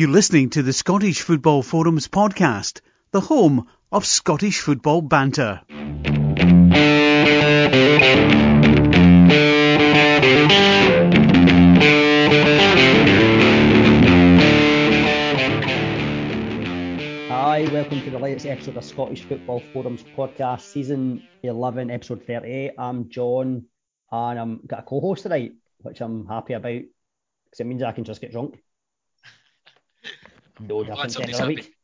[0.00, 5.60] You're listening to the Scottish Football Forums podcast, the home of Scottish football banter.
[17.28, 22.70] Hi, welcome to the latest episode of Scottish Football Forums podcast, season 11, episode 38.
[22.78, 23.66] I'm John,
[24.10, 28.04] and I'm got a co-host tonight, which I'm happy about because it means I can
[28.04, 28.62] just get drunk.
[30.60, 31.74] No the week.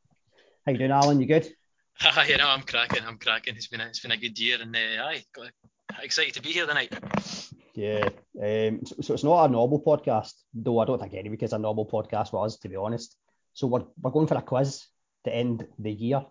[0.67, 1.19] How you doing, Alan?
[1.21, 1.49] You good?
[2.03, 3.03] Aye, you know, I'm cracking.
[3.07, 3.57] I'm cracking.
[3.57, 5.25] It's been a, it's been a good year, and uh, aye,
[6.03, 6.93] excited to be here tonight.
[7.75, 8.09] Yeah.
[8.43, 10.79] Um, so, so it's not a normal podcast, though.
[10.81, 13.17] I don't think any because a normal podcast was, to be honest.
[13.55, 14.87] So we're we're going for a quiz
[15.25, 16.23] to end the year.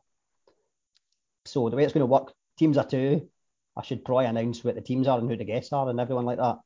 [1.46, 3.28] So the way it's going to work, teams are two.
[3.76, 6.26] I should probably announce what the teams are and who the guests are and everyone
[6.26, 6.58] like that.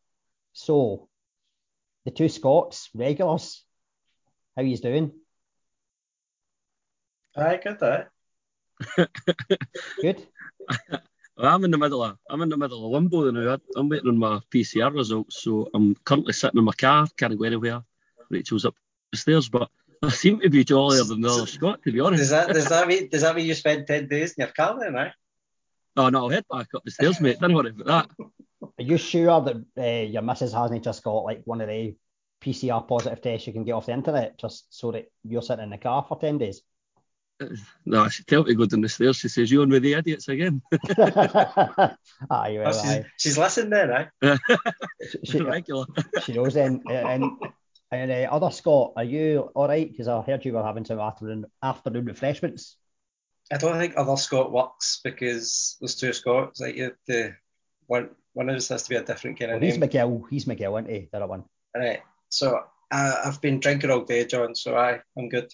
[0.53, 1.07] So
[2.05, 3.63] the two Scots regulars,
[4.55, 5.13] how you doing?
[7.39, 8.09] Aye, good that.
[10.01, 10.27] Good.
[11.37, 13.57] Well, I'm in the middle of I'm in the middle of limbo now.
[13.77, 17.45] I'm waiting on my PCR results, so I'm currently sitting in my car, can't go
[17.45, 17.81] anywhere.
[18.29, 18.75] Rachel's up
[19.11, 19.69] the stairs, but
[20.03, 22.23] I seem to be jollier than the other Scott, to be honest.
[22.23, 24.77] Does that does that mean does that mean you spent ten days in your car
[24.79, 25.11] then, eh?
[25.95, 27.39] Oh no, I'll head back up the stairs, mate.
[27.39, 28.27] Don't worry about that.
[28.61, 31.95] Are you sure that uh, your missus hasn't just got like one of the
[32.41, 35.69] PCR positive tests you can get off the internet just so that you're sitting in
[35.69, 36.61] the car for 10 days?
[37.85, 39.17] No, she tell me to go down the stairs.
[39.17, 40.61] She says, You're on with the idiots again.
[40.97, 41.95] aye,
[42.29, 43.05] well, Oh, she's, aye.
[43.17, 44.37] she's listening then, eh?
[45.23, 45.85] She, Regular.
[46.23, 46.81] she knows then.
[46.87, 47.31] Uh, And,
[47.91, 49.89] and uh, other Scott, are you all right?
[49.89, 52.75] Because I heard you were having some afternoon afternoon refreshments.
[53.51, 56.59] I don't think other Scott works because there's two Scots.
[56.59, 57.33] Like you have to
[57.87, 59.89] one one of us has to be a different kind of he's name.
[59.89, 60.23] McGill.
[60.29, 61.09] He's McGill, isn't he?
[61.11, 61.45] The other one.
[61.75, 62.01] Right.
[62.29, 62.59] So
[62.91, 64.53] I, I've been drinking all day, John.
[64.53, 65.51] So I I'm good.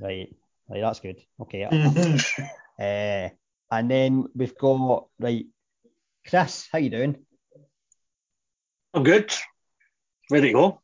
[0.00, 0.34] Right.
[0.70, 1.20] Right, that's good.
[1.40, 1.64] Okay.
[1.64, 3.28] Uh,
[3.72, 5.46] and then we've got right,
[6.24, 6.68] Chris.
[6.70, 7.16] How you doing?
[8.94, 9.34] I'm good.
[10.30, 10.80] Ready to go.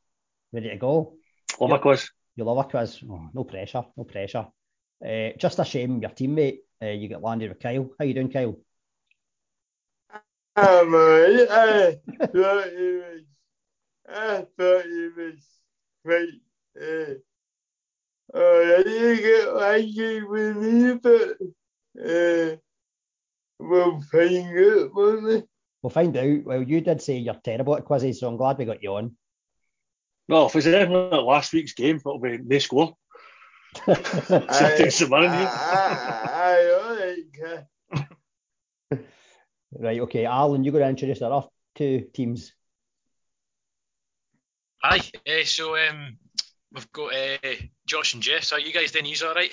[0.52, 1.14] Ready to go?
[1.60, 2.10] Love a quiz.
[2.34, 2.98] You love a quiz?
[3.08, 3.84] Oh, no pressure.
[3.96, 4.48] No pressure.
[5.04, 6.58] Uh, just a shame your teammate.
[6.82, 7.88] Uh, you get landed with Kyle.
[7.96, 8.56] How you doing, Kyle?
[10.56, 11.48] I'm alright.
[11.48, 13.22] I thought it was.
[14.08, 15.46] I thought it was
[16.04, 16.28] quite.
[16.80, 17.14] Uh,
[18.34, 21.36] alright, you get lucky with me, but
[22.04, 22.56] uh,
[23.58, 25.42] we'll find out, won't we?
[25.82, 26.44] We'll find out.
[26.44, 29.16] Well, you did say you're terrible at quizzes, so I'm glad we got you on.
[30.28, 32.96] Well, if it's anything like last week's game, it'll be no score.
[33.86, 35.28] I, Take some money.
[35.28, 37.66] I, I, alright, Kev.
[39.78, 40.00] Right.
[40.00, 42.54] Okay, Alan, you're going to introduce our other two teams.
[44.82, 46.16] Aye, uh, so um,
[46.72, 47.54] we've got uh,
[47.86, 48.44] Josh and Jeff.
[48.44, 49.06] So are you guys doing?
[49.06, 49.52] You all right?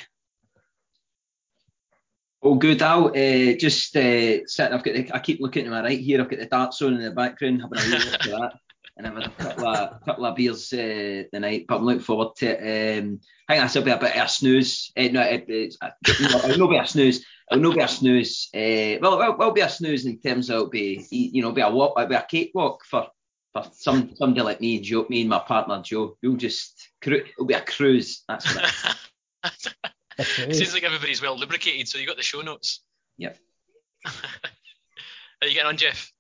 [2.46, 3.08] Oh, good, Al.
[3.08, 4.74] Uh, just uh, sitting.
[4.74, 4.94] I've got.
[4.94, 6.22] The, I keep looking to my right here.
[6.22, 8.54] I've got the dart zone in the background, having a look at that,
[8.98, 11.66] and I've had a couple of couple of beers uh, the night.
[11.68, 13.00] But I'm looking forward to it.
[13.00, 14.92] Um, I think this will be a bit of a snooze.
[14.98, 17.26] Uh, no, it, it's, uh, no, it'll not be a snooze.
[17.50, 18.50] It'll not be a snooze.
[18.54, 21.62] Uh, well, it'll, it'll be a snooze in terms of it'll be, you know, be
[21.62, 23.08] a walk, it'll be a cakewalk for
[23.54, 26.18] for some somebody like me Joe, me and my partner Joe.
[26.22, 26.73] We'll just
[27.04, 28.24] cru- it'll be a cruise.
[28.28, 28.66] That's what.
[28.66, 29.74] It is.
[30.16, 30.54] The two.
[30.54, 31.88] Seems like everybody's well lubricated.
[31.88, 32.84] So you got the show notes.
[33.18, 33.36] Yep.
[34.06, 36.12] Are you getting on, Jeff?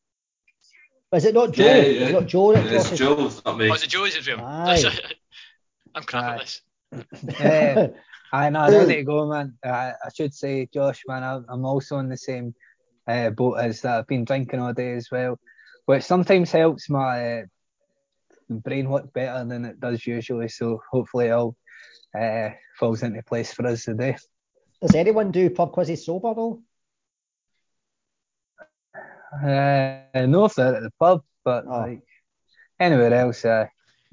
[1.13, 1.63] Is it not Joe?
[1.63, 3.69] Yeah, Is it not Joe that It's crosses- Joe, it's not me.
[3.69, 4.05] Oh, is it Joe?
[4.05, 4.38] Is it Joe?
[5.95, 6.33] I'm crap Aye.
[6.33, 7.39] at this.
[7.39, 7.88] Eh,
[8.31, 9.59] I know, ready to go, man.
[9.63, 12.55] I, I should say, Josh, man, I'm, I'm also in the same
[13.07, 14.00] uh, boat as that.
[14.00, 15.38] I've been drinking all day as well,
[15.85, 17.45] which sometimes helps my uh,
[18.59, 20.50] brain work better than it does usually.
[20.50, 21.56] So hopefully, it all
[22.19, 22.50] uh,
[22.80, 24.16] falls into place for us today.
[24.81, 26.62] Does anyone do pub quizzes sober though?
[29.42, 31.80] Uh, no, if they're at the pub, but Oh.
[31.80, 32.03] like
[32.80, 33.66] anywhere else, uh,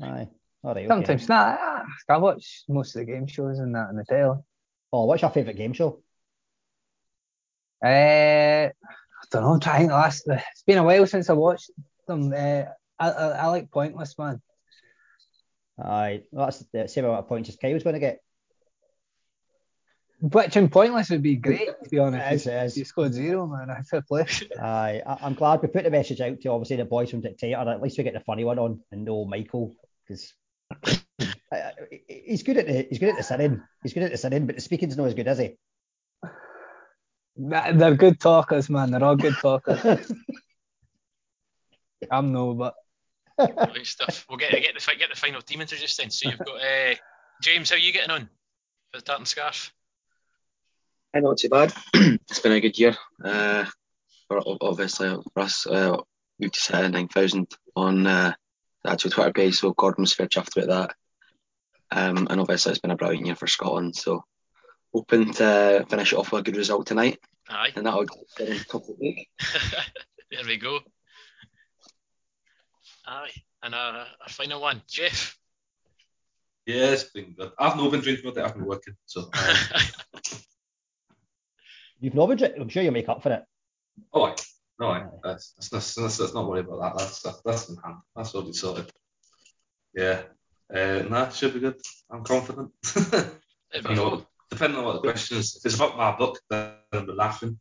[0.03, 0.29] Aye.
[0.62, 0.79] All right.
[0.84, 0.89] Okay.
[0.89, 1.29] sometimes.
[1.29, 4.38] Nah, I- I watch most of the game shows and that on the telly.
[4.93, 6.03] Oh, what's your favourite game show?
[7.85, 9.53] Uh, I don't know.
[9.55, 10.25] I'm trying to last.
[10.26, 11.70] It's been a while since I watched
[12.06, 12.32] them.
[12.32, 12.64] Uh,
[13.00, 14.41] I, I, I like Pointless, man.
[15.82, 16.23] Aye.
[16.31, 18.20] Well, that's the same amount of points as Kyle's going to get.
[20.20, 22.32] Watching Pointless would be great, to be honest.
[22.32, 22.76] is, it is.
[22.76, 23.70] You scored zero, man.
[23.70, 24.26] I fair play.
[24.61, 27.56] Aye, I, I'm glad we put the message out to obviously the boys from Dictator.
[27.56, 29.75] At least we get the funny one on and no Michael
[30.06, 30.35] because
[32.06, 33.62] he's good at the he's good at the singing.
[33.82, 35.56] He's good at the singing, but the speaking's not as good, is he?
[37.37, 38.91] They're good talkers, man.
[38.91, 40.12] They're all good talkers.
[42.11, 42.75] I'm no, but
[43.72, 44.26] Great stuff.
[44.28, 46.10] We'll get get the get the final team introduced then.
[46.10, 46.94] So you've got uh,
[47.42, 48.28] James, how are you getting on
[48.92, 49.72] for the tartan scarf?
[51.14, 51.72] Eh, not too bad.
[51.94, 52.96] it's been a good year.
[53.25, 53.64] Uh,
[54.28, 55.96] for, obviously for us, uh,
[56.38, 58.32] we've just hit 9,000 on uh,
[58.84, 60.94] the actual Twitter page, so Gordon was fair chuffed about that.
[61.92, 64.22] Um, and obviously it's been a brilliant year for Scotland, so
[64.94, 68.58] hoping to finish it off with a good result tonight, Aye, and that'll get in
[68.58, 69.26] top of the league.
[70.31, 70.81] there we go.
[73.11, 73.33] Aye,
[73.65, 75.37] and our, our final one, Jeff.
[76.65, 77.51] Yeah, it's been good.
[77.59, 78.95] I've not been drinking all day, I've been working.
[79.05, 79.57] So, uh,
[82.01, 82.62] You've not been drinking.
[82.62, 83.43] I'm sure you'll make up for it.
[84.12, 84.37] oh, aye.
[84.79, 85.07] no, aye.
[85.25, 86.99] That's, that's, that's, that's, that's not worry about that.
[86.99, 87.97] That's, that's, that's in hand.
[88.15, 88.93] That's already sorted.
[89.93, 90.23] Yeah.
[90.73, 91.81] Uh, nah, should be good.
[92.12, 92.71] I'm confident.
[92.85, 95.57] Depending, on what, depending on what the question is.
[95.57, 97.59] If it's about my book, then I'll be laughing.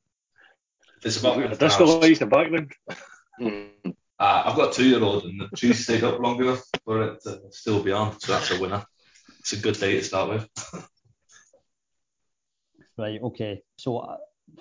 [1.00, 3.96] If it's about The disco lights in the background.
[4.19, 7.42] Uh, I've got a two-year-old, and the tree stayed up long enough for it to
[7.51, 8.83] still be on, so that's a winner.
[9.39, 10.50] It's a good day to start with.
[12.98, 13.62] Right, okay.
[13.77, 14.18] So, uh,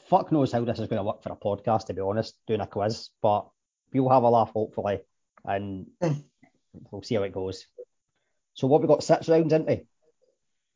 [0.09, 2.61] fuck knows how this is going to work for a podcast, to be honest, doing
[2.61, 3.49] a quiz, but
[3.93, 5.01] we'll have a laugh, hopefully,
[5.45, 5.87] and
[6.93, 7.67] we'll see how it goes.
[8.55, 9.73] So, what we got six rounds into?
[9.73, 9.87] We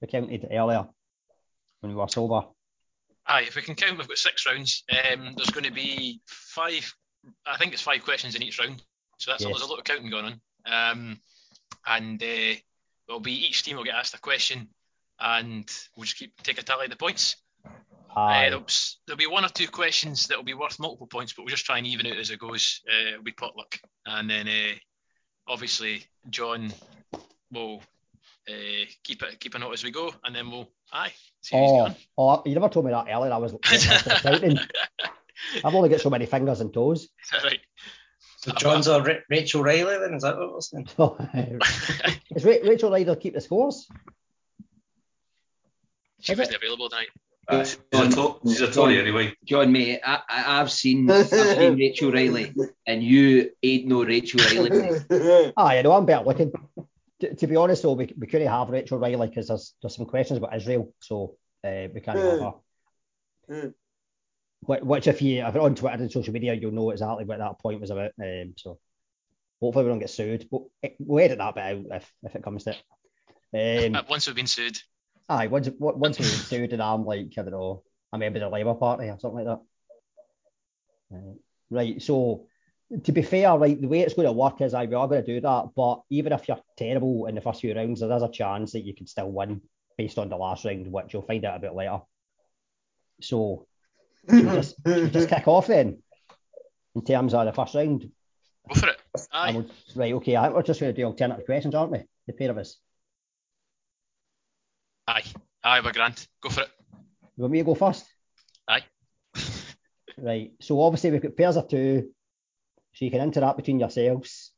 [0.00, 0.88] We counted earlier
[1.81, 2.49] when we were sober.
[3.26, 4.82] Aye, if we can count, we've got six rounds.
[4.90, 6.93] Um, there's going to be five.
[7.46, 8.82] I think it's five questions in each round.
[9.19, 9.52] So that's Yes.
[9.52, 10.40] there's a lot of counting going on.
[10.66, 11.20] Um,
[11.86, 12.54] and uh,
[13.06, 14.69] there'll be each team will get asked a question,
[15.20, 17.36] and we'll just keep take a tally of the points.
[18.14, 18.66] Uh, there'll,
[19.06, 21.64] there'll be one or two questions that will be worth multiple points, but we'll just
[21.64, 22.80] try and even it as it goes.
[22.86, 24.75] Uh, it'll be potluck, and then uh,
[25.48, 26.72] obviously John
[27.50, 27.82] will
[28.48, 31.12] uh, keep it keep a note as we go, and then we'll aye
[31.52, 33.32] Oh, oh, you never told me that earlier.
[33.32, 33.54] I was
[34.22, 34.58] counting.
[35.64, 37.08] I've only got so many fingers and toes.
[37.44, 37.60] right.
[38.38, 40.88] So John's a Ra- Rachel Riley then, is that what we're saying?
[42.34, 43.86] Is Ra- Rachel Ryder keep the scores?
[46.20, 47.08] She wasn't available tonight.
[47.48, 49.34] Uh, she's, a to- she's a Tory anyway.
[49.44, 52.54] John, mate, I, I, I've seen I've seen Rachel Riley,
[52.86, 55.00] and you ain't no Rachel Riley.
[55.56, 56.52] Ah, you know, I'm better looking.
[57.20, 60.06] To, to be honest, though, we, we couldn't have Rachel Riley because there's, there's some
[60.06, 62.38] questions about Israel, so uh, we can't have
[63.48, 63.72] her.
[64.64, 67.59] Which, if you if you're on Twitter and social media, you'll know exactly what that
[67.59, 68.12] point was about.
[68.23, 68.79] Um, so
[69.61, 70.49] hopefully we don't get sued.
[70.50, 72.76] But it- we'll edit that bit out if, if it comes to
[73.53, 73.87] it.
[73.97, 74.79] Um, once we've been sued.
[75.29, 77.82] aye, once once we get sued and I'm like, I don't know,
[78.12, 79.59] a member of the Labour Party or something like
[81.11, 81.17] that.
[81.17, 81.35] Uh,
[81.70, 82.47] right, so
[83.05, 85.25] to be fair, right, the way it's going to work is I we are going
[85.25, 88.23] to do that, but even if you're terrible in the first few rounds, there is
[88.23, 89.61] a chance that you can still win
[89.99, 92.00] based on the last round, which you'll find out a bit later.
[93.20, 93.67] So
[94.28, 96.02] should we just, should we just kick off then
[96.94, 98.10] in terms of the first round.
[98.69, 99.00] Go for it.
[99.32, 99.48] Aye.
[99.48, 102.02] And we'll- right, okay, I think we're just going to do alternative questions, aren't we?
[102.26, 102.78] The pair of us.
[105.08, 105.24] Aye.
[105.64, 106.26] Aye, we're grand.
[106.40, 106.69] Go for it.
[107.36, 108.06] You want me to go first?
[108.69, 108.84] Aye.
[110.19, 110.52] Right.
[110.60, 112.10] So obviously we've got pairs of two.
[112.92, 114.52] So you can interact between yourselves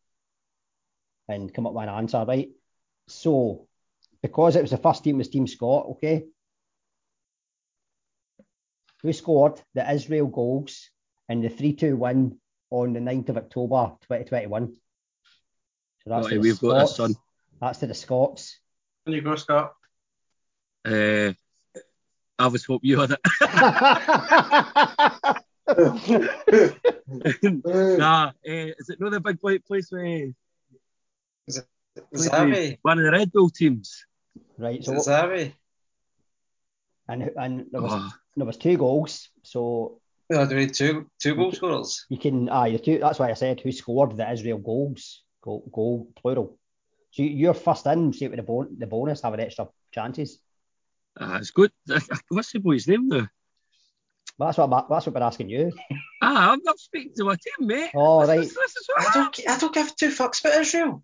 [1.28, 2.48] and come up with an answer, right?
[3.06, 3.68] So
[4.20, 6.24] because it was the first team was Team Scott, okay?
[9.04, 10.88] Who scored the Israel goals
[11.28, 12.38] in the 3-2 win
[12.70, 14.72] on the 9th of October 2021?
[14.72, 14.80] So
[16.06, 17.14] that's Right, the we've got this Scots.
[17.60, 18.58] That's to the Scots.
[19.04, 19.74] Can you go, Scott?
[20.86, 21.34] Uh,
[22.38, 23.20] I was hope you had it.
[27.98, 30.30] nah, uh, is it not the big white place where
[32.16, 32.78] Zavi.
[32.80, 34.06] one of the Red Bull teams?
[34.56, 34.80] Right.
[34.80, 35.52] Is So it Zavi?
[37.08, 38.10] and and there was Oh.
[38.36, 39.28] There was two goals.
[39.42, 40.00] So
[40.30, 42.06] No, do we need two two goal scorers?
[42.08, 42.98] you can aye the two.
[42.98, 45.22] That's why I said who scored the Israel goals.
[45.42, 46.58] Goal, goal plural.
[47.10, 48.12] So you- you're first in.
[48.12, 50.38] See with the bon- the bonus having extra chances.
[51.20, 51.70] Ah, it's good.
[52.28, 53.28] What's the boy's name now?
[54.38, 55.70] But that's what I'm, that's what we're asking you.
[56.22, 57.90] Ah, I'm not speaking to my team, mate.
[57.94, 58.40] Oh right.
[58.40, 61.02] This is what I don't I don't give two fucks about Israel.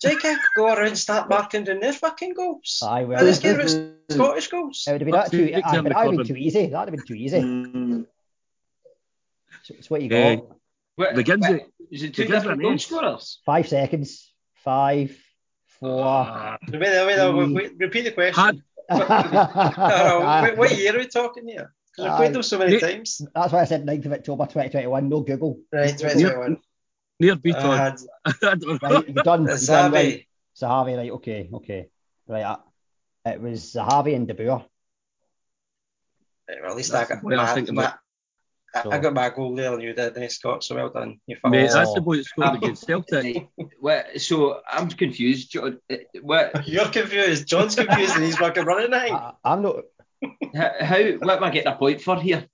[0.00, 2.80] Jake could go around and start marking down their fucking goals.
[2.82, 3.70] Aye, I well, just care about
[4.10, 4.84] Scottish goals.
[4.88, 5.44] it would have been that too.
[5.46, 6.66] Victor Aye, but that would have been too easy.
[6.66, 7.40] That would have been too easy.
[9.64, 10.16] So it's what you got.
[10.16, 10.36] Eh,
[10.96, 11.66] What, Begins what- it.
[11.90, 13.40] is it two begins different goal scorers?
[13.44, 14.32] Five seconds.
[14.64, 15.16] Five,
[15.80, 16.02] four.
[16.04, 18.42] Ah, Wait, wait, wait, wait, wait, repeat the question.
[18.42, 21.72] Had- No, no, what, what year are we talking here?
[21.96, 22.80] Because we've played them so many Aye.
[22.80, 23.20] times.
[23.34, 25.08] That's why I said 9th of October 2021.
[25.08, 25.60] No Google.
[25.72, 26.58] Right, 2021.
[27.20, 28.88] Near beat I had I don't know.
[28.88, 29.14] Right, you done.
[29.14, 29.56] You done right.
[29.58, 30.26] Zavi.
[30.58, 31.88] Zahavi, right, okay, okay.
[32.26, 32.56] Right, uh,
[33.26, 34.64] it was Zahavi and Dabbur.
[36.48, 37.94] Right, well, at least I got Well, I my, think my, about-
[38.74, 41.18] I, So- I got my goal there and you did, eh, Scott, so well done.
[41.26, 41.74] You Mate, fucked.
[41.74, 43.48] that's the boy that scored against Celtic.
[43.58, 43.68] Right.
[43.80, 45.50] What, so I'm confused.
[45.52, 46.66] Jo- uh, What?
[46.68, 47.46] You're confused.
[47.48, 49.12] John's confused and he's fucking running it.
[49.12, 49.76] I, I'm not.
[50.54, 50.70] How?
[50.80, 52.46] how what am I getting a point for here?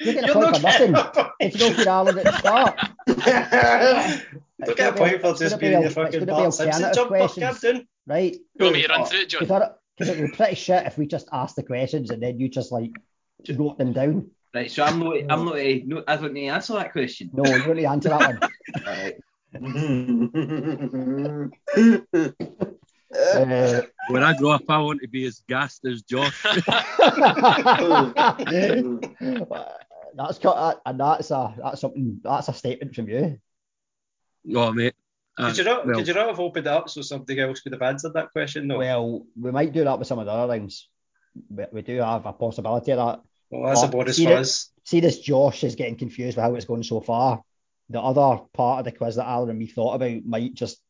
[0.00, 0.92] You're getting a You're point not for nothing.
[0.92, 1.28] getting a point.
[1.40, 2.78] If you don't get Alan at the start.
[3.06, 7.86] Don't get a point for just being your fucking Bart Simpson jumper, Captain.
[8.06, 8.36] Right?
[8.54, 9.40] You want me to run through it, John?
[9.42, 12.48] Because it would be pretty shit if we just asked the questions and then you
[12.48, 12.92] just like
[13.50, 14.30] wrote them down.
[14.54, 14.70] Right.
[14.70, 15.16] So I'm not.
[15.28, 15.56] I'm not.
[15.56, 17.28] Uh, no, I don't need to answer that question.
[17.34, 18.38] No, you don't need to answer that one.
[18.74, 19.16] All right.
[23.12, 23.16] Uh,
[24.08, 26.44] When I grow up, I want to be as gassed as Josh.
[30.14, 33.38] that's cut, and that's a that's something that's a statement from you.
[34.54, 34.94] oh, mate.
[35.38, 35.86] Uh, Could you not?
[35.86, 38.30] well, could you not have opened it up so somebody else could have answered that
[38.32, 38.66] question?
[38.66, 38.78] No.
[38.78, 40.88] Well, we might do that with some of the other things.
[41.48, 43.20] We, we do have a possibility of that.
[43.50, 44.70] Well, that's a But bonus see for us.
[44.84, 47.42] See this Josh is getting confused with how it's going so far.
[47.88, 50.80] The other part of the quiz that Alan and me thought about might just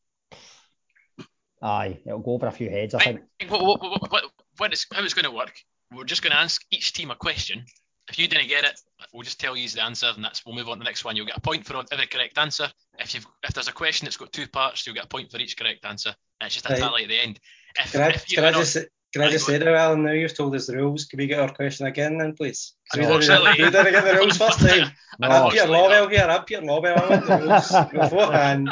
[1.61, 3.21] aye, it'll go over a few heads, I I think.
[3.39, 4.23] think what, what, what, what,
[4.57, 5.53] what it's, how it's going to work,
[5.91, 7.65] we're just going to ask each team a question.
[8.09, 8.79] If you didn't get it,
[9.13, 11.15] we'll just tell you the answer, and that's we'll move on to the next one.
[11.15, 12.67] You'll get a point for every correct answer.
[12.99, 15.37] If you've if there's a question that's got two parts, you'll get a point for
[15.37, 16.79] each correct answer, and it's just a Right.
[16.79, 17.39] tally at the end.
[17.79, 20.03] If, Can I, can I just say- can I just say now, Alan?
[20.05, 21.03] Now you've told us the rules.
[21.03, 22.75] Can we get our question again then, please?
[22.95, 23.25] We didn't, we
[23.57, 24.89] didn't get the rules first time.
[25.21, 26.27] I'm Peter Lawwell here.
[26.29, 26.97] I'm Peter Lawwell.
[26.97, 28.67] I want the rules beforehand.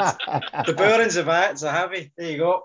[0.66, 2.10] The Burns of Vats are heavy.
[2.16, 2.62] There you go.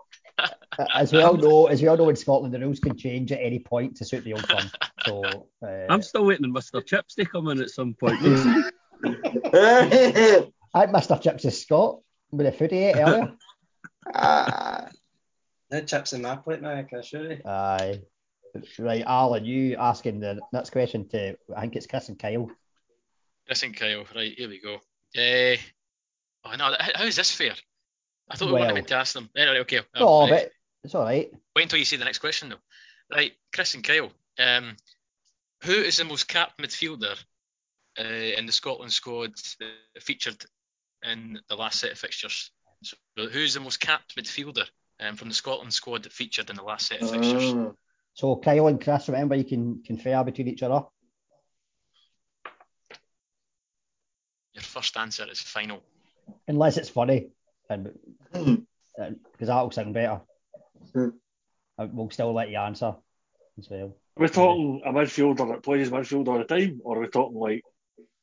[0.94, 3.40] as we all know, as we all know in Scotland, the rules can change at
[3.42, 4.72] any point to suit the old outcome.
[5.06, 6.86] So uh, I'm still waiting on Mr.
[6.86, 8.18] Chips to come in at some point.
[8.24, 8.72] I
[9.90, 11.22] think Mr.
[11.22, 12.00] Chips is Scott
[12.32, 13.34] with a footy ate earlier.
[15.72, 17.42] No chips in my plate now, I can assure you.
[17.44, 18.02] Aye.
[18.80, 22.50] Right, Alan, you asking the next question to I think it's Chris and Kyle.
[23.46, 24.76] Chris and Kyle, right, here we go.
[24.76, 25.58] Uh,
[26.46, 27.56] oh no, how, how is this fair?
[28.30, 29.30] I thought we Well- weren't meant to ask them.
[29.36, 29.82] Anyway, okay.
[29.96, 30.52] No, but
[30.84, 31.32] it's all right.
[31.56, 32.62] Wait until you see the next question though.
[33.12, 34.12] Right, Chris and Kyle.
[34.40, 34.76] Um,
[35.64, 37.18] who is the most capped midfielder
[38.00, 40.44] uh, in the Scotland squad that featured
[41.04, 42.52] in the last set of fixtures?
[42.84, 44.68] So, who's the most capped midfielder
[45.00, 47.54] um, from the Scotland squad that featured in the last set of fixtures?
[48.16, 50.86] So Kyle and Chris, remember you can confer between each other.
[54.54, 55.84] Your first answer is final.
[56.48, 57.32] Unless it's funny.
[57.70, 57.92] And
[58.36, 60.22] because that'll sound better.
[60.96, 61.10] Uh,
[61.92, 62.96] We'll still let you answer
[63.60, 63.98] as well.
[64.18, 67.38] Are we talking a midfielder that plays midfield all the time, or are we talking
[67.38, 67.62] like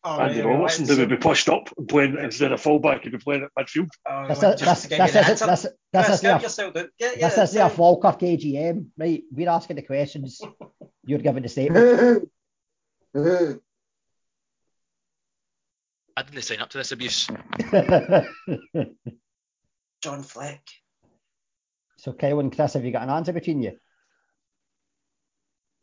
[0.05, 3.03] Oh, Andy right, right, Robertson, who would be pushed up and playing instead of fullback,
[3.05, 3.89] he'd be playing at midfield?
[4.09, 5.47] Oh, This well, is- just this- give me this the is- answer.
[5.47, 6.89] this- this is get your- yourself out.
[6.99, 9.23] Get This your- is your Falkirk AGM, right?
[9.31, 10.41] We're asking the questions.
[11.05, 12.31] You're giving the statement.
[16.17, 17.29] I didn't sign up to this abuse.
[20.03, 20.63] John Fleck.
[21.97, 23.73] so Kyle and Chris, have you got an answer between you?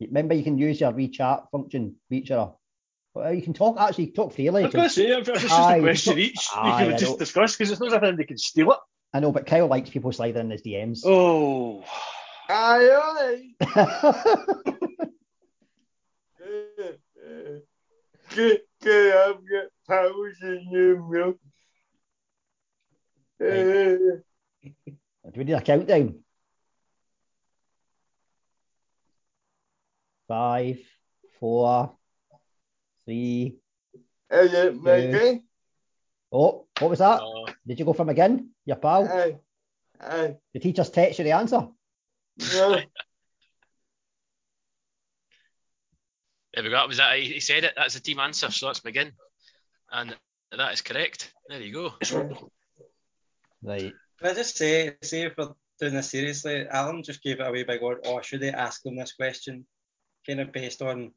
[0.00, 2.48] Remember, you can use your WeChat function feature.
[3.14, 4.62] Well, you can talk actually talk freely.
[4.62, 6.48] I was going to say, if if it's just Aye, a you question talk- each,
[6.54, 7.18] Aye, you I just know.
[7.18, 8.78] discuss because it's not as if they can steal it.
[9.12, 11.00] I know, but Kyle likes people sliding in his DMs.
[11.04, 11.82] Oh,
[12.48, 14.50] Aye, aye.
[18.30, 21.36] Can, can I get powers in your milk?
[23.40, 24.20] Uh,
[25.32, 26.22] Do we need a countdown?
[30.28, 30.78] Five,
[31.38, 31.96] four,
[33.04, 33.56] three.
[34.30, 35.42] is it Maggie?
[36.30, 37.20] Oh, what was that?
[37.22, 39.08] Oh, Did you go from again, your pal?
[39.08, 39.38] Aye,
[40.00, 40.36] aye.
[40.52, 41.66] The teachers text you the answer.
[42.54, 42.70] No,
[46.54, 46.76] there we go.
[46.76, 47.18] That was that.
[47.18, 47.72] He he said it.
[47.76, 48.50] That's the team answer.
[48.50, 49.12] So let's begin.
[49.90, 50.14] And
[50.56, 51.32] that is correct.
[51.48, 51.94] There you go.
[53.62, 53.92] Right.
[54.20, 55.48] Can I just say, say if we're
[55.78, 58.96] doing this seriously, Alan just gave it away by going, oh, should I ask them
[58.96, 59.66] this question?
[60.26, 61.12] Kind of based on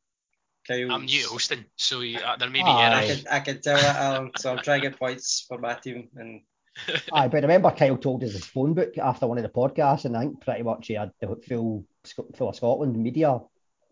[0.67, 0.91] Kyle's.
[0.91, 2.89] I'm new hosting, so you, uh, there may be Aye.
[2.89, 3.23] I errors.
[3.23, 4.31] can, I can tell that, Alan.
[4.37, 6.07] So I'm trying to get points for my team.
[6.15, 6.41] And
[7.13, 10.15] Aye, but remember Kyle told us his phone book after one of the podcasts, and
[10.15, 13.39] I think pretty much he had the full Sc- full of Scotland media.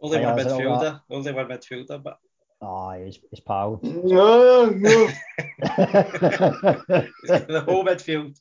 [0.01, 0.93] only one Players and all that.
[0.93, 1.01] midfielder.
[1.09, 2.17] Only one midfielder, but
[2.61, 3.79] Aye, his, his pal.
[3.83, 5.07] no, no.
[5.59, 8.37] the whole midfield.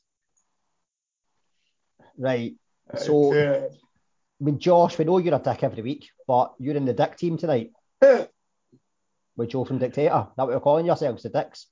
[2.17, 2.53] right.
[2.97, 3.67] So, Okay.
[3.69, 7.15] I mean, Josh, we know you're a dick every week, but you're in the dick
[7.17, 10.27] team tonight with Joe from Dictator.
[10.35, 11.67] That what you're calling yourselves, the dicks?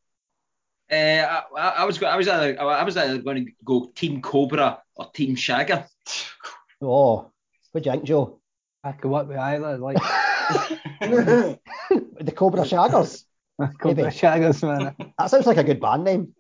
[0.92, 3.92] Uh, I, I I was go- I was either, I was either going to go
[3.96, 5.88] Team Cobra or Team Shagger.
[6.82, 7.32] Oh,
[7.72, 8.40] what do you think, Joe?
[8.84, 9.78] I could work with either.
[9.78, 9.98] Like,
[12.20, 13.24] the Cobra Shaggers.
[13.80, 14.96] Cobra Shaggers, man.
[15.18, 16.34] That sounds like a good band name,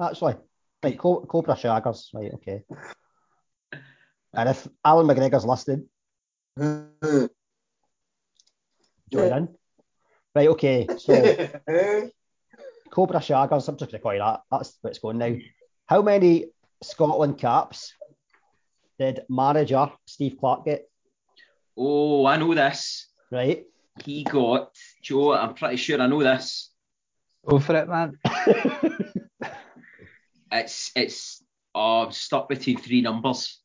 [0.00, 0.36] actually.
[0.82, 2.08] Right, Co- Cobra Shaggers.
[2.14, 2.62] Right, okay.
[4.34, 5.84] And if Alan McGregor's listed,
[6.58, 7.26] mm-hmm.
[9.12, 9.48] join in.
[10.34, 10.86] Right, okay.
[10.98, 11.14] So
[12.90, 14.40] Cobra Shaggers, I'm just going to call you that.
[14.50, 15.34] That's where it's going now.
[15.86, 16.46] How many
[16.82, 17.92] Scotland caps
[18.98, 20.88] did manager Steve Clarke get?
[21.76, 23.08] Oh, I know this.
[23.30, 23.64] Right.
[24.02, 24.72] He got
[25.02, 25.34] Joe.
[25.34, 26.70] I'm pretty sure I know this.
[27.46, 28.18] Go for it, man.
[30.54, 31.42] It's it's
[31.74, 33.60] oh, I'm stuck between three numbers.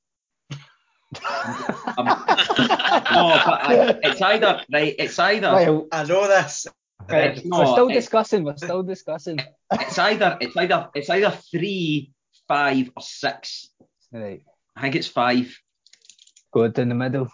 [1.23, 2.15] I'm- no,
[2.57, 4.95] oh, but I, it's either right.
[4.97, 6.67] It's either Well, I know this.
[7.07, 8.43] Right, It's we're still discussing.
[8.43, 9.39] We're still discussing.
[9.71, 12.11] it's either it's either it's either three,
[12.47, 13.69] five, or six.
[14.11, 14.43] Right,
[14.75, 15.55] I think it's five.
[16.51, 17.29] good in the middle.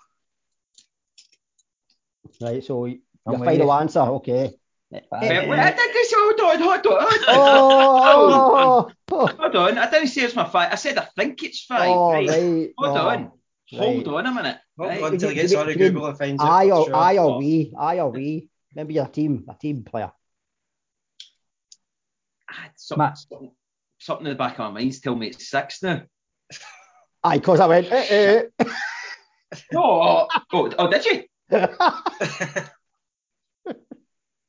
[2.41, 3.72] Right, so your I'm with final you.
[3.72, 4.51] answer, okay.
[5.10, 5.22] Five.
[5.24, 8.63] Wait, wait, I didn't say hold on, hold on, oh, oh, oh, hold on.
[8.63, 10.72] Oh, oh, Hold on, I didn't say it's my five.
[10.72, 11.89] I said I think it's five.
[11.89, 12.29] oh, right.
[12.29, 12.70] right.
[12.77, 13.32] Hold oh, on.
[13.74, 14.58] Hold on a minute.
[14.77, 15.03] Hold Right.
[15.03, 16.41] on until he You- gets you- on Google and finds.
[16.44, 16.96] I for or sure.
[16.96, 18.50] I or we, I or we.
[18.75, 20.12] Maybe you're a team, a team player.
[22.50, 23.17] Ah, Something, Matt.
[23.17, 23.51] something,
[24.00, 26.03] something in the back of my mind's telling me it's six now.
[27.24, 28.44] Aye, because I went, eh,
[29.72, 31.24] No, oh, oh, oh, did you?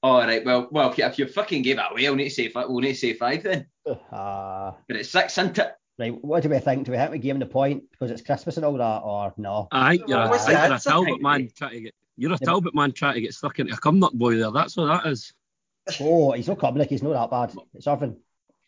[0.02, 0.44] All right.
[0.44, 2.68] Well, well, if you, if you fucking gave it away, I'll need to say five.
[2.68, 3.66] We'll need to say five then.
[3.86, 5.72] uh, But it's six, isn't it?
[5.98, 6.84] right, what do we think?
[6.84, 9.32] Do we think we give him the point because it's Christmas and all that, or
[9.36, 9.68] no?
[9.72, 10.78] I think you're, Well, a, I you're a?
[10.80, 11.94] Talbot man trying to get.
[12.16, 14.50] You're a Talbot man trying to get stuck into a cum nut boy there.
[14.50, 15.32] That's what that is.
[16.00, 17.62] Oh, he's not coming, he's not that bad.
[17.74, 18.16] It's Irvin.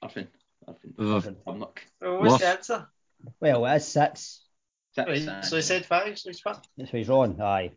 [0.03, 0.29] Nothing.
[0.67, 0.95] Nothing.
[0.99, 1.37] Ugh.
[1.47, 1.79] I'm not.
[2.01, 2.41] Well, what's What?
[2.41, 2.87] the answer?
[3.41, 4.43] Well, it is six.
[4.93, 6.57] Six, Right, so he said five, so he's fine.
[6.79, 7.41] So he's wrong.
[7.41, 7.73] Aye.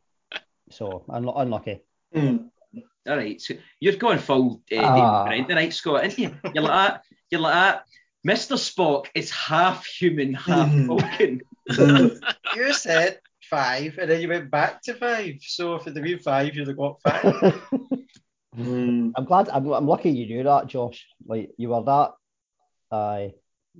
[0.69, 1.81] So unlu- unlucky.
[2.15, 3.41] All right.
[3.41, 5.23] So you're going full uh, Ah.
[5.25, 6.35] David Brent tonight, Scott, aren't you?
[6.53, 7.03] You're like that.
[7.29, 7.83] You're like that.
[8.27, 8.55] Mr.
[8.55, 11.41] Spock is half human, half Vulcan.
[12.55, 15.35] You said five, and then you went back to five.
[15.41, 17.61] So if it'd have been five, you'd have got five.
[18.57, 19.50] I'm glad.
[19.50, 21.05] I'm, I'm lucky you do that, Josh.
[21.25, 22.11] Like you were that.
[22.95, 23.33] Aye.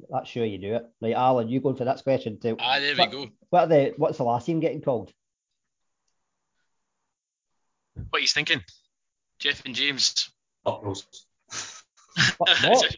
[0.10, 0.86] That's sure you do it.
[1.02, 2.56] Right, Alan, you going for that question too.
[2.60, 3.28] Ah, there we go.
[3.50, 5.12] What are the what's the last team getting called?
[8.10, 8.62] What he's thinking?
[9.40, 10.30] Jeff and James.
[10.66, 11.06] Up knows.
[12.38, 12.50] What?
[12.64, 12.96] what?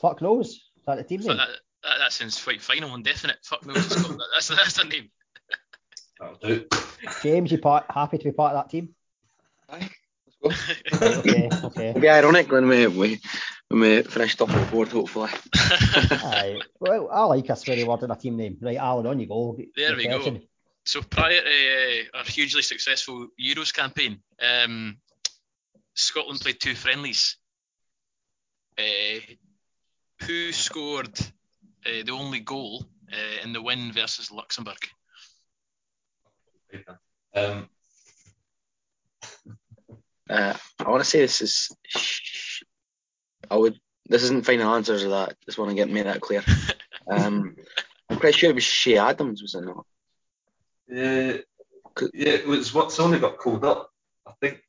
[0.00, 0.50] Fuck knows.
[0.50, 1.36] Is that the team name?
[1.36, 1.48] that,
[1.82, 3.38] that, that sounds quite final and definite.
[3.42, 3.78] Fuck knows.
[3.78, 4.26] it's called that.
[4.32, 5.10] That's, that's their name.
[6.20, 6.66] That'll do.
[7.22, 8.94] James, you part, happy to be part of that team?
[9.68, 9.90] Aye,
[10.44, 10.54] Right,
[10.92, 11.88] okay, okay.
[11.90, 13.20] It'll be ironic when we, we
[13.68, 15.30] when we finish top of the board, hopefully.
[15.54, 16.60] Aye.
[16.80, 18.58] Well, I like a sweary word in a team name.
[18.60, 19.56] Right, Alan, on you go.
[19.76, 20.40] There Your we go.
[20.84, 21.02] Question.
[21.02, 21.46] So prior to
[22.14, 24.96] uh, our hugely successful Euros campaign, um,
[25.94, 27.36] Scotland played two friendlies.
[28.78, 29.20] Uh,
[30.22, 31.18] who scored
[31.84, 34.78] uh, the only goal uh, in the win versus Luxembourg?
[37.34, 37.68] Um,
[40.30, 41.68] Uh, I want to say this is.
[41.86, 42.62] sh-
[43.50, 43.78] I would.
[44.08, 45.36] This isn't final answers of that.
[45.44, 46.42] Just want to get made that clear.
[47.10, 47.56] Um,
[48.08, 49.84] I'm pretty sure it was Che Adams, was it not?
[50.90, 51.36] Uh, yeah,
[52.14, 53.90] yeah, it was what someone got called up.
[54.26, 54.62] I think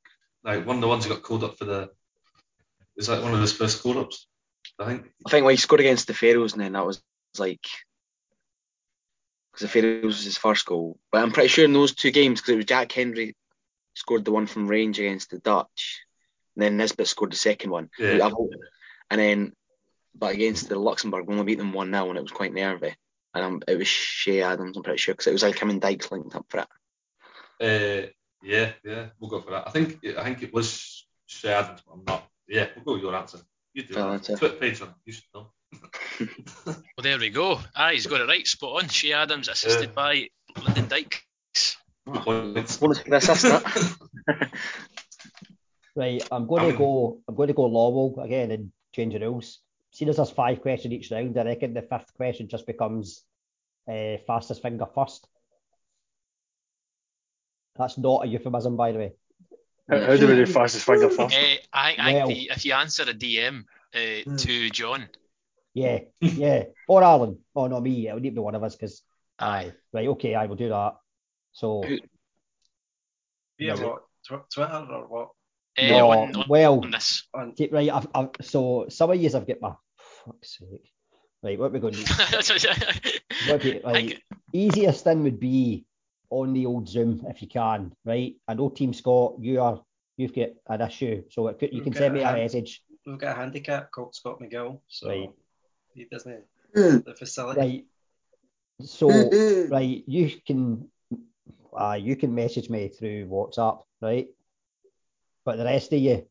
[0.43, 1.81] like one of the ones who got called up for the.
[1.81, 4.27] It was like one of his first call ups.
[4.79, 5.11] I think.
[5.25, 7.01] I think when he scored against the Faroes, and then that was
[7.37, 7.65] like.
[9.51, 10.97] Because the Faroes was his first goal.
[11.11, 13.35] But I'm pretty sure in those two games, because it was Jack Hendry
[13.93, 16.01] scored the one from range against the Dutch,
[16.55, 17.89] and then Nisbet scored the second one.
[17.99, 18.29] Yeah.
[19.09, 19.53] And then,
[20.15, 22.95] but against the Luxembourg, we only beat them 1 0, and it was quite nervy.
[23.33, 25.81] And um, it was Che Adams, I'm pretty sure, because it was like him and
[25.81, 26.67] Dykes linked up for it.
[27.59, 28.07] Uh,
[28.43, 29.67] yeah, yeah, we'll go for that.
[29.67, 32.27] I think I think it was Che Adams, but I'm not.
[32.47, 33.39] Yeah, we'll go with your answer.
[33.73, 33.93] You do.
[33.93, 34.13] Fair that.
[34.13, 34.37] answer.
[34.37, 34.93] Twitter page on.
[35.05, 35.51] You should know.
[36.65, 37.59] Well, there we go.
[37.75, 38.45] Ah, he's got it right.
[38.45, 38.89] Spot on.
[38.89, 39.95] Che Adams, assisted Yeah.
[39.95, 40.29] by
[40.63, 41.77] Lyndon Dykes.
[42.05, 42.77] Points.
[42.77, 43.45] Bonus for the assist.
[45.95, 47.19] Right, I'm going I to go.
[47.27, 49.59] I'm going to go Lawwell again and change the rules.
[49.93, 53.23] Seeing as there's five questions each round, I reckon the fifth question just becomes
[53.87, 55.27] uh, fastest finger first.
[57.77, 59.13] That's not a euphemism, by the way.
[59.87, 61.35] How, how do we do fastest finger first?
[61.35, 62.27] Eh, I, I Well.
[62.27, 65.07] think the, if you answer a DM uh, to John,
[65.75, 66.63] Yeah, yeah.
[66.87, 67.37] Or Alan.
[67.55, 68.07] Oh not me.
[68.07, 69.03] It would need to be one of us because
[69.37, 69.73] aye.
[69.91, 70.95] Right, okay, I will do that.
[71.51, 71.83] So
[73.59, 74.03] Yeah, what?
[74.25, 75.29] Tw- Twitter or what?
[75.77, 77.27] Uh, No, on, on, well, on this.
[77.33, 77.89] On right.
[77.89, 79.73] I've, I've, so some of yous have got my
[80.25, 80.89] fuck's sake.
[81.41, 82.03] Right, what are we going to
[83.51, 83.57] do?
[83.59, 84.21] Be, like,
[84.53, 85.85] easiest thing would be
[86.29, 88.35] on the old Zoom if you can, right?
[88.47, 89.81] I know Team Scott, you are
[90.15, 91.23] you've got an issue.
[91.29, 92.81] So it could, you We've can send me a a hand- message.
[93.05, 95.29] We've got a handicap called Scott McGill, so Right.
[95.93, 96.43] he doesn't
[96.75, 97.03] Mm.
[97.03, 97.59] the facility.
[97.59, 98.87] Right.
[98.87, 99.09] So
[99.69, 100.89] right, you can
[101.77, 104.27] uh, you can message me through WhatsApp, right?
[105.45, 106.25] But the rest of you,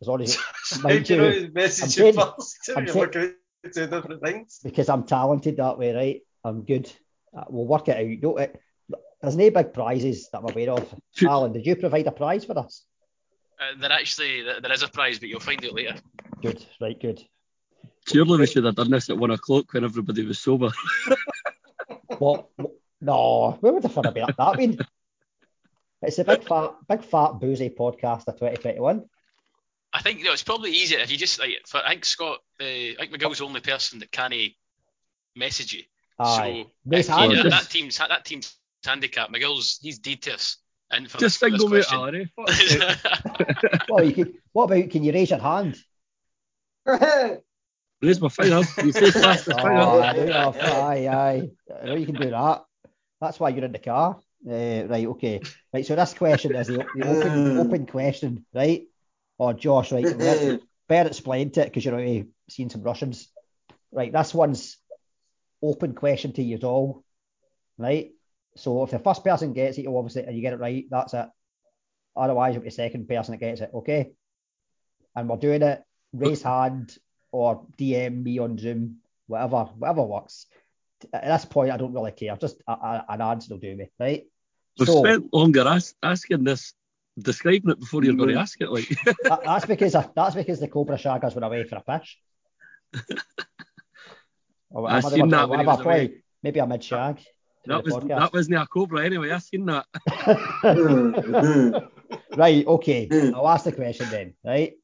[0.00, 2.56] as long as you, mind you know, you, message I'm you saying- first.
[2.76, 4.60] I'm saying- looking at two different things.
[4.62, 6.20] because I'm talented that way, right?
[6.44, 6.90] I'm good.
[7.36, 8.20] Uh, We'll work it out.
[8.22, 8.60] Don't it?
[9.20, 10.94] There's no big prizes that I'm aware of.
[11.26, 12.84] Alan, did you provide a prize for us?
[13.58, 15.96] Uh, there actually there there is a prize, but you'll find it later.
[16.42, 17.22] Good, right, good.
[18.06, 20.70] Surely we should have done this at one o'clock when everybody was sober.
[22.18, 22.48] What?
[22.56, 24.78] what- No, where would the fun have been that been?
[26.02, 29.04] It's a big fat, big fat boozy podcast of 2021.
[29.92, 31.52] I think you know, it's probably easier if you just like.
[31.66, 34.32] For, I think Scott, uh, I think McGill's the only person that can
[35.34, 35.82] message you.
[36.18, 36.64] Aye.
[36.66, 37.42] So Raise if you- hands.
[37.42, 38.54] that, that team's that team's
[38.84, 39.30] handicap.
[39.32, 40.58] McGill's he's deed to us.
[40.90, 42.82] And for Just this, single this me, question.
[43.88, 44.88] Well, you can, what about?
[44.90, 45.76] Can you raise your hand?
[48.02, 48.62] Raise my finger.
[48.84, 49.70] You say fast as Oh, finger.
[49.70, 51.50] I know, aye, aye.
[51.82, 52.64] I know you can do that.
[53.20, 54.20] That's why you're in the car.
[54.44, 55.40] Uh, right, okay.
[55.72, 58.82] Right, so this question is the, the open, open question, right?
[59.38, 60.04] Or Josh, right?
[60.88, 63.28] Better, explain it because you're already seeing some Russians.
[63.90, 64.78] Right, this one's
[65.62, 67.04] open question to you all,
[67.78, 68.12] right?
[68.56, 71.14] So if the first person gets it, you obviously, and you get it right, that's
[71.14, 71.28] it.
[72.16, 74.12] Otherwise, it'll be the second person that gets it, okay?
[75.14, 76.96] And we're doing it, raise hand
[77.32, 80.46] or DM me on Zoom, whatever, whatever works.
[81.12, 82.36] At this point, I don't really care.
[82.36, 84.24] Just a, a, an answer will do me, right?
[84.78, 86.74] We've So spent longer as- asking this,
[87.18, 88.40] describing it before you're going to mm.
[88.40, 88.70] ask it.
[88.70, 88.88] Like,
[89.24, 92.18] that, that's because that's because the Cobra Shaggers were away for a fish.
[94.70, 95.84] Or I whatever they seen that doing, when he was away.
[96.08, 97.20] probably- Maybe a mid shag.
[97.64, 99.30] that was that wasn't a cobra anyway.
[99.30, 99.86] I've seen that.
[102.06, 102.38] Mm-hmm.
[102.38, 103.08] right, okay.
[103.08, 103.34] Mm.
[103.34, 104.74] I'll ask the question then, right?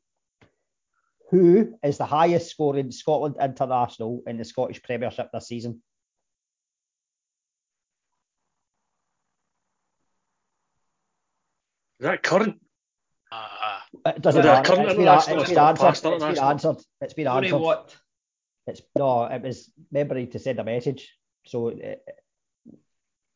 [1.31, 5.83] Who is the highest scoring Scotland international in the Scottish Premiership this season?
[12.03, 12.61] That current?
[13.33, 14.69] Ah, it doesn't matter.
[14.69, 16.13] Current it's been, international it's is been not answered.
[16.13, 16.77] It's been answered.
[17.01, 17.59] It's been Tony answered.
[17.59, 17.97] what?
[18.67, 21.13] It's no, it was memory to send a message.
[21.47, 22.07] So uh, uh,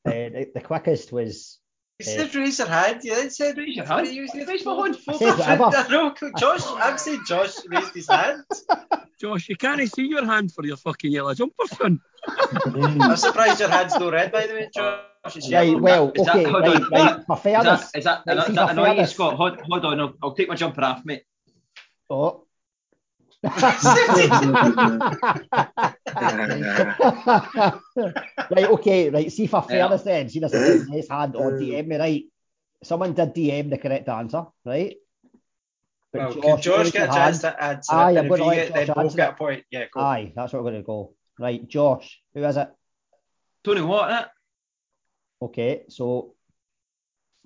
[0.05, 1.59] the, the quickest was
[1.99, 3.01] You uh, said raise your hand.
[3.03, 4.09] You then said raise your hand.
[4.09, 4.99] You said Raise my hand.
[5.09, 5.91] I said whatever.
[5.91, 6.63] No, Josh.
[6.67, 8.45] I'm saying Josh raised his hand.
[9.21, 12.01] Josh, you can't see your hand for your fucking yellow jumper, son.
[12.29, 15.01] I'm surprised your hand's no red, by the way, Josh.
[15.35, 15.69] It's right.
[15.69, 15.79] yellow.
[15.81, 16.91] Well, Is that- okay, hold right, on.
[16.91, 17.27] right.
[17.27, 19.35] For Is fairness, that, is that, right, is that annoying you, fairness- Scott?
[19.37, 21.23] Hold, hold on, I'll, I'll take my jumper off, mate.
[22.09, 22.43] Oh.
[23.47, 23.55] right,
[28.71, 29.31] okay, right.
[29.33, 32.25] See for fairness then, see this is his hand on DM me, right?
[32.83, 34.97] Someone did DM the correct answer, right?
[36.13, 38.19] But Well, could Josh raise get a your chance to answer Aye, it?
[38.19, 39.65] I'm going to let get, then Josh both answer get a point.
[39.71, 40.01] Yeah, go.
[40.01, 41.15] Aye, that's what we're going to go.
[41.39, 42.69] Right, Josh, who is it?
[43.65, 44.25] Tony what, eh?
[45.41, 46.35] Okay, so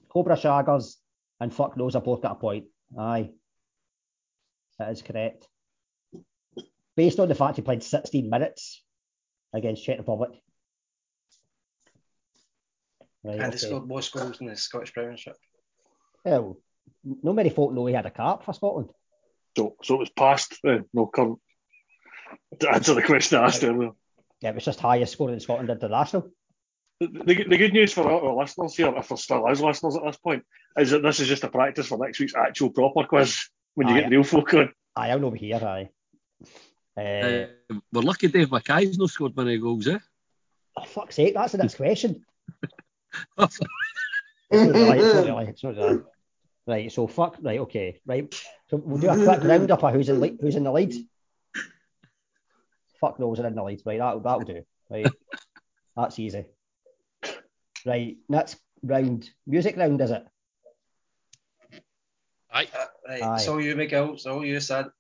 [0.09, 0.97] Cobra Shaggers
[1.41, 2.67] and Fuck Knows are both got a point.
[2.99, 3.31] Aye.
[4.79, 5.47] That is correct.
[6.97, 8.83] Based on the fact he played 16 minutes
[9.53, 10.31] against Czech Republic.
[13.23, 15.37] Right, And he scored most goals in the Scottish Premiership.
[16.25, 16.59] Well,
[17.05, 18.91] no many folk know he had a cap for Scotland.
[19.57, 21.39] So, so it was past, uh, no current.
[22.61, 23.91] To answer the question I asked earlier.
[24.41, 26.31] Yeah, it was just highest scoring in Scotland international.
[27.01, 29.97] The, the, the good news for our, our listeners here, if there still is listeners
[29.97, 30.45] at this point,
[30.77, 33.39] is that this is just a practice for next week's actual proper quiz
[33.75, 34.01] when you Aye.
[34.03, 34.73] get real folk on.
[34.97, 35.89] Aye, I'll over here, aye.
[36.97, 37.47] Uh, Uh,
[37.93, 39.99] we're lucky Dave Mackay's no scored many goals, eh?
[40.77, 42.25] oh, fuck's sake, that's the next question.
[44.53, 46.01] It's not it's not it's not.
[46.67, 48.33] Right, so fuck, right, okay, right.
[48.69, 50.95] So we'll do a quick roundup of who's in, le- who's in the lead.
[53.01, 55.07] Fuck knows are in the lead, right, that'll, that'll do, right.
[55.97, 56.45] That's easy.
[57.87, 60.25] Right, next round, music round, is it?
[62.53, 62.69] aye.
[62.75, 63.35] Uh, right, Aye.
[63.37, 64.15] it's all you, Miguel.
[64.15, 64.91] It's all you, son.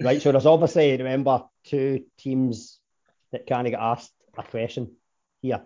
[0.00, 2.80] Right, so there's obviously, remember, two teams
[3.30, 4.92] that kind of get asked a question
[5.40, 5.62] here.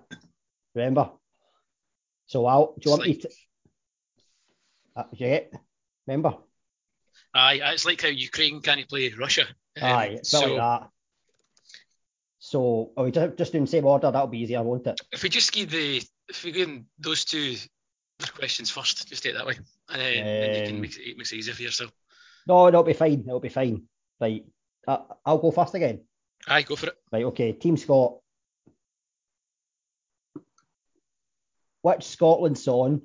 [0.74, 1.10] Remember?
[2.26, 3.30] So I'll, do you want me to?
[4.94, 5.40] Uh, yeah,
[6.06, 6.36] remember?
[7.34, 9.46] Aye, it's like how Ukraine can't play Russia.
[9.80, 10.88] Um, Aye, it's so like that.
[12.38, 14.10] So, are we just, just doing the same order?
[14.10, 15.00] That'll be easier, won't it?
[15.12, 17.56] if we just give the if we give them those two
[18.34, 19.58] questions first, just take it that way,
[19.90, 21.92] and then, then you can Um, make it, it makes it easier for yourself.
[22.46, 23.20] No, it'll be fine.
[23.20, 23.82] It'll be fine.
[24.20, 24.44] Right,
[24.86, 26.04] uh, I'll go first again.
[26.48, 26.94] Aye, go for it.
[27.12, 27.52] Right, okay.
[27.52, 28.18] Team Scott.
[31.82, 33.02] Which Scotland song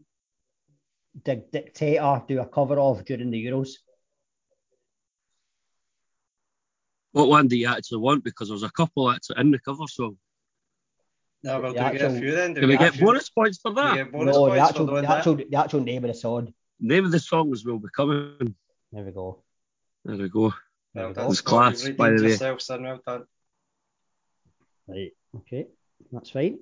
[1.23, 3.71] did Dictator do a cover of during the Euros?
[7.11, 8.23] What one do you actually want?
[8.23, 10.17] Because there's a couple actually in the cover song.
[11.43, 12.53] No, well, The do we get a few then?
[12.53, 14.11] Do Can we get actually- bonus points for that?
[14.11, 15.17] bonus no, the actual, for doing the that?
[15.17, 16.53] actual, the actual name of the song.
[16.79, 18.55] Name of the songs will be coming.
[18.91, 19.43] There we go.
[20.05, 20.53] There we go.
[20.93, 21.31] There Well done, go.
[21.31, 22.29] It's class, by the way.
[22.29, 22.83] yourself, son.
[22.83, 23.25] Well done.
[24.87, 25.11] Right.
[25.37, 25.67] Okay.
[26.11, 26.59] That's fine.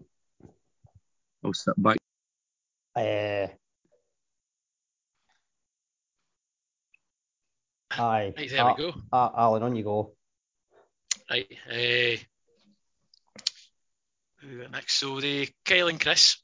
[1.43, 1.97] I'll sit back.
[2.95, 3.47] Uh,
[7.91, 8.33] aye.
[8.37, 8.93] Right, there Ah, we go.
[9.11, 10.13] ah, Alan, on you go.
[11.29, 11.47] Right.
[11.69, 12.17] Uh,
[14.41, 14.99] who we got next?
[14.99, 16.37] So the Kyle and Chris.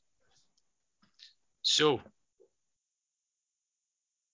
[1.61, 2.01] So,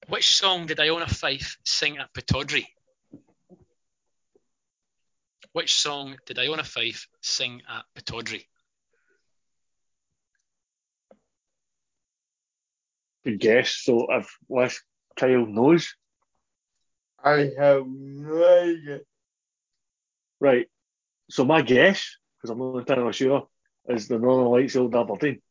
[0.08, 2.68] which song did Iona Fyfe sing at Pittodrie?
[5.54, 8.46] Which song did Iona Fyfe sing at Pittodrie?
[13.24, 13.72] Good guess.
[13.84, 14.82] So if unless
[15.16, 15.94] Kyle knows,
[17.24, 19.02] I have no idea.
[20.40, 20.68] right.
[21.30, 23.48] So my guess, because I'm not entirely sure,
[23.88, 25.42] is the Northern Lights Old Aberdeen.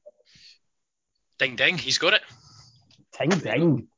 [1.39, 2.23] Ding ding, he's got it.
[3.19, 3.89] Ding ding.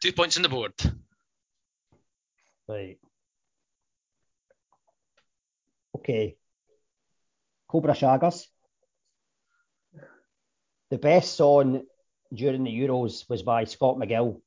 [0.00, 0.72] Two points on the board.
[2.68, 2.98] Right.
[5.96, 6.36] Okay.
[7.68, 8.46] Cobra Shaggers.
[10.90, 11.82] The best song
[12.32, 14.40] during the Euros was by Scott McGill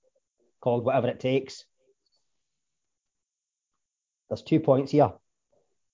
[0.62, 1.66] called Whatever It Takes.
[4.30, 5.12] There's two points here.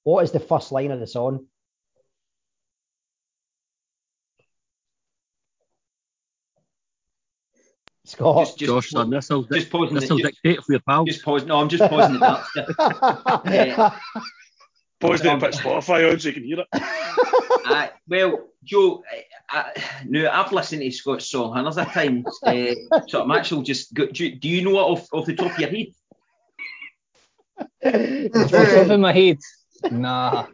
[0.05, 1.47] What is the first line of the song?
[8.05, 8.45] Scott.
[8.45, 11.05] Just, just, Josh, son, this'll, just pausing this'll the, just, dictate for your pal.
[11.05, 11.43] just pause.
[11.45, 13.43] No, I'm just pausing the darts.
[13.45, 13.75] there.
[14.99, 16.67] Pause it Um, and put Spotify on so you can hear it.
[17.67, 19.03] Uh, well, Joe,
[19.51, 22.75] uh, uh, no, I've listened to Scott's song hundreds of times, uh,
[23.07, 23.91] so I'm actually just.
[23.91, 25.87] Go, do, you- do you know it off, off the top of your head?
[27.81, 29.39] It's what's up in my head.
[29.91, 30.47] Nah,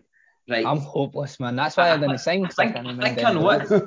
[0.50, 0.66] Right.
[0.66, 1.56] I'm hopeless, man.
[1.56, 2.44] That's why I didn't sing.
[2.44, 3.72] I 'cause I think, can't I remember think I any know words.
[3.72, 3.84] it.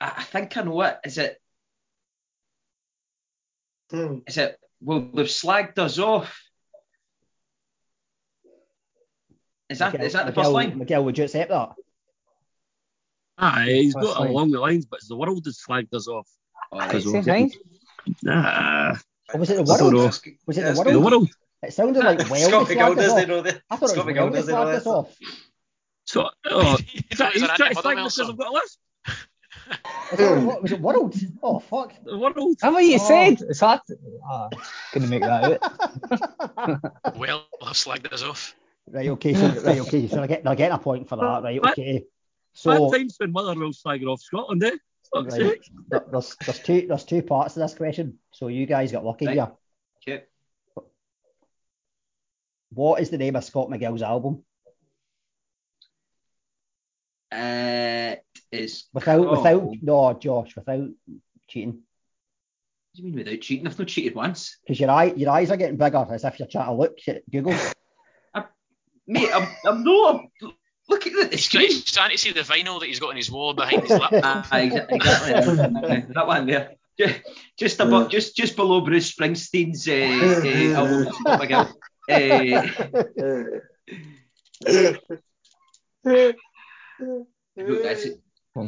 [0.00, 0.98] I, I think I know it.
[1.04, 1.40] Is it?
[3.90, 4.18] Hmm.
[4.26, 4.58] Is it?
[4.82, 6.38] Well, they've slagged us off.
[9.68, 10.78] Is that is that the first Miguel, line?
[10.78, 11.70] Miguel, would you accept that?
[13.38, 14.30] Aye, he's First got line.
[14.30, 16.28] along the lines, but it's the world that's flagged us off.
[16.72, 16.88] Alright.
[16.88, 17.60] Because Same getting- thing.
[18.22, 18.96] Nah,
[19.32, 20.12] Or was it the I don't world?
[20.26, 20.32] know.
[20.46, 20.94] Was it That's the good.
[20.94, 21.28] the world.
[21.62, 23.28] It sounded like well Scott McGill slagged does they off.
[23.28, 23.62] know that?
[23.70, 24.90] I thought Scott it was McGill well they does they know slagged us that?
[24.90, 25.16] off.
[26.04, 28.30] So, oh, He he's thought it was trying an to Andy slag Buttermilk because song.
[28.30, 28.78] I've got a list.
[30.12, 31.14] Is that was it world?
[31.42, 31.92] Oh fuck.
[32.04, 32.56] The world.
[32.62, 33.06] How what you Oh.
[33.08, 33.40] said?
[33.48, 33.80] It's hard.
[33.86, 33.96] To,
[34.28, 34.48] ah,
[34.92, 36.80] couldn't make that out.
[37.16, 38.54] Well, I've slagged us off.
[38.90, 41.60] Right, okay, so right, okay, so I get I get a point for that, right?
[41.62, 41.72] What?
[41.78, 42.04] Okay.
[42.64, 44.76] Bad times when Motherwell's slagging off Scotland, eh?
[45.14, 45.70] Fuck's right, sake.
[46.10, 48.18] there's there's two there's two parts to this question.
[48.32, 49.34] So you guys got lucky Right.
[49.34, 49.52] here.
[50.16, 50.24] Okay.
[52.72, 54.44] What is the name of Scott McGill's album?
[57.32, 58.16] Uh,
[58.50, 60.88] is Without called- without no, Josh, without
[61.48, 61.72] cheating.
[61.72, 63.66] What do you mean without cheating?
[63.68, 66.48] I've not cheated once, Because your eye your eyes are getting bigger as if you're
[66.48, 67.52] trying to look at Google.
[69.06, 69.30] mate.
[69.32, 70.24] I'm, I'm not.
[70.88, 71.68] Look at the He's, screen.
[71.68, 74.46] he's trying to see the vinyl that he's got on his wall behind his laptop.
[74.46, 75.34] Exa- exactly.
[75.34, 76.74] Uh, that one there.
[76.98, 77.14] Ju-
[77.56, 81.12] Just above, just just below Bruce Springsteen's uh, uh, album.
[82.10, 82.44] Scott
[86.02, 86.36] McGill.
[87.66, 88.20] Uh, that's it.
[88.54, 88.64] Joe,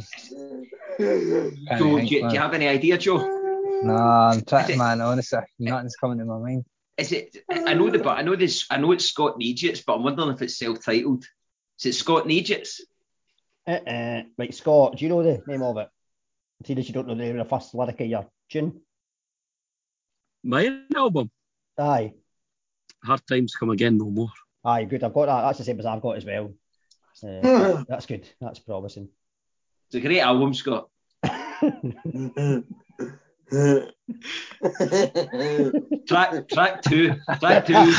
[1.78, 3.18] do, you, do you have any idea, Joe?
[3.82, 5.00] Nah, I'm trying, man.
[5.00, 6.64] Honestly, nothing's coming to my mind.
[6.96, 7.36] Is it?
[7.50, 8.66] I know the, but I know this.
[8.70, 11.24] I know it's Scott Nugents, but I'm wondering if it's self-titled.
[11.80, 12.80] Is it Scott Nugents?
[13.66, 14.22] Uh-uh.
[14.38, 15.88] Right, Scott, do you know the name of it?
[16.64, 18.82] See that you don't know the name of the first lyric of your tune?
[20.44, 21.30] My album,
[21.78, 22.12] Aye.
[23.04, 24.30] Hard Times Come Again No More.
[24.64, 25.02] Aye, good.
[25.02, 25.42] I've got that.
[25.42, 26.52] That's the same as I've got as well.
[27.22, 28.28] Uh, that's good.
[28.40, 29.08] That's promising.
[29.86, 30.88] It's a great album, Scott.
[36.06, 37.14] Track track two.
[37.40, 37.74] Track two.
[37.74, 37.98] is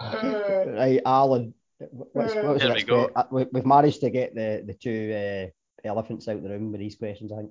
[0.00, 1.54] right, Alan.
[1.90, 3.06] What's, what was the There we next go.
[3.08, 6.50] que- uh, we- We've managed to get the, the two uh, elephants out of the
[6.50, 7.50] room with these questions, I think.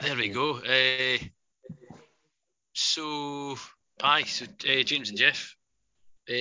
[0.00, 0.56] There we go.
[0.58, 1.18] Uh,
[2.72, 3.56] so,
[4.02, 5.54] aye, so uh, James and Jeff.
[6.28, 6.32] Uh,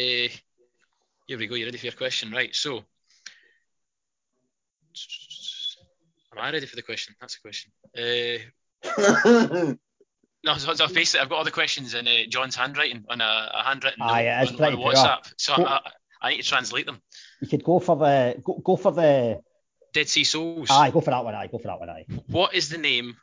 [1.27, 1.55] here we go.
[1.55, 2.31] You ready for your question?
[2.31, 2.55] Right.
[2.55, 2.77] So,
[6.31, 7.15] am I ready for the question?
[7.19, 7.71] That's the question.
[7.97, 8.37] Uh,
[10.45, 13.51] no, so, so basically, I've got all the questions in uh, John's handwriting on a,
[13.53, 14.93] a handwritten Aye, note it is on, pretty on.
[14.95, 15.33] WhatsApp.
[15.37, 15.91] So What- I,
[16.21, 17.01] I need to translate them.
[17.41, 19.41] you could go for the go, go for the
[19.93, 20.67] Dead Sea Souls.
[20.69, 21.33] aye, go for that one.
[21.35, 21.89] Aye, go for that one.
[21.89, 22.05] Aye.
[22.27, 23.15] What is the name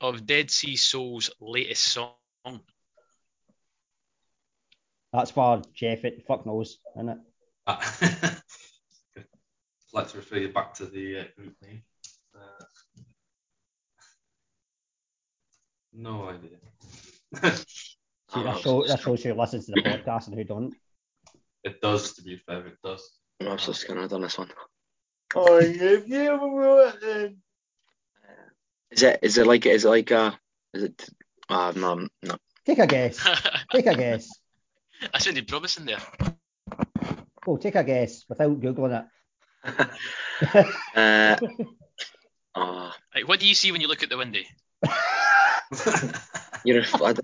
[0.00, 2.14] of Dead Sea Souls' latest song?
[5.12, 6.04] That's for Jeff.
[6.04, 7.18] It fuck knows, isn't it?
[7.66, 8.42] I'd
[9.92, 11.82] like to refer you back to the uh, group name.
[12.34, 12.64] Uh,
[15.92, 16.58] no idea.
[18.34, 20.74] See, that, show, that shows who listens to the podcast and who don't.
[21.62, 23.08] it does, to be fair, it does.
[23.40, 24.50] I'm absolutely scared on this one.
[25.36, 27.34] Oh, if you ever wrote it,
[28.90, 29.18] Is it?
[29.22, 29.66] Is it like?
[29.66, 30.10] Is it like?
[30.10, 30.38] a
[30.72, 31.08] is it?
[31.48, 32.36] Uh, no, no.
[32.64, 33.18] Take a guess.
[33.72, 34.28] Take a guess.
[35.12, 35.98] I sounded promising there.
[37.46, 39.06] Oh, take a guess without googling it.
[40.96, 41.36] Uh,
[42.56, 44.40] oh, Right, what do you see when you look at the window?
[46.64, 47.20] you're a flood.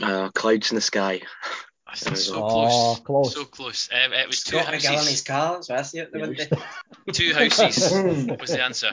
[0.00, 1.22] Uh, clouds in the sky.
[2.02, 3.00] That's so Oh, close.
[3.04, 3.34] close.
[3.34, 3.88] So close.
[3.92, 5.22] Um, it was two Scott McGill in his houses.
[5.22, 6.44] car, so I see it the Yeah, window.
[7.12, 8.92] Two houses What was the answer.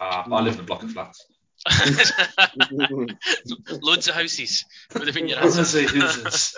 [0.00, 1.26] Ah, I live in a block of flats.
[3.82, 4.64] Loads of houses
[4.94, 5.56] would have been your answer.
[5.56, 6.56] gonna say houses.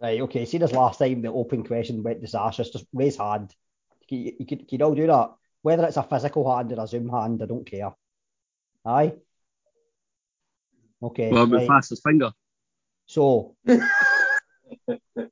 [0.00, 0.44] Right, okay.
[0.44, 2.70] See this last time the open question went disastrous.
[2.70, 3.54] Just raise hand.
[4.08, 5.30] You, you, could, you can all do that.
[5.62, 7.92] Whether it's a physical hand or a Zoom hand, I don't care.
[8.84, 9.14] Aye.
[11.02, 11.32] Okay.
[11.32, 11.66] Well, my right.
[11.66, 12.32] fastest finger.
[13.06, 13.56] So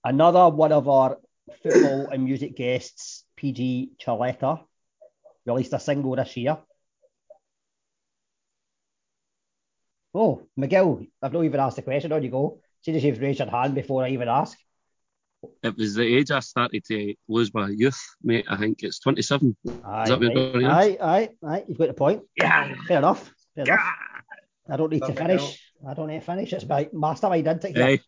[0.04, 1.18] another one of our
[1.62, 4.60] football and music guests, PG Chaleta,
[5.46, 6.58] released a single this year.
[10.14, 12.12] Oh, Miguel, I've not even asked the question.
[12.12, 12.60] On you go.
[12.82, 14.56] See as you've raised your hand before I even ask.
[15.62, 18.46] It was the age I started to lose my youth, mate.
[18.48, 19.56] I think it's 27.
[19.66, 20.36] Aye, that what right.
[20.36, 21.64] you're going to aye, aye, aye.
[21.66, 22.22] You've got the point.
[22.36, 22.74] Yeah.
[22.86, 23.32] Fair enough.
[23.54, 23.80] Fair enough.
[24.68, 25.72] I don't need to Lovely finish.
[25.86, 26.52] I don't need to finish.
[26.52, 28.00] It's my mastermind, isn't it?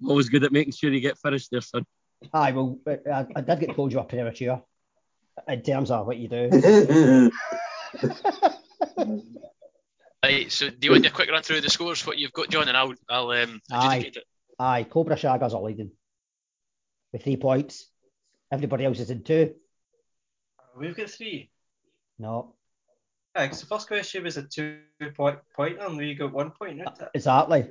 [0.00, 1.84] Hey, always good at making sure you get finished there, son.
[2.32, 4.62] Aye, well, I, I did get told you were premature
[5.48, 7.30] in terms of what you do.
[10.24, 12.32] Right, so do you want to do a quick run through the scores, what you've
[12.32, 14.10] got, John, and I'll I'll um, Aye.
[14.12, 14.18] it.
[14.58, 15.92] Aye, Cobra Shaggers are leading
[17.12, 17.86] with three points.
[18.50, 19.54] Everybody else is in two.
[20.76, 21.50] We've got three.
[22.18, 22.54] No,
[23.36, 24.80] Yeah, 'cause the first question was a two
[25.16, 27.08] point pointer, and we got one point, didn't it?
[27.14, 27.70] exactly.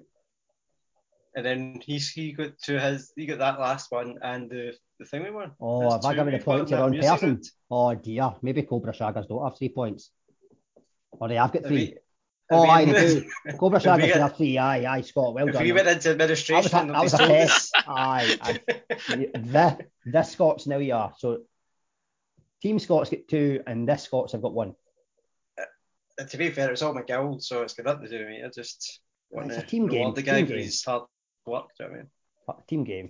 [1.35, 5.05] And then he he got to his he got that last one and the the
[5.05, 5.51] thing we won.
[5.59, 7.41] Oh, have I given the got point to the wrong person?
[7.69, 10.11] Oh dear, maybe Cobra Shaggers don't have three points.
[11.11, 11.75] Or they have got three.
[11.75, 11.97] we-
[12.51, 13.25] Oh, aye, they do.
[13.59, 14.57] Cobra we Shaggers have three.
[14.59, 15.33] Aye, aye, Scott.
[15.33, 15.63] Well If done.
[15.63, 15.85] we man.
[15.85, 17.75] went into That was administration, a, that was a test.
[17.87, 18.59] Aye, aye.
[19.07, 21.11] the, this Scots now you are.
[21.17, 21.39] So
[22.61, 24.75] Team Scots get two and this Scots have got one.
[25.59, 28.43] Uh, to be fair, it's all McGill, so it's got nothing to do with me.
[28.45, 30.69] I just want It's a to team game, the guy team game.
[30.85, 31.03] hard
[31.45, 31.69] work.
[31.77, 32.63] Do you know what I mean?
[32.67, 33.09] Team game.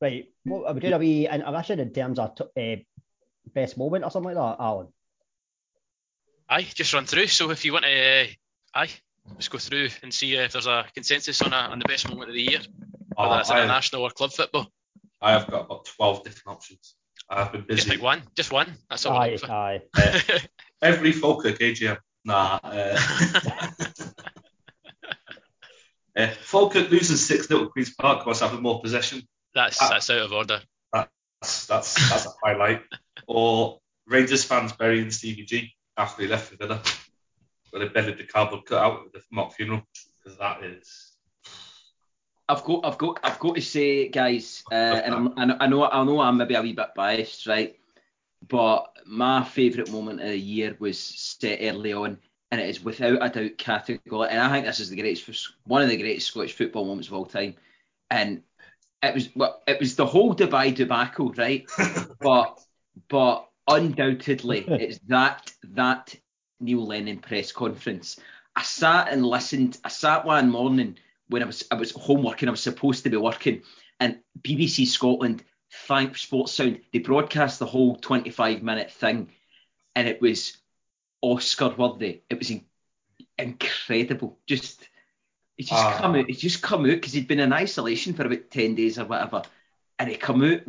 [0.00, 0.26] Right.
[0.44, 0.92] What are we doing?
[0.92, 2.76] Are we and I'm actually in terms of t- uh,
[3.54, 4.88] best moment or something like that, Alan?
[6.48, 7.26] Aye, just run through.
[7.28, 8.26] So if you want to, uh,
[8.74, 8.90] aye,
[9.32, 12.28] let's go through and see if there's a consensus on a, on the best moment
[12.28, 12.60] of the year,
[13.16, 14.66] whether Oh, that's I, international or club football.
[15.22, 16.96] I have got about 12 different options.
[17.30, 18.76] I've been Just pick one, just one.
[18.90, 19.16] That's all.
[19.16, 19.80] Aye, aye.
[19.96, 20.20] Uh,
[20.82, 21.96] every Falkirk AGM.
[22.26, 22.58] Nah.
[22.62, 23.00] Uh,
[26.16, 29.22] uh, Falkirk loses 6 0 Queen's Park whilst having more possession.
[29.54, 29.88] that's Ah.
[29.90, 30.60] that's out of order.
[30.92, 32.82] That's, that's, that's a highlight.
[33.26, 36.82] Or Rangers fans burying Stevie G after he left for Villa.
[37.70, 39.82] Where they buried the cardboard cutout at the mock funeral.
[40.22, 41.12] Because that is.
[42.48, 45.84] I've got, I've got, I've got to say, guys, uh, and I'm, know- I know,
[45.84, 47.74] I know, I'm maybe a wee bit biased, right?
[48.46, 52.18] But my favourite moment of the year was set early on,
[52.54, 54.22] and it is without a doubt categorical.
[54.22, 57.14] And I think this is the greatest, one of the greatest Scottish football moments of
[57.14, 57.56] all time.
[58.12, 58.42] And
[59.02, 61.68] it was, well, it was the whole Dubai debacle, right?
[62.20, 62.60] but,
[63.08, 66.14] but undoubtedly, it's that that
[66.60, 68.20] Neil Lennon press conference.
[68.54, 69.78] I sat and listened.
[69.82, 70.96] I sat one morning
[71.28, 73.62] when I was I was homework and I was supposed to be working,
[73.98, 75.42] and BBC Scotland,
[75.88, 79.32] thank Sports Sound, they broadcast the whole 25 minute thing,
[79.96, 80.58] and it was
[81.32, 82.20] Oscar worthy.
[82.28, 82.66] It was in-
[83.38, 84.38] incredible.
[84.46, 84.88] Just
[85.56, 85.98] it just Ah.
[85.98, 86.28] come out.
[86.28, 89.42] It just come out because he'd been in isolation for about 10 days or whatever,
[89.98, 90.60] and he come out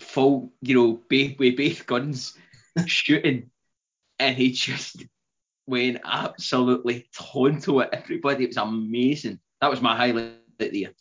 [0.00, 2.36] full, you know, with both guns
[2.86, 3.50] shooting,
[4.18, 5.04] and he just
[5.66, 8.44] went absolutely tonto at everybody.
[8.44, 9.38] It was amazing.
[9.60, 10.94] That was my highlight of the year.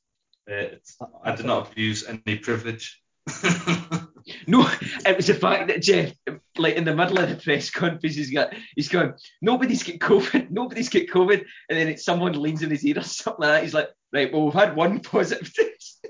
[0.50, 0.76] Uh,
[1.24, 3.02] I did not abuse any privilege.
[4.48, 4.70] No,
[5.06, 6.14] it was the fact that Jeff,
[6.58, 10.50] like in the middle of the press conference, he's got he's going, nobody's got COVID,
[10.52, 13.64] nobody's got COVID, and then it's someone leans in his ear or something like that.
[13.64, 16.06] He's like, right, well we've had one positive test,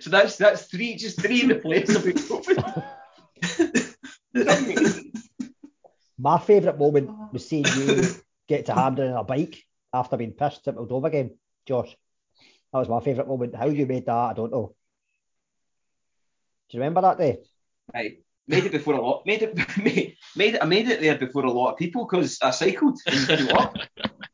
[0.00, 2.84] so that's that's three, just three in the place of COVID.
[6.18, 8.02] My favourite moment was seeing you
[8.48, 11.32] get to Hampden on a bike after being pissed at Moldova game,
[11.66, 11.96] Josh.
[12.72, 13.54] That was my favourite moment.
[13.54, 14.74] How you made that, I don't know.
[16.72, 17.36] Do you remember that day?
[17.92, 18.18] Right.
[18.48, 19.26] Made it before a lot.
[19.26, 19.54] Made it.
[19.84, 20.62] Made, made it.
[20.62, 23.52] I made it there before a lot of people because I cycled and.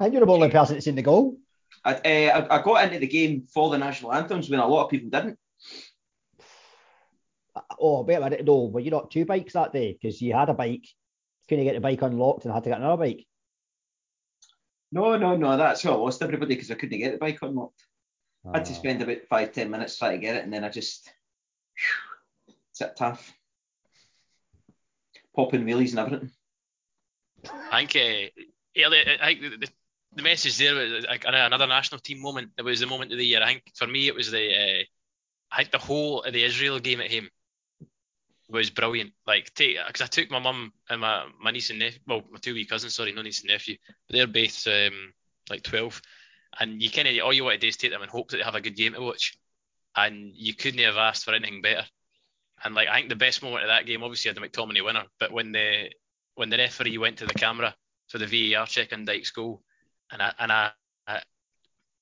[0.01, 1.37] And you're the only person that's seen the goal.
[1.85, 4.85] I, uh, I, I got into the game for the national anthems when a lot
[4.85, 5.37] of people didn't.
[7.81, 8.45] Oh, wait a minute.
[8.45, 9.99] No, were you not two bikes that day?
[10.01, 10.87] Because you had a bike,
[11.49, 13.27] couldn't get the bike unlocked and had to get another bike.
[14.93, 15.57] No, no, no.
[15.57, 17.85] That's how I lost everybody because I couldn't get the bike unlocked.
[18.47, 18.77] I had to Ah.
[18.77, 21.11] spend about five, ten minutes trying to get it, and then I just
[22.79, 23.33] sit tough,
[25.35, 26.31] popping wheelies and everything.
[27.73, 29.69] I think uh, I think the,
[30.15, 32.53] the, message there was like another national team moment.
[32.57, 33.43] It was the moment of the year.
[33.43, 34.83] I think for me it was the uh,
[35.51, 37.29] I think the whole of the Israel game at home
[38.49, 39.13] was brilliant.
[39.27, 42.39] Like take because I took my mum and my, my niece and nephew, well my
[42.39, 43.77] two wee cousins, sorry, no niece and nephew,
[44.07, 45.13] but they're both um,
[45.51, 46.01] like twelve,
[46.61, 48.37] and you kind of all you want to do is take them and hope that
[48.37, 49.37] they have a good game to watch,
[49.97, 51.85] and you couldn't have asked for anything better.
[52.65, 55.05] And like I think the best moment of that game, obviously, had the McTominay winner,
[55.21, 55.91] but when the
[56.35, 57.75] when the referee went to the camera
[58.09, 59.63] for the VAR check on Dykes' goal,
[60.11, 60.71] and I and I,
[61.07, 61.21] I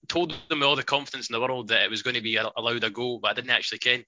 [0.08, 2.36] told them with all the confidence in the world that it was going to be
[2.36, 4.04] allowed a goal, but I didn't actually ken.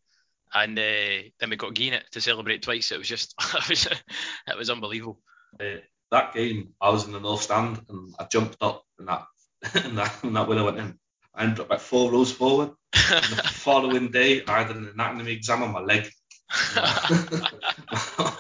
[0.54, 2.90] And uh, then we got gain to celebrate twice.
[2.90, 5.20] It was just, it was, it was unbelievable.
[5.60, 5.80] Uh,
[6.10, 9.26] that game, I was in the north stand and I jumped up and that
[9.74, 10.98] and that, and that winner went in.
[11.34, 12.70] I ended up about four rows forward.
[12.92, 16.10] The following day, I had an anatomy exam on my leg.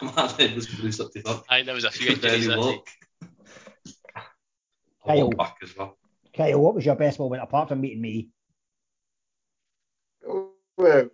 [0.02, 1.42] my leg was bruised up to front.
[1.48, 2.60] I think there was a few injuries that day.
[2.60, 2.88] walk.
[5.06, 5.26] I Kyle.
[5.26, 5.98] walked back as well.
[6.34, 8.28] Kyle, what was your best moment apart from meeting me?
[10.76, 11.10] Well,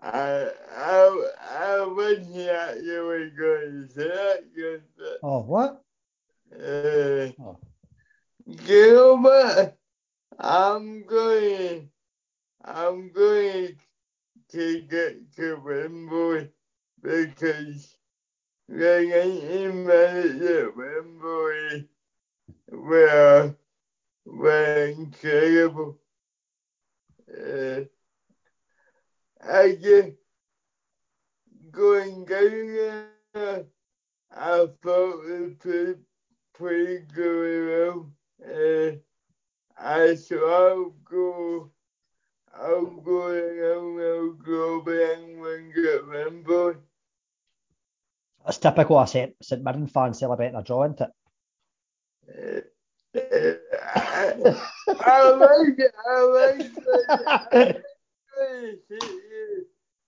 [0.00, 4.80] I, I, I wasn't actually going to say that because,
[5.22, 5.82] Oh, what?
[6.54, 7.58] uh, Oh.
[8.64, 9.74] Gilbert,
[10.38, 11.90] I'm going,
[12.64, 13.76] I'm going
[14.50, 16.50] to get to Wembley
[17.00, 17.96] because
[18.68, 21.88] the 90 minutes at Wembley
[22.70, 23.54] were,
[24.24, 25.98] were incredible.
[27.28, 27.80] Uh,
[29.40, 30.16] I just
[31.70, 32.74] going down
[33.34, 33.66] there,
[34.30, 35.98] I thought we played
[36.54, 38.12] pretty good well.
[38.44, 38.92] Uh,
[39.78, 40.94] I so I'll
[42.56, 46.74] go, I'll go around, I'll go behind when get Wembley.
[48.48, 49.34] It's typical of St.
[49.42, 49.62] St.
[49.62, 51.12] Mirren fans celebrating a draw, isn't it?
[53.94, 54.32] I,
[55.00, 56.70] I like it, I like
[57.52, 57.82] it.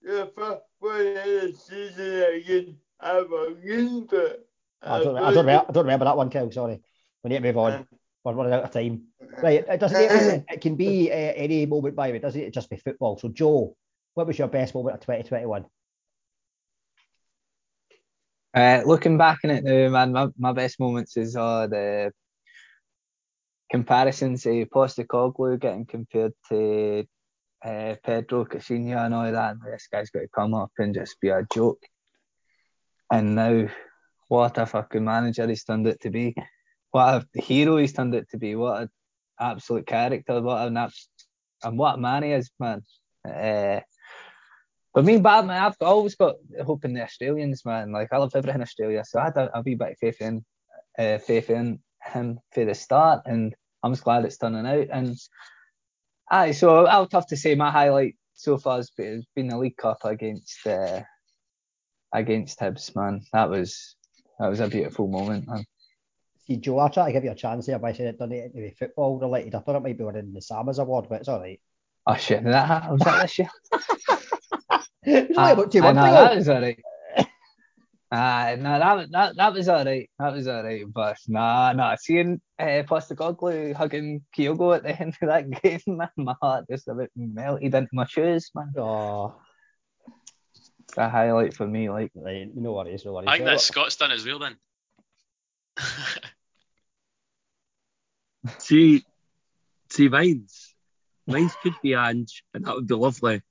[0.01, 4.45] The first one of the season again, I'm against it.
[4.81, 6.51] I don't, I don't, remember, I don't remember that one, Kyle.
[6.51, 6.81] Sorry.
[7.23, 7.71] We need to move on.
[7.73, 7.83] Uh,
[8.29, 9.03] We're running out of time.
[9.41, 9.65] Right.
[9.67, 10.01] It doesn't.
[10.01, 12.21] It, it can be uh, any moment by it.
[12.21, 13.17] Doesn't it just be football?
[13.17, 13.75] So, Joe,
[14.13, 15.65] what was your best moment of 2021?
[18.53, 22.11] Uh, looking back on it now, man, my, my best moments is uh, the
[23.71, 27.05] comparisons of Postecoglou getting compared to
[27.63, 29.51] uh, Pedro Caixinha and all that.
[29.51, 31.81] And this guy's got to come up and just be a joke.
[33.11, 33.67] And now,
[34.27, 36.35] what a fucking manager he's turned it to be.
[36.91, 38.55] What a hero he's turned out to be.
[38.55, 38.89] What an
[39.39, 40.41] absolute character.
[40.41, 40.77] What an
[41.63, 42.83] and what a man he is, man.
[43.27, 43.81] Uh,
[44.93, 46.35] but me, Batman, I've always got
[46.65, 47.91] hope in the Australians, man.
[47.91, 50.21] Like I love everything in Australia, so I had a, a wee bit of faith
[50.21, 50.43] in,
[50.97, 54.87] uh, faith in him for the start, and I'm just glad it's turning out.
[54.91, 55.15] And
[56.31, 59.77] aye, so I'll have to say my highlight so far has been, been the League
[59.77, 61.01] Cup against uh,
[62.13, 63.21] against Hibs, man.
[63.33, 63.95] That was
[64.39, 65.65] that was a beautiful moment, man.
[66.49, 68.49] See, Joe, I try to give you a chance here by saying it doesn't need
[68.49, 69.53] to be football related.
[69.53, 71.61] I thought it might be winning the Samas Award, but it's all right.
[72.07, 73.49] Oh shit, that ha- was that this year?
[75.01, 76.11] It was only about two Ah, months no, ago.
[76.23, 76.79] that was alright.
[78.11, 80.09] Ah, no, that, that that was alright.
[80.19, 80.83] That was alright.
[80.91, 81.95] But nah, nah.
[81.99, 86.87] Seeing uh, Postecoglou hugging Kyogo at the end of that game, man, my heart just
[86.89, 88.73] about melted into my shoes, man.
[88.77, 89.35] Oh,
[90.53, 91.89] It's a highlight for me.
[91.89, 92.49] Like, right.
[92.53, 93.27] No worries, no worries.
[93.29, 94.57] I think Well, that's Scott's done as well then.
[98.57, 99.03] See,
[99.89, 100.75] see, mine's
[101.27, 103.41] mine's could be Ange, and that would be lovely.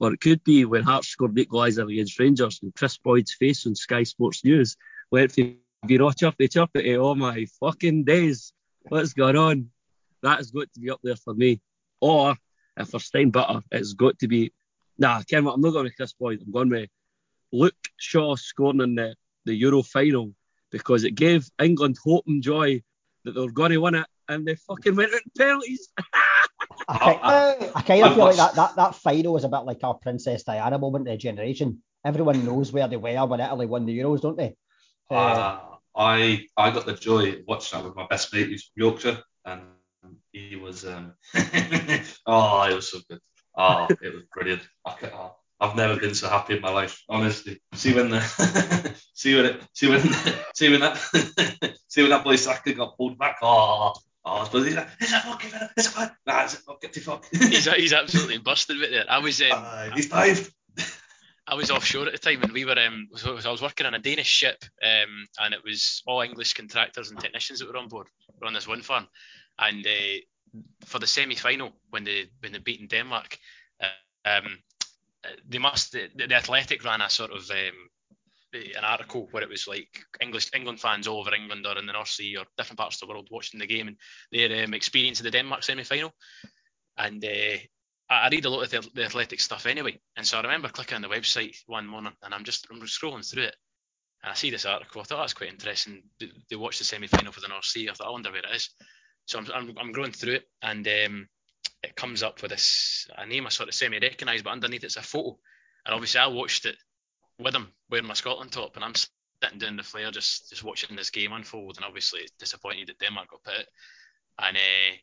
[0.00, 3.66] or it could be when Hearts scored the equaliser against Rangers and Kris Boyd's face
[3.66, 4.76] on Sky Sports News
[5.10, 5.56] went from
[6.00, 6.96] all chirpy chirpy to eh?
[6.96, 8.52] oh my fucking days,
[8.82, 9.70] what's going on?
[10.22, 11.60] That has got to be up there for me.
[12.00, 12.36] Or
[12.76, 14.52] if we're staying better, it's got to be
[14.98, 16.40] nah, Ken, I'm not going with Kris Boyd.
[16.44, 16.88] I'm going with
[17.52, 19.14] Luke Shaw scoring in the,
[19.44, 20.32] the Euro final
[20.70, 22.82] because it gave England hope and joy
[23.24, 25.88] that they were going to win it, and they fucking went out in penalties.
[26.88, 26.98] I,
[27.58, 29.94] ki- I kind of feel like that, that that final was a bit like our
[29.94, 31.82] Princess Diana moment of the generation.
[32.04, 34.54] Everyone knows where they were when Italy won the Euros, don't they?
[35.10, 38.64] Uh, Uh, I I got the joy of watching that with my best mate who's
[38.64, 39.62] from Yorkshire, and
[40.32, 41.14] he was um,
[42.26, 43.20] oh, it was so good.
[43.56, 44.62] Oh, it was brilliant.
[44.84, 47.60] I ca- oh, I've never been so happy in my life, honestly.
[47.74, 48.20] See when the
[49.14, 50.00] see when it see when
[50.54, 50.98] see when that
[51.88, 53.38] see when that boy Saka got pulled back.
[53.42, 53.94] Oh,
[54.24, 56.16] oh, but he's like, is that fucking is it fuck?
[56.26, 56.80] Nah, is it fuck?
[56.80, 57.26] Get the fuck.
[57.32, 59.06] he's, he's absolutely busted with it.
[59.08, 60.52] I was um, Uh, he's dived.
[61.46, 63.94] I was offshore at the time, and we were um, so I was working on
[63.94, 67.88] a Danish ship, um, and it was all English contractors and technicians that were on
[67.88, 68.06] board.
[68.28, 69.06] We were on this one farm,
[69.58, 73.38] and uh, for the semi-final when they when they beaten Denmark,
[73.82, 74.58] uh, um,
[75.46, 77.90] they must the, the Athletic ran a sort of um,
[78.54, 79.88] an article where it was like
[80.20, 83.06] English England fans all over England or in the North Sea or different parts of
[83.06, 83.96] the world watching the game and
[84.32, 86.12] their um, experience of the Denmark semi-final,
[86.96, 87.24] and.
[87.24, 87.58] Uh,
[88.10, 90.96] I read a lot of the, the athletic stuff anyway, and so I remember clicking
[90.96, 93.56] on the website one morning, and I'm just I'm scrolling through it,
[94.22, 95.00] and I see this article.
[95.00, 96.02] I thought that's quite interesting.
[96.20, 97.88] They, they watched the semi-final for the North Sea.
[97.88, 98.68] I thought I wonder where it is.
[99.24, 101.28] So I'm I'm, I'm going through it, and um,
[101.82, 105.02] it comes up with this a name I sort of semi-recognise, but underneath it's a
[105.02, 105.38] photo,
[105.86, 106.76] and obviously I watched it
[107.38, 110.96] with him wearing my Scotland top, and I'm sitting down the flare just just watching
[110.96, 113.66] this game unfold, and obviously disappointed that Denmark got put,
[114.38, 114.56] and.
[114.56, 114.96] Uh,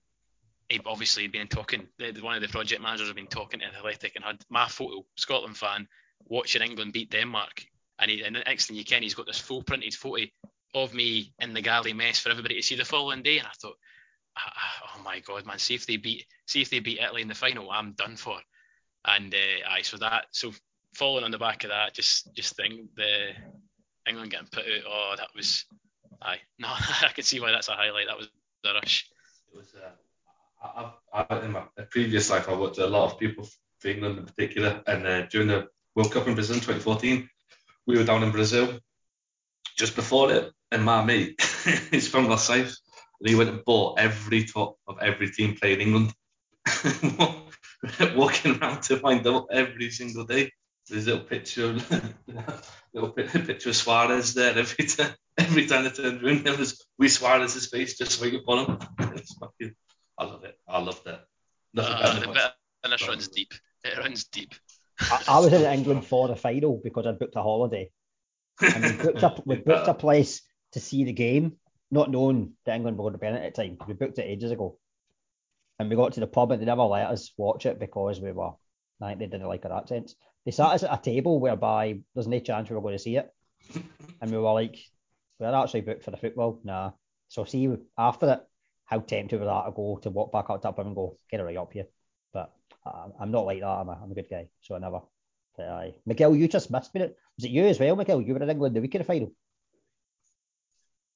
[0.71, 1.88] he'd obviously been talking.
[2.21, 5.57] One of the project managers had been talking to Athletic and had my photo, Scotland
[5.57, 5.88] fan,
[6.25, 7.65] watching England beat Denmark.
[7.99, 10.25] And, he, and the next thing you can, he's got this full printed photo
[10.73, 13.38] of me in the galley mess for everybody to see the following day.
[13.38, 13.77] And I thought,
[14.38, 17.21] ah, ah, oh my god, man, see if they beat, see if they beat Italy
[17.21, 18.39] in the final, I'm done for.
[19.05, 20.53] And uh, aye, so that, so
[20.94, 23.30] following on the back of that, just just think the
[24.08, 24.84] England getting put out.
[24.88, 25.66] Oh, that was,
[26.22, 28.08] aye, no, I can see why that's a highlight.
[28.08, 28.30] That was
[28.64, 29.08] the rush.
[29.54, 29.74] It was.
[29.76, 29.89] Uh,
[30.64, 33.48] I, I, in my previous life, I worked with a lot of people
[33.80, 37.28] for England in particular, and uh, during the World Cup in Brazil in 2014,
[37.88, 38.80] we were down in Brazil
[39.76, 41.42] just before it, and my mate,
[41.92, 42.78] he's from Rosyth,
[43.20, 46.14] and he went and bought every top of every team playing England,
[48.16, 50.52] walking around to find out every single day.
[50.89, 51.73] There's a little picture,
[52.93, 55.13] little picture of Suarez there every time.
[55.38, 58.77] Every time they turned around, there was wee Suarez's face just waiting for him.
[59.39, 59.75] Fucking
[60.17, 60.57] I love it.
[60.67, 61.25] I love that.
[61.73, 62.51] Nothing Uh, better than
[62.84, 63.53] and this runs deep.
[63.84, 64.53] It runs deep.
[64.99, 67.91] I, I was in England for the final because I'd booked a holiday.
[68.61, 70.41] And we booked a, we booked a place
[70.73, 71.53] to see the game,
[71.89, 73.77] not knowing that England were going to be in it at the time.
[73.88, 74.77] We booked it ages ago.
[75.79, 78.32] And we got to the pub and they never let us watch it because we
[78.32, 78.51] were,
[79.01, 80.15] I think they didn't like our accents.
[80.46, 83.18] They sat us at a table whereby there's no chance we were going to see
[83.18, 83.32] it.
[84.22, 84.78] And we were like,
[85.39, 86.60] we're actually booked for the football.
[86.64, 86.92] Nah.
[87.28, 88.48] So see after that,
[88.86, 91.18] how tempted we were to go to walk back up to the pub and go,
[91.30, 91.86] get it right up here.
[92.34, 92.52] But
[92.86, 93.68] uh, I'm not like that.
[93.68, 94.50] I'm a, I'm a good guy.
[94.62, 95.02] So I never.
[95.56, 95.96] But, aye.
[96.06, 97.02] Miguel, you just missed me.
[97.02, 98.22] Was it you as well, Miguel?
[98.22, 99.32] You were in England the week of the final.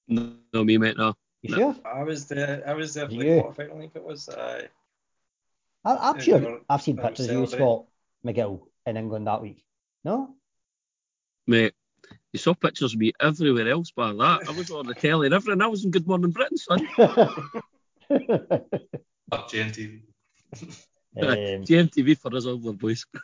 [0.08, 1.16] No, no me, mate, no.
[1.42, 1.58] You No.
[1.58, 1.76] sure?
[1.86, 2.64] I was there.
[2.66, 3.42] I was there for the Yeah.
[3.42, 3.72] quarter.
[3.74, 4.30] I think it was.
[4.30, 4.68] Uh,
[5.84, 7.58] I, I'm sure I've seen they pictures of you, celebrating.
[7.58, 7.86] Scott
[8.26, 9.64] McGill, in England that week.
[10.04, 10.36] No?
[11.48, 11.74] Mate,
[12.34, 14.48] you saw pictures of me everywhere else by that.
[14.48, 15.62] I was on the telly and everything.
[15.62, 16.88] I was in Good Morning Britain, son.
[19.32, 20.02] Up JNTV.
[21.18, 23.06] Um, GMTV for us older boys.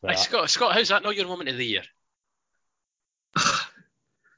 [0.00, 1.82] Right, Scott, Scott, how's that not your moment of the year?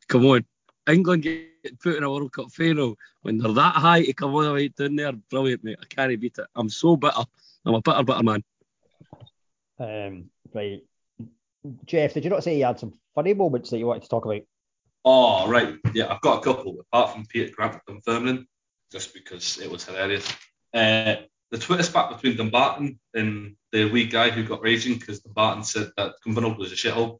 [0.08, 0.46] Come on.
[0.88, 4.40] England get put in a World Cup final when they're that high to come all
[4.40, 5.12] the way down there.
[5.12, 5.78] Brilliant, mate.
[5.80, 6.46] I can't beat it.
[6.54, 7.22] I'm so bitter.
[7.66, 8.42] I'm a bitter, bitter man.
[9.80, 10.80] Um, right.
[11.84, 14.24] Jeff, did you not say you had some funny moments that you wanted to talk
[14.24, 14.42] about?
[15.04, 15.76] Oh, right.
[15.94, 18.46] Yeah, I've got a couple, apart from Peter Grant confirming,
[18.92, 20.26] just because it was hilarious.
[20.72, 21.16] Uh,
[21.50, 25.90] the Twitter spat between Dumbarton and the wee guy who got raging because Dumbarton said
[25.96, 27.18] that Cumbernauld was a shithole.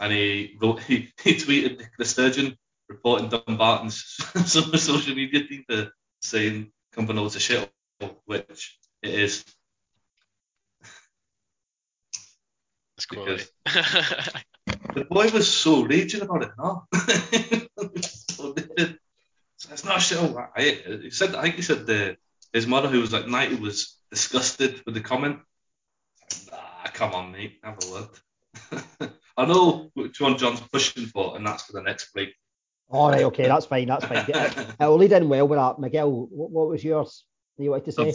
[0.00, 2.56] And he wrote, he, he tweeted the Sturgeon
[2.88, 4.02] reporting Dumbarton's
[4.46, 5.90] social media thing for
[6.22, 9.44] saying Cumbernauld was a shithole, which it is.
[12.98, 13.44] That's quality.
[14.94, 16.86] The boy was so raging about it, no?
[18.28, 20.48] so it's not a shithole.
[20.54, 20.62] I,
[21.02, 22.16] he said, I think he said the,
[22.52, 25.38] his mother, who was like 90, was disgusted with the comment.
[26.50, 29.10] Nah, come on, mate, have a word.
[29.36, 32.34] I know which one John's pushing for, and that's for the next break.
[32.90, 34.26] All right, okay, that's fine, that's fine.
[34.28, 35.78] It, will lead in well with that.
[35.78, 37.24] Miguel, what, what was yours?
[37.56, 38.14] That you wanted to say?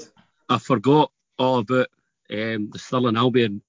[0.49, 1.87] I forgot all about
[2.29, 3.61] um, the Stirling Albion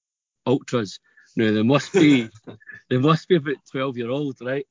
[0.45, 0.99] ultras.
[1.35, 2.29] Now they must be
[2.89, 4.67] they must be about twelve year old, right?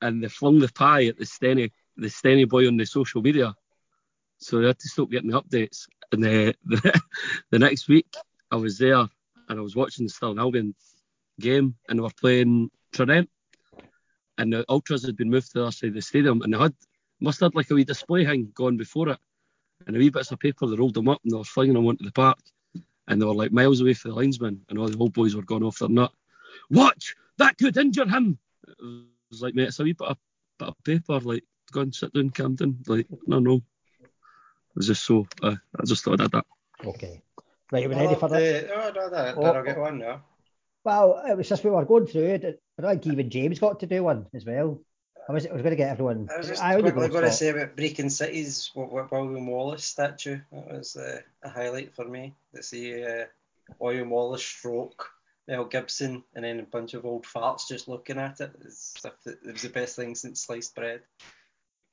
[0.00, 3.54] And they flung the pie at the Stenny the Stenny boy on the social media.
[4.38, 5.86] So they had to stop getting the updates.
[6.12, 7.00] And the, the,
[7.50, 8.06] the next week
[8.50, 9.06] I was there
[9.48, 10.74] and I was watching the Stirling Albion
[11.40, 13.30] game and they were playing Trident.
[14.38, 16.58] And the ultras had been moved to the other side of the stadium and they
[16.58, 16.74] had
[17.20, 19.18] must have had like a wee display thing going before it.
[19.86, 21.86] And a wee bits of paper, they rolled them up and they were flinging them
[21.86, 22.38] onto the park.
[23.08, 25.42] And they were like miles away from the linesman, and all the old boys were
[25.42, 26.12] going off their nut.
[26.70, 27.14] Watch!
[27.38, 28.38] That could injure him!
[28.66, 30.18] It was like, mate, it's a wee bit of,
[30.58, 32.78] bit of paper, like, go and sit down, Camden.
[32.86, 33.56] Like, no, no.
[33.56, 34.10] It
[34.74, 36.46] was just so, uh, I just thought I did that.
[36.84, 37.22] Okay.
[37.72, 38.70] Right, you ready for that?
[38.74, 40.22] Oh, no, that, Oh, that'll get one now.
[40.84, 42.62] Well, it was just we were going through it.
[42.78, 44.80] I think even James got to do one as well.
[45.28, 46.28] I was, I was going to get everyone.
[46.32, 49.84] I was just I quickly going to say about Brechin City's Wi- Wi- William Wallace
[49.84, 50.38] statue.
[50.52, 52.34] That was uh, a highlight for me.
[52.54, 53.24] To see uh,
[53.80, 55.10] William Wallace stroke
[55.48, 58.52] Mel Gibson and then a bunch of old farts just looking at it.
[58.64, 61.02] It's, it was the best thing since sliced bread.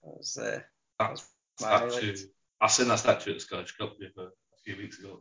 [0.03, 0.59] That was, uh,
[0.99, 1.25] that was
[1.61, 1.89] my statue.
[1.89, 2.19] highlight.
[2.61, 4.29] I seen that statue at the Scottish Cup with, a
[4.63, 5.19] few weeks ago.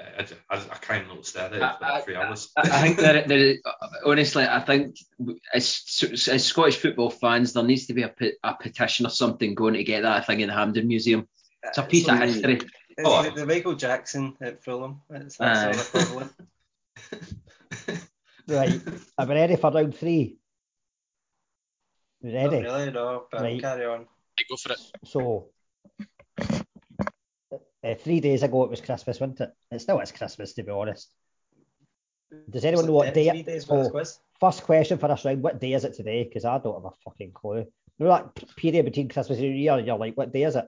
[0.00, 2.50] Uh, I, just, I, I can't not stare at it for like three hours.
[2.56, 3.56] I I think that there,
[4.06, 4.96] honestly, I think
[5.52, 5.82] as,
[6.30, 9.82] as Scottish football fans, there needs to be a, a petition or something going to
[9.84, 11.26] get that thing in the Hampden Museum.
[11.64, 12.54] It's a piece of It's history.
[12.54, 12.70] It's
[13.04, 13.22] Oh.
[13.22, 15.02] the, the Michael Jackson at Fulham.
[15.10, 15.44] It's Aye.
[15.72, 16.32] that's sort of equivalent.
[18.48, 18.80] Right,
[19.18, 20.38] are we ready for round three?
[22.22, 22.62] We Not ready?
[22.64, 23.60] really, no, but Right.
[23.60, 24.06] carry on.
[24.38, 24.78] I go for it.
[25.04, 25.50] So,
[27.88, 29.50] uh, three days ago it was Christmas, wasn't it?
[29.70, 31.10] It still is Christmas, to be honest.
[32.50, 33.30] Does anyone know what day?
[33.30, 36.24] Three days for this oh, first question for this round: What day is it today?
[36.24, 37.66] Because I don't have a fucking clue.
[37.98, 40.66] You know that period between Christmas and New Year, you're like, what day is it?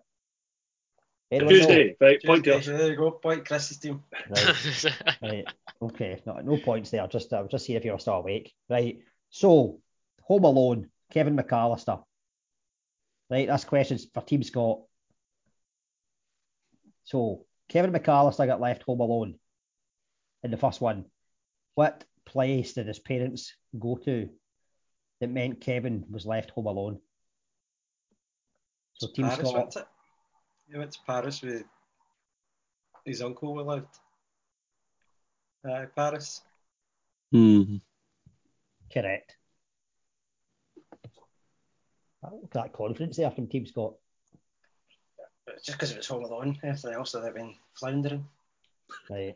[1.30, 1.58] Anyone know?
[1.58, 2.78] Tuesday, right, point to Tuesday, us.
[2.80, 4.02] There you go, point Chris's team.
[4.28, 4.84] Right.
[5.22, 5.44] Right.
[5.80, 6.20] Okay.
[6.26, 7.06] No, no points there.
[7.06, 8.52] Just I was just seeing if you were still awake.
[8.68, 8.98] Right.
[9.30, 9.78] So,
[10.22, 12.02] Home Alone, Kevin McAllister.
[13.30, 13.46] Right.
[13.46, 14.80] That's questions for Team Scott.
[17.04, 19.34] So, Kevin McAllister got left home alone
[20.42, 21.06] in the first one.
[21.74, 24.28] What place did his parents go to
[25.20, 26.98] that meant Kevin was left home alone?
[28.94, 29.66] So, Team Paris, Scott.
[29.66, 29.88] wasn't it?
[30.72, 31.64] He went to Paris with
[33.04, 33.98] his uncle we lived.
[35.64, 36.42] Aye, Paris.
[37.32, 37.76] Hmm.
[38.92, 39.36] Correct.
[42.52, 43.94] That confidence there from Team Scott.
[45.64, 48.26] Just because it was home alone, everything else would have been floundering.
[49.08, 49.34] Right.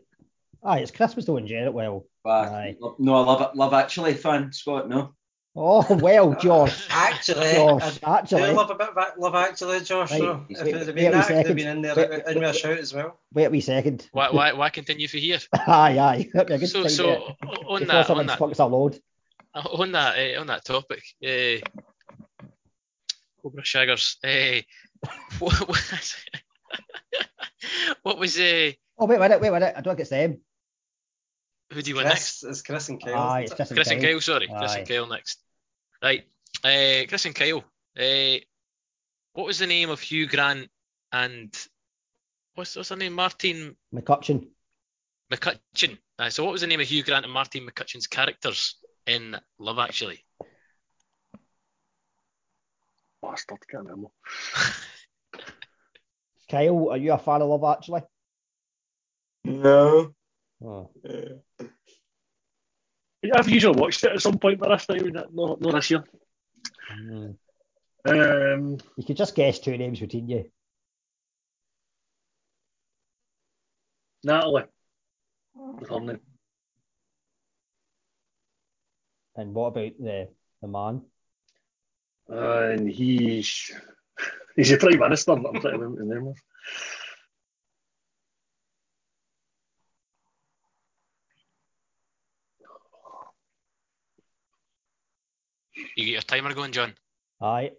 [0.62, 1.72] Aye, it's Christmas though in general.
[1.74, 2.76] Well, aye.
[2.98, 3.56] No, I love it.
[3.56, 4.88] Love Actually fan, Scott.
[4.88, 5.14] No.
[5.56, 6.88] Oh well, Josh.
[6.90, 8.42] Actually, Josh, I actually.
[8.50, 10.10] do love a bit of love actually, Josh.
[10.10, 10.18] Right.
[10.20, 12.40] So if it had been wee that, it would have been in there, Wait- in
[12.40, 13.20] with a shout as well.
[13.32, 14.08] Wait a wee second.
[14.12, 15.38] Why, why, why continue for here?
[15.54, 16.28] aye, aye.
[16.32, 17.18] Be a good So, time so there.
[17.68, 18.98] on Before that, on that, fucks a load.
[19.54, 21.60] on that, uh, on that topic, uh,
[23.42, 24.62] Cobra Shaggers, uh,
[25.38, 26.14] what, what,
[28.02, 29.74] what was uh, Oh wait a minute, wait a minute.
[29.76, 30.40] I don't think it's them.
[31.72, 32.44] who do you want next?
[32.44, 33.16] it's Chris and Kyle.
[33.16, 33.54] Aye, it's?
[33.54, 34.10] Chris and Chris and Kyle.
[34.12, 35.40] Kyle, sorry, Chris and Kyle next.
[36.02, 36.22] Right,
[36.62, 37.64] uh, Chris and Kyle.
[37.98, 38.38] Uh,
[39.32, 40.68] what was the name of Hugh Grant
[41.12, 41.52] and
[42.54, 43.14] what's what's her name?
[43.14, 44.48] Martine McCutcheon.
[45.32, 45.98] McCutcheon.
[46.18, 48.76] Uh, so what was the name of Hugh Grant and Martine McCutcheon's characters
[49.06, 50.24] in Love Actually?
[53.20, 54.08] Bastard, can't remember.
[56.50, 58.02] Kyle, are you a fan of Love Actually?
[59.44, 60.14] No.
[60.62, 60.90] Oh.
[61.08, 61.64] Uh,
[63.34, 66.04] I've usually watched it at some point but this time, not, not this year.
[66.90, 67.30] Hmm.
[68.06, 70.50] Um, You could just guess two names between you.
[74.22, 74.64] Natalie.
[75.54, 76.20] With her name.
[79.36, 80.28] And what about the
[80.62, 81.02] the man?
[82.28, 83.70] And he's
[84.56, 85.32] he's a prime minister.
[85.32, 86.34] I'm trying to remember the name.
[95.96, 96.94] You get your timer going, John.
[97.40, 97.72] Aye.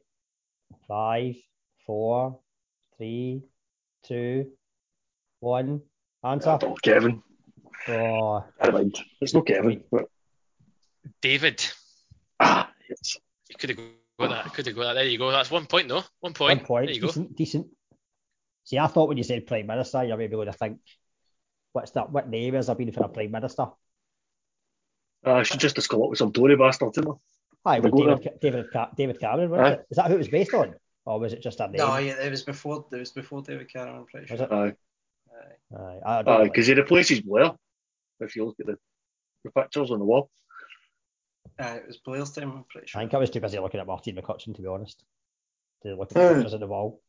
[0.87, 1.35] Five,
[1.85, 2.39] four,
[2.97, 3.43] three,
[4.05, 4.51] two,
[5.39, 5.81] one.
[6.23, 6.57] Answer.
[6.61, 7.21] Oh, Kevin.
[7.87, 8.97] Oh, Never mind.
[9.21, 9.83] It's not Kevin.
[9.91, 10.05] But,
[11.21, 11.65] David.
[12.39, 13.17] ah, yes.
[13.49, 13.79] You could have
[14.19, 14.53] got that.
[14.53, 14.93] Could have got that.
[14.93, 15.31] There you go.
[15.31, 16.03] That's one point, though.
[16.19, 16.59] One point.
[16.59, 16.85] one point.
[16.87, 17.07] There you go.
[17.07, 17.67] Decent, decent.
[18.63, 20.79] See, I thought when you said Prime Minister, you're maybe going to think,
[21.73, 22.11] what's that?
[22.11, 23.67] What name has there been for a Prime Minister?
[25.23, 27.17] Uh, she just has come up with some Tory bastard, didn't her?
[27.65, 29.85] Aye, They well, David, David, David Cameron, wasn't it?
[29.89, 30.75] Is that who it was based on?
[31.05, 31.77] Or was it just a name?
[31.77, 32.85] No, yeah, it was before.
[32.91, 33.97] It was before David Cameron.
[33.97, 34.47] I'm pretty Was sure.
[34.47, 34.51] it?
[34.53, 34.73] Aye.
[35.75, 36.43] Aye, don't Aye, know.
[36.43, 37.51] because he replaces Blair.
[38.19, 38.77] If you look at the,
[39.43, 40.29] the pictures on the wall.
[41.59, 42.51] Aye, it was Blair's time.
[42.51, 45.03] I'm pretty I think I was too busy looking at Martine McCutcheon, to be honest.
[45.83, 46.27] To look at Hmm.
[46.27, 47.01] the pictures on the wall.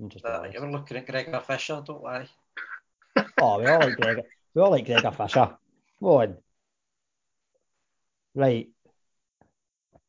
[0.00, 2.28] I'm just being Uh, you were looking at Gregor Fisher, don't lie.
[3.40, 4.22] Oh, we all like Gregor.
[4.54, 5.56] We all like Gregor Fisher.
[6.00, 6.36] Go on.
[8.34, 8.68] Right.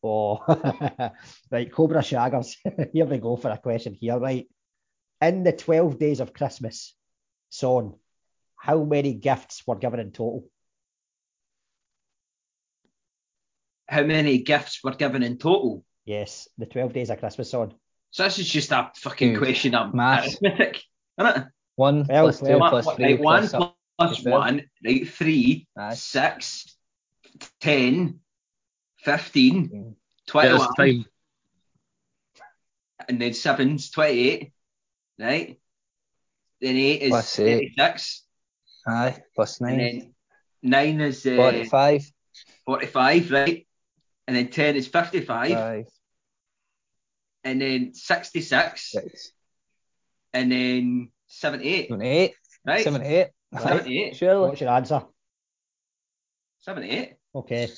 [0.04, 0.38] Oh,
[1.52, 1.72] right.
[1.72, 2.56] Cobra Shaggers.
[2.94, 4.18] here we go for a question here.
[4.18, 4.48] Right.
[5.22, 6.96] In the 12 days of Christmas,
[7.50, 7.96] Son,
[8.56, 10.46] how many gifts were given in total?
[13.90, 15.84] How many gifts were given in total?
[16.06, 17.74] Yes, the 12 days of Christmas, Son.
[18.12, 20.38] So this is just a fucking Dude, question of maths.
[20.44, 20.82] arithmetic,
[21.20, 21.48] isn't it?
[21.76, 23.78] One Well, plus two well, plus Right, three one plus up.
[23.98, 24.40] plus to twelve.
[24.44, 25.08] one, right?
[25.08, 25.94] Three, Aye.
[25.96, 26.76] six,
[27.62, 28.20] ten,
[28.98, 29.96] fifteen, Mm.
[30.34, 31.06] There's 21, time.
[33.08, 34.52] and then seven's 28,
[35.20, 35.60] right?
[36.62, 37.72] Then eight is Plus eight.
[37.78, 38.24] 36,
[38.88, 39.78] Aye, plus and nine.
[39.78, 40.14] then
[40.62, 42.12] nine is uh, 45.
[42.66, 43.68] 45, right?
[44.30, 45.86] And then 10 is 55, Five,
[47.44, 49.32] and then 66, six,
[50.34, 52.36] and then 78, seven, eight.
[52.64, 52.84] right?
[52.84, 53.30] Seven, eight.
[53.52, 54.50] Aye, 78, Surely.
[54.50, 55.02] What's your answer?
[56.60, 57.16] 78.
[57.34, 57.70] Okay.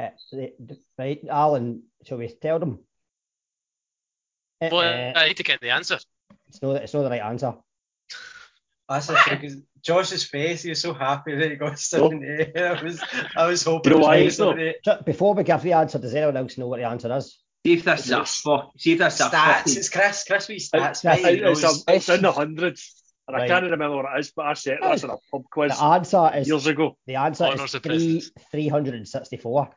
[0.00, 2.78] Uh, the- the- right, Alan, shall we tell them?
[4.62, 5.98] Well, uh, I need to get the answer.
[6.48, 7.56] it's, not, it's not the right answer.
[8.88, 9.40] That's the thing.
[9.40, 12.56] 'cause Josh's face, he was so happy that he got 78.
[12.58, 13.00] I was,
[13.36, 15.04] I was hoping You know it was why right, not?
[15.06, 17.38] Before we give the answer, does anyone else know what the answer is?
[17.66, 18.72] See if this is a fuck.
[18.78, 19.30] See if this is a Stats.
[19.30, 19.76] fucking.
[19.76, 20.24] It's Chris.
[20.24, 21.04] Chris, we It's, stats.
[21.04, 21.84] mate, he it's, knows.
[21.88, 23.02] it's in the hundreds.
[23.26, 25.72] And I can't remember what it is, but I said that's in a pub quiz
[25.76, 26.96] The answer is years ago.
[27.06, 29.70] the answer Honours is three, 364.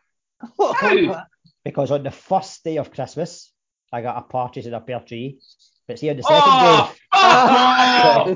[0.59, 1.25] How?
[1.63, 3.51] Because on the first day of Christmas,
[3.91, 5.39] I got a partridge in a pear tree.
[5.85, 6.99] But see, on the second Oh, day.
[7.19, 8.33] Oh.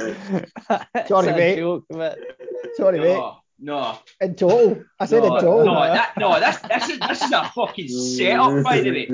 [0.00, 0.48] Sorry,
[1.04, 1.56] It's a mate.
[1.56, 2.14] joke, mate.
[2.76, 3.14] Sorry, mate.
[3.16, 4.82] no, no, In total.
[4.98, 5.64] I said no, in total.
[5.66, 6.40] no, that, no.
[6.40, 9.06] This, this is this is a fucking setup, by the way.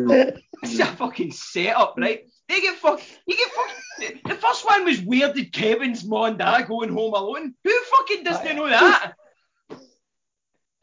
[0.62, 2.24] This is a fucking setup, right?
[2.48, 3.00] They get fuck.
[3.26, 4.20] You get fucking.
[4.24, 7.54] The first one was where did Kevin's mom and dad going home alone?
[7.64, 9.12] Who fucking doesn't know that?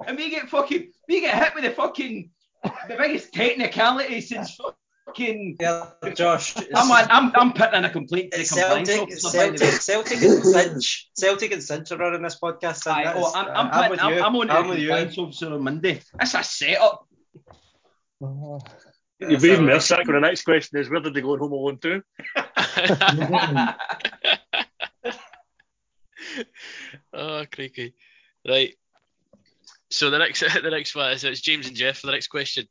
[0.06, 0.91] And we get fucking.
[1.08, 2.30] We get hit with a fucking.
[2.64, 4.57] The biggest technicality since
[5.05, 5.57] fucking.
[5.59, 6.55] Yeah, Josh.
[6.74, 9.72] I'm, I'm, I'm putting in a complaint to the it's Celtic, officer, by the way.
[9.72, 11.09] Celtic, Celtic and Cinch.
[11.16, 12.88] Celtic and Cinch are running this podcast.
[12.88, 14.22] Aye, oh, is- I'm, I'm, I'm putting, with I'm, you.
[14.22, 15.24] I'm on I'm the with you.
[15.24, 16.01] officer on Monday.
[16.18, 17.07] That's a setup.
[19.20, 22.03] You've even more sick the next question is where did they go home alone to?
[27.14, 27.93] oh, creaky.
[28.47, 28.76] Right.
[29.94, 32.68] So the next the next one is it's James and Jeff for the next question.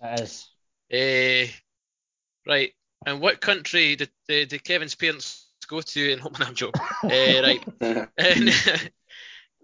[0.00, 0.48] It is.
[0.92, 1.50] Uh,
[2.46, 2.72] right.
[3.06, 6.32] And what country did, did, did Kevin's parents go to in Home?
[6.38, 6.82] No, I'm joking.
[7.02, 7.64] Uh, right.
[8.18, 8.50] And,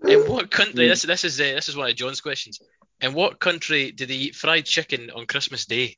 [0.07, 0.89] in what country?
[0.89, 2.61] This this is uh, this is one of John's questions.
[3.01, 5.97] In what country did they eat fried chicken on Christmas Day?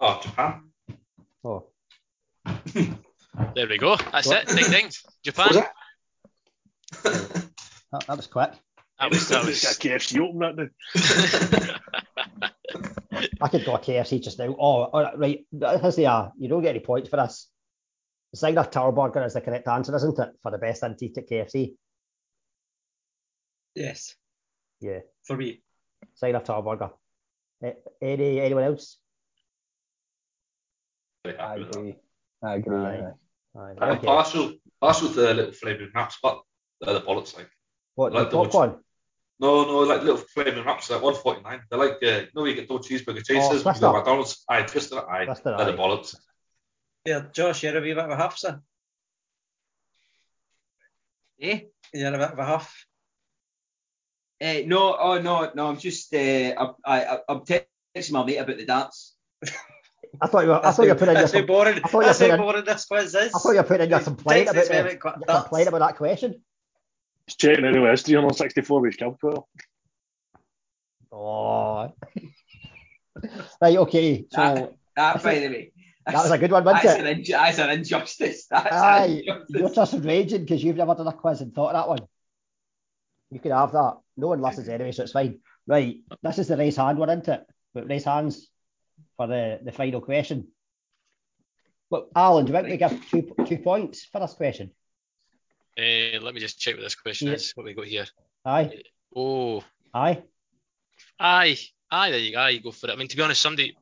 [0.00, 0.62] Oh, Japan.
[1.44, 1.64] Oh.
[3.54, 3.96] There we go.
[4.12, 4.46] That's it.
[4.48, 4.90] Ding ding.
[5.24, 5.48] Japan.
[5.48, 5.66] Was it?
[7.90, 8.52] That, that was quick.
[8.98, 9.90] That was that It's got.
[9.90, 10.68] KFC open that now.
[13.40, 14.54] I could go a KFC just now.
[14.58, 15.80] Oh, all right, right.
[15.82, 17.48] Has the, uh, you don't get any points for this.
[18.36, 20.30] Zinger Tower Burger is the correct answer, isn't it?
[20.42, 21.74] For the best antique at KFC.
[23.74, 24.14] Yes,
[24.80, 25.00] Yeah.
[25.24, 25.62] for me.
[26.20, 26.90] Zinger Tower Burger.
[27.62, 27.72] Eh,
[28.02, 28.98] Any, anyone else?
[31.24, 31.96] I happy with agree.
[32.42, 32.76] I agree.
[32.76, 33.12] Aye.
[33.56, 33.60] aye.
[33.60, 34.06] Aye, I'm okay.
[34.06, 36.40] partial, partial to the little flaming wraps, but
[36.80, 37.48] they're the bollocks like.
[37.94, 38.84] What, like the the popcorn?
[39.40, 41.62] No, no, like little flaming wraps, like 149.
[41.70, 43.86] They're like, uh, you know, you get double cheeseburger chasers, Twister.
[43.86, 46.16] you go McDonald's, aye, twister, aye, Twister, they're the bollocks.
[47.04, 48.60] Yeah, Josh, you're a wee bit of a huff, sir.
[51.40, 51.60] Eh?
[51.94, 52.86] You're a bit of a huff.
[54.40, 55.68] Eh, no, oh no, no.
[55.68, 56.12] I'm just.
[56.14, 59.16] Uh, I, I, I'm texting my mate about the darts.
[60.20, 61.80] I thought you were, I thought you were putting in your, that's how boring.
[61.84, 63.34] I thought you That's were how putting- boring this quiz is.
[63.34, 65.68] I thought you were putting in your complaint about, Texas the, Velvet Qu- your complaint
[65.68, 66.42] about that question.
[67.28, 67.92] It's checking anyway.
[67.92, 69.42] It's 364 with calculator.
[71.12, 71.92] Oh.
[73.60, 74.24] right, okay.
[74.32, 75.72] So That, that by the way,
[76.06, 77.06] that was a good one, wasn't that's it?
[77.06, 78.46] an, inju- that's an injustice.
[78.46, 81.82] That's Aye, an you're just raging because you've never done a quiz and thought of
[81.82, 82.08] that one.
[83.30, 83.98] You can have that.
[84.16, 85.40] No one listens anyway, so it's fine.
[85.66, 87.44] Right, this is the raise hand one, isn't it?
[87.74, 88.48] But raise hands
[89.18, 90.48] for the, the final question.
[91.90, 94.70] Look, Alan, do you want me to give two two points for this question?
[95.78, 97.34] Uh, let me just check what this question Yeah.
[97.34, 97.52] is.
[97.54, 98.06] What we got here?
[98.44, 98.82] Aye,
[99.14, 99.62] Oh,
[99.94, 100.22] aye.
[101.20, 101.56] aye,
[101.90, 102.10] aye.
[102.10, 102.38] There you go.
[102.40, 102.92] Aye, you go for it.
[102.92, 103.76] I mean, to be honest, somebody,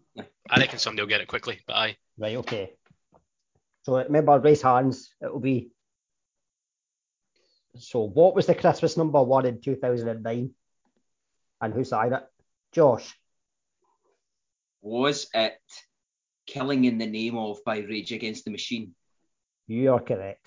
[0.50, 1.60] I reckon somebody will get it quickly.
[1.66, 2.72] But aye, Right, okay.
[3.84, 5.14] So remember, raise hands.
[5.22, 5.70] It'll be.
[7.78, 10.50] So, what was the Christmas number one in 2009?
[11.60, 12.24] And who signed it?
[12.72, 13.14] Josh.
[14.82, 15.58] Was it
[16.46, 18.94] Killing in the Name of by Rage Against the Machine?
[19.66, 20.46] You are correct.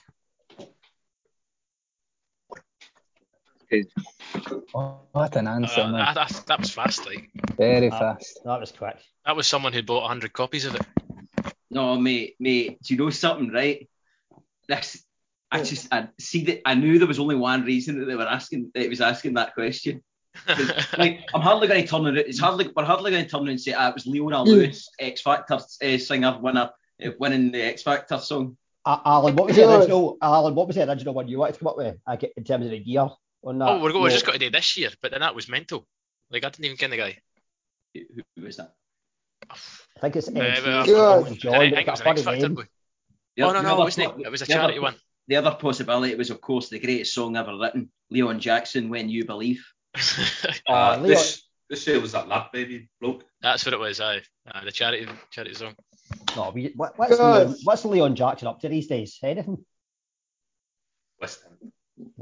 [4.73, 6.13] Oh, what an answer, uh, man.
[6.13, 7.05] that, that, that was fast.
[7.05, 7.99] Like Very Ah.
[7.99, 8.39] fast.
[8.45, 8.97] That was quick.
[9.25, 10.81] that was someone who bought hundred copies of it.
[11.71, 13.87] No, mate, mate, do you know something, right?
[14.67, 15.03] This,
[15.51, 18.27] I just, I see that I knew there was only one reason that they were
[18.27, 20.03] asking, that it was asking that question.
[20.45, 22.27] 'Cause, like, I'm hardly going to turn it.
[22.27, 25.21] It's hardly, we're hardly going to turn and say, ah, it was Leona Lewis, X
[25.21, 26.69] Factor uh, singer, winner,
[27.05, 28.57] uh, winning the X Factor song.
[28.85, 30.17] A- Alan, what was the original?
[30.21, 31.97] Alan, what was the original one you wanted to come up with?
[32.07, 33.07] I get in terms of the year
[33.43, 33.69] on that.
[33.69, 35.87] oh, we're, go- we're just got to do this year, but then that was mental.
[36.31, 37.17] Like I didn't even ken the guy.
[37.93, 38.01] Who,
[38.35, 38.73] who was that?
[39.49, 40.63] I think it's Uh, MC
[40.93, 41.45] well, Josh.
[41.45, 43.83] and I think it was an X Factor The Oh oth- no, no, other it
[43.85, 44.15] wasn't.
[44.15, 44.95] po- It was a the other- charity one.
[45.27, 49.25] The other possibility was, of course, the greatest song ever written, Leon Jackson, When You
[49.25, 49.63] Believe.
[50.67, 53.23] Uh, Uh, Leon, this this year was that lad baby bloke.
[53.41, 53.99] That's what it was.
[54.01, 54.21] Aye,
[54.51, 55.75] aye the charity charity song.
[56.35, 59.17] no, we, what, what's, Leon, what's Leon Jackson up to these days?
[59.23, 59.63] Anything?
[61.21, 61.71] West Ham.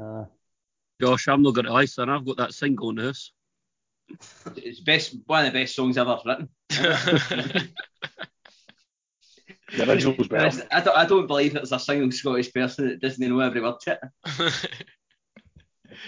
[0.01, 0.25] Uh,
[0.99, 2.09] Josh, I'm not going to lie, son.
[2.09, 3.31] I've got that single in the house.
[4.55, 7.69] It's best, one of the best songs I've ever written.
[9.75, 10.65] The original's better.
[10.71, 13.61] I don't, I don't believe that there's a single Scottish person that doesn't know every
[13.61, 14.69] word to it.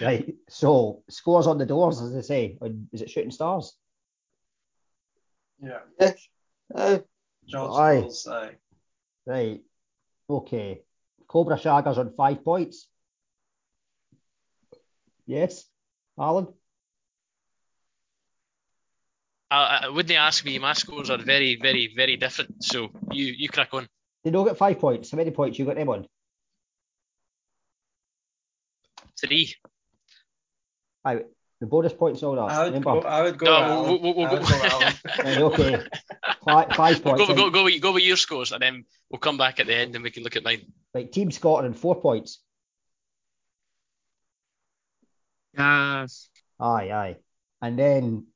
[0.00, 0.34] right.
[0.48, 2.58] So scores on the doors, as they say.
[2.62, 3.74] On- Is it Shooting Stars?
[5.62, 5.80] Yeah.
[6.00, 6.26] Yes.
[6.74, 6.98] Uh,
[7.46, 8.00] George Aye.
[8.00, 8.56] Knowles, aye.
[9.26, 9.60] Right.
[10.28, 10.82] Okay.
[11.28, 12.88] Cobra Shaggers on five points.
[15.30, 15.64] Yes.
[16.18, 16.48] Alan?
[19.48, 20.58] I, uh, I wouldn't ask me.
[20.58, 22.64] My scores are very, very, very different.
[22.64, 23.86] So you you crack on.
[24.24, 25.12] Did you get five points?
[25.12, 26.06] How many points you got them on?
[29.20, 29.54] Three.
[31.04, 31.20] Aye,
[31.60, 32.42] the bonus points all that.
[32.50, 33.00] I would Remember?
[33.02, 33.08] go.
[33.08, 33.46] I would go.
[33.46, 33.88] No, Alan.
[33.88, 35.42] we'll- we'll- we'll- go with Alan.
[35.52, 35.82] Okay.
[36.44, 37.26] Five, five Go, points.
[37.28, 37.52] go, go, right.
[37.52, 40.02] go, with, go with your scores, and then we'll come back at the end and
[40.02, 40.72] we can look at mine.
[40.94, 42.40] Right, Team Scotland, four points.
[45.56, 46.28] Yes.
[46.58, 47.16] Aye, aye.
[47.62, 48.26] And then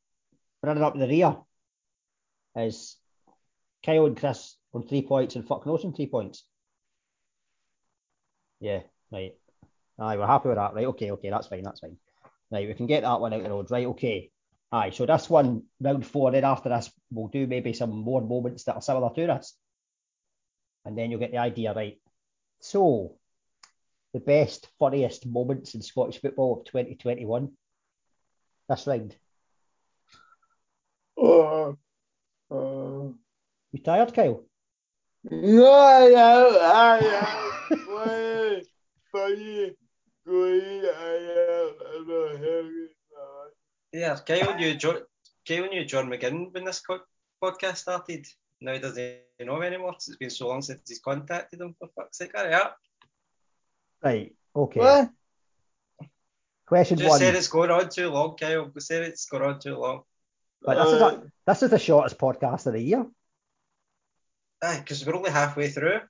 [0.62, 1.36] running up the rear
[2.56, 2.96] is
[3.84, 6.44] Kyle and Chris on three points and fucking Ocean three points.
[8.60, 8.80] Yeah,
[9.12, 9.34] right.
[9.98, 10.74] Aye, we're happy with that.
[10.74, 11.96] Right, okay, okay, that's fine, that's fine.
[12.50, 13.70] Right, we can get that one out the road.
[13.70, 14.30] Right, okay.
[14.72, 18.64] Aye, so this one, round four, then after this, we'll do maybe some more moments
[18.64, 19.56] that are similar to this.
[20.84, 21.98] And then you'll get the idea, right?
[22.60, 23.16] So,
[24.14, 27.50] the best, funniest moments in Scottish football of 2021.
[28.68, 29.16] This round.
[31.20, 31.70] uh,
[32.50, 33.08] uh,
[33.72, 34.42] You tired, Kyle?
[35.24, 36.46] no, I am.
[36.60, 36.98] I
[37.70, 37.78] am.
[37.88, 38.62] Why?
[39.12, 39.72] Funny.
[40.26, 40.84] Going.
[40.84, 41.14] I
[41.50, 41.72] am.
[41.94, 42.88] I'm not having.
[43.92, 44.98] Yeah, Kyle knew John.
[45.46, 47.00] Kyle knew John McGinn when this co-
[47.42, 48.26] podcast started.
[48.60, 51.74] Now he doesn't know him anymore 'cause it's been so long since he's contacted him.
[51.78, 52.76] For fuck's sake, hurry up!
[54.04, 54.80] Right, okay.
[54.80, 55.10] What?
[56.66, 57.18] Question Just one.
[57.18, 58.70] said it's going on too long, Kyle.
[58.74, 60.02] We said it's going on too long.
[60.62, 63.06] But this, is Uh, a, this is the shortest podcast of the year.
[64.62, 66.00] Aye, because we're only halfway through.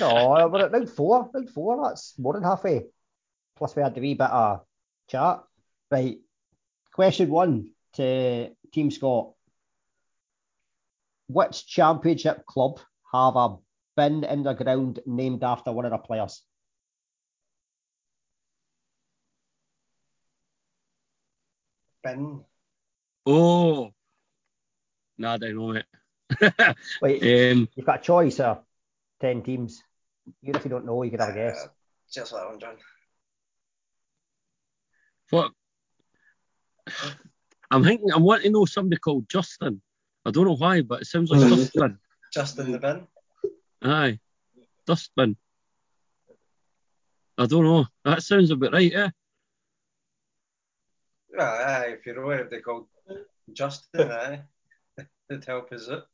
[0.00, 1.30] No, we're at round four.
[1.32, 2.86] Round four, that's more than halfway.
[3.56, 4.62] Plus, we had the wee bit of
[5.08, 5.42] chat.
[5.90, 6.18] Right.
[6.92, 9.32] Question one to Team Scott.
[11.28, 12.80] Which championship club
[13.12, 13.56] have a
[13.96, 16.42] bin in the ground named after one of the players?
[22.02, 22.44] Bin.
[23.26, 23.90] Oh.
[25.18, 25.86] Nah, I don't know it.
[27.02, 28.62] Wait, um, you've got a choice of
[29.20, 29.82] 10 teams.
[30.42, 31.64] Even if you don't know, you could have a guess.
[31.64, 31.68] Uh,
[32.12, 32.76] just that one, John.
[35.30, 35.52] what?
[37.70, 39.80] I'm thinking, I want to know somebody called Justin.
[40.24, 41.98] I don't know why, but it sounds like Dustbin.
[42.32, 43.06] Just in the bin.
[43.82, 44.18] Aye.
[44.86, 45.36] Dustbin.
[47.38, 47.86] I don't know.
[48.04, 49.10] That sounds about right, eh?
[51.36, 52.86] Well, aye, eh, if you're aware of they called
[53.52, 54.38] Justin, eh,
[54.98, 55.04] aye.
[55.30, 56.06] It'd help us out.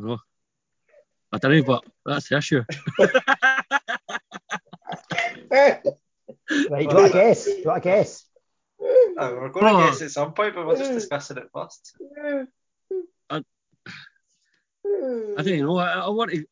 [0.00, 0.18] Oh.
[1.32, 2.62] I don't know, but that's the issue.
[5.50, 7.44] Right, do you want a guess?
[7.44, 8.24] Do you want a guess?
[8.80, 9.86] Aye, we're going to Oh.
[9.86, 11.96] guess at some point, but we're just discussing it first.
[13.30, 13.42] I
[15.42, 15.76] don't know.
[15.78, 16.44] I, I want to.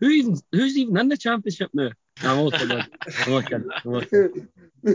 [0.00, 1.90] Who even, who's even in the championship now?
[2.20, 2.70] I'm looking.
[2.70, 3.68] I'm looking.
[3.84, 4.48] I'm looking.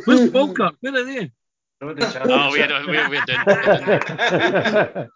[0.06, 0.76] Where's Falkirk?
[0.82, 1.32] Where are they?
[1.82, 2.88] No, Oh, we're, championship.
[2.88, 5.10] we're, we're doing.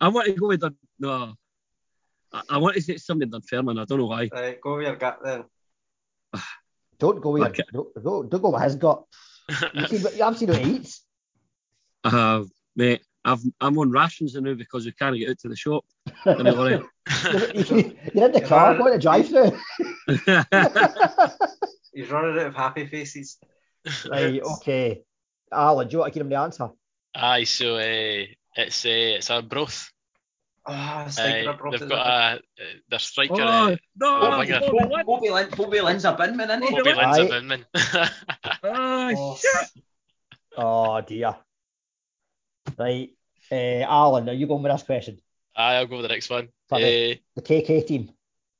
[0.00, 0.76] I want to go with Dun.
[0.98, 1.34] No.
[2.32, 3.78] I, I want to say something Dunfermline.
[3.78, 4.28] I don't know why.
[4.32, 5.44] Right, go with your gut then.
[6.98, 7.64] Don't go with Okay.
[7.72, 9.02] don't, don't, don't go with his gut.
[9.74, 11.02] You see, what- I've seen what he eats.
[12.04, 12.44] Uh,
[12.76, 15.84] mate, I've, I'm on rations now because we can't get out to the shop.
[16.24, 16.80] Don't worry.
[17.54, 17.78] You're,
[18.14, 19.50] you're in the car going to drive through.
[21.92, 23.38] He's running out of happy faces.
[24.08, 25.02] Right, okay.
[25.52, 26.68] Alan, do you want to give him the answer?
[27.14, 28.24] Aye, so uh,
[28.56, 29.90] it's uh, it's Arbroath.
[30.64, 32.38] Oh, I was thinking Aye, I brought they've got a uh,
[32.88, 33.34] their striker.
[33.34, 34.60] oh, uh, no, Oh my God.
[34.60, 35.04] Bobby Linn.
[35.04, 36.70] Bobby, Lin, Bobby Linn's a binman, isn't he?
[36.70, 37.28] Bobby Lindsay Aye.
[37.28, 37.64] Vinman.
[38.62, 39.82] Oh, Oh, shit.
[40.56, 41.34] Oh dear.
[42.78, 43.10] Right.
[43.50, 45.18] Uh, Alan, are you going with this question?
[45.56, 46.48] Aye, I'll go with the next one.
[46.70, 47.22] Uh, Sorry.
[47.34, 48.10] The KK team.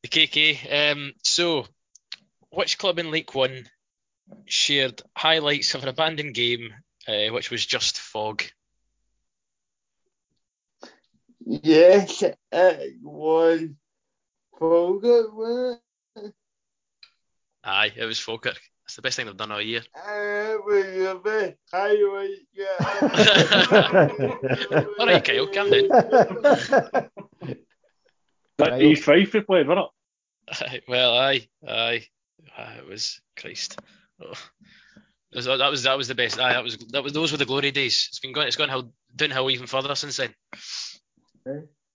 [0.03, 0.93] the KK.
[0.93, 1.67] Um, so,
[2.53, 3.69] which club in League One
[4.47, 6.73] shared highlights of an abandoned game,
[7.09, 8.43] uh, which was just fog?
[11.45, 12.39] Yes, it
[13.03, 13.63] was
[14.59, 15.81] Falkirk, wasn't
[16.17, 16.35] it?
[17.65, 18.61] Aye, it was Falkirk.
[18.85, 19.83] It's the best thing they've done all year.
[19.97, 22.31] Uh, It was the best highlight.
[22.53, 22.77] Yeah.
[24.99, 25.89] All right, Kyle, calm down.
[28.59, 28.83] That Right.
[28.83, 30.85] East Fife we played, wasn't it?
[30.89, 32.03] Well, aye, aye.
[32.57, 33.79] Aye, it was Christ.
[34.21, 34.33] Oh.
[35.33, 36.39] It was- that was that was the best.
[36.39, 38.07] Aye, that was that was those were the glory days.
[38.11, 40.35] It's been going it's gone how downhill even further since then.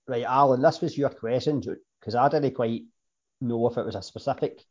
[0.07, 1.61] Right, Alan, this was your question
[1.99, 2.83] because I didn't quite
[3.41, 4.63] know if it was a specific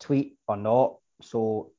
[0.00, 0.96] tweet or not.
[1.20, 1.72] So,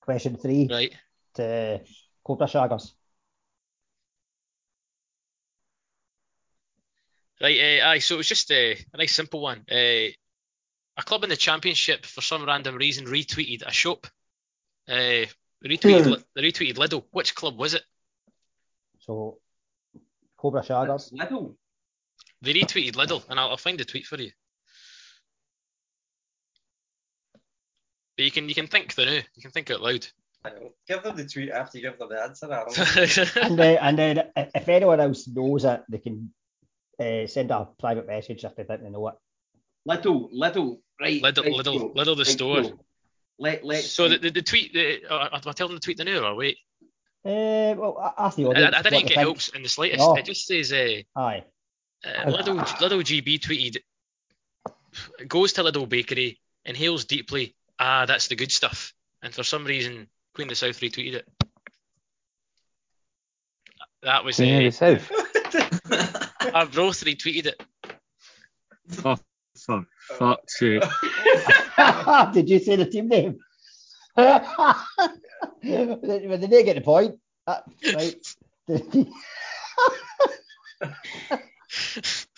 [0.00, 0.94] question three Right.
[1.34, 1.80] to
[2.24, 2.92] Cobra Shaggers.
[7.40, 8.54] Right, uh, aye, so it was just uh,
[8.92, 9.64] a nice simple one.
[9.70, 10.08] Uh,
[10.96, 14.06] a club in the championship, for some random reason, retweeted a shop.
[14.88, 15.26] Uh,
[15.64, 17.04] retweeted, Li- they retweeted Lidl.
[17.10, 17.82] Which club was it?
[19.00, 19.38] So,
[20.36, 21.12] Cobra Shaggers.
[21.12, 21.56] Little.
[22.42, 24.30] They retweeted Lidl, and I'll, I'll find the tweet for you.
[28.16, 29.22] But you can you can think the new.
[29.34, 30.06] You can think out loud.
[30.86, 32.46] Give them the tweet after you give them the answer.
[33.42, 36.32] And then, and then if anyone else knows it, they can
[37.00, 39.14] uh, send a private message if they didn't know it.
[39.86, 41.22] Little, little, right.
[41.22, 42.64] Lidl, right, Lidl, so- Lidl the right, store.
[42.64, 42.78] so
[43.38, 43.90] Let, let's.
[43.90, 46.34] So the, the, the tweet, the, uh, I tell them to tweet the new or
[46.34, 46.58] wait?
[47.24, 48.74] Uh, well, ask the I, audience.
[48.74, 50.00] I, I didn't what think it helps in the slightest.
[50.00, 50.14] No.
[50.16, 51.44] It just says uh, Aye.
[52.04, 53.78] uh, Lidl, Lidl GB tweeted,
[55.26, 57.56] goes to Lidl Bakery, inhales deeply.
[57.78, 58.92] Ah, that's the good stuff.
[59.22, 61.28] And for some reason, Queen of the South retweeted it.
[64.02, 65.10] That was Queen uh, of the South.
[66.54, 67.62] I've both retweeted it.
[69.04, 69.16] Oh,
[69.56, 69.86] for
[70.18, 70.82] fuck's sake.
[72.32, 73.38] Did you say the team name?
[74.16, 74.86] Well,
[75.62, 77.16] they they didn't get the point.
[77.46, 77.60] Uh,
[77.94, 78.14] right.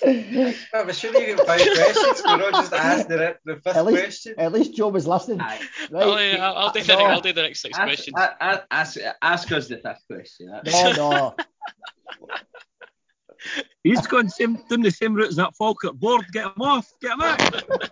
[0.04, 2.22] I'm sure you get five questions.
[2.24, 4.34] We're not just asking the, the fifth at, least, question.
[4.38, 5.40] at least Joe was listening.
[5.40, 5.60] Aye.
[5.90, 6.02] Right.
[6.02, 7.04] I'll, uh, I'll, I'll, do the, No.
[7.04, 8.16] I'll do the next six Ask, questions.
[8.18, 10.48] a- a- ask, ask us the fifth question.
[10.64, 11.36] No, no.
[13.82, 16.26] He's gone same, down the same route as that Falkirk board.
[16.32, 16.90] Get him off.
[17.01, 17.64] Get him out.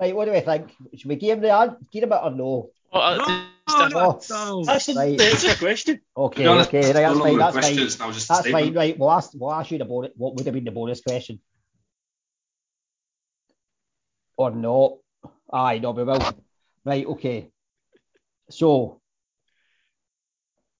[0.00, 0.72] Right, what do we think?
[0.96, 2.70] Should we give him the an- give him it or no?
[2.92, 3.26] Well, uh, No,
[3.68, 4.64] no, no.
[4.64, 5.18] That's the, Right.
[5.18, 6.00] that's the question.
[6.16, 7.38] Okay, honest, okay, right, that's longer fine.
[7.38, 7.86] That's question, fine.
[7.86, 8.74] it's now That's fine.
[8.74, 10.12] Right, we'll ask, we'll ask you the bonus.
[10.16, 11.40] What would have been the bonus question?
[14.36, 14.98] Or not?
[15.52, 16.34] Aye, no, we will.
[16.84, 17.50] Right, okay.
[18.50, 19.00] So,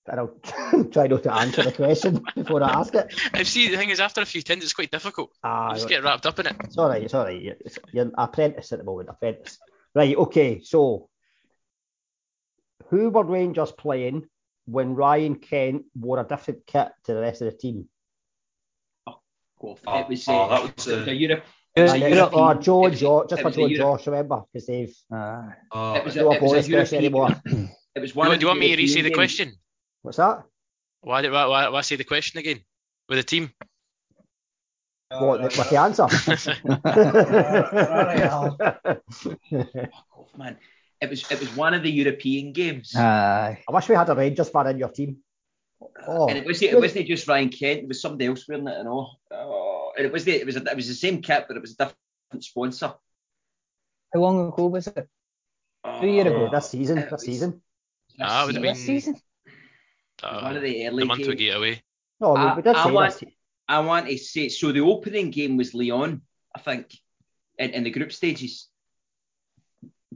[0.07, 3.13] and I'll try not to answer the question before I ask it.
[3.35, 5.31] I see the thing is, after a few tins, it's quite difficult.
[5.43, 6.57] Ah, You just get wrapped up in it.
[6.65, 7.03] It's all right.
[7.03, 7.41] It's all right.
[7.41, 7.57] You're,
[7.93, 9.09] you're an apprentice at the moment.
[9.09, 9.59] Apprentice.
[9.95, 10.17] Right.
[10.17, 10.61] Okay.
[10.63, 11.09] So,
[12.89, 14.27] who were Rangers playing
[14.67, 17.89] when Ryan Kent wore a different kit to the rest of the team?
[19.07, 20.09] Go for Oh, it.
[20.09, 21.45] was, oh, uh, that was, it was uh, a Europe.
[21.77, 23.65] Europe- And then- European- oh, Joe it and Josh, just it for was a Joe
[23.67, 24.43] and Josh, remember?
[24.53, 25.49] Because they've Ah.
[25.73, 26.99] Oh, It was a, it was a European.
[27.05, 27.31] anymore.
[27.95, 29.53] It was Do one you, of do you want me to the re-say the question?
[30.05, 30.45] What's that?
[31.01, 32.61] Why did why, why, why say the question again
[33.09, 33.51] with the team?
[35.09, 35.39] what?
[35.41, 36.07] the- What's the answer?
[40.17, 40.57] Oh, man.
[41.01, 42.95] It was it was one of the European games.
[42.95, 43.59] Aye.
[43.69, 45.17] I wish we had a Rangers fan in your team.
[46.07, 48.77] Oh, And it wasn't it wasn't just Ryan Kent, it was somebody else wearing it
[48.79, 49.19] and all.
[49.31, 51.61] Oh, and it was the it was a, it was the same kit, but it
[51.61, 52.95] was a different sponsor.
[54.13, 55.09] How long ago was it?
[55.85, 56.49] Oh, Two years uh, ago.
[56.53, 56.99] this season.
[56.99, 57.61] it This was- season.
[58.21, 59.17] Ah, it would have This season?
[60.23, 61.39] It uh, one of the early the month we games.
[61.41, 61.83] get away.
[62.21, 63.31] No, we, I- we did I say want- this.
[63.67, 64.73] I want to say so.
[64.73, 66.21] The opening game was Lyon,
[66.55, 66.93] I think,
[67.59, 68.69] in, in the group stages.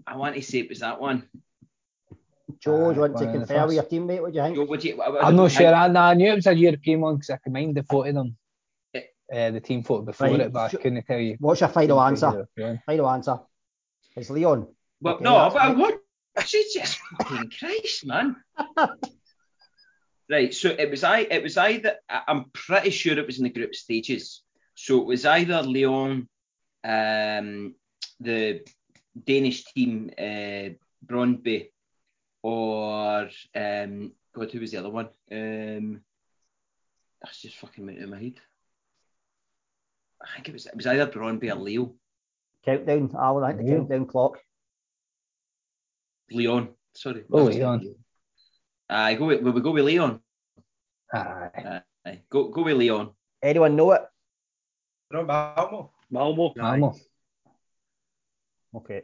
[0.06, 1.26] I want to say it was that one.
[2.60, 4.20] Joe, do you want one to of the confer with your teammate?
[4.20, 4.56] What do you think?
[4.56, 5.74] Joe, would you, I- I I'm don't sure.
[5.74, 8.08] I, nah, I knew it was a European one because I could mind the photo
[8.10, 8.36] of them.
[9.30, 10.80] Uh, the team photo before Right, it, but I sure.
[10.80, 11.36] couldn't tell you.
[11.40, 12.30] What's your final answer?
[12.56, 12.80] European.
[12.86, 13.38] Final answer.
[14.16, 14.66] It's Lyon.
[15.00, 15.78] Well, Okay, no, that's but fine.
[15.78, 16.00] what?
[16.46, 18.36] Jesus fucking Christ, man.
[20.30, 21.20] right, so it was I.
[21.20, 21.96] It was either.
[22.08, 24.42] I- I'm pretty sure it was in the group stages.
[24.74, 26.28] So it was either Lyon,
[26.84, 27.74] um,
[28.20, 28.64] the
[29.26, 30.70] Danish team, uh,
[31.04, 31.70] Brøndby,
[32.42, 35.08] or um, God, who was the other one?
[35.32, 36.00] Um,
[37.20, 38.40] that's just fucking went in my head.
[40.22, 40.66] I think it was.
[40.66, 41.94] It was either Brøndby or Leo.
[42.64, 43.44] Countdown, Alan.
[43.44, 43.78] I think the Leo.
[43.78, 44.38] countdown clock.
[46.30, 46.68] Lyon.
[46.94, 47.24] Sorry.
[47.32, 47.94] Oh, I was Lyon.
[48.88, 50.20] Thinking- Aye, go with, will we go with Lyon?
[51.12, 51.82] Aye.
[52.06, 53.10] Aye, go go with Lyon.
[53.42, 54.02] Anyone know it?
[55.10, 55.92] No, Malmo.
[56.10, 56.52] Malmo.
[56.56, 56.94] Malmo.
[58.74, 59.02] Okay.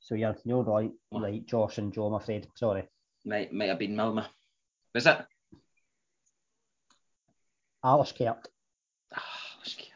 [0.00, 2.06] So you're you're right, right, Josh and Joe.
[2.06, 2.46] I'm afraid.
[2.54, 2.88] Sorry.
[3.24, 4.24] Might might have been Malmo.
[4.94, 5.18] Was it?
[7.84, 8.48] Alice Kert.
[9.14, 9.86] Ah, let's get-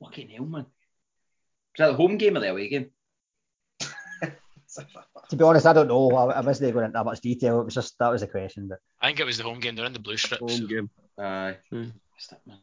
[0.00, 0.64] fucking hell, man.
[0.64, 2.90] Was that the home game or the away game?
[5.30, 6.10] To be honest, I don't know.
[6.10, 7.60] I, I wasn't going into that much detail.
[7.60, 8.68] It was just that was the question.
[8.68, 9.74] But I think it was the home game.
[9.74, 10.58] They're in the blue strips.
[10.58, 10.90] Home game.
[11.18, 11.56] Aye.
[11.70, 11.88] Hmm.
[12.12, 12.58] What's that, man?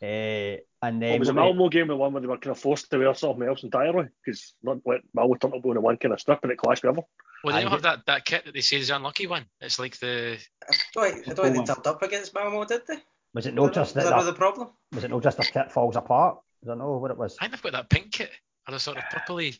[0.00, 0.56] uh,
[0.86, 2.52] and then It was a what we- Malmo game, the one where they were kind
[2.54, 5.96] of forced to wear something else entirely because not let Malmo turn up in one
[5.96, 7.06] kind of strip and it clashed with everyone.
[7.44, 9.46] Well, they don't have that, that kit that they say is the unlucky one.
[9.60, 10.38] It's like the
[10.68, 12.98] I don't, I don't think they turned up against Malmo, did they?
[13.34, 14.68] was it no just Is that, that that the problem?
[14.92, 16.38] was it no just their kit falls apart?
[16.62, 17.36] I don't know what it was.
[17.40, 18.30] I think they've got that pink kit
[18.66, 19.58] or the sort of purpley.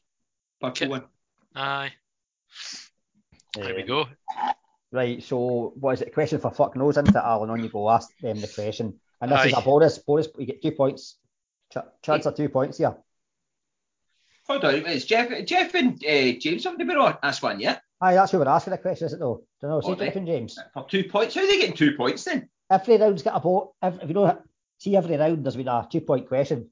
[0.60, 1.04] Purple one.
[1.54, 1.92] Aye,
[3.54, 4.06] there we Um, go.
[4.90, 6.14] Right, so what is it?
[6.14, 7.50] Question for fuck knows, isn't it, Alan?
[7.50, 8.98] On you go, ask them the question.
[9.20, 9.98] And this is a bonus.
[9.98, 11.16] Bonus, you get two points.
[11.72, 12.96] Ch- chance of two points here.
[14.48, 17.18] Hold on, it's Jeff, Jeff and uh, James haven't been on.
[17.22, 17.80] That's one, yeah.
[18.00, 19.42] Aye, that's who we're asking the question, is it though?
[19.60, 19.80] Don't know.
[19.82, 20.58] See, Oh, they- Jeff and James.
[20.72, 21.34] For two points.
[21.34, 22.48] How are they getting two points then?
[22.70, 23.74] Every round's got a vote.
[23.82, 24.40] If, if you know,
[24.78, 26.70] see, every round there's been a two point question.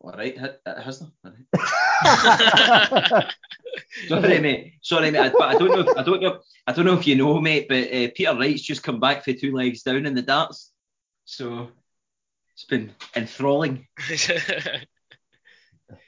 [0.00, 1.12] All right, it it has them.
[1.24, 3.24] All right.
[4.08, 4.74] Sorry, mate.
[4.80, 5.18] Sorry, mate.
[5.18, 5.80] I, but I don't know.
[5.80, 6.38] If, I don't know.
[6.66, 7.66] I don't know if you know, mate.
[7.68, 10.70] But uh, Peter Wright's just come back for two legs down in the darts,
[11.24, 11.68] so
[12.54, 13.86] it's been enthralling.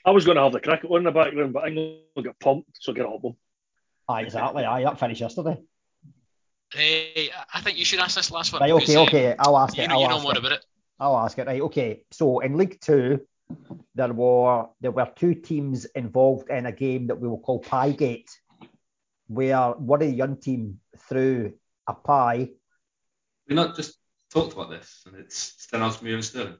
[0.05, 2.70] I was going to have the cricket on in the background, but England got pumped,
[2.74, 3.34] so get up them.
[4.09, 4.64] Aye, exactly.
[4.64, 5.59] Aye, that finished yesterday.
[6.72, 8.61] Hey, I think you should ask this last one.
[8.61, 9.34] Right, okay, uh, okay.
[9.38, 9.88] I'll ask You, it.
[9.88, 10.38] know- I'll you know ask more it.
[10.38, 10.64] about it.
[11.01, 11.47] I'll ask it.
[11.47, 12.03] Right, okay.
[12.11, 13.20] So in League Two,
[13.94, 18.30] there were there were two teams involved in a game that we will call Piegate,
[19.28, 21.53] where one of the young team threw
[21.86, 22.51] a pie.
[23.48, 23.96] We not just
[24.32, 26.57] talked about this, and it's Stenhouse and Stirling.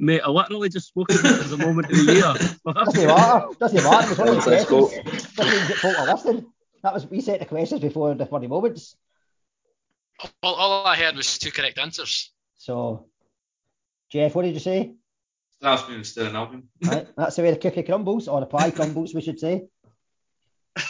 [0.00, 2.22] Mate, I literally just spoke about it as a moment of the year.
[2.74, 3.46] Doesn't matter.
[3.58, 4.04] Doesn't matter.
[4.04, 4.86] It was one of the Let's go.
[4.86, 5.34] questions.
[5.34, 6.42] Doesn't mean that folk are.
[6.84, 8.96] That was we set the questions before the funny moments.
[10.42, 12.32] All, all I heard was two correct answers.
[12.56, 13.06] So,
[14.10, 14.94] Jeff, what did you say?
[15.60, 16.68] Stenhouse and Stirling Albion.
[16.84, 19.64] Right, that's the way the cookie crumbles, or the pie crumbles, we should say.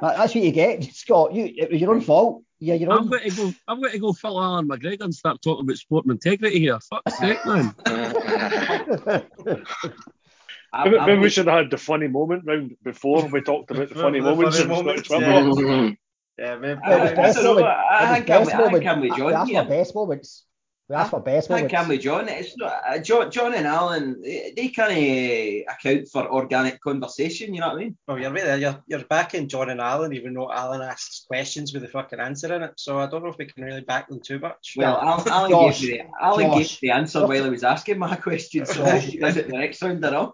[0.00, 1.34] That- That's what you get, Scott.
[1.34, 2.42] You, it was your own fault.
[2.58, 3.52] Yeah, your I'm going to go.
[3.68, 6.78] I'm going to go Phil Allan McGregor and start talking about sport and integrity here.
[6.80, 7.74] Fuck's sake, man.
[7.86, 9.22] I,
[10.84, 13.88] Maybe, I maybe we should have had the funny moment round before we talked about
[13.88, 15.90] the The funny funny moments in moments, Scottish yeah.
[16.38, 16.80] Yeah, maybe.
[16.86, 17.66] Well, it was I best don't know, moment.
[17.90, 18.86] I It was think I'm- I think.
[18.86, 19.62] I'm with John asked here.
[19.64, 20.44] for best moments.
[20.90, 21.84] We asked for best I think moments.
[21.84, 22.28] I'm with John.
[22.28, 24.20] It's not, uh, John, John and Alan.
[24.20, 27.54] They, they kind of account for organic conversation.
[27.54, 27.96] You know what I mean?
[28.08, 28.58] Well, you're right there.
[28.58, 32.52] You're, you're backing John and Alan, even though Alan asks questions with the fucking answer
[32.52, 32.72] in it.
[32.76, 34.74] So I don't know if we can really back them too much.
[34.76, 36.80] Well, Alan, Alan, Josh, gave, me the, Alan Josh.
[36.80, 39.04] gave the answer while he was asking my question, so Josh.
[39.04, 40.32] he does it the next round around.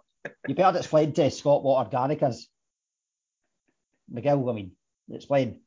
[0.49, 2.49] You better explain to Scott what organic is.
[4.09, 4.73] Miguel, I mean,
[5.11, 5.61] explain.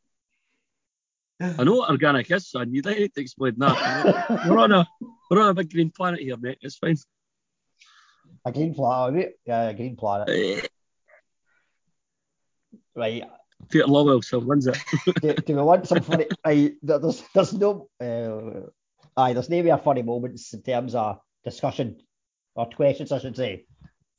[1.41, 2.74] I know what organic is, son.
[2.74, 4.45] You don't need to explain that.
[4.49, 4.88] we're on a
[5.30, 6.57] we're on a big green planet here, mate.
[6.61, 6.98] It's fine.
[8.45, 9.32] A green planet, right?
[9.45, 10.30] Yeah, a green planet.
[10.30, 10.68] Eh,
[12.95, 13.24] Right.
[13.70, 14.78] Peter Lawwell still wins it.
[15.22, 16.26] do, do we want some funny?
[16.45, 18.70] Aye, there's there's no uh,
[19.16, 21.98] aye, there's no a funny moments in terms of discussion
[22.56, 23.66] or questions, I should say.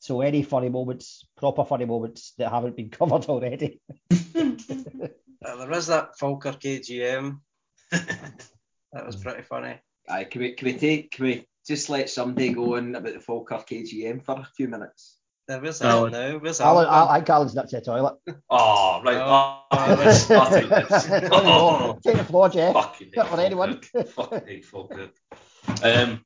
[0.01, 3.81] So any funny moments, proper funny moments that haven't been covered already.
[5.43, 7.41] Uh, there was that Falkirk AGM.
[7.91, 9.75] that was pretty funny.
[10.07, 13.21] Aye, can we can we take can we just let somebody go on about the
[13.21, 15.17] Falkirk AGM for a few minutes?
[15.49, 16.15] There, where's Alan.
[16.15, 16.39] Alan now?
[16.41, 17.09] Where's Alan, Alan?
[17.09, 18.17] I, I think Alan's nipped to the toilet.
[18.51, 19.17] Oh, right.
[19.17, 19.63] Oh.
[19.73, 21.09] Oh, let's, I'll take this.
[21.09, 21.29] You go.
[21.33, 22.75] Oh, Take the floor, Jeff.
[22.75, 23.81] fucking hate Or anyone.
[23.81, 24.09] Falkirk.
[24.11, 25.11] Fucking hate Falkirk.
[25.83, 26.23] Um,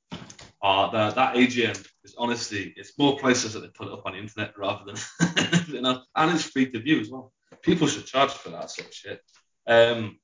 [0.64, 4.18] that, that AGM is honestly, it's more places that they put it up on the
[4.18, 4.96] internet rather than
[5.36, 6.06] anything else.
[6.16, 7.32] And it's free to view as well.
[7.62, 9.20] People should charge for that sort of shit.
[9.66, 10.18] Um,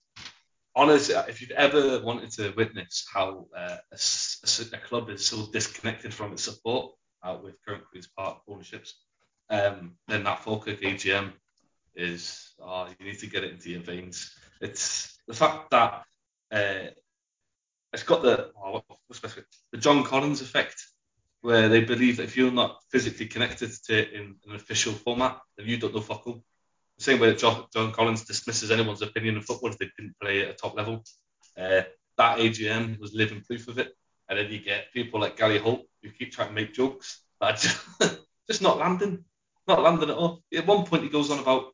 [0.75, 5.47] honestly, if you've ever wanted to witness how uh, a, s- a club is so
[5.53, 6.93] disconnected from its support
[7.23, 8.95] out with current Queen's Park ownerships,
[9.51, 11.33] um, then that Falkirk AGM
[11.95, 14.33] is, oh, you need to get it into your veins.
[14.61, 16.05] It's the fact that
[16.53, 16.91] uh,
[17.93, 18.83] it's got the, oh,
[19.73, 20.85] the John Collins effect,
[21.43, 25.39] where they believe that if you're not physically connected to it in an official format,
[25.57, 26.43] then you don't know fuck all.
[26.99, 30.43] The same way that John, Collins dismisses anyone's opinion of football if they didn't play
[30.43, 31.03] at a top level.
[31.59, 31.83] Uh,
[32.19, 33.95] that AGM was living proof of it.
[34.29, 37.59] And then you get people like Gary Holt who keep trying to make jokes that
[37.59, 37.81] just,
[38.47, 39.25] just not landing,
[39.67, 40.43] not landing at all.
[40.55, 41.73] At one point, he goes on about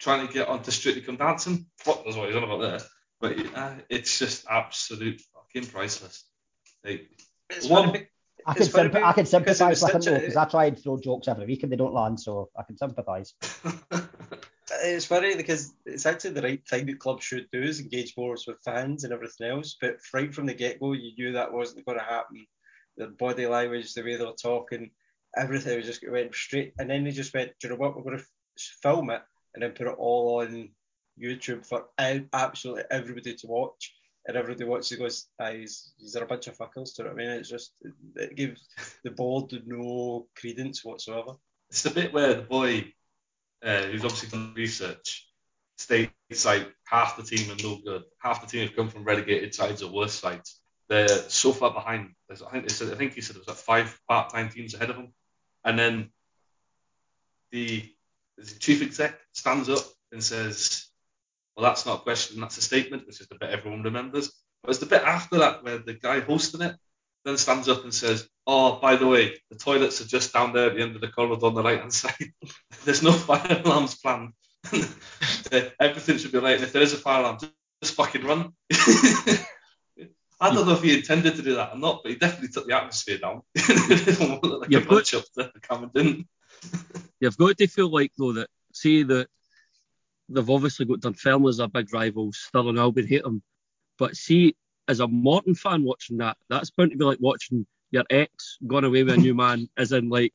[0.00, 1.66] trying to get onto Strictly Come Dancing.
[1.78, 2.80] Fuck knows what he's on about there.
[3.20, 5.22] But uh, it's just absolute
[5.54, 6.24] fucking priceless.
[6.84, 7.08] Like,
[7.50, 8.06] It's one, funny,
[8.46, 10.98] I can, symp- I can sympathise with him such though, because I try and throw
[10.98, 13.34] jokes every week and they don't land, so I can sympathise.
[14.84, 18.36] it's funny because it's actually the right thing that clubs should do is engage more
[18.46, 19.76] with fans and everything else.
[19.80, 22.46] But right from the get go, you knew that wasn't going to happen.
[22.96, 24.90] Their body language, the way they were talking,
[25.36, 26.74] everything was just went straight.
[26.78, 27.96] And then they just went, do you know what?
[27.96, 28.24] We're going to
[28.82, 29.22] film it
[29.54, 30.70] and then put it all on
[31.20, 33.94] YouTube for a- absolutely everybody to watch.
[34.26, 36.94] And everybody watches goes, ah, he's, he's a bunch of fuckers.
[36.94, 37.38] Do you know what I mean?
[37.38, 37.72] It's just,
[38.16, 38.68] it gives
[39.02, 41.32] the board no credence whatsoever.
[41.70, 42.92] it's the bit where the boy,
[43.64, 45.26] uh, who's obviously done research,
[45.76, 49.54] states like half the team are no good, half the team have come from relegated
[49.54, 50.60] sides or worse sides.
[50.88, 52.10] They're so far behind.
[52.30, 54.96] I think said, I think he said it was like five part-time teams ahead of
[54.96, 55.14] them,
[55.64, 56.10] and then
[57.50, 57.90] the,
[58.36, 60.88] the chief exec stands up and says,
[61.56, 64.32] "Well, that's not a question, that's a statement," which is the bit everyone remembers.
[64.62, 66.76] But it's the bit after that where the guy hosting it
[67.24, 70.70] then stands up and says, "Oh, by the way, the toilets are just down there
[70.70, 72.32] at the end of the corridor on the right hand side.
[72.84, 74.32] There's no fire alarms planned.
[75.80, 76.54] Everything should be right.
[76.56, 77.38] And if there is a fire alarm,
[77.82, 78.52] just fucking run."
[80.40, 82.66] I don't know if he intended to do that or not, but he definitely took
[82.66, 83.42] the atmosphere down.
[83.54, 85.52] like You've got- bunch up there,
[85.94, 86.26] didn't.
[87.20, 89.28] You've got to feel like though that say that
[90.34, 93.42] they've obviously got Dunfermline as a big rival, Stirling Albion hate them,
[93.98, 94.56] but see
[94.88, 98.84] as a Morton fan watching that, that's bound to be like watching your ex gone
[98.84, 100.34] away with a new man, as in like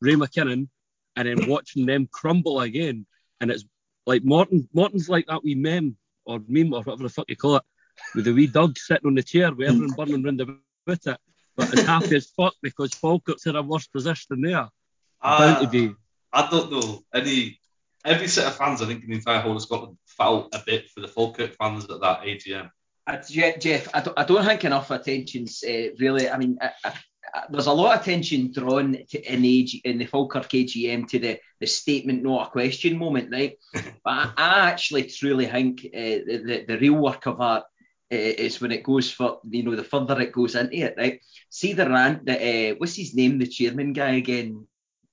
[0.00, 0.68] Ray McKinnon,
[1.16, 3.06] and then watching them crumble again,
[3.40, 3.64] and it's
[4.06, 7.56] like Morton, Morton's like that wee meme or meme or whatever the fuck you call
[7.56, 7.62] it,
[8.14, 11.18] with the wee dog sitting on the chair with everyone burning round the with it,
[11.56, 14.68] but as happy as fuck because Falkirk's in a worse position there.
[15.22, 15.94] Bound to ah, be.
[16.32, 17.58] I don't know any
[18.06, 20.88] every set of fans I think in the entire whole of Scotland felt a bit
[20.90, 22.70] for the Falkirk fans at that AGM.
[23.06, 23.18] Uh,
[23.58, 26.28] Jeff, I don't, I don't think enough attention's uh, really.
[26.28, 29.80] I mean, I, I, I- there's a lot of attention drawn to in the AG,
[29.84, 33.58] in the Falkirk AGM to the the statement, not a question moment, right?
[33.74, 37.64] but I, I actually truly think uh, the, the the real work of art
[38.12, 38.16] uh,
[38.46, 41.20] is when it goes for you know the further it goes into it, right?
[41.50, 44.66] See the rant that uh, what's his name, the chairman guy again.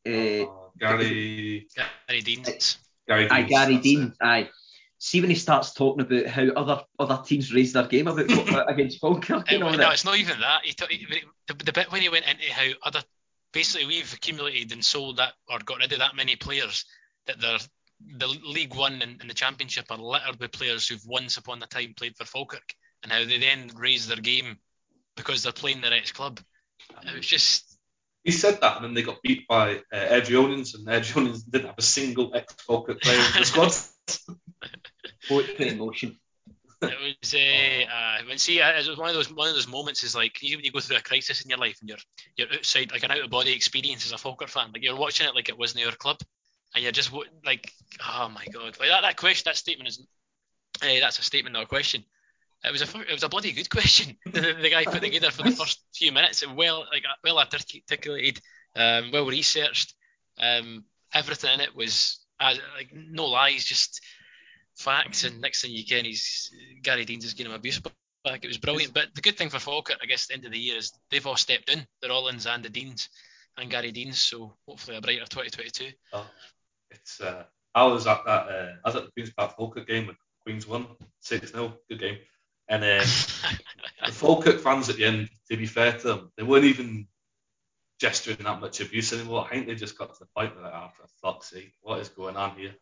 [0.07, 1.67] Uh, Oh, Gary
[2.07, 2.77] Gary Deans.
[3.07, 4.15] Gary Aye, Gary Deans.
[4.21, 4.49] Aye.
[4.97, 8.99] See when he starts talking about how other other teams raise their game about against
[8.99, 9.93] Falkirk and all no, that.
[9.93, 10.61] it's not even that.
[10.63, 11.07] He t-
[11.47, 13.01] the, the bit when he went into how other
[13.51, 16.85] basically we've accumulated and sold that or got rid of that many players
[17.27, 17.59] that they're
[18.17, 21.67] the League One and, and the Championship are littered with players who've once upon a
[21.67, 24.57] time played for Falkirk and how they then raise their game
[25.15, 26.39] because they're playing their ex club.
[27.05, 27.72] It was just
[28.23, 31.77] He said that, and then they got beat by uh, Edgeonians, and Edgeonians didn't have
[31.77, 33.73] a single ex-Falkirk player in the squad.
[35.27, 36.17] Poetry in motion.
[36.81, 39.69] it was uh, uh when see uh, it was one of those one of those
[39.69, 41.97] moments is like you when you go through a crisis in your life and you're
[42.35, 45.25] you're outside like an out of body experience as a Falkirk fan like you're watching
[45.25, 46.17] it like it wasn't your club
[46.75, 47.13] and you're just
[47.45, 47.71] like
[48.05, 50.05] oh my god like that, that question that statement is
[50.81, 52.03] uh, that's a statement not a question
[52.63, 55.43] it was a it was a bloody good question the, the guy put together for
[55.43, 58.41] the first few minutes well like uh, well articulated
[58.75, 59.93] um, well researched
[60.39, 60.83] um,
[61.13, 64.01] everything in it was uh, like no lies just
[64.75, 68.43] facts, and next thing you can, he's Gary Dean's is getting him abuse back.
[68.43, 68.93] It was brilliant.
[68.93, 70.91] But the good thing for Falkirk, I guess, at the end of the year is
[71.11, 71.85] they've all stepped in.
[72.01, 73.09] The Rollins and the Deans
[73.57, 74.19] and Gary Deans.
[74.19, 75.91] So hopefully a brighter 2022.
[76.13, 76.27] Oh,
[76.91, 77.43] it's uh,
[77.75, 80.15] I was at that uh, I was at the Queens Park Falkirk game
[80.45, 80.87] Queens won
[81.21, 82.17] six 0 good game,
[82.73, 83.05] and uh,
[84.05, 87.07] the Falkirk fans at the end, to be fair to them, they weren't even
[87.99, 89.45] gesturing that much abuse anymore.
[89.45, 91.99] I think they just got to the point where, like, oh, for fuck's sake, what
[91.99, 92.73] is going on here?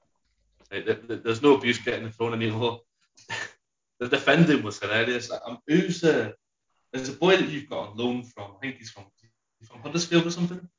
[0.72, 2.80] Like, th- th- there's no abuse getting thrown anymore.
[3.99, 5.30] the defending was hilarious.
[5.30, 6.35] Like, um, who's the
[6.93, 8.51] there's a boy that you've got on loan from?
[8.55, 9.05] I think he's from
[9.59, 10.69] he's from Huddersfield or something.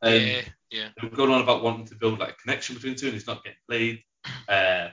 [0.00, 0.40] Um, yeah,
[0.70, 0.88] yeah.
[0.96, 3.14] They were going on about wanting to build like a connection between the two, and
[3.14, 4.02] he's not getting played.
[4.48, 4.88] Uh,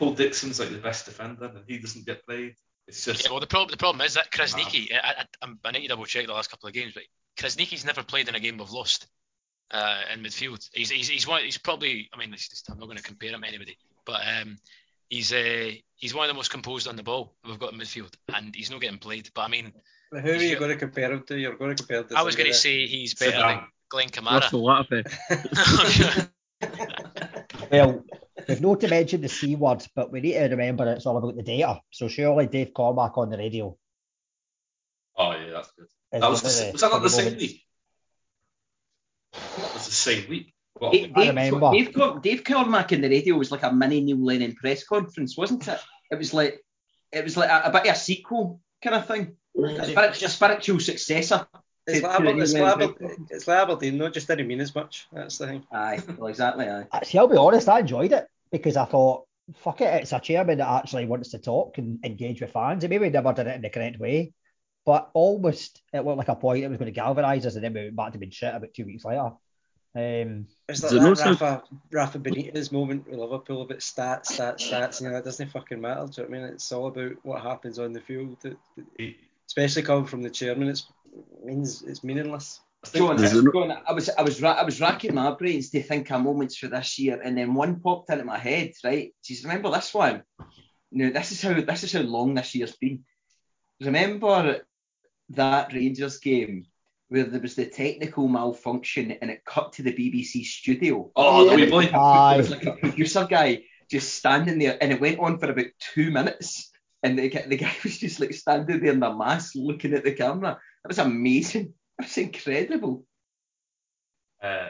[0.00, 2.54] Paul Dixon's like the best defender, and he doesn't get played.
[2.88, 4.90] It's just Yeah, well, the problem the problem is that Krasniki.
[4.94, 7.02] I, I, I'm- I need to double check the last couple of games, but
[7.38, 9.06] Krasniki's never played in a game we've lost
[9.70, 10.66] uh, in midfield.
[10.72, 11.42] He's he's he's one.
[11.44, 12.08] He's probably.
[12.14, 14.58] I mean, it's just, I'm not going to compare him to anybody, but um,
[15.10, 18.14] he's uh, he's one of the most composed on the ball we've got in midfield,
[18.34, 19.28] and he's not getting played.
[19.34, 19.74] But I mean,
[20.10, 21.38] But who are you going to compare him to?
[21.38, 23.60] You're going to compare him to I was going to say he's better Zidane.
[23.60, 24.40] than Glenn Kamara.
[24.40, 26.28] Russell Latifi.
[27.70, 28.02] Well,
[28.50, 31.36] we've not to mention the C word, but we need to remember it's all about
[31.36, 31.80] the data.
[31.90, 33.76] So surely Dave Cormack on the radio.
[35.16, 35.86] oh yeah, that's good.
[36.12, 37.42] That was, the, the was that not funny the same moments.
[37.42, 37.62] week?
[39.32, 40.54] That was the same week.
[40.74, 41.70] What, Dave, I Dave, remember.
[41.72, 45.36] Dave, Cor- Dave Cormack in the radio was like a mini Neil Lennon press conference,
[45.36, 45.78] wasn't it?
[46.10, 46.60] It was like
[47.12, 50.28] it was like a, a bit of a sequel kind of thing, a, spirit, a
[50.28, 51.46] spiritual successor.
[51.86, 53.30] It's to- like, to it's, like Lennon Aber- press conference.
[53.30, 55.06] it's like Aberdeen, not just didn't mean as much.
[55.12, 55.64] That's the thing.
[55.72, 56.66] Aye, well, exactly.
[56.68, 56.86] Aye.
[57.04, 59.24] See, I'll be honest, I enjoyed it because I thought,
[59.56, 62.84] fuck it, it's a chairman that actually wants to talk and engage with fans.
[62.84, 64.32] And maybe he never did it in the correct way,
[64.86, 67.72] but almost it looked like a point that was going to galvanise us and then
[67.74, 69.32] we went back to being shit about two weeks later.
[69.92, 74.70] Um, It's Is like that so- Rafa, Rafa Benitez moment with Liverpool about stats, stats,
[74.70, 75.00] stats.
[75.00, 76.06] You know, that doesn't fucking matter.
[76.06, 76.52] Do you know what I mean?
[76.54, 78.36] It's all about what happens on the field.
[78.44, 79.16] It- it- he-
[79.48, 80.86] especially coming from the chairman, it's
[81.44, 82.60] means it's meaningless.
[82.82, 85.70] I John, Is it not- John, I was I was I was racking my brains
[85.70, 88.72] to think of moments for this year, and then one popped into my head.
[88.82, 90.22] Right, just remember this one.
[90.90, 93.04] Now this is how this is how long this year's been.
[93.80, 94.62] Remember
[95.30, 96.66] that Rangers game
[97.08, 101.10] where there was the technical malfunction and it cut to the BBC studio.
[101.16, 101.86] Oh, oh the wee boy.
[101.86, 105.66] There was like a producer guy just standing there, and it went on for about
[105.92, 106.70] two minutes.
[107.02, 110.04] And the, guy- the guy was just like standing there in the mask looking at
[110.04, 110.58] the camera.
[110.84, 111.74] That was amazing.
[112.00, 113.04] That was incredible.
[114.42, 114.68] Uh,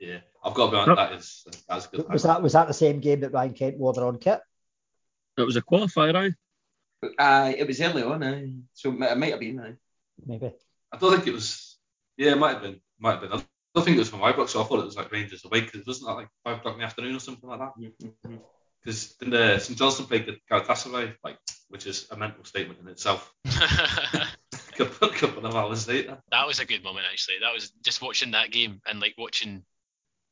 [0.00, 1.44] yeah, I've got to be honest.
[1.44, 2.08] That is that's good.
[2.08, 4.40] was that was that the same game that Ryan Kent wore their own kit?
[5.36, 6.34] It was a qualifier, aye.
[7.16, 8.54] Uh, it was early on, aye.
[8.72, 9.60] so it might have been.
[9.60, 9.76] Aye.
[10.26, 10.52] Maybe.
[10.92, 11.78] I don't think it was.
[12.16, 12.80] Yeah, it might have been.
[12.98, 13.32] Might have been.
[13.34, 15.60] I don't think it was from Ibrox, so I thought it was like Rangers away
[15.60, 17.92] because wasn't that like five o'clock in the afternoon or something like that?
[18.82, 22.88] Because then the St Johnstone played the Galatasaray, like, which is a mental statement in
[22.88, 23.32] itself.
[23.44, 26.18] that a couple, couple of hours later.
[26.30, 27.36] That was a good moment actually.
[27.40, 29.64] That was just watching that game and like watching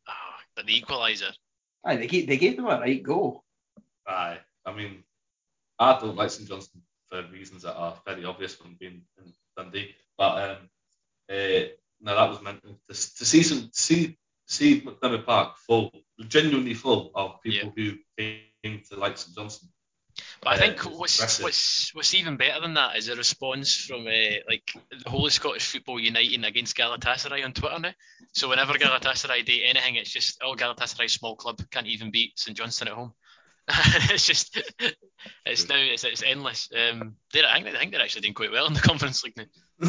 [0.08, 1.32] oh, the equaliser.
[1.84, 3.42] Aye, they gave, they gave them a right go.
[4.06, 5.04] Aye, I mean,
[5.78, 9.94] I don't like St Johnstone for reasons that are very obvious from being in Dundee.
[10.18, 10.56] But um,
[11.30, 11.68] uh,
[12.00, 15.90] no, that was meant to, to see some see see McDiarmid Park full,
[16.28, 19.70] genuinely full of people who came to like St Johnstone.
[20.42, 21.44] But I Uh, think what's impressive.
[21.44, 25.32] what's what's even better than that is a response from uh, like the whole of
[25.32, 27.92] Scottish football uniting against Galatasaray on Twitter now.
[28.32, 32.56] So whenever Galatasaray do anything, it's just oh Galatasaray small club can't even beat St
[32.56, 33.12] Johnstone at home.
[33.68, 34.56] it's just
[35.44, 36.68] it's now it's, it's endless.
[36.72, 39.36] Um, they're, I think I think they're actually doing quite well in the Conference League
[39.36, 39.44] now,
[39.82, 39.88] or,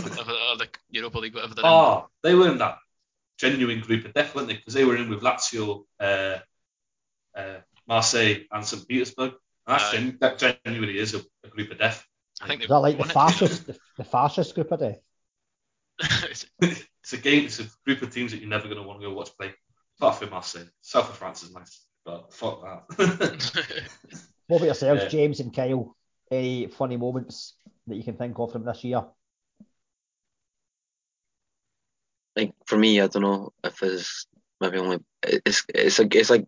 [0.54, 1.70] or the Europa League, whatever they're in.
[1.72, 2.80] Oh, they were in that
[3.38, 4.56] genuine group of death, weren't they?
[4.56, 6.38] Because they were in with Lazio, uh,
[7.36, 7.58] uh,
[7.88, 9.34] Marseille, and St Petersburg.
[9.68, 12.06] And that's gen- that genuinely is a, a group of death.
[12.42, 13.18] I think Is they've that like the won it.
[13.26, 15.00] fascist the, the fascist group of death?
[17.04, 17.46] It's a game.
[17.46, 19.54] It's a group of teams that you're never going to want to go watch play.
[20.00, 20.70] Apart from Marseille, eh?
[20.82, 23.40] south of France is nice, but fuck that.
[24.48, 25.10] What about yourselves, Yeah.
[25.10, 25.96] James and Kyle?
[26.30, 27.56] Any funny moments
[27.88, 29.06] that you can think of from this year?
[32.36, 34.28] like for me, I don't know if it's
[34.62, 36.46] maybe only it's it's like it's like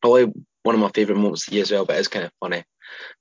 [0.00, 0.32] probably
[0.66, 2.62] one of my favourite moments of the year as well, but it's kind of funny.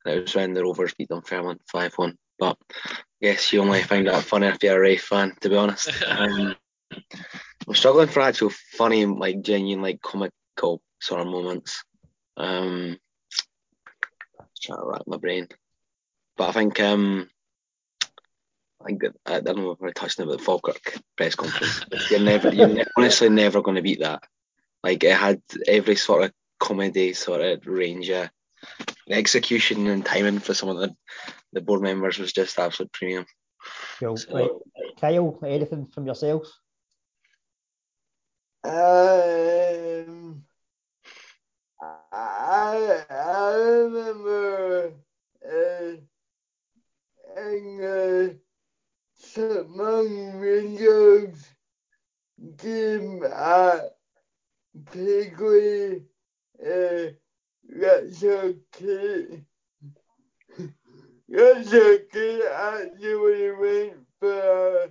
[0.04, 2.18] And it was when the Rovers beat Dunfermline five one.
[2.40, 5.56] But I guess you only find that funny if you're a Ray fan, to be
[5.56, 5.90] honest.
[6.08, 6.56] Um,
[7.68, 11.84] I'm struggling for actual funny, like genuine, like comical sort of moments.
[12.38, 12.98] Um,
[14.62, 15.48] trying to rack my brain,
[16.38, 17.30] but I think um,
[18.82, 21.86] I think that- I don't know if we're touching about the Falkirk press conference.
[22.12, 24.24] you're never, you're honestly never going to beat that.
[24.84, 28.10] Like it had every sort of comedy sort of range.
[28.10, 28.30] Yeah.
[29.08, 30.96] The execution and timing for some of the,
[31.54, 33.26] the board members was just absolute premium.
[34.00, 34.18] Cool.
[34.18, 34.50] So- Right.
[35.00, 36.52] Kyle, anything from yourselves?
[38.64, 40.44] Um,
[42.12, 44.94] I, I remember
[45.46, 45.96] uh,
[47.38, 48.34] in uh,
[49.18, 49.68] St.
[49.70, 51.46] Rangers
[52.58, 53.96] game at
[54.92, 56.04] Pigley.
[56.64, 57.08] Uh,
[57.68, 59.44] that's okay.
[61.28, 62.42] That's okay.
[62.54, 64.90] Actually went for a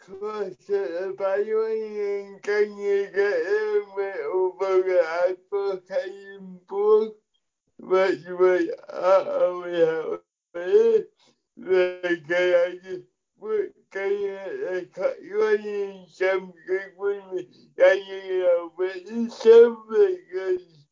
[0.00, 7.10] cross at the byline and can you get helmet over the advertising board?
[7.78, 11.06] Which was utterly.
[11.56, 13.06] The guy I just
[13.40, 17.46] put guy at the cut line and some good one
[17.78, 20.86] hanging out with some because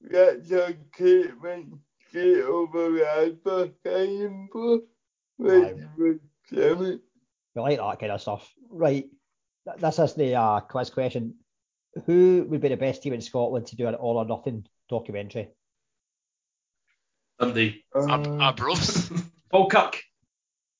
[0.00, 1.74] that's a statement
[2.12, 4.80] the advertising board.
[5.36, 6.16] Which was
[6.50, 7.02] brilliant.
[7.54, 8.52] We like that kind of stuff.
[8.70, 9.06] Right.
[9.66, 11.34] th- This is the uh, quiz question.
[12.06, 15.48] Who would be the best team in Scotland to do an all or nothing documentary?
[17.38, 17.84] Dundee.
[17.94, 19.12] Ab- Arbroath.
[19.50, 20.02] Falkirk.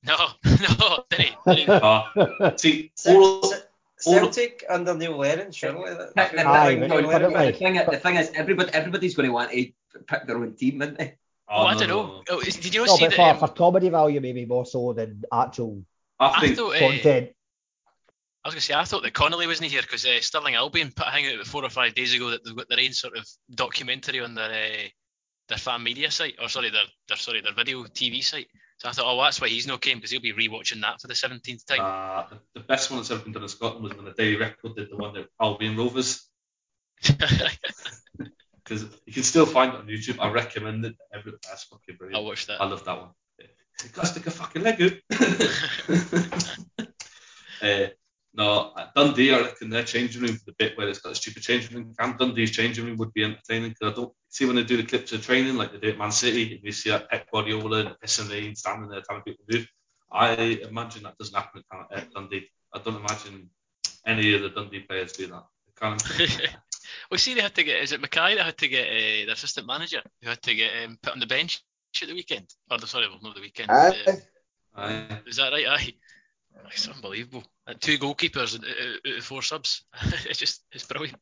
[0.05, 1.37] No, no, didn't he?
[1.47, 1.67] Didn't he?
[1.69, 3.63] Uh, see, Ce- all, Ce-
[3.99, 5.93] Celtic under Neil Lennon, surely.
[5.93, 7.07] That, Pick their Aye, own but- team.
[7.07, 9.67] but- but- the, thing, the thing is, everybody, everybody's going to want to
[10.07, 11.17] pick their own team, isn't they?
[11.49, 12.07] Oh, I no, don't know.
[12.07, 12.23] no.
[12.31, 13.17] Oh, did you not No, see but that?
[13.17, 15.83] for, um, for comedy value, maybe more so than actual
[16.21, 17.31] I I think thought, uh, content.
[18.45, 20.93] I was going to say, I thought that Connolly wasn't here because uh, Stirling Albion
[20.95, 22.93] put a thing out about four or five days ago that they've got their own
[22.93, 24.89] sort of documentary on their uh,
[25.49, 28.49] their fan media site, or sorry, their, their sorry their video TV site.
[28.79, 31.09] So I thought, oh, that's why he's not came because he'll be rewatching that for
[31.09, 31.81] the seventeenth time.
[31.81, 34.37] uh, the, the best one that's ever been done in Scotland was when the Daily
[34.37, 36.29] Record did the one that Albion Rovers.
[38.65, 40.19] Because you can still find it on YouTube.
[40.21, 40.95] I recommend it.
[41.15, 42.19] Every, that's fucking brilliant.
[42.21, 42.61] I'll watch that.
[42.61, 43.09] I love that one.
[43.39, 44.93] You gotta stick a fucking leg out.
[47.63, 47.87] uh,
[48.39, 51.43] no, Dundee, I reckon their changing room, for the bit where it's got a stupid
[51.43, 54.63] changing room, Camp Dundee's changing room would be entertaining because I don't see when they
[54.63, 57.11] do the clips of training like they do at Man City, and you see that
[57.11, 59.67] Pep Guardiola and pissing rain standing there telling people to move.
[60.13, 60.35] I
[60.71, 62.49] imagine that doesn't happen at, at Dundee.
[62.73, 63.51] I don't imagine
[64.07, 65.45] any of the Dundee players do that.
[65.67, 66.03] They can't.
[67.11, 67.83] well, see, they had to get.
[67.83, 70.71] Is it Mackay that had to get uh, the assistant manager who had to get
[70.85, 71.61] um, put on the bench
[72.01, 72.47] at the weekend?
[72.71, 73.69] Or the sorry, well, not the weekend.
[73.69, 73.97] Aye.
[74.07, 74.13] uh,
[74.77, 75.19] Aye.
[75.27, 75.67] is that right?
[75.67, 75.95] Aye.
[76.71, 77.45] It's unbelievable.
[77.67, 79.85] And two goalkeepers out out- out of four subs.
[80.29, 81.19] it's just it's brilliant.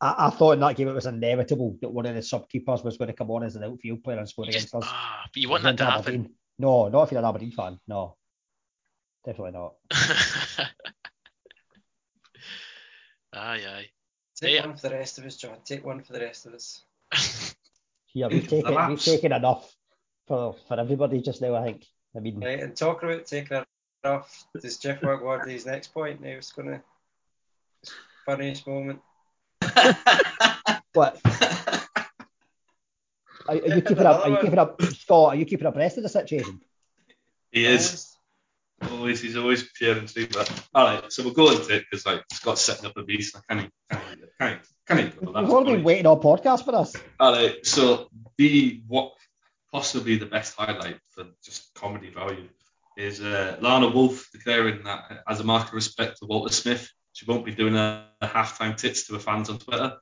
[0.00, 2.82] I, I thought in that game it was inevitable that one of the sub keepers
[2.84, 4.90] was going to come on as an outfield player and score You just, against us.
[4.92, 6.00] ah, but you want that to happen.
[6.14, 6.30] Aberdeen.
[6.58, 7.78] No, not if you're an Aberdeen fan.
[7.88, 8.16] No,
[9.24, 9.74] definitely not.
[13.32, 13.86] aye, aye.
[14.36, 14.66] Take Yeah.
[14.66, 15.56] one for the rest of us, John.
[15.64, 16.84] Take one for the rest of us.
[18.06, 19.74] Here we've taken we've taken enough
[20.26, 21.54] for for everybody just now.
[21.54, 21.84] I think.
[22.16, 23.66] I mean, Right, and talk about taking it
[24.06, 24.46] off.
[24.60, 26.80] Does Jeff Wagwardy's next point now is going to
[28.26, 29.00] funniest moment?
[30.92, 31.20] what?
[33.46, 34.24] Are, are you keeping up?
[34.24, 35.34] Are you keeping up, Scott?
[35.34, 36.60] Are you keeping abreast of the situation?
[37.50, 38.10] He is.
[38.90, 40.26] Always, he's always pure and true.
[40.26, 43.36] But all right, so we'll go into it because like Scott's setting up a beast.
[43.36, 46.94] I can't, can't, can't, can't go We've all been waiting on podcast for us.
[47.20, 49.12] All right, so the what
[49.72, 52.48] possibly the best highlight for just comedy value
[52.96, 57.26] is uh, Lana Wolf declaring that as a mark of respect to Walter Smith, she
[57.26, 59.96] won't be doing a, a halftime tits to her fans on Twitter.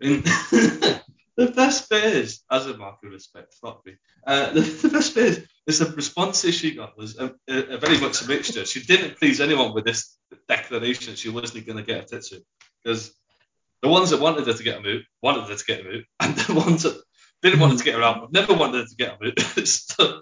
[1.36, 3.94] The best bit is, as a mark of respect, fuck me.
[4.26, 7.78] Uh, the, the best bit is, is the responses she got was a, a, a
[7.78, 8.66] very much a mixture.
[8.66, 12.42] She didn't please anyone with this declaration she wasn't going to get a tits to
[12.84, 13.14] because
[13.80, 16.04] the ones that wanted her to get a move wanted her to get a move,
[16.20, 17.00] and the ones that
[17.40, 19.66] didn't want her to get her out never wanted her to get a move.
[19.66, 20.20] so,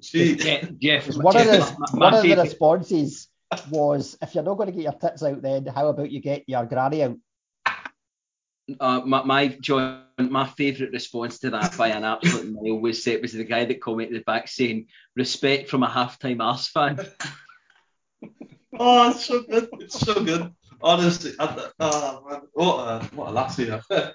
[0.00, 3.28] she, Jeff, Jeff, One of the my- my one of the responses
[3.70, 6.44] was, if you're not going to get your tits out, then how about you get
[6.48, 7.16] your granny out?
[8.80, 13.20] uh, my, my John, my favourite response to that by an absolute male was it
[13.20, 16.98] was the guy that commented in the back saying respect from a halftime arse fan.
[18.78, 19.68] oh, it's so good.
[19.80, 20.52] It's so good.
[20.82, 23.70] Honestly, I, oh, man, what a what a lassie.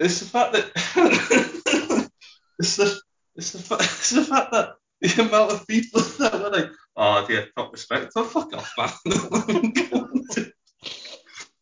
[0.00, 2.10] It's the fact that
[2.58, 3.00] it's the
[3.36, 7.26] it's the, fa- it's the fact that the amount of people that were like, oh
[7.26, 8.12] dear, top respect.
[8.16, 9.72] Oh fuck off, man.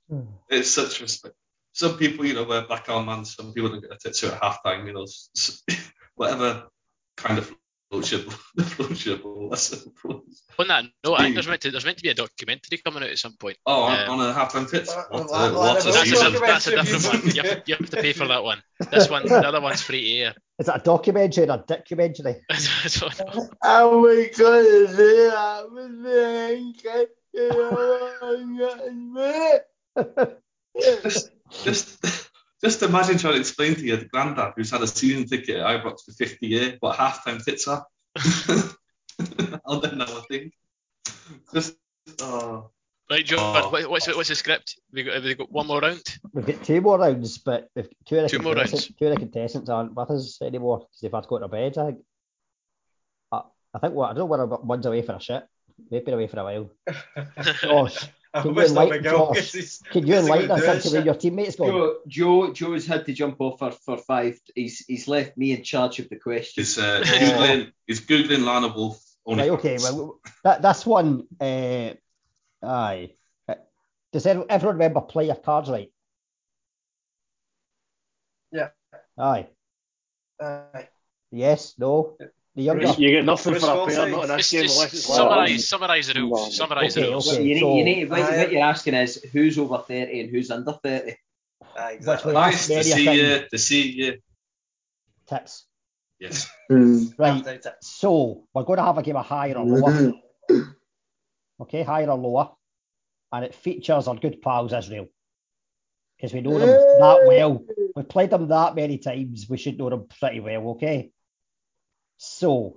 [0.09, 0.25] Hmm.
[0.51, 1.35] it's such respect.
[1.73, 3.35] Some people, you know, wear black arm bands.
[3.35, 4.87] Some people don't get a out at half time.
[4.87, 5.07] You know,
[6.17, 6.65] whatever
[7.17, 7.51] kind of
[7.93, 9.51] floats your floats your boat.
[9.51, 9.87] That's
[10.59, 13.03] On that note, I think there's meant to there's meant to be a documentary coming
[13.03, 13.59] out at some point.
[13.67, 14.91] Oh, on, Um, on a half time tits.
[14.91, 17.35] Uh, What, well, a- well, what a well, that's, a, that's a different one.
[17.35, 18.63] You have, you have to pay for that one.
[18.91, 20.35] This one, the other one's free to air.
[20.59, 22.37] Is it a documentary or a documentary?
[22.51, 22.57] I
[22.89, 23.49] don't know.
[23.63, 27.13] Oh my god, is it happening?
[31.03, 31.31] Just,
[31.65, 32.31] just,
[32.63, 36.05] just imagine trying to explain to your granddad who's had a season ticket at Ibrox
[36.05, 37.85] for 50 years what halftime tits are.
[39.67, 40.53] I'll then know a thing.
[41.53, 41.75] Just,
[42.21, 42.71] oh,
[43.11, 43.41] Right, John.
[43.41, 43.89] Oh.
[43.91, 44.77] What's the, what's the script?
[44.89, 46.03] Have we got, have we got one more round?
[46.33, 48.99] We've got two more rounds, but we've two of the, Two more contestants, rounds.
[48.99, 51.77] two of the contestants aren't with us anymore because they've had to go to bed.
[51.77, 51.99] I think.
[53.31, 53.41] I,
[53.75, 55.45] I think what I don't know whether one's away for a shit.
[55.91, 56.71] They've been away for a while.
[57.61, 60.89] Josh, I can you enlighten, Miguel, Josh, 'cause he's- can you enlighten us do into
[60.89, 61.05] where shit.
[61.05, 61.69] your teammates gone?
[61.69, 64.41] Joe, Joe, Joe's had to jump off for, for five.
[64.55, 66.77] He's he's left me in charge of the questions.
[66.77, 67.73] He's uh, googling.
[67.87, 69.03] He's googling Lana Wolf.
[69.25, 71.91] Only Right, okay, well, that, this one, uh,
[72.63, 73.13] aye.
[74.13, 75.91] Does everyone everyone remember play your cards right?
[78.51, 78.69] Yeah.
[79.17, 79.47] Aye.
[80.41, 80.89] Aye.
[81.31, 82.17] Yes, no.
[82.55, 82.87] The younger.
[82.99, 83.97] You get nothing Bruce for a Wilson.
[83.97, 86.57] pair, not in this game unless it's summarise, summarise the rules.
[86.57, 87.33] Summarise Okay, the rules.
[87.33, 87.43] okay.
[87.43, 88.37] you, need, so- you need what, Aye.
[88.39, 91.17] what you're asking is who's over thirty and who's under thirty.
[91.65, 92.33] Ah, Aye, Which exactly.
[92.35, 93.45] Nice to see you.
[93.51, 94.19] To see you.
[95.29, 95.65] Tips.
[96.21, 96.49] Yes.
[96.69, 97.05] Hmm.
[97.17, 97.45] Right.
[97.45, 97.67] Right.
[97.81, 100.13] So we're going to have a game of higher or lower.
[100.51, 100.71] Mm-hmm.
[101.63, 102.51] Okay, higher or lower.
[103.33, 105.09] And it features our good pals Israel.
[106.17, 107.65] Because we know them that well.
[107.97, 109.47] We've played them that many times.
[109.49, 111.11] We should know them pretty well, okay?
[112.25, 112.77] So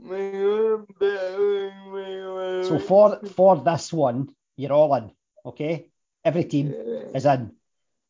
[2.63, 5.11] so for for this one, you're all in,
[5.45, 5.91] okay?
[6.23, 6.73] Every team
[7.13, 7.51] is in.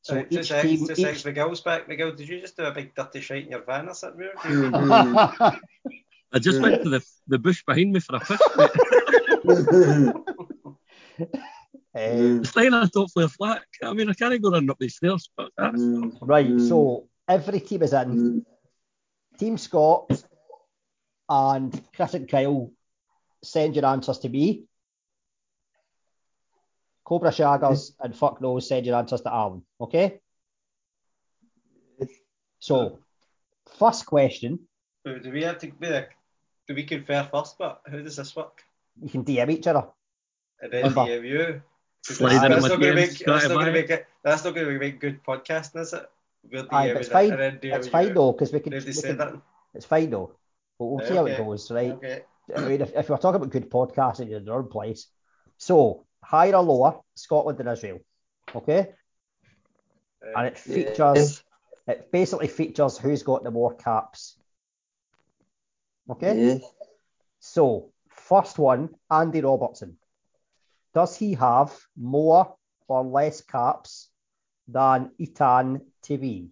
[0.02, 1.26] So Right, two each seconds, team two each seconds.
[1.26, 1.90] Miguel's back.
[1.90, 4.30] Miguel, did you just do a big dirty shite in your van or something?
[4.46, 4.74] weird?
[6.32, 8.40] I just went to the the bush behind me for a fish.
[8.56, 8.72] mate.
[11.98, 13.64] Um, It's fine, I don't flare flat.
[13.84, 15.82] I mean, I can't go running up these stairs, but that's
[16.22, 18.46] Right, so every team is in.
[19.38, 20.24] Team Scott
[21.30, 22.72] and Chris and Kyle
[23.44, 24.66] send your answers to me.
[27.04, 29.64] Cobra Shaggers and Fuck Knows send your answers to Alan.
[29.80, 30.20] Okay?
[32.60, 33.00] So,
[33.78, 34.60] first question,
[35.04, 36.16] Do do we have to be like,
[36.68, 37.58] do we confer first?
[37.60, 38.64] But how does this work?
[39.02, 39.86] you can DM each other.
[40.62, 41.02] And then Remember.
[41.02, 41.62] DM you.
[42.08, 43.20] That's not going to DMs, make.
[43.20, 44.08] That's not going to make it.
[44.24, 46.10] That's not going to make good podcasting, is it?
[46.52, 47.34] We're Aye, but it's fine.
[47.34, 48.14] and It's fine you.
[48.14, 48.72] though, because we can.
[48.72, 49.42] Did they we can-
[49.76, 50.32] It's fine though.
[50.78, 51.92] But we'll see how it goes, right?
[51.94, 52.22] Okay.
[52.56, 55.08] I mean, if, if we're talking about good podcasting, you're in the wrong place.
[55.58, 58.00] So, higher or lower, Scotland and Israel.
[58.54, 58.92] Okay?
[60.36, 61.44] And it features,
[61.88, 64.38] it basically features who's got the more caps.
[66.10, 66.62] Okay?
[67.40, 69.98] So, first one, Andy Robertson.
[70.94, 72.56] Does he have more
[72.88, 74.10] or less caps
[74.68, 76.50] than Eitan Tibi?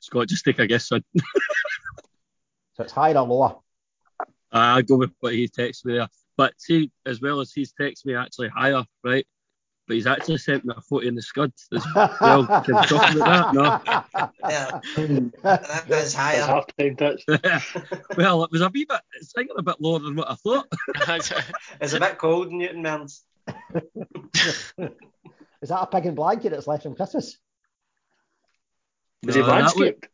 [0.00, 1.02] Scott, just take a guess, son.
[2.76, 3.56] So it's higher or lower.
[4.52, 6.06] Ah, I go with what he texted me there.
[6.36, 9.26] But see, as well as he's texted me actually higher, right?
[9.88, 11.84] But he's actually sent me a photo in the scud as
[12.20, 12.46] well.
[12.46, 14.04] Can we talk about that?
[14.14, 14.38] No.
[14.48, 14.80] Yeah.
[15.42, 16.42] That, that's That's higher.
[16.42, 17.24] half time touch.
[18.16, 20.68] Well, it was a wee bit, it's thinking a bit lower than what I thought.
[21.80, 23.24] It's a bit cold in Newton Mearns.
[25.60, 27.38] Is that a pig and blanket that's left from Christmas?
[29.26, 30.04] Is he No, that, manscaped?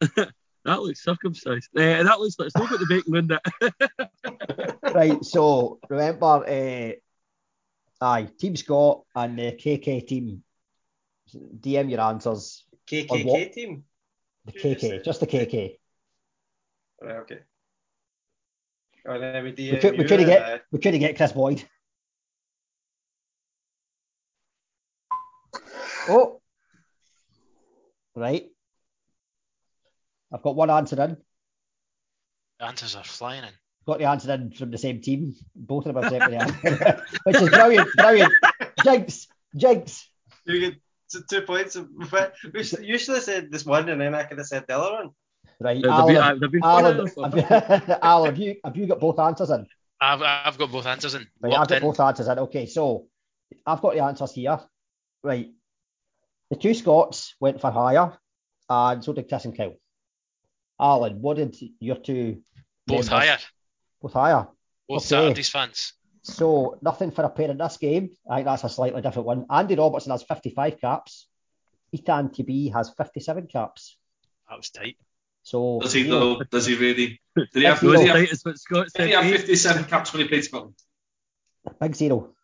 [0.00, 0.32] look,
[0.64, 1.68] that looks circumcised.
[1.76, 3.30] Uh, that looks like it's still got the bacon in
[4.82, 4.94] it.
[4.94, 6.92] right, so remember, uh,
[8.04, 10.42] aye, Team Scott and the KK team.
[11.32, 12.64] DM your answers.
[12.92, 13.40] On what?
[13.40, 13.84] KKK team.
[14.46, 15.76] The KK, just the KK.
[17.00, 17.38] Right, okay.
[19.06, 21.64] Oh, then we We DM could, we could uh, get we could get Kris Boyd.
[26.08, 26.39] Oh,
[28.14, 28.46] right.
[30.32, 31.16] I've got one answer in.
[32.58, 33.50] The answers are flying in.
[33.86, 35.34] Got the answer in from the same team.
[35.56, 38.32] Both of them have sent me the answer, which is brilliant, brilliant.
[38.84, 39.26] Jinx,
[39.56, 40.08] jinx.
[40.44, 40.74] You get
[41.28, 41.76] two points.
[42.10, 44.64] But we should- you should have said this one, and then I could have said
[44.68, 45.10] the other one.
[45.58, 49.18] Right, Alan, they've been- they've been Alan, have, Alan, have you have you got both
[49.18, 49.66] answers in?
[50.00, 51.26] I've, I've got both answers in.
[51.40, 51.82] Right, I've got in.
[51.82, 52.38] both answers in.
[52.38, 53.06] Okay, so
[53.66, 54.60] I've got the answers here.
[55.22, 55.50] Right.
[56.50, 58.18] The two Scots went for higher,
[58.68, 59.74] and so did Chris and Kyle.
[60.80, 62.42] Alan, what did your two
[62.86, 63.38] Both members- higher.
[64.02, 64.48] Both higher.
[64.88, 65.06] Both Okay.
[65.06, 65.92] Saturdays fans.
[66.22, 68.10] So nothing for a pair in this game.
[68.28, 69.46] I think that's a slightly different one.
[69.50, 71.28] Andy Robertson has 55 caps.
[71.94, 73.96] Eitan Tibi has 57 caps.
[74.48, 74.96] That was tight.
[75.42, 76.18] So Does he zero.
[76.18, 76.40] though?
[76.50, 77.20] Does he really?
[77.36, 77.92] Did he have, Zero.
[77.92, 80.74] did he have, Tight as did he have 57 caps when he played Scotland?
[81.80, 82.34] big zero.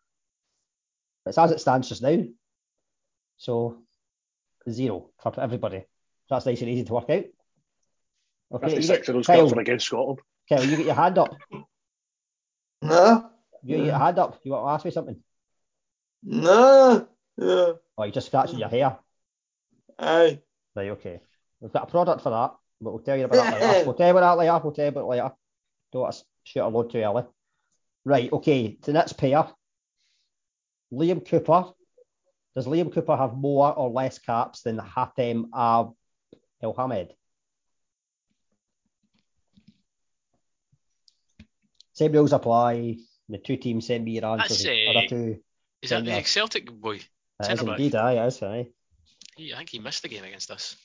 [1.27, 2.23] It's as it stands just now.
[3.37, 3.83] So
[4.71, 5.81] zero for everybody.
[5.81, 7.25] So That's nice and easy to work out.
[8.53, 10.21] Okay, you 56 get, of those Kyle, against Scotland.
[10.49, 11.35] Kyle, you get your hand up.
[12.83, 13.31] No,
[13.65, 14.39] You get your hand up.
[14.45, 15.17] You want to ask me something?
[16.23, 17.79] no, no.
[17.97, 18.99] Oh, you're just scratching your hair.
[19.99, 20.41] Aye.
[20.75, 21.21] Right, okay.
[21.61, 23.85] We've got a product for that, but we'll tell you about that later.
[23.87, 24.61] We'll tell you about that later.
[24.63, 25.33] We'll tell you about it later.
[25.93, 27.25] Don't want to shoot a load too early.
[28.05, 28.77] Right, okay.
[28.83, 29.49] The next pair.
[30.93, 31.73] Liam Cooper.
[32.57, 35.93] Does Liam Cooper have more or less caps than Hatem Ab
[36.63, 37.13] El Hamed?
[41.93, 42.97] Same rules apply.
[43.29, 44.63] The two teams send me your answers.
[44.63, 45.43] That's, uh, two.
[45.83, 46.95] Is that the your- Celtic boy?
[46.95, 47.03] It
[47.41, 47.79] is centre back?
[47.79, 48.69] indeed, aye, it is, aye.
[49.37, 50.77] He, I think he missed the game against us.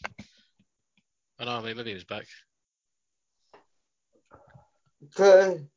[1.39, 2.27] Oh no, maybe he was back.
[5.15, 5.69] Can,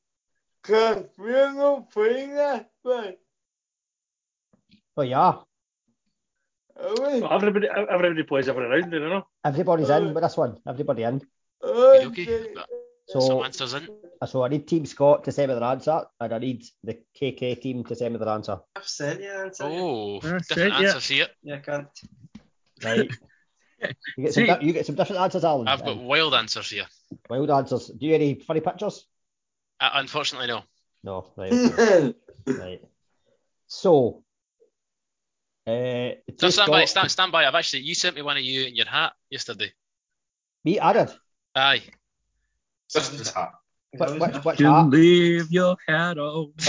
[0.65, 3.21] can we're not playing that, but
[4.97, 5.35] Oh, yeah.
[6.77, 9.27] Well, everybody, everybody plays every round, you know.
[9.45, 10.59] Everybody's in with this one.
[10.67, 11.23] Everybody in.
[11.63, 12.49] Okay.
[12.55, 12.67] But
[13.09, 13.89] some So, answers in.
[14.27, 17.61] so I need Team Scott to send me their answer, and I need the KK
[17.61, 18.59] team to send me their answer.
[18.75, 19.65] I've sent you an answer.
[19.67, 20.87] Oh, That's different it, yeah.
[20.89, 21.27] answers here.
[21.43, 21.89] Yeah, I can't.
[22.83, 23.11] Right.
[24.17, 25.69] You get, some, See- di- you get some different answers, Alan.
[25.69, 26.87] I've got and wild answers here.
[27.31, 27.87] wild answers.
[27.89, 29.07] Do you have any funny pictures?
[29.79, 30.63] Uh, unfortunately, no.
[31.05, 31.33] No.
[31.37, 31.53] Right.
[31.53, 32.15] okay.
[32.47, 32.81] right.
[33.69, 34.24] So.
[35.66, 37.47] Uh, So two stand by, stand, stand by.
[37.47, 39.73] I've actually you sent me one of you in your hat yesterday.
[40.65, 41.11] Me, I did.
[41.55, 41.82] Aye.
[42.91, 43.53] Just his hat.
[43.93, 44.89] Which, which, which You hat?
[44.89, 46.53] leave your hat on.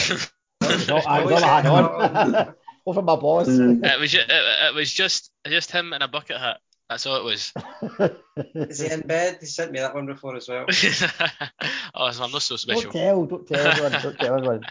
[0.88, 2.54] No, I was all I had on.
[2.88, 3.48] Over my boss.
[3.48, 6.58] It was just, it, it was just just him in a bucket hat.
[6.90, 7.52] That's all it was.
[8.54, 9.38] Is he in bed?
[9.40, 10.66] He sent me that one before as well.
[11.96, 12.92] oh, so I'm not so special.
[12.92, 14.62] Don't tell, don't tell everyone, don't tell everyone.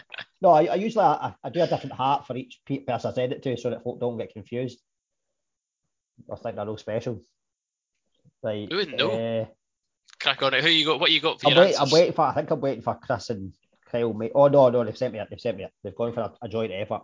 [0.41, 3.33] No, I, I usually I, I do a different hat for each person I send
[3.33, 4.79] it to, so that folk don't get confused.
[6.31, 7.21] I think they're all special.
[8.41, 8.69] Right.
[8.69, 9.41] We wouldn't know.
[9.41, 9.45] uh,
[10.21, 10.63] Crack on it.
[10.63, 11.01] Who you got?
[11.01, 12.21] What you got for I'm, your wait, I'm waiting for.
[12.21, 13.51] I think I'm waiting for Chris and
[13.91, 14.13] Kyle.
[14.13, 14.31] Mate.
[14.33, 15.27] Oh no, no, they've sent me it.
[15.29, 15.71] They've sent me it.
[15.83, 17.01] They've gone for a, a joint effort.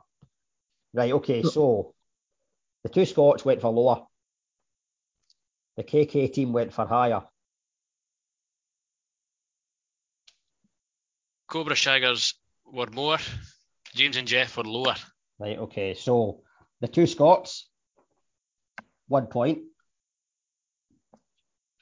[0.94, 1.12] Right.
[1.12, 1.44] Okay.
[1.44, 1.94] So
[2.84, 4.06] the two Scots went for lower.
[5.78, 7.22] The KK team went for higher.
[11.48, 12.34] Cobra Shaggers
[12.66, 13.18] were more.
[13.94, 14.96] James and Jeff were lower.
[15.40, 15.58] Right.
[15.58, 15.94] Okay.
[15.94, 16.42] So
[16.80, 17.70] the two Scots,
[19.08, 19.60] one point,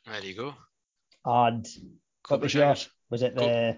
[0.05, 0.55] There you go.
[1.25, 1.67] and
[2.23, 2.79] Cobra was yours?
[2.79, 2.89] Shaggers.
[3.11, 3.77] Was it the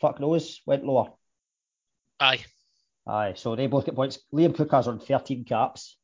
[0.00, 1.10] fuck knows went lower?
[2.18, 2.44] Aye.
[3.06, 3.32] Aye.
[3.36, 4.18] So they both get points.
[4.32, 5.96] Liam Cook has on 13 caps,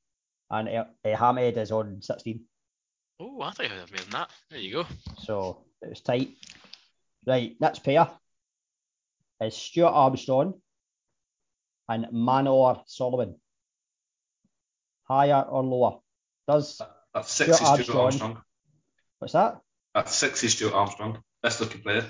[0.50, 2.40] and uh, Hamed is on 16.
[3.18, 4.30] Oh, I thought you had more than that.
[4.50, 4.86] There you go.
[5.18, 6.36] So it was tight.
[7.26, 8.10] Right, next pair
[9.40, 10.54] is Stuart Armstrong
[11.88, 13.36] and Manor Solomon.
[15.04, 15.98] Higher or lower?
[16.48, 16.80] Does
[17.14, 18.04] That's sexy Stuart Armstrong.
[18.04, 18.42] Armstrong.
[19.18, 19.58] what's that?
[19.94, 21.22] That's sexy Stuart Armstrong.
[21.42, 22.04] Best looking player.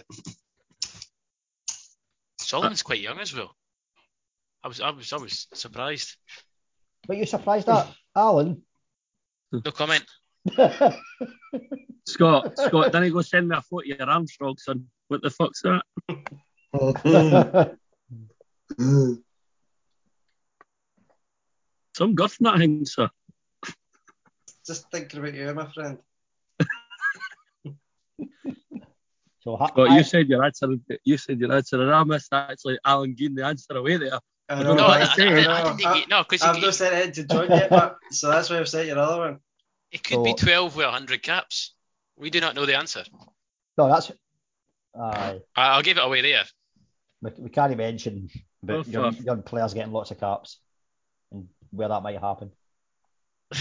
[2.40, 3.54] Solomon's quite young as well.
[4.62, 6.16] I was I was I was surprised.
[7.06, 8.62] What you surprised at, Alan?
[9.52, 10.04] No comment.
[12.06, 14.86] Scott, Scott, didn't go send me a photo of your Armstrong, son.
[15.08, 15.82] What the fuck's that?
[21.96, 23.08] Some guff in that thing, sir.
[24.66, 25.98] Just thinking about you, my friend.
[29.40, 30.68] so ha- Scott, I- you said your answer.
[31.04, 34.18] You said your answer, and I missed actually Alan giving the answer away there.
[34.48, 34.76] I I know.
[34.76, 35.00] don't No, I, I, I.
[35.00, 37.96] I, I didn't think he, no, because I've not sent it to John yet, but
[38.10, 39.40] so that's why I've sent you another one.
[39.96, 41.74] It could be 12 with 100 caps.
[42.16, 43.04] We do not know the answer.
[43.78, 44.10] no, that's.
[44.98, 46.44] Aye, I, I'll give it away there.
[47.22, 48.28] we, we can't even mention
[48.68, 50.58] Oh, about young, young players getting lots of caps
[51.30, 52.50] and where that might happen.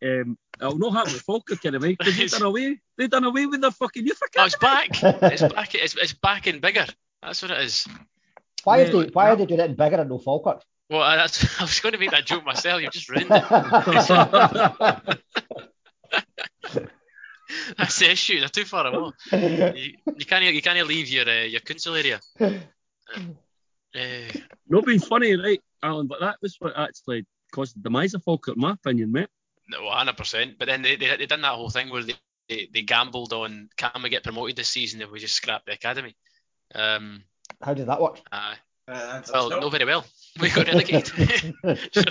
[0.00, 2.78] Um, it'll not happen with Falkirk anyway, because they done away.
[2.96, 4.90] They done away with their fucking youth Oh, it's back.
[5.02, 5.74] It's back.
[5.74, 6.86] It's, it's back and bigger.
[7.20, 7.84] That's what it is.
[8.62, 9.32] Why Yeah, have they, why that.
[9.32, 10.62] are they doing it in bigger and no Falkirk?
[10.90, 12.80] Well, I, that's, I was going to make that joke myself.
[12.82, 13.44] You've just ruined it.
[17.78, 18.40] That's the issue.
[18.40, 19.10] They're too far away.
[19.32, 22.20] You, you can't you can't leave your uh, your council area.
[22.40, 22.50] Uh,
[24.68, 28.56] Not being funny, right, Alan, but that was what actually caused the demise of Falkirk,
[28.56, 29.28] in my opinion, mate.
[29.66, 30.58] no, 100%.
[30.58, 32.14] But then they, they, they done that whole thing where they,
[32.50, 35.72] they, they gambled on can we get promoted this season if we just scrap the
[35.72, 36.14] academy.
[36.74, 37.24] Um,
[37.62, 38.20] How did that work?
[38.30, 38.54] uh,
[38.86, 39.60] Uh, well, no.
[39.60, 40.04] not very well.
[40.40, 41.54] We got relegated.
[41.92, 42.02] so,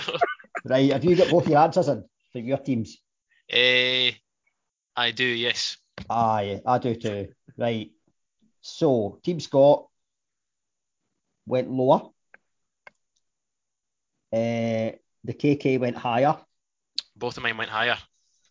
[0.64, 2.98] Right, have you got both your answers in for your teams?
[3.52, 4.10] uh,
[4.96, 5.76] I do, yes.
[6.10, 7.28] Aye, I do too.
[7.56, 7.90] Right.
[8.60, 9.86] So, Team Scott
[11.46, 12.10] went lower.
[14.32, 14.92] Uh,
[15.24, 16.36] the KK went higher.
[17.16, 17.96] Both of mine went higher.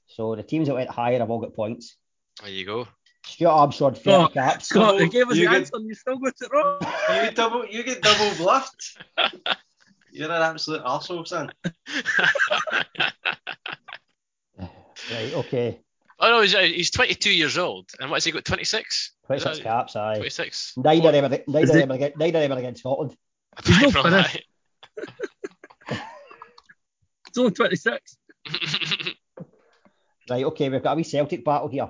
[0.07, 1.95] So, the teams that went higher have all got points.
[2.41, 2.87] There you go.
[3.27, 4.67] Stuart Armstrong, 30 Oh, caps.
[4.69, 6.79] Scott, they gave us You the get- answer and you still got it wrong.
[7.25, 8.97] You double, you get double bluffed.
[10.11, 11.51] You're an absolute arsehole, son.
[15.11, 15.79] Right, okay.
[16.19, 18.43] Oh no, he's, uh, he's 22 years old, and what's he got?
[18.43, 19.13] 26.
[19.27, 20.15] 26 caps, aye.
[20.15, 20.73] 26.
[20.77, 22.79] Nine of them, are, nine, of Is them are against, nine of them are against
[22.81, 23.15] Scotland.
[23.65, 24.43] He's not From finished.
[27.27, 28.17] It's only 26.
[28.45, 29.15] that.
[30.29, 31.89] Right, okay, we've got a wee Celtic battle here.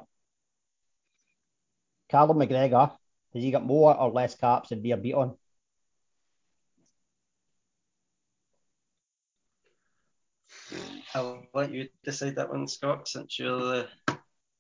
[2.10, 2.92] Callum McGregor,
[3.34, 5.36] has he got more or less caps than Nir Bitton?
[11.14, 13.88] I'll let you decide that one, Scott, since you're the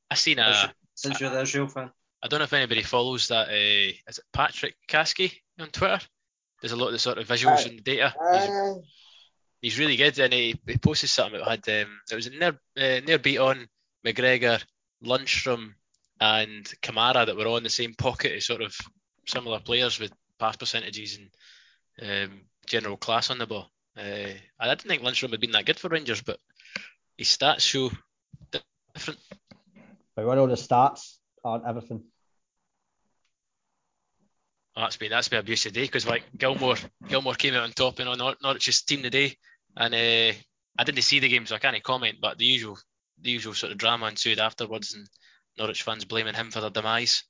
[0.09, 0.73] I seen a.
[0.95, 1.91] since you're the Israel fan.
[2.23, 3.49] I don't know if anybody follows that.
[3.49, 5.99] Uh, is it Patrick Kasky on Twitter?
[6.61, 8.13] There's a lot of the sort of visuals and data.
[8.33, 8.83] He's,
[9.61, 13.01] he's really good, and he, he posted something that had um, it was near uh,
[13.05, 13.67] Nir Bitton
[14.05, 14.63] McGregor,
[15.03, 15.73] Lundstram,
[16.19, 18.75] and Kamara that were all in the same pocket as sort of
[19.25, 23.69] similar players with pass percentages and um, general class on the ball.
[23.97, 26.39] Uh, I didn't think Lundstram had been that good for Rangers, but
[27.17, 27.91] his stats show
[28.93, 29.19] different.
[30.15, 32.03] We run all the stats on everything.
[34.75, 36.77] Oh, that's been that's been abuse today because like Gilmour
[37.07, 39.35] Gilmour came out on top in on Nor- Norwich's team today,
[39.75, 40.37] and uh,
[40.77, 42.17] I didn't see the game so I can't comment.
[42.21, 42.77] But the usual
[43.19, 45.07] the usual sort of drama ensued afterwards, and
[45.57, 47.23] Norwich fans blaming him for their demise.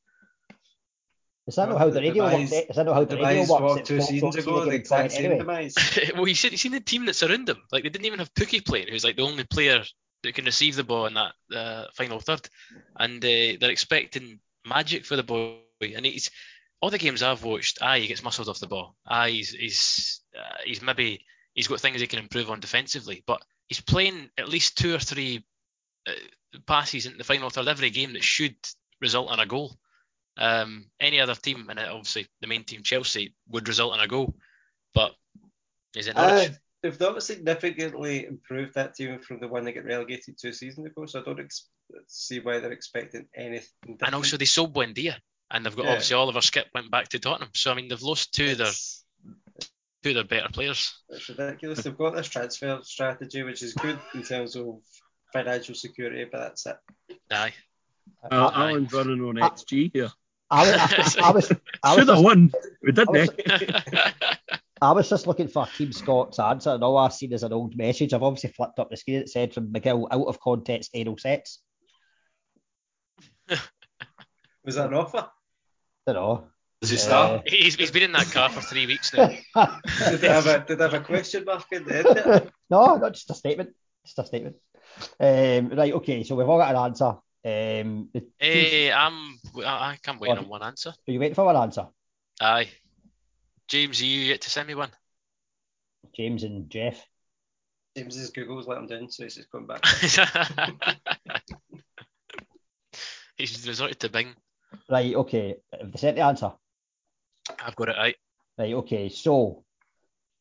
[1.47, 2.69] Is that not Well, how the the radio demise- works?
[2.69, 3.61] Is that not how the radio Demise works?
[3.61, 5.37] walked It two folks seasons don't see ago, the the exact same anyway.
[5.39, 5.75] demise.
[6.15, 7.57] well, you seen you seen the team that surround him.
[7.71, 9.83] Like they didn't even have Pukki playing, who's like the only player
[10.23, 12.47] that can receive the ball in that uh, final third,
[12.97, 15.59] and uh, they're expecting magic for the boy.
[15.81, 16.29] And he's
[16.81, 17.81] all the games I've watched.
[17.81, 18.95] Aye, he gets muscled off the ball.
[19.07, 21.23] Aye, he's he's uh, he's maybe
[21.53, 24.99] he's got things he can improve on defensively, but he's playing at least two or
[24.99, 25.45] three
[26.09, 26.11] uh,
[26.65, 28.55] passes in the final third every game that should
[29.01, 29.77] result in a goal.
[30.37, 34.35] Um, any other team, and obviously the main team Chelsea, would result in a goal,
[34.93, 35.13] but
[35.95, 36.49] is it Norwich?
[36.49, 36.53] uh,
[36.83, 41.07] They've not significantly improved that team from the one that got relegated two seasons ago,
[41.07, 41.69] so I don't ex-
[42.05, 44.03] see why they're expecting anything different.
[44.05, 45.15] and also they sold Buendia,
[45.49, 45.91] and they've got Yeah.
[45.93, 47.49] obviously Oliver Skipp went back to Tottenham.
[47.55, 48.71] So I mean they've lost two of their
[50.03, 50.93] two of their better players.
[51.09, 51.83] It's ridiculous.
[51.83, 54.79] They've got this transfer strategy, which is good in terms of
[55.43, 56.77] financial security, but that's it.
[57.31, 57.53] Aye.
[58.31, 58.71] Uh, Aye.
[58.71, 60.09] Alan's running on Uh, XG here.
[60.49, 61.51] I was, I, I was,
[61.83, 62.51] I was Should have just, won.
[62.81, 63.27] We did, I eh?
[64.81, 67.75] I was just looking for Team Scott's answer, and all I've seen is an old
[67.75, 68.13] message.
[68.13, 69.17] I've obviously flipped up the screen.
[69.17, 71.59] It said from McGill out of context anal sex.
[73.49, 75.27] Was that an offer?
[76.07, 76.47] I don't know.
[76.81, 77.49] Does he start?
[77.49, 79.27] he's, he's been in that car for three weeks now.
[80.09, 82.05] Did they have a, did they have a question mark in the end?
[82.07, 83.71] of no, not just a statement.
[84.05, 84.57] Just a statement.
[85.19, 87.15] Um, right, okay, so we've all got an answer.
[87.45, 90.89] Um, the hey, I'm I, I can't wait on one answer.
[90.89, 91.87] Are you waiting for one answer?
[92.41, 92.69] Aye.
[93.67, 94.91] James, are you yet to send me one?
[96.15, 97.03] James and Jeff.
[97.95, 99.83] James's Google's let him down, so he's just going back.
[103.35, 104.35] he's resorted to Bing.
[104.89, 105.55] Right, okay.
[105.79, 106.51] Have they sent the answer?
[107.63, 108.15] I've got it right.
[108.57, 109.09] Right, okay.
[109.09, 109.63] So,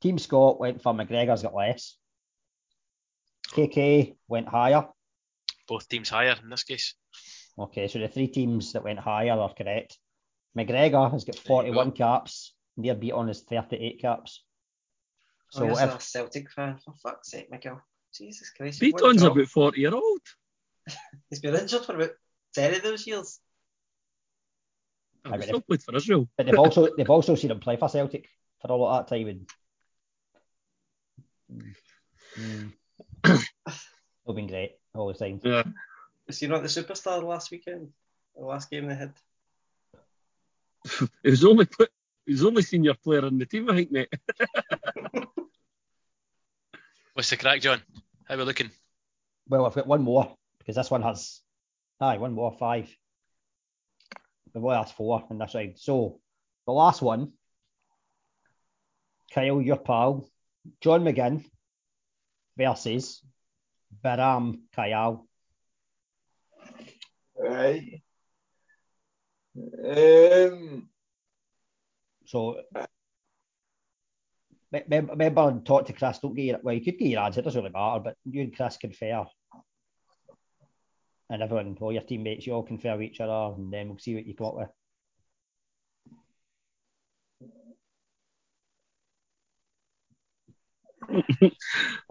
[0.03, 1.97] Team Scott went for McGregor's got less.
[3.52, 4.86] KK went higher.
[5.68, 6.94] Both teams higher in this case.
[7.59, 9.98] Okay, so the three teams that went higher are correct.
[10.56, 12.55] McGregor has got There you 41 caps.
[12.77, 14.43] Nir Bitton is 38 caps.
[15.51, 17.81] So So oh, if a Celtic fan, for fuck's sake, Miguel.
[18.14, 18.81] Jesus Christ.
[18.81, 19.32] Bitton's what a job.
[19.32, 20.20] about 40 year old.
[21.31, 22.12] He's been injured for about
[22.55, 23.40] 10 of those years.
[25.24, 26.28] I I've mean, still played for Israel.
[26.36, 28.28] But they've also they've also seen him play for Celtic
[28.60, 29.28] for all of that time.
[29.28, 29.51] And,
[32.39, 32.73] mm,
[33.24, 35.40] it's been great all the time.
[35.43, 35.64] Yeah.
[36.26, 37.88] Was he not the superstar last weekend?
[38.36, 39.12] The last game they had?
[41.22, 41.90] He was only put,
[42.24, 44.12] he was only senior player in the team, I think, mate.
[47.14, 47.82] What's the crack, John?
[48.28, 48.70] How are we looking?
[49.48, 51.40] Well, I've got one more because this one has
[52.01, 52.94] aye one more five.
[54.52, 55.74] The boy has four on this side.
[55.78, 56.20] So
[56.66, 57.32] the last one,
[59.32, 60.28] Kyle, your pal,
[60.80, 61.44] John McGinn
[62.57, 63.23] versus
[64.05, 65.27] Beram Kayal.
[67.39, 68.03] right.
[69.85, 70.89] Um,
[72.27, 72.61] So
[74.73, 76.19] me- me- remember and talk to Chris.
[76.19, 77.41] Don't get your, well, you could get your answer.
[77.41, 79.24] It doesn't really matter, but you and Chris confer,
[81.31, 84.15] and everyone, all your teammates, you all confer with each other, and then we'll see
[84.15, 84.69] what you come up with.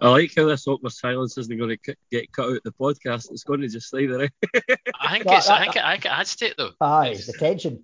[0.01, 3.31] I like how this awkward silence isn't going to get cut out of the podcast.
[3.31, 4.29] It's going to just stay there.
[4.99, 6.71] I think That- it's I that- think it, I think it adds to it though.
[6.81, 7.83] Aye, the tension.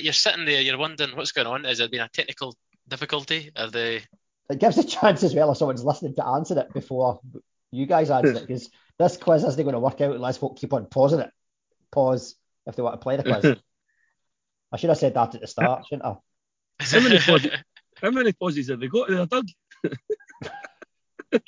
[0.00, 1.64] You're sitting there, you're wondering what's going on.
[1.64, 2.56] Has there been a technical
[2.88, 3.50] difficulty?
[3.56, 4.02] Are they?
[4.50, 7.20] It gives a chance as well if someone's listening to answer it before
[7.70, 8.68] you guys answer it, because
[8.98, 11.30] this quiz isn't going to work out unless folk keep on pausing it.
[11.92, 12.34] Pause
[12.66, 13.56] if they want to play the quiz.
[14.72, 16.16] I should have said that at the start, shouldn't I?
[16.80, 17.62] How many, pod-
[18.02, 19.46] How many pauses have they got there, Doug?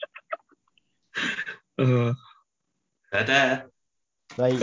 [1.79, 2.13] uh,
[3.13, 3.63] Ta-da.
[4.39, 4.63] Right.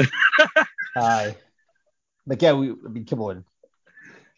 [0.96, 1.36] Aye.
[2.26, 3.46] Miguel, we- I mean, come on.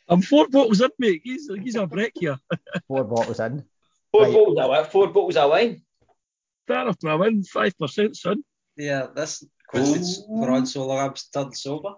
[0.08, 1.22] I'm four bottles in, mate.
[1.24, 2.38] He's, he's a break here.
[2.88, 3.64] Four bottles in.
[4.12, 4.34] Four Right.
[4.34, 4.92] bottles of what?
[4.92, 5.82] Four bottles of wine.
[6.68, 8.44] Fair enough, I win 5%, son.
[8.78, 11.94] Yeah, this quiz that's we're on so long, I'm turned sober.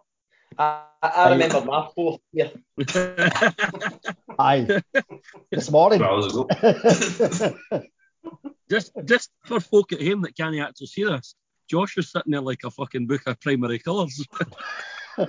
[0.57, 2.51] I, I I remember my fourth year.
[4.39, 4.81] Aye.
[5.51, 5.99] This morning.
[5.99, 6.47] Two hours ago.
[8.69, 11.35] just just for folk at home that can't actually see this,
[11.69, 14.25] Josh was sitting there like a fucking book of primary colours.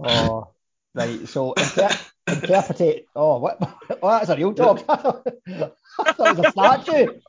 [0.00, 0.48] oh,
[0.94, 1.28] right.
[1.28, 1.88] So inter-
[2.26, 3.06] interpretate.
[3.14, 3.58] Oh, what?
[4.02, 4.84] Oh, that's a real dog.
[4.88, 5.76] I thought it
[6.18, 7.20] was a statue.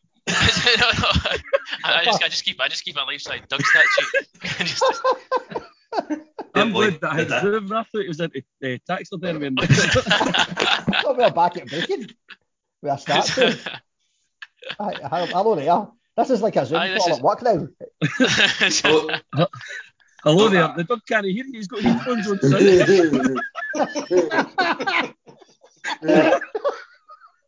[0.78, 1.10] No, no.
[1.84, 4.64] I just, I just keep, I just keep my life side Doug statue.
[4.66, 4.84] Just-
[6.56, 7.38] I'm boy, glad that I did that.
[7.46, 7.72] observed.
[7.72, 9.48] I thought it was into uh, taxidermy.
[9.48, 9.66] And I
[11.02, 12.08] thought we're back at bacon
[12.82, 13.56] We're statue.
[14.80, 15.88] Aye, hello hello there.
[16.18, 17.68] This is like a Zoom Aye, call is- at work now.
[18.86, 19.48] Oh,
[20.24, 20.74] Hello there.
[20.76, 21.54] The dog can't hear you.
[21.54, 22.40] He's got headphones on.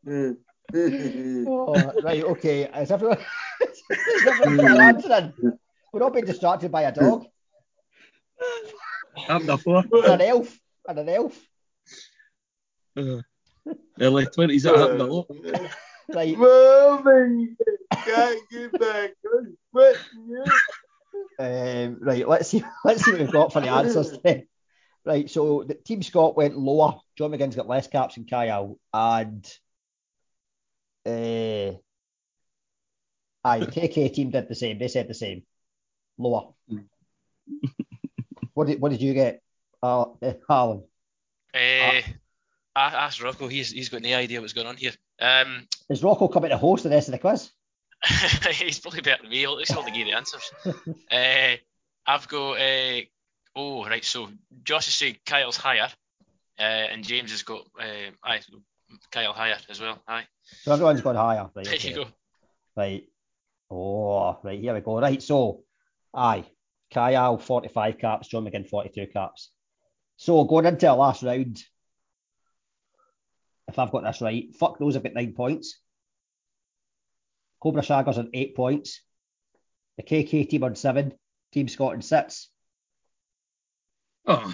[0.06, 0.38] son.
[1.48, 2.64] Oh, right, okay.
[2.82, 3.18] Is everyone,
[3.62, 5.34] is everyone got an?
[5.92, 7.26] We're not being distracted by a dog
[9.28, 9.84] I'm the four.
[10.06, 10.58] an elf
[10.88, 11.40] and an elf.
[12.96, 13.22] Uh,
[14.00, 15.28] early 20s, that happened a lot.
[16.14, 17.56] Right, Mom,
[18.04, 19.98] can't get back on foot
[21.40, 21.86] yet.
[21.88, 22.28] um, right.
[22.28, 22.64] Let's see.
[22.84, 24.18] Let's see what we've got for the answers.
[24.24, 24.48] Then.
[25.06, 25.30] Right.
[25.30, 27.00] So the team Scott went lower.
[27.18, 29.50] John McGinn's got less caps than Kyle, and
[31.06, 31.78] uh,
[33.44, 34.78] aye, the KK team did the same.
[34.78, 35.44] They said the same.
[36.18, 36.54] Lower.
[38.54, 39.42] what did What did you get,
[39.82, 40.84] uh, uh, Harlan?
[41.54, 42.02] Eh,
[42.76, 43.48] I asked Rocco.
[43.48, 44.94] He's he's got no idea what's going on here.
[45.20, 47.52] Um, Is Rocco coming to host the rest of the quiz?
[48.52, 49.40] he's probably better than me.
[49.40, 50.52] He'll, he'll give the answers.
[50.66, 51.56] uh,
[52.08, 52.54] I've got.
[52.54, 53.02] Uh,
[53.56, 54.04] oh, right.
[54.04, 54.30] So
[54.64, 55.90] Josh has said Kyle's higher,
[56.60, 57.68] uh, and James has got.
[57.80, 58.42] Uh, aye,
[59.12, 60.02] Kyle higher as well.
[60.08, 60.26] Aye.
[60.64, 61.50] So everyone's gone higher.
[61.56, 61.90] Right, There okay.
[61.90, 62.08] you go.
[62.76, 63.04] Right.
[63.70, 65.00] Oh, right, here we go.
[65.00, 65.64] Right, so,
[66.14, 66.44] aye,
[66.94, 69.52] Kyle, 45 caps, John McGinn, 42 caps.
[70.18, 71.62] So, going into the last round,
[73.68, 75.80] if I've got this right, fuck those have got nine points.
[77.62, 79.02] Cobra Shaggers on eight points.
[79.98, 81.14] The KK team on seven.
[81.54, 82.50] Team Scott on six.
[84.26, 84.54] Oh,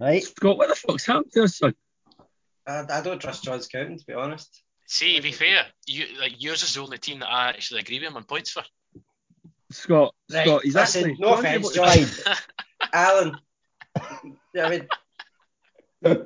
[0.00, 0.22] Right?
[0.22, 1.74] Scott, what the fuck's happened to us, son?
[2.68, 4.62] I, I don't trust John's counting, to be honest.
[4.86, 7.98] See, to be fair, you like yours is the only team that I actually agree
[7.98, 8.62] with him on points for.
[9.70, 11.16] Scott, Right, Scott, he's listen, actually.
[11.18, 12.36] no offence, what- John.
[12.92, 13.36] Alan,
[13.96, 14.88] I mean,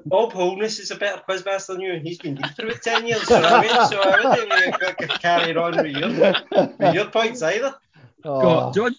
[0.05, 3.07] Bob Holness is a better quizmaster than you, and he's been deep through it 10
[3.07, 3.27] years.
[3.27, 7.75] So I mean, so I wouldn't be carrying on with your, with your points either.
[8.25, 8.95] Oh, Scott, John,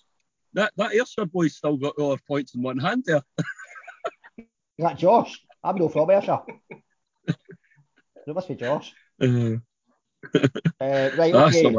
[0.54, 3.22] that, that Ayrshire boy's still got all our points in one hand there.
[4.38, 4.46] is
[4.80, 5.40] that Josh?
[5.64, 6.42] I'm no from Ayrshire.
[8.28, 8.94] It must be Josh.
[9.22, 9.56] Uh,
[10.80, 11.76] Uh, right, okay.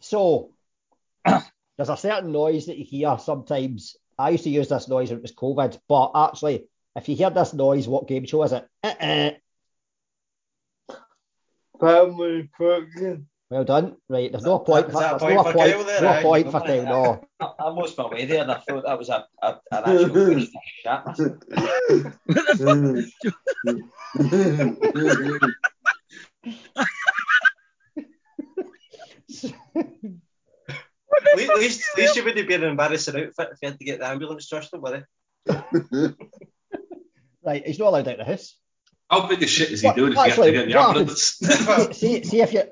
[0.00, 0.50] So
[1.24, 3.96] there's a certain noise that you hear sometimes.
[4.18, 6.66] I used to use this noise when it was COVID, but actually,
[6.96, 8.68] if you hear this noise, what game show is it?
[8.82, 9.30] Uh-uh.
[11.80, 13.26] Family fucking.
[13.50, 13.96] Well done.
[14.08, 14.88] Right, there's no point.
[14.88, 15.72] is that a there's point no for point.
[15.72, 16.22] Kyle there, no aye?
[16.22, 16.84] point for Kyle.
[16.84, 17.24] No.
[17.40, 20.40] I, I lost my way there and I thought that was a, a, an actual
[25.04, 25.64] shit.
[31.26, 33.98] At least, at least, you wouldn't be an embarrassing outfit if you had to get
[34.00, 35.04] the ambulance trust, don't worry.
[37.46, 38.56] Right, he's not allowed out of the house.
[39.10, 40.96] How big a shit is he What- doing if you have to get the what
[40.96, 41.22] ambulance?
[41.98, 42.62] see, see if you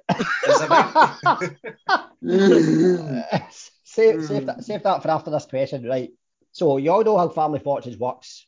[3.84, 6.10] save, save, that, save that for after this question, right?
[6.52, 8.46] So you all know how Family Fortunes works.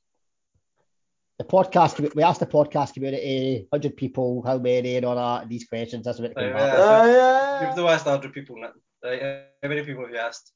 [1.39, 5.43] The podcast, commu- we asked the podcast community, hundred people, how many, and all that.
[5.43, 6.73] and These questions, that's what it came Right, back.
[6.79, 7.67] yeah.
[7.69, 8.71] You've no asked 100 people, Nick.
[9.05, 9.21] Right,
[9.63, 10.53] how many people have you asked?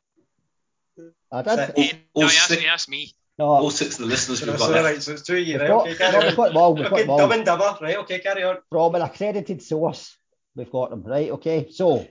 [1.32, 1.56] I did.
[1.56, 1.72] Six.
[1.76, 3.12] Eh, no, all he asked, six- he asked me.
[3.38, 4.84] No, All six of the listeners So, we've got left.
[4.84, 5.68] right, so it's two of you, we've right?
[5.68, 6.36] got, Okay, no, carry we've on.
[6.36, 6.74] got them all.
[6.74, 7.18] We've got Okay, them all.
[7.18, 7.96] dumb and dumber, right?
[7.98, 8.56] Okay, carry on.
[8.70, 10.16] from an accredited source.
[10.56, 11.30] We've got them, right?
[11.30, 12.04] Okay, so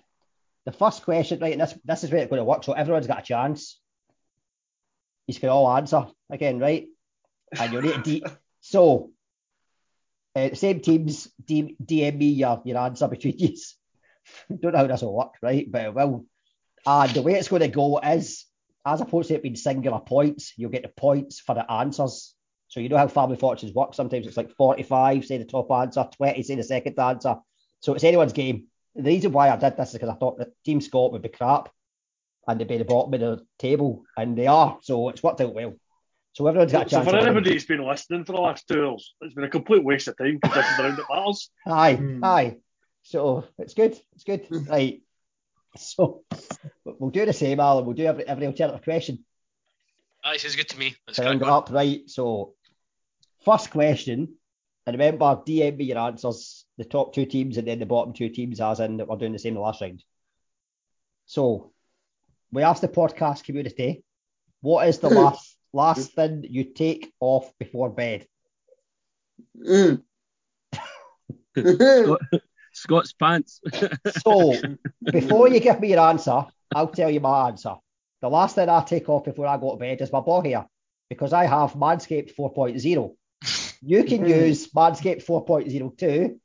[0.66, 2.64] the first question, right, and this, this is where it's going to work.
[2.64, 3.78] So everyone's got a chance.
[5.28, 6.88] You can all answer again, right?
[7.60, 8.24] And you'll need to de-
[8.68, 9.12] so
[10.36, 13.56] uh, same teams DM me your, your answer between you.
[14.50, 15.72] Don't know how this will work, right?
[15.72, 16.26] But it will.
[16.86, 18.46] And the way it's going to go is
[18.86, 22.36] as opposed to it being singular points, you'll get the points for the answers.
[22.68, 23.94] So you know how family fortunes work.
[23.94, 27.38] Sometimes it's like 45, say the top answer, 20, say the second answer.
[27.80, 28.66] So it's anyone's game.
[28.96, 31.30] The reason why I did this is because I thought that Team Scott would be
[31.30, 31.70] crap
[32.48, 34.78] and they'd be the bottom of the table, and they are.
[34.82, 35.74] So it's worked out well.
[36.38, 39.16] So everyone's got a So for anybody who's been listening for the last two hours,
[39.22, 41.50] it's been a complete waste of time because this is the round that matters.
[41.66, 42.24] Aye, hmm.
[42.24, 42.58] aye.
[43.02, 44.00] So it's good.
[44.14, 44.46] It's good.
[44.46, 44.66] Hmm.
[44.66, 45.02] right.
[45.78, 46.26] So
[46.86, 47.86] we'll do the same, Alan.
[47.86, 49.26] We'll do every, every alternative question.
[50.24, 50.96] Aye, sounds good to me.
[51.08, 52.08] Let's to crack round it up, right?
[52.08, 52.54] So,
[53.44, 54.36] first question,
[54.86, 58.30] and remember, DM me your answers, the top two teams and then the bottom two
[58.30, 60.04] teams, as in that we're doing the same the last round.
[61.26, 61.72] So,
[62.52, 64.04] we asked the podcast community,
[64.62, 68.28] what is the last last thing you take off before bed?
[69.58, 70.04] Mm.
[71.58, 72.22] Scott,
[72.74, 73.62] Scott's pants.
[74.24, 74.54] So,
[75.04, 76.46] before you give me your answer,
[76.76, 77.76] I'll tell you my answer.
[78.22, 80.66] The last thing I take off before I go to bed is my ball hair
[81.10, 83.16] because I have Manscaped 4.0.
[83.82, 86.40] You can use Manscaped 4.02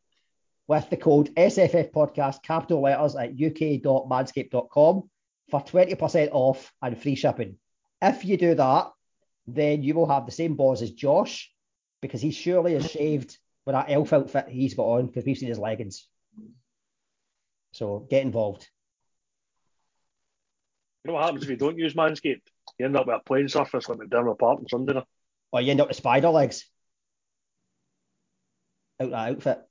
[0.69, 5.11] with the code SFF podcast, capital letters at uk.manscaped.com
[5.51, 7.57] for 20% off and free shipping.
[8.01, 8.91] If you do that,
[9.55, 11.51] then you will have the same balls as Josh
[12.01, 15.49] because he surely has shaved with that elf outfit he's got on because we've seen
[15.49, 16.07] his leggings.
[17.73, 18.69] So get involved.
[21.05, 22.43] You know what happens if you don't use Manscaped?
[22.79, 24.95] You end up with a plane surface like McDiarmid Park on Sunday.
[24.95, 25.05] night.
[25.53, 26.65] Or you end up with spider legs
[29.01, 29.63] out that outfit.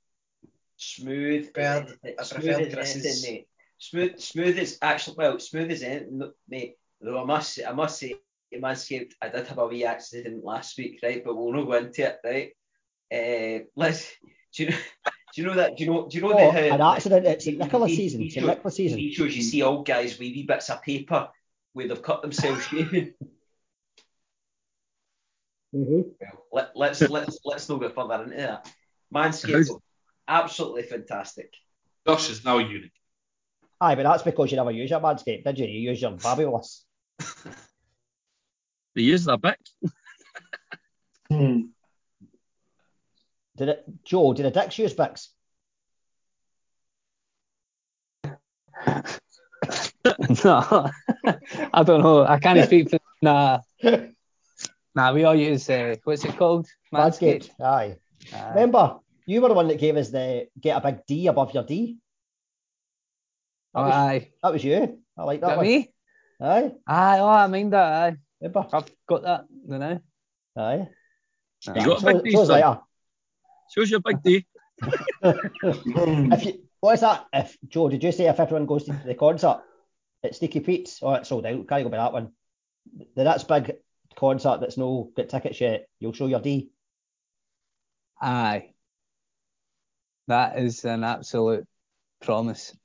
[0.76, 1.52] Smooth.
[1.52, 1.98] Bird.
[2.18, 3.06] I smooth prefer as Chris's.
[3.06, 3.48] anything, mate.
[3.78, 6.76] Smooth, smooth as actually well, smooth as anything, look, mate.
[7.00, 8.14] Though I must, I must say,
[8.60, 11.22] Manscaped, I did have a wee accident last week, right?
[11.24, 12.50] But we'll not go into it, right?
[13.12, 14.10] Uh, let's.
[14.54, 14.76] Do you know?
[15.34, 15.76] Do you know that?
[15.78, 16.08] Do you know?
[16.08, 17.56] Do you know Oh, the, an accident at St.
[17.58, 18.20] Nicholas TV season.
[18.20, 18.32] St.
[18.34, 18.98] shows- Nicholas season.
[18.98, 21.28] TV shows you see old guys with wee bits of paper
[21.72, 23.14] where they've cut themselves shaving.
[26.52, 28.70] Let, let's let's let's not get further into that.
[29.14, 29.70] Manscaped,
[30.28, 31.54] absolutely fantastic.
[32.06, 32.92] Josh is now unique.
[33.80, 35.66] Aye, but that's because you never use your Manscaped, did you?
[35.66, 36.84] You use your fabulous.
[38.94, 39.58] They use their bic.
[41.30, 41.68] Mm.
[43.56, 44.32] Did it, Joe?
[44.34, 45.28] Did the Dicks use Bix?
[50.44, 50.90] no,
[51.72, 52.24] I don't know.
[52.26, 52.98] I can't speak for.
[53.20, 53.60] Nah,
[54.94, 55.12] nah.
[55.12, 56.66] We all use uh, what's it called?
[56.92, 57.50] Manscaped.
[57.60, 57.96] Aye.
[58.34, 58.48] Aye.
[58.50, 61.62] Remember, you were the one that gave us the get a big D above your
[61.62, 61.98] D.
[63.74, 64.30] That Oh, was, aye.
[64.42, 64.98] that was you.
[65.16, 65.66] I like Is that that one.
[65.66, 65.92] me?
[66.40, 66.72] Aye.
[66.86, 67.18] Aye.
[67.20, 67.92] Oh, I mean that.
[68.12, 68.16] Aye.
[68.42, 68.66] Remember?
[68.72, 69.44] I've got that.
[69.68, 70.00] You know.
[70.56, 70.88] Aye.
[71.66, 72.56] You got a So, big D, so's son.
[72.56, 72.80] later.
[73.74, 74.46] Shows your big D.
[75.62, 77.26] If you, what is that?
[77.32, 79.60] If Joe, did you say if everyone goes to the concert
[80.24, 80.98] at Sticky Pete's?
[81.02, 81.68] Oh, it's sold out.
[81.68, 82.32] Can't go by that one.
[83.14, 83.76] The that's big
[84.16, 85.86] concert that's no get tickets yet.
[86.00, 86.70] You'll show your D.
[88.20, 88.70] Aye.
[90.26, 91.66] That is an absolute
[92.20, 92.76] promise.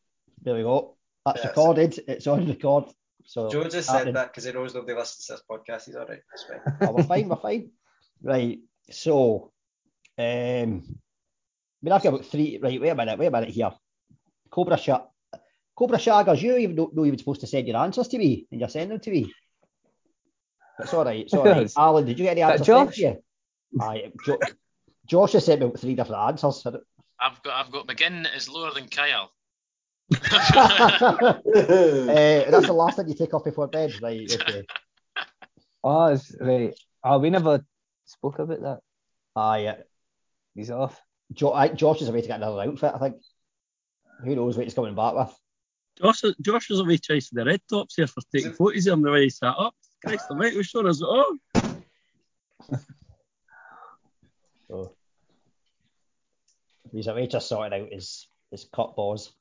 [0.43, 0.95] There we go.
[1.25, 1.47] That's Yes.
[1.47, 1.99] recorded.
[2.07, 2.85] It's on record.
[3.29, 5.85] So Joe just said that because he knows nobody listens to this podcast.
[5.85, 6.21] He's all right.
[6.31, 6.43] That's
[6.79, 6.89] fine.
[6.89, 7.27] Oh, we're fine.
[7.27, 7.71] We're fine.
[8.23, 8.59] Right.
[8.89, 9.51] So,
[10.17, 12.57] um, I mean, I've got about three.
[12.63, 12.79] Right.
[12.79, 13.19] Wait a minute.
[13.19, 13.71] Wait a minute here.
[14.49, 15.11] Cobra shot.
[15.75, 18.59] Cobra Shaggers, you even don't know even supposed to send your answers to me, and
[18.59, 19.31] you're sending them to me.
[20.79, 21.19] It's all right.
[21.19, 21.71] It's all right.
[21.77, 22.95] Alan, did you get any That answers sent Josh?
[22.95, 23.23] to you?
[23.81, 24.11] Aye.
[24.25, 24.39] Jo-
[25.05, 26.65] Josh has sent me about three different answers.
[27.19, 29.31] I've got I've got McGinn is lower than Kyle.
[30.13, 34.31] uh, that's the last thing you take off before bed, right?
[34.47, 34.65] Okay.
[35.83, 36.73] Oh, it's right.
[37.03, 37.63] Oh, we never
[38.05, 38.79] spoke about that.
[39.35, 39.59] Aye.
[39.59, 39.75] yeah.
[40.55, 40.99] He's off.
[41.33, 42.91] Jo- I, Josh is away to get another outfit.
[42.95, 43.17] I think.
[44.23, 45.33] Who knows what he's coming back with?
[46.01, 49.11] Josh, Josh was away chasing the red tops here for taking photos of him the
[49.11, 49.75] way he sat up.
[50.03, 51.37] Christ, the mate was showing us oh.
[54.67, 54.95] So
[56.91, 59.33] he's away just sorting out his his cut balls.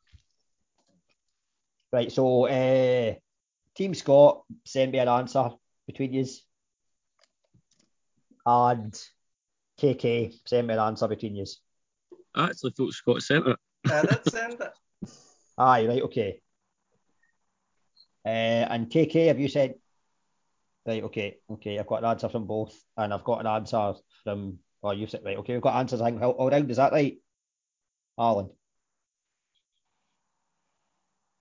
[1.93, 3.15] Right, so uh,
[3.75, 5.51] Team Scott send me an answer
[5.87, 6.43] between yous.
[8.45, 8.95] And
[9.81, 11.61] KK send me an answer between yous.
[12.35, 13.57] I actually thought Scott sent it.
[13.91, 14.73] I did send it.
[15.59, 16.41] Aye, right, okay.
[18.25, 19.75] Uh, and KK, have you said?
[20.85, 21.79] Right, okay, okay.
[21.79, 23.95] I've got an answer from both, and I've got an answer
[24.25, 24.59] from.
[24.83, 25.39] Oh, you've said right.
[25.39, 26.01] Okay, we've got answers.
[26.01, 26.71] I think all all round.
[26.71, 27.19] Is that right,
[28.19, 28.51] Alan?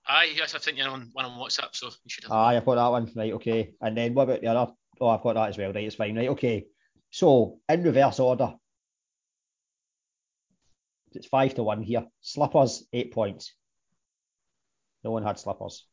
[0.07, 2.31] Aye, yes, I think you're on one on WhatsApp, so you should have.
[2.31, 3.11] Aye, I've got that one.
[3.15, 3.71] Right, okay.
[3.81, 4.71] And then what about the other?
[5.01, 5.73] Oh, I've got that as well.
[5.73, 6.15] Right, it's fine.
[6.15, 6.65] Right, okay.
[7.09, 8.53] So in reverse order,
[11.13, 12.05] it's five to one here.
[12.21, 13.53] Slippers, eight points.
[15.03, 15.85] No one had slippers.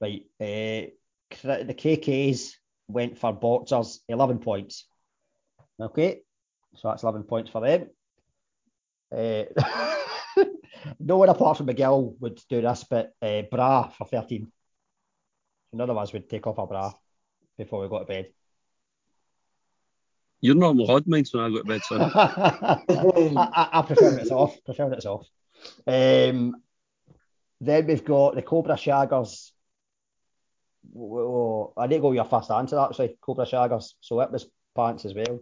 [0.00, 0.24] Right.
[0.40, 0.92] Uh,
[1.42, 2.52] the KKs
[2.88, 4.86] went for boxers 11 points.
[5.80, 6.20] Okay,
[6.74, 7.88] so that's 11 points for them.
[9.14, 9.44] Uh,
[11.00, 14.50] no one apart from McGill would do this, but uh, bra for 13.
[15.72, 16.92] None of us would take off our bra
[17.58, 18.32] before we go to bed.
[20.40, 22.02] You're normal odd minds when I go to bed, son.
[22.14, 24.56] I, I, prefer it's off.
[24.64, 25.26] Prefer it's off.
[25.86, 26.62] Um,
[27.60, 29.50] then we've got the Cobra Shaggers.
[30.92, 33.16] Whoa, I didn't go with your first answer actually.
[33.20, 33.94] Cobra Shaggers.
[34.00, 35.40] So it was pants as well.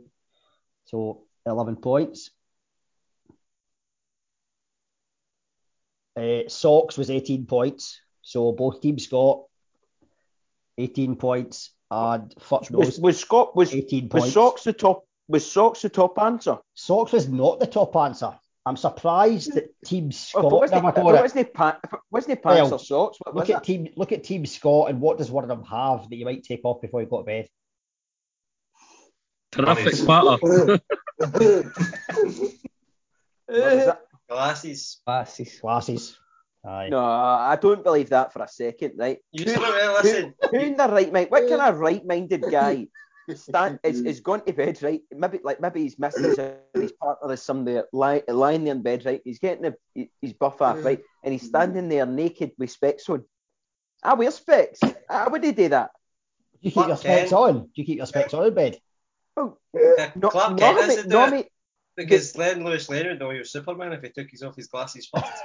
[0.87, 2.31] So 11 points.
[6.17, 8.01] Uh, Socks was 18 points.
[8.23, 9.43] So both teams got
[10.79, 14.13] 18 points and Futch Was, was Scott was 18 points.
[14.15, 14.35] was points.
[14.35, 16.59] socks the top was socks the top answer?
[16.75, 18.33] Socks was not the top answer.
[18.67, 21.21] I'm surprised that Team Oh, Scott but wasn't never it, got it.
[21.23, 21.79] wasn't it, pa-
[22.11, 23.19] wasn't it pants Well, or socks?
[23.21, 25.65] What Look was at team look at Team Scott and what does one of them
[25.65, 27.49] have that you might take off before you go to bed?
[29.53, 30.39] Terrific patter.
[31.21, 32.55] it?
[34.29, 35.01] Glasses.
[35.05, 35.59] Glasses.
[35.61, 36.19] Glasses.
[36.67, 36.89] Aye.
[36.89, 39.19] No, I don't believe that for a second, right?
[39.33, 40.35] You Who- said it, listen.
[40.51, 41.31] Who in the right mind?
[41.31, 42.89] What kind of right-minded guy
[43.35, 45.03] stand is, is going to bed, right?
[45.13, 46.39] Maybe like maybe he's missing his,
[46.73, 49.21] his partner is somewhere lying, lying there in bed, right?
[49.25, 51.03] He's getting a, his buff off, right?
[51.23, 53.25] And he's standing there naked with specs on.
[54.03, 54.81] I wear specs.
[55.09, 55.91] I would he do that?
[56.63, 57.33] Do you keep your specs Kent.
[57.35, 57.61] on?
[57.61, 58.79] Do you keep your specs on in bed?
[59.37, 61.45] Oh, Yeah, no, Clark no, Kent has me-
[61.97, 62.11] to do no, it.
[62.11, 64.57] me- Because Len Lewis Leonard, would know he was Superman if he took his off
[64.57, 65.27] his glasses first.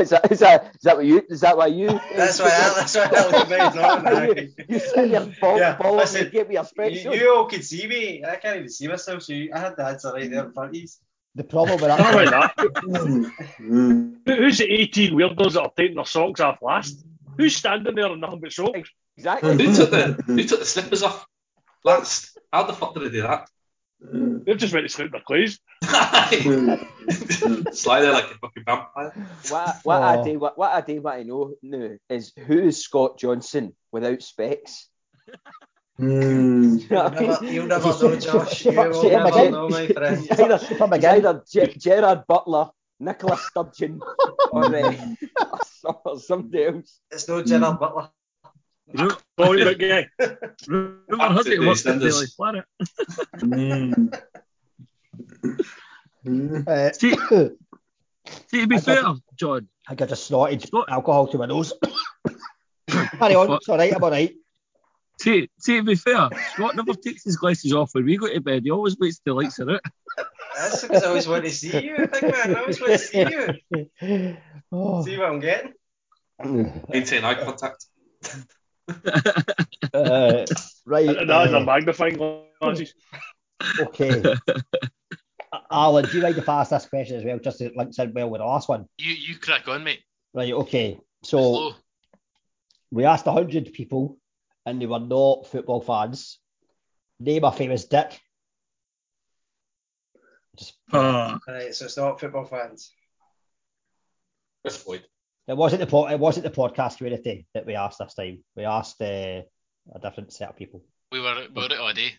[0.00, 1.86] Is that, is that is that what you is that why you?
[2.16, 4.36] That's why I, that's why I look very drawn.
[4.36, 7.32] you, you sit there ball, Yeah, ball listen, and get me your specs You, you
[7.32, 8.24] all could see me.
[8.24, 10.70] I can't even see myself, so you, I had the answer right there in front
[10.70, 10.88] of you.
[11.36, 12.72] The problem with that that.
[13.58, 17.04] Who- Who's the 18 weirdos that are taking their socks off last?
[17.36, 18.90] Who's standing there in nothing but socks?
[19.16, 19.64] Exactly.
[19.64, 21.24] Who took the who took the slippers off
[21.84, 22.36] last?
[22.52, 23.48] How the fuck did they do that?
[24.44, 25.58] They've just went to sleep their clothes.
[27.72, 29.12] Slide there like a fucking vampire.
[29.48, 32.82] What, what I do what, what I do want to know now is who is
[32.82, 34.88] Scott Johnson without specs?
[35.98, 37.28] You know You'll what I mean?
[37.30, 38.64] never, you'll never know, Josh.
[38.64, 39.50] You will never McGinn.
[39.52, 40.18] know, my friend.
[40.26, 41.16] He's either, Super he's McGinn.
[41.18, 44.00] either Ge- Gerard Butler, Nicola Sturgeon,
[44.50, 44.94] or, uh,
[45.84, 46.98] or, or somebody else.
[47.10, 48.08] It's no Gerard Butler.
[48.94, 50.04] Ru- Boy, but yeah.
[50.68, 52.64] Rumour has it he works at Daily Planet.
[56.24, 57.10] Uh, See,
[58.48, 61.38] see, to be I fair, got- John, I think I just snorted Scott- alcohol to
[61.38, 61.72] my nose.
[62.88, 63.50] Carry on.
[63.52, 63.94] It's all right.
[63.94, 64.32] I'm all right.
[65.20, 68.40] see, see, to be fair, Scott never takes his glasses off when we go to
[68.40, 68.62] bed.
[68.64, 69.80] He always waits till the lights are out.
[70.56, 72.54] That's because I always want to see you, big man.
[72.56, 73.20] I always want to see
[74.00, 74.36] you.
[74.74, 75.04] Oh.
[75.04, 75.72] See what I'm getting?
[76.88, 77.84] Maintain eye contact.
[79.94, 80.46] Uh,
[80.86, 81.08] right.
[81.08, 82.16] And that is a uh, magnifying
[82.60, 82.94] glasses.
[83.80, 84.22] okay.
[85.70, 88.12] Alan, do you mind if I ask this question as well, just to links in
[88.14, 88.86] well with the last one?
[88.98, 90.00] You you crack on, mate.
[90.32, 90.52] Right.
[90.52, 90.98] Okay.
[91.22, 91.74] So Slow.
[92.90, 94.16] we asked hundred people,
[94.64, 96.38] and they were not football fans.
[97.20, 98.18] Name a famous dick.
[100.56, 102.92] Just Ah, Right, so it's not football fans.
[104.62, 105.04] Chris Floyd.
[105.52, 108.42] It wasn't the po- it wasn't the podcast community that we asked this time.
[108.56, 109.42] We asked uh,
[109.94, 110.82] a different set of people.
[111.10, 112.14] We were we were it all day.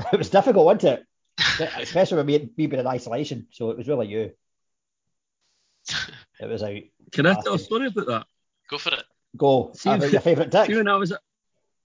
[0.12, 1.04] It was difficult, wasn't it?
[1.78, 3.46] Especially with me, me being in isolation.
[3.52, 4.32] So it was really you.
[6.40, 6.82] It was out.
[7.10, 8.26] can I tell a story about that?
[8.70, 9.02] Go for it.
[9.36, 9.72] Go.
[9.74, 10.66] See, about your favourite dick.
[10.66, 11.20] See when I was at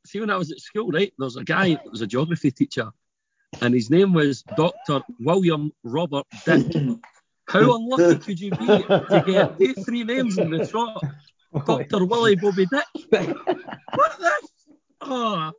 [0.05, 1.11] see when I was at school, right?
[1.17, 2.91] There was a guy that was a geography teacher,
[3.61, 6.65] and his name was Doctor William Robert Dick.
[7.53, 11.03] How unlucky could you be to get these three names in the trot?
[11.67, 12.83] Doctor Willie Bobby Dick.
[13.11, 14.31] What the?
[15.01, 15.51] Oh,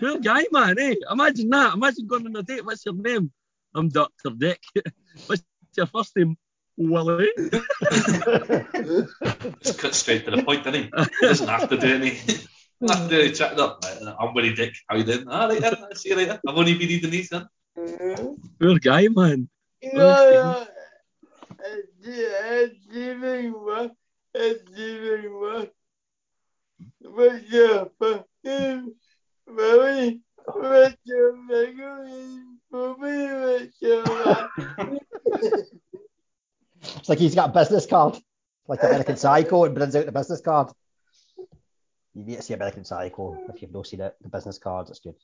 [0.00, 0.78] poor guy, man.
[0.78, 0.94] Eh?
[1.10, 1.74] Imagine that.
[1.74, 2.64] Imagine going on a date.
[2.64, 3.30] What's your name?
[3.74, 4.62] I'm Doctor Dick.
[5.26, 5.42] What's
[5.76, 6.36] your first name?
[6.78, 7.28] Willie.
[9.62, 10.90] Just cut straight to the point, didn't he?
[11.20, 12.18] He doesn't have to do any.
[12.80, 13.84] doesn't have to do any chatting up.
[14.18, 14.74] I'm Willie Dick.
[14.88, 15.26] How you doing?
[15.28, 15.76] Ah, right then.
[15.94, 16.40] See you later.
[16.48, 17.46] I've only been eating these then.
[17.74, 19.48] Poor guy, man.
[19.82, 20.64] Yeah,
[22.02, 23.90] it's even worse.
[24.34, 25.68] It's even worse.
[27.00, 28.94] What's your fucking
[29.48, 30.20] Mary?
[30.46, 33.32] What's your fucking movie?
[33.32, 34.50] What's your
[36.82, 38.18] It's like he's got a business card,
[38.68, 40.70] like American Psycho, and brings out the business card.
[42.14, 44.14] You need to see American Psycho if you've not seen it.
[44.20, 45.16] The business card, it's good.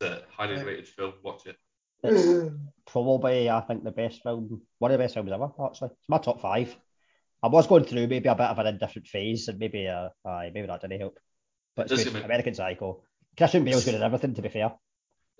[0.00, 1.14] It's a highly rated film.
[1.22, 1.56] Watch it.
[2.02, 2.54] It's
[2.86, 5.90] probably, I think, the best film, one of the best films ever, actually.
[5.98, 6.74] It's my top five.
[7.42, 10.50] I was going through maybe a bit of an indifferent phase, and maybe uh, aye,
[10.54, 11.18] maybe that didn't help.
[11.76, 12.14] But it's good.
[12.14, 12.22] he.
[12.22, 13.02] American Psycho.
[13.36, 14.72] Christian Bale's good at everything, to be fair.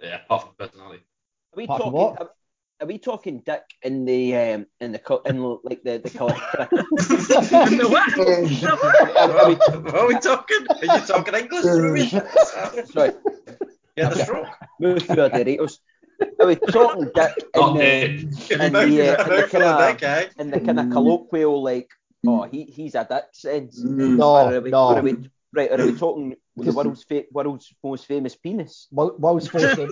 [0.03, 1.03] Yeah, apart from personality.
[1.53, 1.93] Are we Apart talking?
[1.93, 2.21] what?
[2.21, 2.31] Are,
[2.81, 6.41] are we talking Dick in the um in the co- in like the the collect?
[6.63, 6.75] what
[9.95, 10.67] are we talking?
[10.71, 12.87] Are you talking English to?
[12.93, 13.13] Sorry,
[13.97, 14.47] You had a stroke.
[14.79, 15.79] move through the Doritos.
[16.39, 20.31] Are we talking Dick in Not, the uh, in the, uh, in the kind of
[20.39, 21.91] in the kind of colloquial like
[22.27, 23.83] oh he he's a dick sense?
[23.83, 24.85] No, or are we, no.
[24.89, 25.17] Or are we,
[25.55, 28.87] right, are we talking the world's fa- world's most famous penis?
[28.93, 29.89] World's most fam-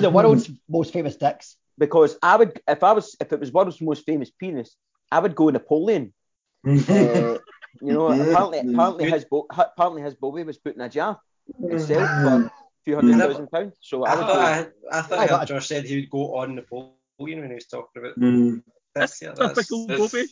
[0.00, 1.56] the world's most famous dicks.
[1.76, 4.74] Because I would if I was if it was world's most famous penis,
[5.12, 6.12] I would go Napoleon.
[6.66, 7.38] Uh,
[7.80, 11.20] you know, apparently, apparently his bo- apparently his Bobby was put in a jar
[11.60, 12.52] and sold for a
[12.88, 13.76] few hundred Is that- thousand pounds.
[13.80, 14.40] So I I would thought go.
[14.40, 17.66] I, I thought I heard Josh said he would go on Napoleon when he was
[17.66, 18.62] talking about mm.
[18.94, 19.22] this.
[19.22, 20.26] Yeah, that's, Typical There's- Bobby.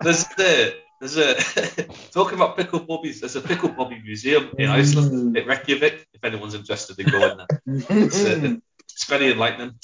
[0.00, 0.70] There's the uh,
[1.00, 1.42] there's uh,
[1.78, 3.20] a talking about pickle bobbies.
[3.20, 4.72] There's a pickle bobby museum in mm.
[4.72, 6.06] Iceland at Reykjavik.
[6.14, 9.74] If anyone's interested in going there, it's, uh, it's very enlightening.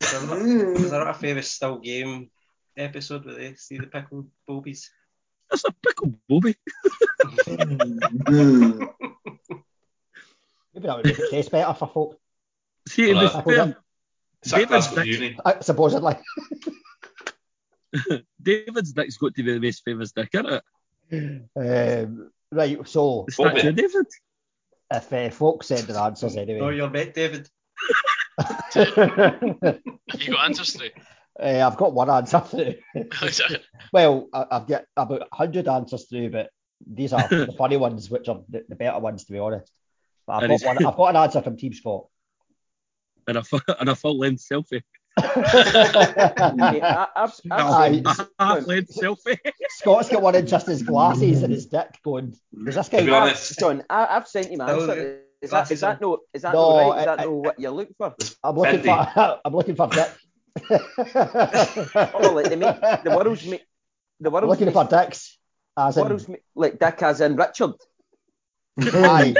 [0.00, 2.30] is there not, is there not a famous still game
[2.76, 4.90] episode where they see the pickle bobbies?
[5.50, 6.56] That's a pickle Bobby.
[10.76, 12.20] Maybe that would make it taste better for folk.
[12.86, 13.76] See, Well, to be fair,
[14.44, 15.38] Sack David's Glasgow dick, Uni.
[15.42, 16.14] Uh, supposedly.
[18.42, 20.62] David's dick's got to be the most famous dick, isn't
[21.10, 22.02] it?
[22.04, 24.06] Um, right, so statue of David.
[24.92, 26.60] if uh, folk send their answers anyway.
[26.60, 27.48] Oh, anyway, your mate David.
[28.74, 30.90] Have you got answers through?
[31.40, 32.74] uh, I've got one answer through.
[33.94, 36.50] well, I, I've got about 100 answers through, but
[36.86, 39.72] these are the funny ones, which are the, the better ones, to be honest.
[40.26, 42.08] But I've got, one, I've got an answer from Team Sport.
[43.28, 43.44] And a,
[43.80, 44.82] and a full length selfie.
[45.18, 47.92] Mate, I, I've, I've Aye.
[47.92, 49.38] seen- A half length selfie.
[49.70, 52.36] Scott's got one in just his glasses and his dick going,
[52.66, 53.34] is this To be guy?
[53.58, 55.20] John, I, I've sent you my Still answer.
[55.42, 56.18] Is that, is that no?
[56.34, 56.98] Is that No, no, right?
[57.00, 58.14] Is that I- no what you're looking for?
[58.42, 59.14] I'm looking Fendi.
[59.14, 60.10] for, I'm looking for dick.
[62.14, 63.56] Oh, like they make the world's ma-
[64.20, 65.38] the I'm world's looking ma- for dicks.
[65.76, 67.72] As in, world's ma- like Dick as in Richard.
[68.80, 69.34] aye,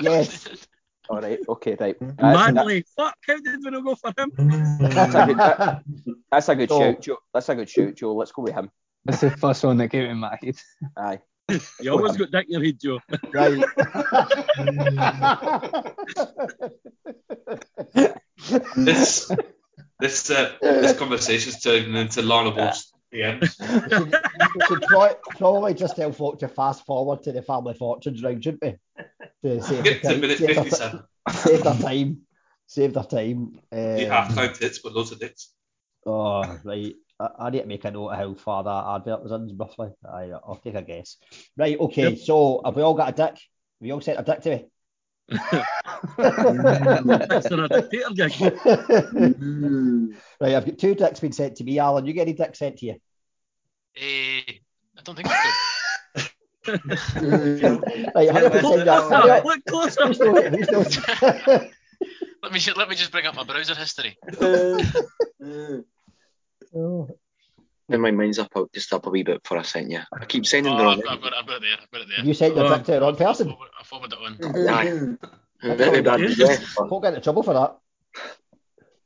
[0.00, 0.66] yes.
[1.10, 1.96] All right, okay, right.
[1.98, 2.84] That's, Manly.
[2.94, 4.30] Fuck, how did we not go for him?
[4.78, 5.82] that's a good, that-
[6.30, 7.16] that's a good So- shout, Joe.
[7.32, 8.14] That's a good shout, Joe.
[8.14, 8.70] Let's go with him.
[9.06, 10.56] That's the first one that came in my head.
[10.96, 11.20] Aye.
[11.80, 12.98] You always got dick in your head, Joe.
[13.32, 13.64] Right.
[18.76, 19.30] this
[20.00, 23.58] this uh, this conversation's turning into Lana Wolf's DMs.
[24.54, 28.44] we should pro- probably just tell folk to fast forward to the family fortunes round,
[28.44, 28.76] shouldn't we?
[29.44, 32.20] To save, Get to time, minute save, their, save their time.
[32.66, 33.58] Save their time.
[33.72, 35.52] Um, half time tits, but loads of dicks.
[36.06, 36.94] oh, right.
[37.20, 39.90] I, I need to make a note of how far that advert was in, roughly.
[40.04, 41.16] Aye, I'll take a guess.
[41.56, 42.14] Right, okay.
[42.16, 43.34] So, have we all got a dick?
[43.34, 43.40] Have
[43.80, 44.66] we all sent a dick to me?
[50.40, 51.78] right, I've got two dicks being sent to me.
[51.78, 52.94] Alan, you get any dicks sent to you?
[53.96, 55.34] Eh, I don't think so.
[58.14, 58.84] Right, 100%.
[59.44, 60.06] Look closer.
[60.06, 60.84] Who's no- who's no-
[62.42, 64.16] Let me let me just bring up my browser history.
[67.88, 70.00] Then my mind's up, out just up a wee bit before I sent you.
[70.12, 71.02] I keep Oh, sending the I've, wrong.
[71.08, 71.76] I've got it, I've got it there.
[71.82, 72.24] I've got it there.
[72.26, 72.76] you sent your uh, Oh.
[72.76, 73.54] dick to the wrong person.
[73.80, 74.34] I forward it on.
[74.36, 74.74] Mm-hmm.
[74.74, 74.86] Aye.
[74.86, 75.14] Mm-hmm.
[75.68, 75.76] Mm-hmm.
[75.78, 77.78] Very bad yeah, but Won't get into trouble for that.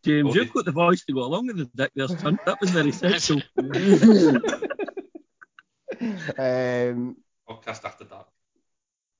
[0.04, 0.40] James, Okay.
[0.40, 2.38] you've got the voice to go along with the dick there, son.
[2.44, 3.40] That was very sensual.
[6.00, 7.16] Um,
[7.48, 8.26] Podcast after dark.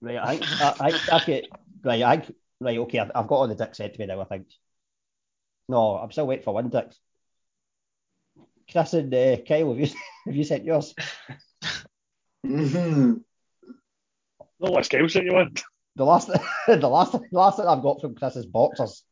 [0.01, 1.43] right, I think I, I, I've got
[1.85, 2.03] right.
[2.03, 2.79] I think, right.
[2.79, 4.21] Okay, I've, I've got all the dicks sent to me now.
[4.21, 4.47] I think.
[5.69, 6.91] No, I'm still waiting for one dick.
[8.73, 9.86] Chris and uh, Kyle, have you
[10.27, 10.94] have you sent yours?
[12.44, 13.19] Not
[14.59, 15.55] what Kyle sent you one.
[15.94, 16.28] The last,
[16.66, 19.05] the last, the last that I've got from Chris is boxers.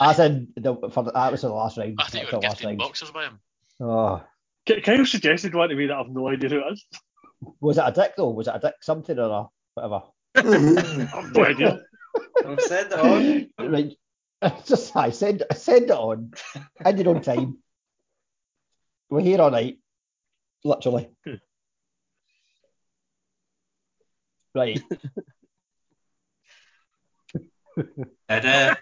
[0.00, 1.96] As in, the, for the, that was the last round.
[1.98, 2.78] I think That's you the were last round.
[2.78, 3.40] boxers by him.
[3.78, 4.24] Oh,
[4.82, 6.86] Kyle suggested one to me that I've no idea who it is.
[7.60, 8.30] was it a dick though?
[8.30, 10.02] Was it a dick something or a whatever?
[10.34, 11.80] I've no idea.
[12.46, 13.70] I've said it on.
[13.70, 13.92] right.
[14.64, 16.30] Just I send send it on.
[16.86, 17.58] In your own time.
[19.14, 19.78] We're here all night.
[20.64, 21.08] Literally.
[24.56, 24.80] right.
[28.28, 28.74] And uh,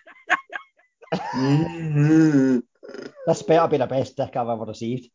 [3.26, 5.10] This better be the best dick I've ever received.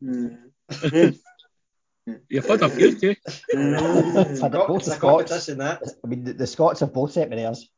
[2.28, 3.16] You've had a few too.
[3.56, 5.50] I've both the Scots.
[5.50, 7.68] I mean, the, the Scots have both sent me theirs.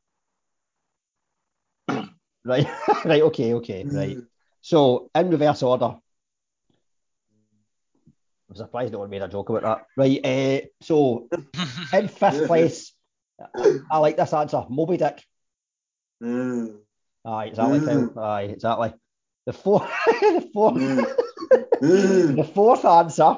[2.45, 2.69] right,
[3.07, 4.19] right, okay, okay, right.
[4.61, 5.97] So, in reverse order.
[8.51, 9.87] I'm surprised no one made a joke about that.
[9.97, 11.29] Right, uh, so
[11.93, 12.93] in fifth place,
[13.91, 14.65] I like this answer.
[14.69, 15.23] Moby Dick.
[16.23, 16.79] Mm.
[17.25, 18.15] Aye, exactly, Mm.
[18.15, 18.25] Kyle.
[18.25, 18.93] Aye, exactly.
[19.47, 20.75] The fourth, the fourth,
[21.83, 22.37] Mm.
[22.37, 23.37] the fourth answer.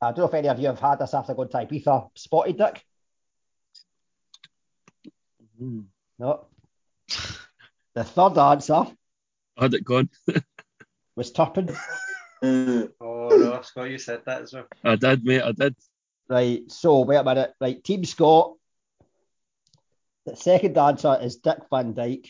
[0.00, 2.08] I don't know if any of you have had this after going to Ibiza.
[2.16, 2.84] Spotted Dick.
[5.58, 5.80] Hmm.
[6.18, 6.46] No.
[7.94, 8.84] The third answer
[9.56, 10.08] I had it gone.
[11.16, 11.74] was Turpin.
[12.44, 12.92] Mm.
[13.00, 14.66] Oh no, Scott, you said that as well.
[14.84, 15.42] I did, mate.
[15.42, 15.76] I did.
[16.28, 17.54] Right, so wait a minute.
[17.60, 18.54] Right, Team Scott.
[20.26, 22.28] The second answer is Dick Van Dyke.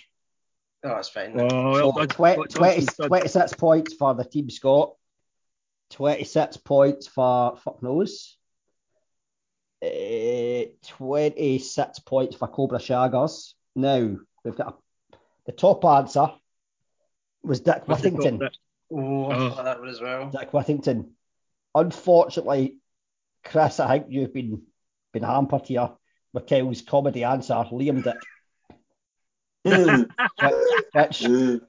[0.85, 1.39] Oh, that's fine.
[1.41, 2.07] Oh, well done.
[2.07, 4.95] 20, 20 26 points for the Team Scott.
[5.91, 8.37] 26 points for fuck knows.
[9.83, 13.55] Uh, 26 points for Cobra Shaggers.
[13.75, 14.75] Now, we've got
[15.13, 15.17] a,
[15.47, 16.31] the top answer
[17.43, 18.39] was Dick What's the top Whittington.
[18.39, 18.59] bit?
[18.91, 19.51] Oh, I Oh.
[19.51, 20.31] thought that one as well.
[20.31, 21.13] Dick Whittington.
[21.75, 22.77] Unfortunately,
[23.45, 24.63] Chris, I think you've been
[25.13, 25.91] been hampered here
[26.33, 28.17] with Kyle's comedy answer, Liam Dick,
[29.67, 30.09] Mm.
[30.93, 31.61] which Mm.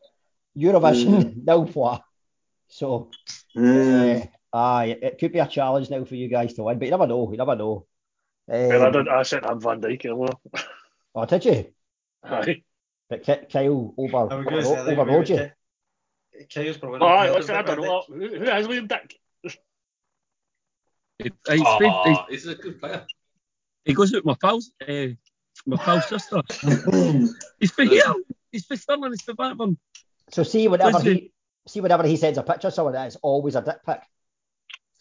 [0.58, 2.04] Eurovision nil for.
[2.68, 3.12] So,
[3.56, 4.24] Mm.
[4.54, 6.92] uh, aye, it could be a challenge now for you guys to win, but you
[6.92, 7.32] never know.
[7.32, 7.86] You never know.
[8.48, 10.34] Well, I, Um, did, I said I'm Van Dijk earlier.
[11.16, 11.74] oh, did you?
[12.24, 12.64] Aye.
[13.10, 15.52] But Kyle over, I was going to say, I think overrode you.
[16.40, 18.04] Would- Kyle's probably Oh, not aye, heard listen, I don't know.
[18.08, 19.16] Who, who is Liam Dick?
[21.22, 23.06] He, he's Aw, he's- he's a good player.
[23.86, 25.08] he goes out with my pals, uh,
[25.66, 26.42] my pal's sister.
[27.60, 28.14] He's been here.
[28.52, 29.12] He's been Stirling.
[29.12, 29.78] He's been Batman.
[30.32, 31.34] So see whenever What's he
[31.68, 34.00] see whenever he sends a picture of someone, it's always a dick pic.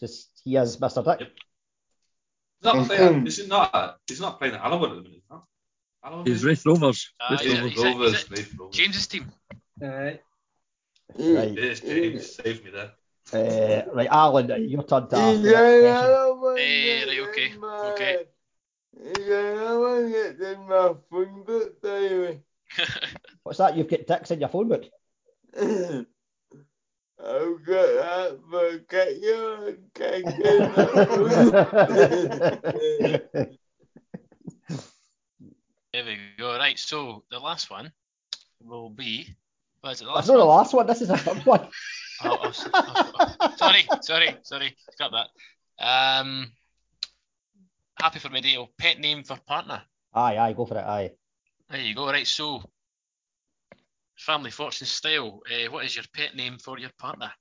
[0.01, 1.03] Just he is Mr.
[1.05, 1.29] Dick.
[1.29, 3.01] He's not playing.
[3.13, 3.27] Mm-hmm.
[3.27, 3.99] Is he not?
[4.05, 5.21] He's not playing at Alloa at the minute.
[5.31, 6.23] No?
[6.25, 6.49] He's maybe?
[6.49, 7.13] Raith Rovers.
[7.21, 7.77] Ah, Raith he's Rovers.
[7.77, 8.75] Rovers, he's a- Raith Rovers.
[8.75, 9.31] James's team.
[9.81, 9.85] Aye.
[9.87, 10.21] Right.
[11.17, 12.91] Yes, James saved me there.
[13.31, 16.07] Uh, right, Alan, your turn to ask Is the next there question.
[16.07, 18.25] another one Eh, that right, okay, in my- okay.
[19.01, 22.39] Is there another one in my phone book, by?
[23.43, 23.75] What's that?
[23.77, 24.85] You've got dicks in your phone book.
[27.21, 29.91] I've got that for Kenya and
[35.93, 36.57] There we go.
[36.57, 37.91] Right, so the last one
[38.61, 39.35] will be.
[39.81, 40.05] What is it?
[40.05, 40.57] The That's last not the one?
[40.57, 40.87] last one.
[40.87, 41.67] This is a third one.
[42.23, 44.75] Oh, oh, s- oh, sorry, sorry, sorry.
[44.97, 45.29] Got that.
[45.83, 46.51] Um,
[47.99, 48.67] happy for Medeo.
[48.77, 49.81] Pet name for partner.
[50.13, 50.83] Aye, aye, go for it.
[50.83, 51.11] Aye.
[51.69, 52.07] There you go.
[52.07, 52.61] Right, so
[54.17, 55.41] family fortune style.
[55.49, 57.31] Uh, what is your pet name for your partner?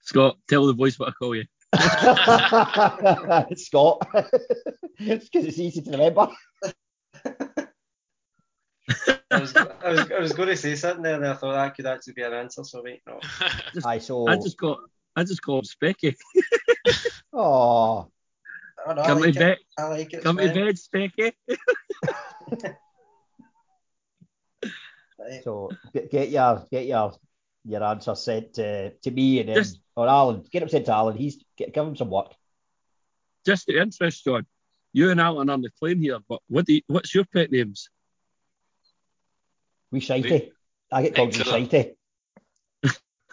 [0.00, 1.44] Scott, tell the boys what I call you.
[3.56, 4.04] Scott.
[4.98, 6.28] it's because it's easy to remember.
[9.30, 11.74] I was, I was, I was going to say something there, and I thought that
[11.74, 12.64] could actually be an answer.
[12.64, 13.20] So wait, no.
[13.84, 14.26] Aye, so.
[14.28, 14.78] I just got,
[15.16, 16.14] I just call him Specky.
[17.32, 18.08] Oh,
[18.84, 20.24] Oh, no, Come like to bed, I like it.
[20.24, 21.10] come to it's fine.
[21.14, 21.32] bed,
[22.58, 22.74] Specky.
[25.44, 27.12] So get, get your get your
[27.64, 30.42] your answer sent to, to me and then Just- or Alan.
[30.50, 31.16] Get him sent to Alan.
[31.16, 32.32] He's get, give him some work.
[33.46, 34.46] Just to interest, John.
[34.92, 37.50] You and Alan are on the plane here, but what do you, what's your pet
[37.52, 37.88] names?
[39.92, 40.50] We shitey.
[40.90, 41.92] I get called we shitey.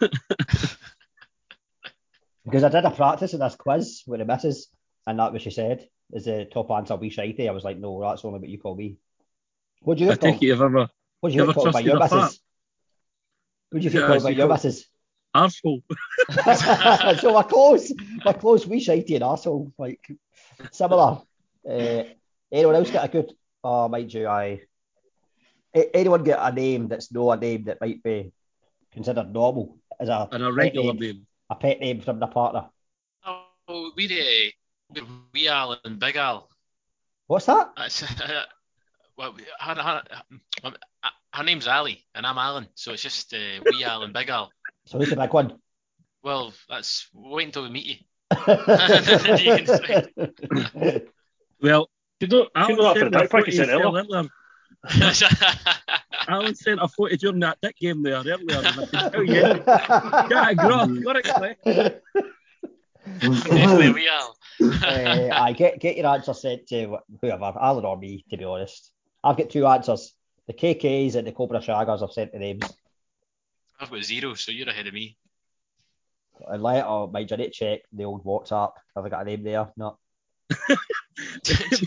[2.44, 4.68] because I did a practice in this quiz with the missus,
[5.06, 7.48] and that was she said is the top answer we shitey.
[7.48, 8.96] I was like, no, that's only what you call me.
[9.82, 10.42] What do you I get called?
[10.42, 10.88] you've ever
[11.20, 12.40] What do you you get called by your missus?
[13.70, 14.86] What do you get Yeah, called by your missus?
[15.34, 15.82] arsehole.
[17.20, 17.92] so we're close.
[18.24, 18.66] We're close.
[18.66, 19.72] We shitey and arsehole.
[19.78, 20.06] Like
[20.72, 21.22] similar.
[21.68, 22.02] Uh,
[22.52, 23.32] anyone else get a good?
[23.62, 24.62] Oh, mind you, I.
[25.74, 28.32] A- Anyone get a name that's no a name that might be
[28.92, 31.26] considered normal as a and a regular name, name.
[31.48, 32.68] a pet name from the partner?
[33.24, 34.50] Oh, we're, uh,
[34.94, 36.48] we're Wee Al and Big Al.
[37.26, 37.72] What's that?
[37.76, 38.02] That's,
[39.16, 40.02] well, her, her,
[40.64, 40.72] her,
[41.32, 44.50] her name's Ali and I'm Alan, so it's just uh, Wee Al and Big Al.
[44.86, 45.58] So who's the big one?
[46.22, 47.96] Well, that's wait until we meet you.
[51.60, 51.62] You.
[51.62, 51.90] Well,
[52.20, 54.30] You know, Alan you know that for sent a dick pic photo he earlier.
[54.84, 55.12] Earlier.
[56.28, 59.42] Alan sent a photo during that dick game there earlier, and I can tell you,
[59.64, 61.56] got a graph, got it, Clay.
[63.20, 64.36] Definitely Wee Al.
[64.60, 68.92] uh, I get get your answer sent to whoever, Alan or me, to be honest.
[69.24, 70.14] I've got two answers.
[70.46, 72.64] The KKs and the Cobra Shaggers I've sent the names.
[73.78, 75.16] I've got zero, so you're ahead of me.
[76.48, 78.72] And let or mind you, I need to check the old WhatsApp.
[78.96, 79.68] Have I got a name there?
[79.76, 79.98] No.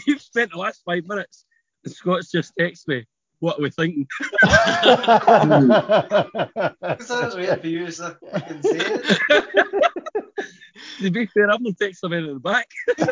[0.08, 1.46] We've spent the last five minutes,
[1.84, 3.06] and Scott's just texted me,
[3.40, 4.08] what are we thinking?
[4.42, 4.52] Because
[7.12, 9.46] I was waiting for you to fucking say it.
[11.00, 12.70] to be fair, I'm not texting him in the back.
[13.00, 13.06] I've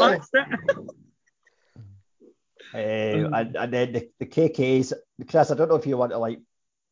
[0.00, 0.46] maxed it.
[2.74, 4.94] Uh, and, and then the, the KKs,
[5.28, 6.40] Chris, I don't know if you want to like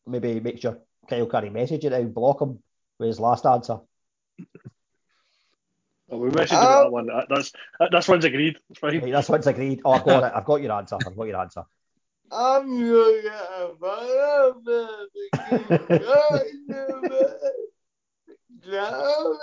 [0.06, 2.62] maybe make sure Kyle Curry message it and block him
[2.98, 3.78] with his last answer.
[6.12, 7.08] Oh, we messaged about that one.
[7.30, 7.52] That's
[7.90, 8.58] that's one's agreed.
[8.68, 9.10] It's fine.
[9.10, 9.80] That's what's agreed.
[9.84, 10.32] Oh, I've got it.
[10.36, 10.98] I've got your answer.
[11.04, 11.62] I've got your answer.
[12.30, 13.72] I'm gonna get a
[18.64, 19.34] Yeah,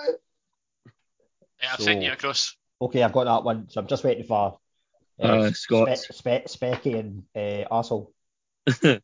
[1.74, 2.56] I've So- sent you across.
[2.82, 3.70] Okay, I've got that one.
[3.70, 4.58] So I'm just waiting for
[5.20, 5.98] Uh, Scott.
[5.98, 8.12] Spe- Spe- Specky and uh, Arsehole.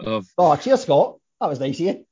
[0.00, 1.18] Oh, cheers, Scott.
[1.40, 2.06] That was nice of you.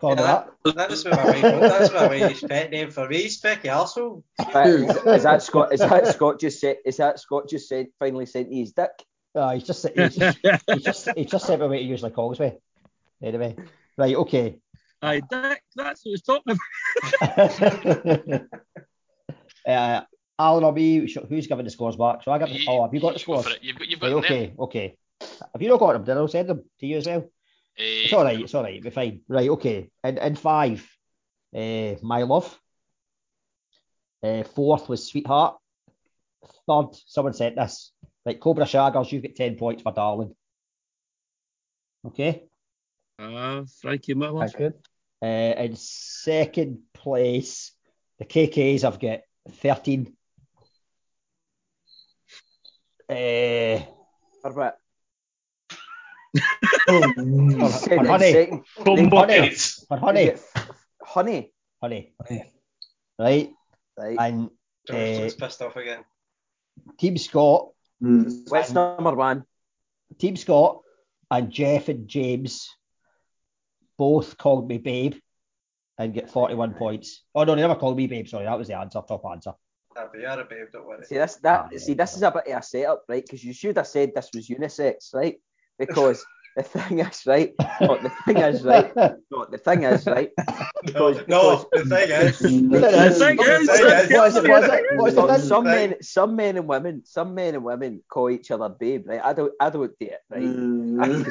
[0.00, 0.48] Call Yeah, that.
[0.64, 1.42] that, that was my wife.
[1.42, 4.22] That's my wife's pet name for me, Specky Arsehole.
[4.52, 5.72] But is, is that Scott?
[5.72, 6.78] Is that Scott just said?
[6.84, 7.86] Is that Scott just said?
[7.98, 8.90] Finally sent you his dick.
[9.34, 12.40] Uh, he's just he's just he's just he's just sent me away to usually calls
[12.40, 12.52] me.
[13.22, 13.56] Anyway,
[13.96, 14.58] right, okay.
[15.02, 16.56] Aye, Dick, that's what he's talking
[17.20, 18.40] about.
[19.68, 20.00] uh,
[20.38, 22.22] Alan or me, sh- who's giving the scores back?
[22.22, 22.48] So I give.
[22.48, 23.58] You- oh, have you got the you go scores?
[23.62, 24.96] You've got, you've got Right, them okay, okay.
[25.52, 26.04] Have you not got them?
[26.04, 27.28] Then I'll send them to you as well.
[27.76, 28.40] Eh, It's all right.
[28.40, 28.80] It's all right.
[28.82, 29.20] We're fine.
[29.28, 29.48] Right.
[29.50, 29.90] Okay.
[30.02, 30.86] And in five,
[31.54, 32.58] uh, my love.
[34.22, 35.56] Uh, fourth was sweetheart.
[36.66, 37.92] Third, someone said this.
[38.24, 40.34] Like Cobra Shaggers, you've got ten points for darling.
[42.06, 42.44] Okay.
[43.18, 44.40] Uh, Frankie Miller.
[44.40, 44.74] That's good.
[45.22, 45.26] Uh,
[45.62, 47.72] in second place,
[48.18, 49.20] the KKs I've got
[49.50, 50.14] thirteen.
[53.08, 53.84] Uh,
[54.42, 54.78] For what?
[54.78, 54.83] for,
[56.34, 58.64] Said for honey, second.
[58.84, 59.84] Honey, buckets.
[59.86, 60.32] for honey,
[61.02, 61.52] Honey.
[61.80, 62.52] honey, Honey.
[63.18, 63.50] right?
[63.96, 64.16] Right.
[64.18, 64.50] And
[64.88, 66.04] George uh, pissed off again.
[66.98, 67.68] Team Scott
[68.00, 69.44] What's and- number one?
[70.18, 70.80] Team Scott
[71.30, 72.68] and Jeff and James
[73.96, 75.14] both called me babe
[75.98, 77.22] and get 41 points.
[77.34, 78.26] Oh no, they never called me babe.
[78.28, 79.52] Sorry, that was the answer, top answer.
[79.96, 81.04] Ah, but you're a babe, don't worry.
[81.04, 83.24] See this that see this is a bit of a setup, right?
[83.24, 85.36] Because you should have said this was unisex, right?
[85.78, 86.24] Because
[86.56, 87.54] the thing is, right?
[87.80, 88.92] No, the thing is, right?
[89.30, 90.30] No, the thing is, right?
[90.94, 93.18] No, no, the thing is, The thing is-
[94.10, 94.84] What is it?
[94.96, 95.48] What is it?
[95.48, 99.20] Some, men, some men and women, some men and women call each other babe, right?
[99.24, 100.42] I don't, I don't do it, right?
[100.42, 101.24] I,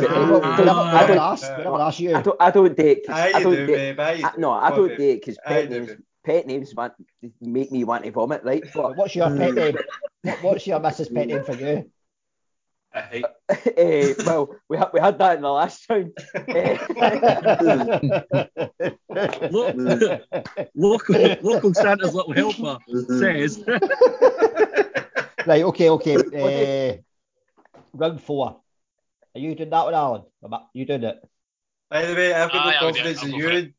[0.00, 1.56] We never, we never, we never asked.
[1.58, 2.14] We never asked you.
[2.14, 3.04] I don't, I don't date.
[3.06, 3.96] 'cause Aye, I don't do, date.
[3.96, 4.00] babe.
[4.24, 4.98] I, no, I don't on, babe.
[4.98, 5.90] date because pet names,
[6.24, 6.92] pet names want
[7.40, 8.62] make me want to vomit, right?
[8.72, 9.78] But What's your pet name?
[10.42, 11.12] What's your Mrs.
[11.12, 11.90] pet name for you?
[12.98, 13.24] I hate.
[13.76, 16.12] eh, well, we had we had that in the last round.
[19.50, 20.18] Lo-
[20.74, 22.78] local, local Santa's little helper
[23.18, 23.62] says.
[25.46, 25.62] right.
[25.62, 25.90] Okay.
[25.90, 26.16] Okay.
[26.16, 26.96] Uh,
[27.94, 28.60] round four.
[29.34, 30.22] Are you doing that one, Alan?
[30.44, 31.16] Am I- You doing it?
[31.90, 33.02] By the way, I've got Aye, no I'll do it.
[33.04, 33.72] confidence in go for you.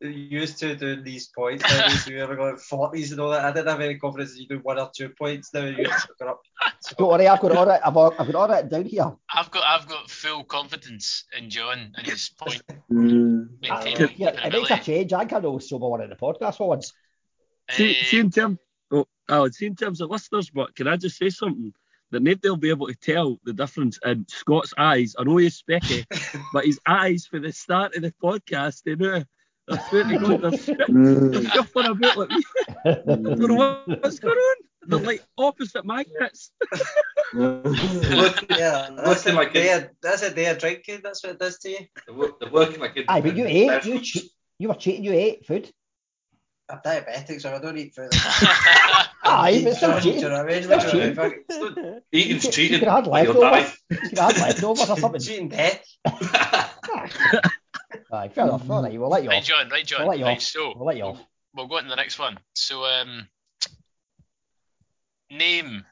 [0.00, 1.64] You used to doing these points.
[1.64, 3.44] Now these we ever got forties and all that.
[3.44, 5.54] I didn't have any confidence that you do one or two points.
[5.54, 6.40] Now you got up.
[6.98, 7.26] Don't worry.
[7.26, 7.80] I've got it all right.
[7.82, 9.10] I've, I've got all right down here.
[9.32, 12.76] I've got I've got full confidence in John and his point Yeah,
[13.62, 15.12] maintaining it makes a change.
[15.14, 16.92] I can't know sober one in the podcast for once.
[17.70, 18.58] See, Eh, see in terms,
[18.90, 21.72] oh, Alan, see in terms of listeners, but can I just say something?
[22.12, 25.16] That nobody will be able to tell the difference in Scott's eyes.
[25.18, 26.04] I know he's specky,
[26.52, 29.24] but his eyes for the start of the podcast, they know.
[29.68, 32.30] I swear to God, they're, swi- they're about like
[32.84, 34.56] I don't know what's going on.
[34.88, 36.52] They're like opposite magnets.
[37.34, 37.60] Yeah,
[38.96, 39.86] that's Looking a like day.
[40.00, 41.00] That's a day of drinking.
[41.02, 41.78] That's what it does to you.
[42.06, 43.84] They're, they're working like Aye, but you ate.
[43.84, 45.04] You, che- you were cheating.
[45.04, 45.68] You ate food.
[46.68, 48.08] I'm diabetic, so I don't eat food.
[49.24, 50.30] Aye, but still Do you cheating.
[50.30, 50.62] know what I mean?
[50.62, 51.16] Still What do you cheating.
[51.16, 51.94] mean?
[51.94, 52.78] Fuck- Eating's You cheating.
[52.80, 53.50] could have had but you'll die.
[53.50, 53.78] leftovers.
[53.90, 55.20] You could have had leftovers or something.
[55.20, 55.84] Cheating death.
[58.12, 58.68] Aye, fair enough.
[58.70, 59.44] All right, we'll let you right, off.
[59.44, 59.68] John.
[59.68, 60.02] Right, John.
[60.02, 60.42] I'll let you right, off.
[60.42, 61.20] so We'll let you off.
[61.54, 62.38] we'll go on to the next one.
[62.54, 63.28] So, um,
[65.30, 65.84] name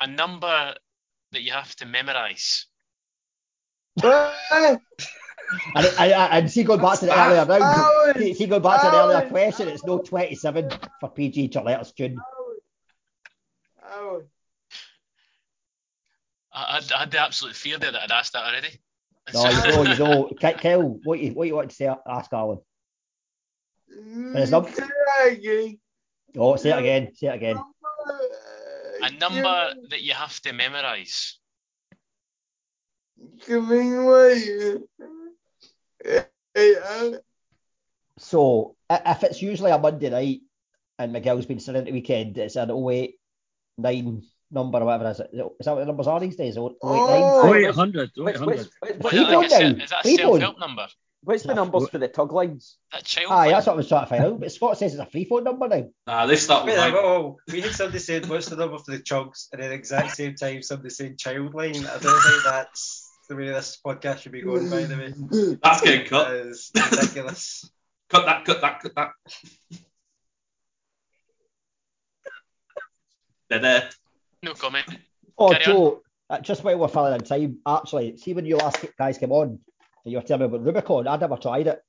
[0.00, 0.74] a number
[1.32, 2.66] that you have to memorise.
[5.74, 8.82] And, and, and see, going back to the earlier round, Alan, see, see, going back
[8.82, 9.30] to the earlier Alan.
[9.30, 10.70] question, it's no 27
[11.00, 12.20] for PG Charlotte student.
[13.82, 14.22] Alan,
[16.52, 18.78] I, I'd- I had the absolute fear there that I'd asked that already.
[19.34, 20.30] No, you know, you know.
[20.40, 22.58] Ke- Kel, what you, what you want to say, ask Alan?
[23.90, 24.52] it's.
[26.36, 27.14] Oh, say it again.
[27.14, 27.56] Say it again.
[29.02, 31.38] A number that you have to memorise.
[33.46, 34.78] Coming away.
[38.18, 40.40] So, if it's usually a Monday night
[40.98, 43.14] and Miguel's been sitting at the weekend, it's an 08
[43.78, 45.30] 9 number or whatever is it?
[45.32, 46.56] Is that what the numbers are these days?
[46.56, 48.46] Oh, oh, Oh, 0800, Which, 0800.
[48.46, 49.84] which, which, What, which, is that a, now?
[49.84, 50.40] is that a Free phone?
[50.40, 50.86] self-help number?
[51.24, 52.78] what's the numbers for the tug lines?
[52.92, 53.30] That child.
[53.32, 53.50] Aye, line?
[53.50, 54.40] that's what I was trying to find out.
[54.40, 55.88] But Scott says it's a free phone number now.
[56.06, 56.92] Nah, they start with Wait, nine.
[56.92, 57.36] whoa, whoa.
[57.52, 60.34] We had somebody saying what's the number for the chugs, and at the exact same
[60.36, 61.74] time somebody saying child line.
[61.84, 64.70] I don't think that's the way this podcast should be going.
[64.70, 66.28] By the way, That's getting cut.
[66.28, 67.68] that is ridiculous.
[68.08, 69.10] Cut that, cut that, cut that.
[73.50, 73.88] Da-da.
[74.42, 74.86] No comment.
[75.36, 75.64] Oh, Carry.
[75.64, 79.32] Joe, uh, just while we're further in time, actually, see when you last guys came
[79.32, 79.48] on,
[80.04, 81.82] and you were telling me about Rubicon, I'd never tried it.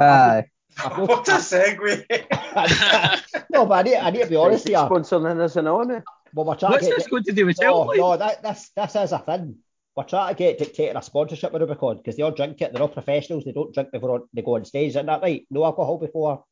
[0.00, 0.44] Aye.
[0.78, 2.04] I've no, what a segue!
[3.50, 4.78] no, but I need, I need to be honest here.
[4.78, 6.02] Sponsoring us and on it.
[6.32, 8.00] Well, we're trying What's to get this going to do with no, Chelsea?
[8.00, 9.56] no, that, that's this is a thing.
[9.96, 12.72] We're trying to get dictating a sponsorship with Rubicon because they all drink it.
[12.72, 13.44] They're all professionals.
[13.44, 14.90] They don't drink before they go on stage.
[14.90, 15.46] Isn't that right?
[15.50, 16.44] No alcohol before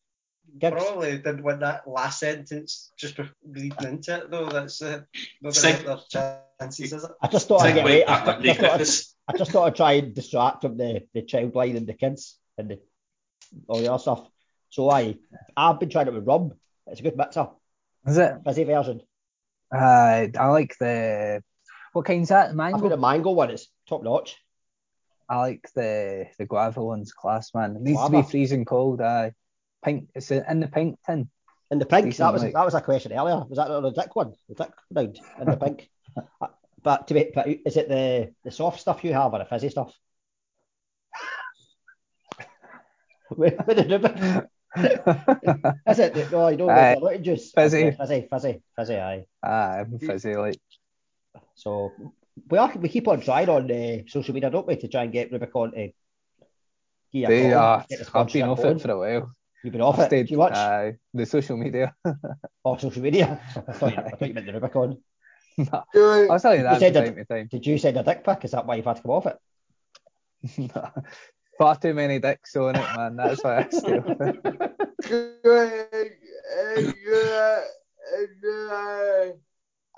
[0.59, 0.77] gigs.
[0.77, 4.49] Probably didn't win that last sentence just bef- leading into it though.
[4.49, 5.03] That's uh,
[5.41, 7.11] not Seg- gonna their chances, is it?
[7.21, 8.09] I just thought I'd get Segue right.
[8.09, 8.81] I, just thought I'd,
[9.35, 12.39] I just thought I'd try and distract from the, the child line and the kids
[12.59, 12.81] and the
[13.69, 14.27] all the other stuff.
[14.71, 15.17] So I
[15.57, 16.53] I've been trying it with rum.
[16.87, 17.49] It's a good mixer.
[18.07, 18.35] Is it?
[18.45, 19.03] Fizzy version.
[19.75, 21.43] Uh, I like the.
[21.93, 22.55] What kind's that?
[22.55, 22.77] Mango.
[22.77, 23.51] I've got a the mango one.
[23.51, 24.37] It's top notch.
[25.29, 27.77] I like the the guava one's class, man.
[27.77, 29.01] It needs to be freezing cold.
[29.01, 29.33] Aye.
[29.85, 30.09] Pink.
[30.15, 31.29] It's in the pink tin.
[31.71, 33.45] And the pink, that was like- that was a question earlier.
[33.49, 34.35] Was that the dick one?
[34.49, 35.91] The dick round in the pink.
[36.41, 36.49] Uh,
[36.83, 39.71] but to be, but is it the the soft stuff you have or the fizzy
[39.71, 39.93] stuff?
[43.31, 44.49] With- with the ribbon.
[45.87, 46.15] is it?
[46.15, 47.53] The, no, you don't get the juice.
[47.53, 47.87] Fizzy.
[47.89, 48.97] Okay, fizzy, fizzy, fizzy.
[48.97, 49.27] Aye.
[49.43, 50.61] Aye, I'm fizzy like.
[51.55, 51.93] So
[52.51, 55.13] we are we keep on trying on uh, social media, don't we, to try and
[55.13, 55.93] get Rubicon to
[57.13, 57.85] give They are.
[58.15, 59.35] I've been off it for a while.
[59.63, 60.55] You've been off I've it stayed- too much.
[60.55, 61.95] Aye, the social media.
[62.65, 63.41] or social media.
[63.69, 64.99] I thought you, I thought you meant the Rubicon.
[65.57, 65.85] No,
[66.31, 67.49] I'll tell you that said from that- time to time.
[67.51, 68.45] Did you send a dick pic?
[68.45, 70.73] Is that why you've had to come off it?
[71.59, 73.17] Far too many dicks on it, man.
[73.17, 74.43] That's why I stay off it.
[75.45, 76.11] Joey,
[76.75, 77.63] and you're,
[78.17, 79.35] and you're,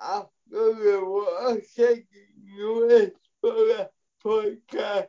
[0.01, 2.07] I feel what I'm saying,
[2.45, 3.91] you is for the
[4.23, 5.09] podcast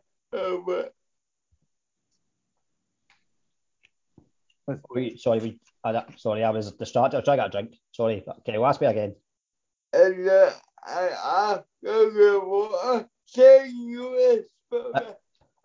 [4.67, 4.81] over.
[4.91, 7.17] Wait, sorry, we, I, sorry, I was distracted.
[7.17, 7.79] I was trying to get a drink.
[7.91, 8.23] Sorry.
[8.45, 9.15] Can you ask me again?
[9.93, 10.51] And uh,
[10.83, 13.05] I, I feel what I'm
[13.35, 14.91] you is for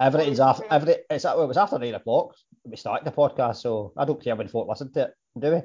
[0.01, 0.97] Everything's after every.
[1.10, 2.35] It's well, it was after nine o'clock.
[2.64, 5.14] We started the podcast, so I don't care when folk listen to it.
[5.39, 5.56] Do we?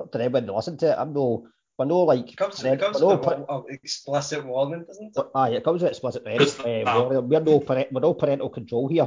[0.00, 0.98] Up to them when they listen to it.
[0.98, 1.46] I'm no.
[1.78, 2.32] We're no like.
[2.32, 5.26] It comes, we're it comes no with pa- a, explicit warning, doesn't it?
[5.34, 6.48] Aye, it comes with explicit warning.
[6.58, 7.08] Uh, ah.
[7.08, 9.06] we're, we're no parent, we're no parental control here.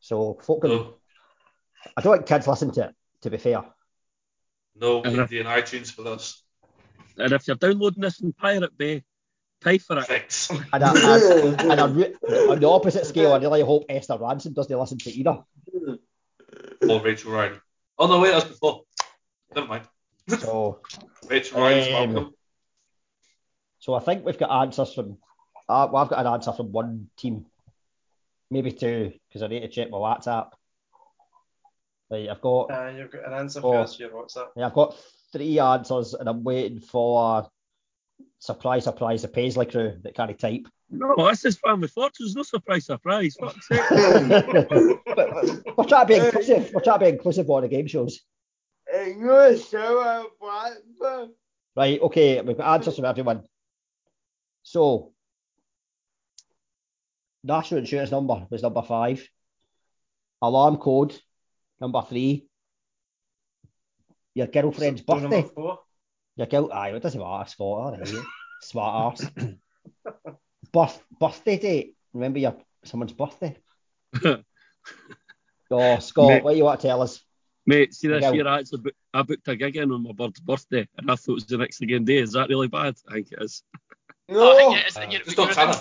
[0.00, 0.94] So folk can, No,
[1.96, 2.94] I don't think kids listen to it.
[3.22, 3.64] To be fair,
[4.76, 5.22] no Uh-huh.
[5.22, 6.42] Indian iTunes for us.
[7.18, 9.04] And if you're downloading this in Pirate Bay,
[9.60, 10.04] pay for it.
[10.06, 10.48] Thanks.
[10.72, 12.14] and, I, and, and I re-
[12.48, 15.38] on the opposite scale, I really hope Esther Rantzen doesn't listen to either.
[16.88, 17.60] Or Rachel Ryan.
[17.98, 18.82] Oh no, wait, that's before.
[19.54, 19.84] Never mind.
[20.38, 20.80] So,
[21.28, 22.34] Rachel Ryan's Um, welcome.
[23.80, 25.18] so I think we've got answers from.
[25.68, 27.44] Uh, well, I've got an answer from one team,
[28.50, 30.50] maybe two, because I need to check my WhatsApp.
[32.10, 34.14] Right, I've got Uh, you've got an answer for us here.
[34.14, 34.48] What's that?
[34.56, 34.96] Yeah, I've got
[35.32, 37.48] three answers and I'm waiting for
[38.40, 40.66] surprise, surprise, the Paisley crew that can't type.
[40.90, 42.34] No, this is Family Fortunes.
[42.34, 43.36] No surprise, surprise.
[43.38, 43.80] Fuck's sake.
[43.90, 44.68] but,
[45.06, 46.72] but we're trying to be inclusive.
[46.74, 48.20] We're trying to be inclusive on the game shows.
[48.92, 50.26] And you're so.
[51.76, 53.44] Right, okay, we've got answers from everyone.
[54.64, 55.12] So,
[57.44, 59.26] national insurance number was number five.
[60.42, 61.16] Alarm code,
[61.80, 62.46] number three.
[64.34, 65.50] Your girlfriend's So, number birthday.
[65.54, 65.78] four.
[66.36, 68.14] Your girl, aye, it doesn't matter, Scott, all right.
[68.62, 69.30] Smart ass.
[70.72, 71.96] Birth, birthday date.
[72.12, 73.56] Remember your someone's birthday?
[75.70, 76.44] oh, Scott, Mate.
[76.44, 77.20] what do you want to tell us?
[77.66, 80.40] Mate, see this year I actually booked, I booked a gig in on my bird's
[80.40, 82.18] birthday and I thought it was the next again day.
[82.18, 82.94] Is that really bad?
[83.08, 83.62] I think it is.
[84.30, 85.74] Oh, I think No, it is- you're, you're, within,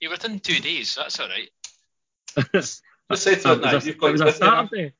[0.00, 0.94] you're within two days.
[0.94, 1.50] That's all right.
[2.54, 2.82] Just
[3.14, 4.32] say to her It was a- you've got it was your a.
[4.32, 4.92] Saturday.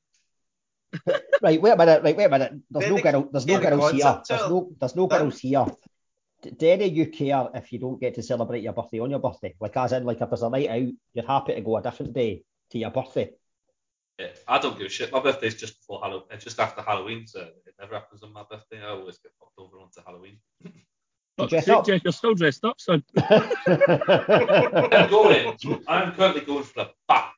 [1.43, 2.53] Right, wait a minute, right, wait a minute.
[2.71, 4.03] There's no the- girl, there's no then the girls here.
[4.03, 5.67] concept, There's no, there's no girls here.
[6.43, 9.11] D- Do any of you care if you don't get to celebrate your birthday on
[9.11, 9.55] your birthday?
[9.61, 12.13] Like, as in, like, if there's a night out, you're happy to go a different
[12.13, 13.31] day to your birthday.
[14.19, 15.13] Yeah, I don't give a shit.
[15.13, 18.33] My birthday's just before Halloween, eh, it's just after Halloween, so it never happens on
[18.33, 18.83] my birthday.
[18.83, 20.39] I always get popped over onto Halloween.
[21.37, 21.87] Fuck's dress up?
[21.87, 23.05] Jeff, you're still dressed up, son.
[23.17, 25.57] I'm going.
[25.87, 27.31] I'm currently going for a bat.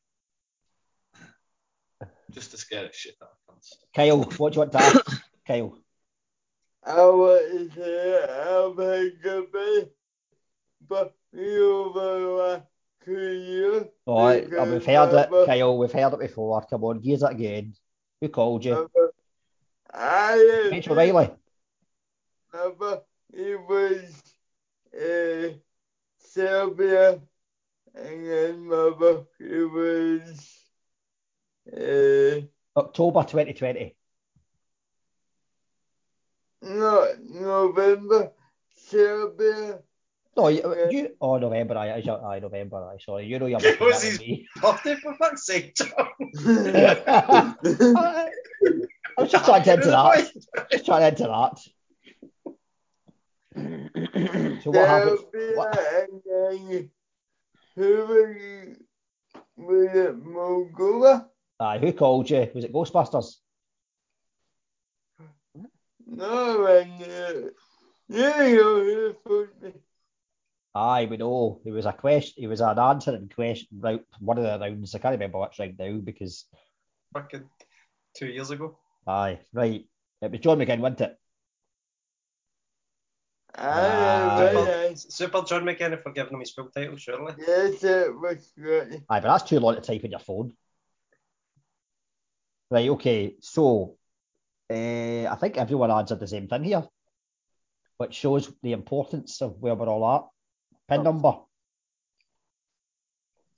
[2.31, 3.74] Just to scare the shit out of cunts.
[3.94, 5.23] Kyle, what do you want to ask?
[5.47, 5.77] Kyle.
[6.85, 9.85] I want to say how big it be,
[10.89, 12.62] but you over
[13.05, 13.85] two years.
[14.07, 15.78] All right, oh, we've heard it, because Kyle.
[15.78, 16.65] We've heard it before.
[16.69, 17.74] Come on, gears it again.
[18.20, 18.73] Who called you?
[18.73, 19.12] Never,
[19.93, 21.31] I Rachel Riley.
[22.55, 23.02] never,
[23.32, 24.23] it was
[24.94, 25.55] uh,
[26.19, 27.20] Serbia,
[27.94, 30.60] and then never, it was
[31.69, 32.41] uh,
[32.77, 33.95] October 2020.
[36.62, 38.32] not November,
[38.74, 39.81] Serbia.
[40.37, 41.77] No, you, you oh November.
[41.77, 42.89] I, I, I November.
[42.89, 43.27] I sorry.
[43.27, 44.47] You know you're It was his me.
[44.61, 45.91] birthday for fuck's sake, John.
[49.16, 50.31] I was just trying to enter that.
[50.70, 51.59] Just trying to enter that.
[54.62, 55.19] So what happened?
[55.55, 55.78] What,
[57.77, 58.78] who was it?
[59.57, 61.27] Was it Moldova?
[61.61, 62.51] Aye, who called you?
[62.55, 63.37] Was it Ghostbusters?
[66.07, 67.51] No, and uh,
[68.09, 69.73] you know who phoned me.
[70.74, 71.61] Aye, we know.
[71.65, 72.45] It was a question.
[72.45, 73.69] It was an answering question.
[73.78, 74.95] Right, one of the rounds.
[74.95, 76.47] I can't remember which round now because
[77.12, 77.45] Fucking
[78.15, 78.78] two years ago.
[79.07, 79.85] aye, right.
[80.23, 81.16] It was John McGinn, wasn't it?
[83.57, 84.53] I Aye.
[84.55, 87.35] know, Super John McKenna for giving him his full title, surely.
[87.39, 89.01] yes, it was great.
[89.09, 90.55] Aye, but that's too long to type in your phone.
[92.71, 93.35] Right, okay.
[93.41, 93.97] So,
[94.71, 96.87] uh, I think everyone answered the same thing here,
[97.97, 100.25] which shows the importance of where we're all at.
[100.89, 101.35] Pin number,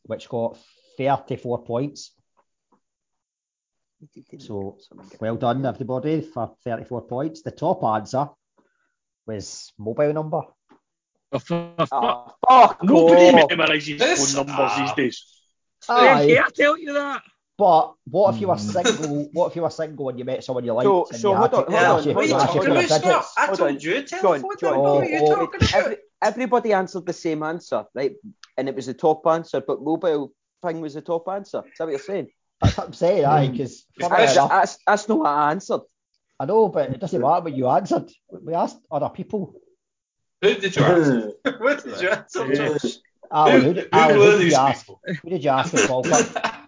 [0.05, 0.59] which got
[0.99, 2.13] 34 points.
[4.39, 4.79] So,
[5.21, 7.43] well done, everybody, for 34 points.
[7.43, 8.29] The top answer
[9.27, 10.41] was mobile number.
[11.33, 11.89] Oh, for fuck.
[11.93, 13.51] Ah, fuck Nobody off.
[13.51, 15.25] memorises phone numbers these days.
[15.89, 17.23] Aye, Yeah, I tell you that.
[17.59, 18.61] But what if you were hmm.
[18.61, 19.29] single?
[19.33, 20.87] What if you were single and you met someone you liked?
[20.87, 22.75] So- so hold on, hold on, asked you- What are you you asked you talking
[22.75, 23.35] for your about, digits?
[23.37, 23.75] I Hold told on.
[23.81, 24.51] you, John, telephone.
[24.59, 25.75] John, Oh, What are you oh, talking oh, about?
[25.75, 28.15] Every, everybody answered the same answer, right?
[28.57, 30.33] And it was the top answer, but mobile
[30.65, 31.63] thing was the top answer.
[31.67, 32.29] Is that what you're saying?
[32.61, 33.53] That's what I'm saying, aye, hmm.
[33.53, 35.81] because That's, that's, that's not what I answered.
[36.41, 38.11] I know, but it doesn't matter what you answered.
[38.31, 39.55] We asked other people.
[40.41, 41.11] Who did you ask?
[41.11, 41.51] Hmm.
[41.63, 42.97] What did you answer, Josh?
[43.31, 44.87] Alan, Who- who, did, who Alan, who did you ask?
[44.87, 46.45] Who did you ask at Falkirk?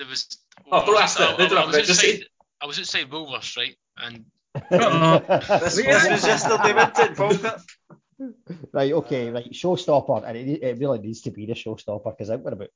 [0.00, 0.26] It was,
[0.66, 1.36] it was Oh, don't ask that.
[1.38, 2.10] They I, I was registered.
[2.10, 2.26] outside,
[2.62, 3.76] I was outside Woolworths, right?
[3.98, 4.24] And
[4.70, 7.60] This, this was yesterday, wasn't it,
[8.72, 9.50] right, okay, right.
[9.52, 12.68] Showstopper, and it, it really needs to be the showstopper because I've got about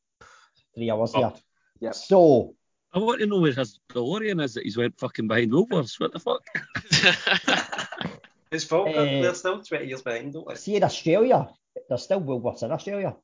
[0.75, 1.33] three hours here.
[1.35, 1.39] Oh.
[1.81, 1.95] Yep.
[1.95, 2.55] So,
[2.93, 5.99] I want to know where his DeLorean is that he's went fucking behind Woolworths.
[6.01, 6.43] What the fuck?
[8.51, 9.21] It's Falkirk, Eh.
[9.23, 10.55] they're still 20 years behind, don't they?
[10.55, 11.49] see in Australia,
[11.89, 13.17] there's still Woolworths in Australia.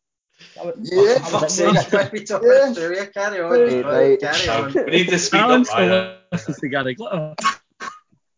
[0.57, 1.15] That was, Yeah.
[1.15, 2.09] that Fuck's was sake, in why Woolworths.
[2.09, 2.49] are we talking
[2.97, 3.07] Yeah.
[3.07, 4.20] Carry on, Right, right.
[4.20, 4.73] carry Um, on.
[4.86, 5.67] we need to speak Alan up.
[5.67, 7.35] still Aye, to Gary Glitter.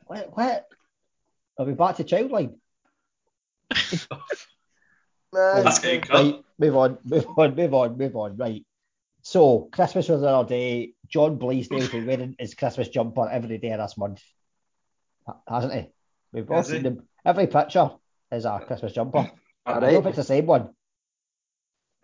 [0.06, 0.36] What?
[0.36, 0.68] what?
[1.58, 2.54] Are we back to Childline?
[5.34, 6.14] Man, That's getting cut.
[6.24, 8.36] Right, move on, move on, move on, move on.
[8.36, 8.64] Right.
[9.22, 10.92] So, Christmas was the other day.
[11.08, 14.22] John Blaisdell's been wearing his Christmas jumper every day of this month,
[15.48, 15.86] hasn't he?
[16.32, 16.82] We've all seen he?
[16.82, 17.08] them.
[17.24, 17.90] Every picture
[18.30, 19.30] is a Christmas jumper.
[19.64, 19.96] I don't know Right.
[19.96, 20.70] if it's the same one.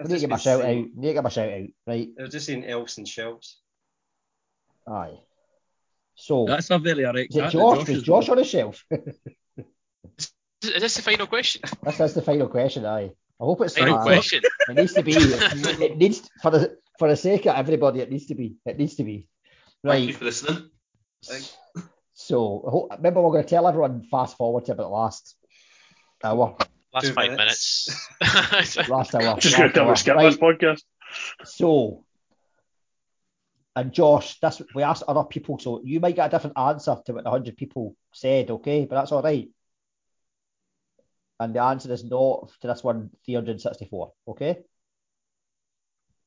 [0.00, 0.64] I I've need to just give my been shout out.
[0.66, 1.66] seeing- Need to give my shout out.
[1.86, 2.08] Right.
[2.20, 3.58] I've just seen elves and shelves.
[4.86, 5.18] Aye.
[6.14, 7.28] So, That's a very alright.
[7.30, 7.78] is it cat Josh?
[7.78, 8.84] Was has Josh on the shelf?
[8.90, 11.62] is this the final question?
[11.82, 12.84] That's, is the final question.
[12.86, 13.10] Aye.
[13.40, 14.42] I hope it's Final uh, question.
[14.68, 15.12] It needs to be.
[15.12, 18.00] It needs for the for the sake of everybody.
[18.00, 18.56] It needs to be.
[18.66, 19.28] It needs to be.
[19.84, 20.16] Thank you Right.
[20.16, 20.70] for listening.
[22.14, 25.36] So I hope- remember, we're going to tell everyone fast forward to about the last
[26.24, 26.56] hour.
[26.98, 28.08] Last Two five minutes.
[28.20, 28.88] minutes.
[28.88, 29.36] Last hour.
[29.38, 30.24] Just going last to tell skip Right.
[30.30, 30.82] this podcast.
[31.44, 32.04] So,
[33.76, 37.12] and Josh, this we asked other people, so you might get a different answer to
[37.14, 38.84] what the hundred people said, okay?
[38.84, 39.48] But that's all right.
[41.40, 44.58] And the answer is no to this one, 364, okay?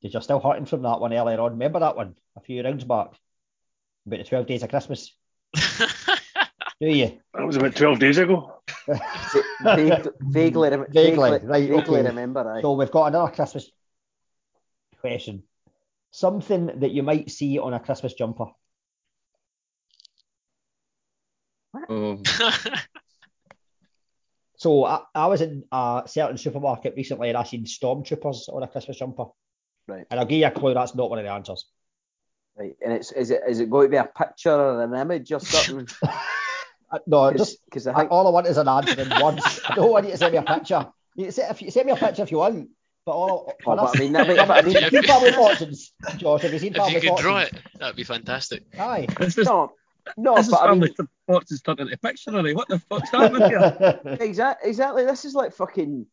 [0.02, 1.52] Because you're still hurting from that one earlier on.
[1.52, 3.10] Remember that one a few rounds back
[4.06, 5.14] about the 12 days of Christmas,
[6.80, 7.20] do you?
[7.34, 8.61] That was about 12 days ago.
[9.62, 12.04] Vague, vaguely, Vaguely, vaguely, right, vaguely okay.
[12.04, 12.50] remember.
[12.50, 12.62] Aye.
[12.62, 13.70] So we've got another Christmas
[15.00, 15.44] question.
[16.12, 18.46] Something that you might see on a Christmas jumper.
[21.90, 22.22] Oh,
[24.62, 28.68] So I, I was in a certain supermarket recently and I seen stormtroopers on a
[28.68, 29.26] Christmas jumper.
[29.88, 30.06] Right.
[30.12, 31.66] And I'll give you a clue, that's not one of the answers.
[32.56, 32.76] Right.
[32.86, 35.40] And it's is it is it going to be a picture or an image or
[35.40, 35.88] something?
[36.92, 39.62] Uh, no, just Because I I, think all I want is an answer in words.
[39.70, 40.88] I don't want you to send me a picture.
[41.16, 42.70] You can say, if you send me a picture if you want,
[43.06, 45.94] but all Oh, but I mean, that- but I mean- have you seen Family Fortunes,
[46.18, 46.42] Josh?
[46.42, 48.64] Have you seen if Family you could draw it, that'd be fantastic.
[48.80, 49.08] Aye.
[49.20, 49.72] this is no,
[50.18, 52.56] No, this is but I family mean, supports has turned into Pictionary.
[52.56, 54.18] What the fuck's happening here?
[54.20, 55.06] exactly, exactly.
[55.06, 56.06] This is like fucking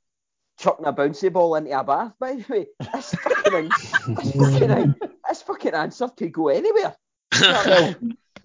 [0.60, 2.12] chucking a bouncy ball into a bath.
[2.20, 4.94] By the way, this fucking, this fucking,
[5.28, 6.96] this fucking answer could go anywhere.
[7.40, 7.94] well,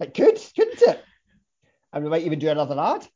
[0.00, 1.04] it could, couldn't it?
[1.94, 3.06] And we might even do another ad.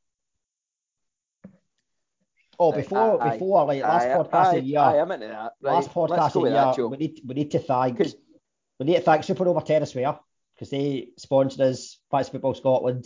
[2.61, 5.27] Oh, before Aye, before like last aye, podcast aye, of the year, aye, I'm into
[5.29, 5.53] that.
[5.61, 6.89] Right, last podcast let's of the year, Joe.
[6.89, 10.19] we need we need to thank we need to thank Supernova Tennis Wear
[10.55, 13.05] because they sponsored us, Fantasy Football Scotland.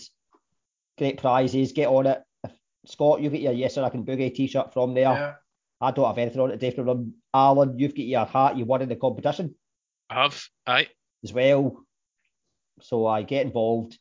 [0.98, 2.22] Great prizes, get on it.
[2.44, 2.52] If,
[2.86, 5.04] Scott, you get your Yes Sir I Can Boogie t-shirt from there.
[5.04, 5.34] Yeah.
[5.80, 7.14] I don't have anything on it today from them.
[7.34, 9.54] Alan, you've got your hat you won in the competition
[10.08, 10.42] I have.
[10.66, 10.88] Aye.
[11.24, 11.84] as well.
[12.80, 13.98] So I get involved.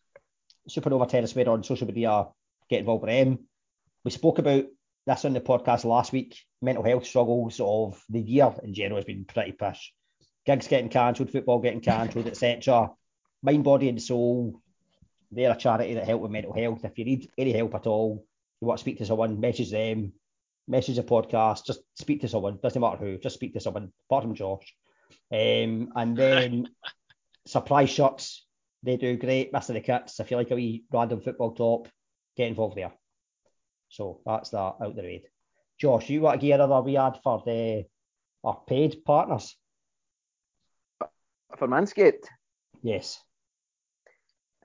[0.70, 2.28] Supernova Tennis Wear on social media,
[2.70, 3.40] get involved with them.
[4.04, 4.66] We spoke about
[5.06, 6.38] this on the podcast last week.
[6.62, 9.94] Mental health struggles of the year in general has been pretty pish.
[10.46, 12.92] Gigs getting cancelled, football getting cancelled, etc.
[13.44, 14.62] Mind, body, and soul.
[15.32, 16.84] They're a charity that help with mental health.
[16.84, 18.26] If you need any help at all,
[18.60, 20.14] you want to speak to someone, message them,
[20.68, 22.60] message a podcast, just speak to someone.
[22.62, 24.76] Doesn't matter who, just speak to someone, apart from Josh.
[25.32, 26.70] Um, and then
[27.48, 28.46] surprise shirts,
[28.84, 29.53] they do great.
[29.53, 29.74] Mr.
[29.74, 31.88] the Kits, if you like a wee random football top,
[32.35, 32.93] get involved there.
[33.90, 35.24] So that's that out the raid.
[35.80, 37.85] Josh, you want to give another wee ad for the
[38.43, 39.56] our paid partners?
[41.58, 42.26] For Manscaped,
[42.82, 43.22] Yes.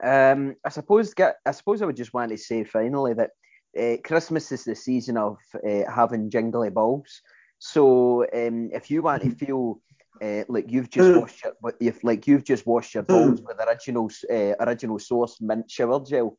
[0.03, 3.31] Um, I suppose get, I suppose I would just want to say finally that
[3.77, 7.21] uh, Christmas is the season of uh, having jingly balls.
[7.59, 9.81] So um, if you want to feel
[10.21, 13.59] uh, like you've just washed your, but if like you've just washed your balls with
[13.67, 16.37] original uh, original source mint shower gel,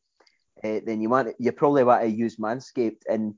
[0.63, 3.01] uh, then you want you probably want to use Manscaped.
[3.09, 3.35] And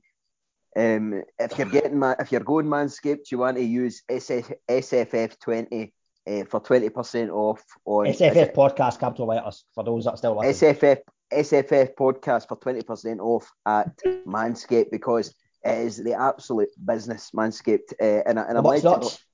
[0.76, 5.92] um, if you're getting ma- if you're going Manscaped, you want to use SF, SFF20
[6.26, 10.74] uh, for twenty percent off on SFF podcast capital letters for those that still listen.
[10.74, 10.98] SFF
[11.32, 13.96] SFF podcast for 20% off at
[14.26, 17.94] Manscaped because it is the absolute business Manscaped.
[17.98, 19.24] Uh, and, I- and I'm Mutt's led to nuts.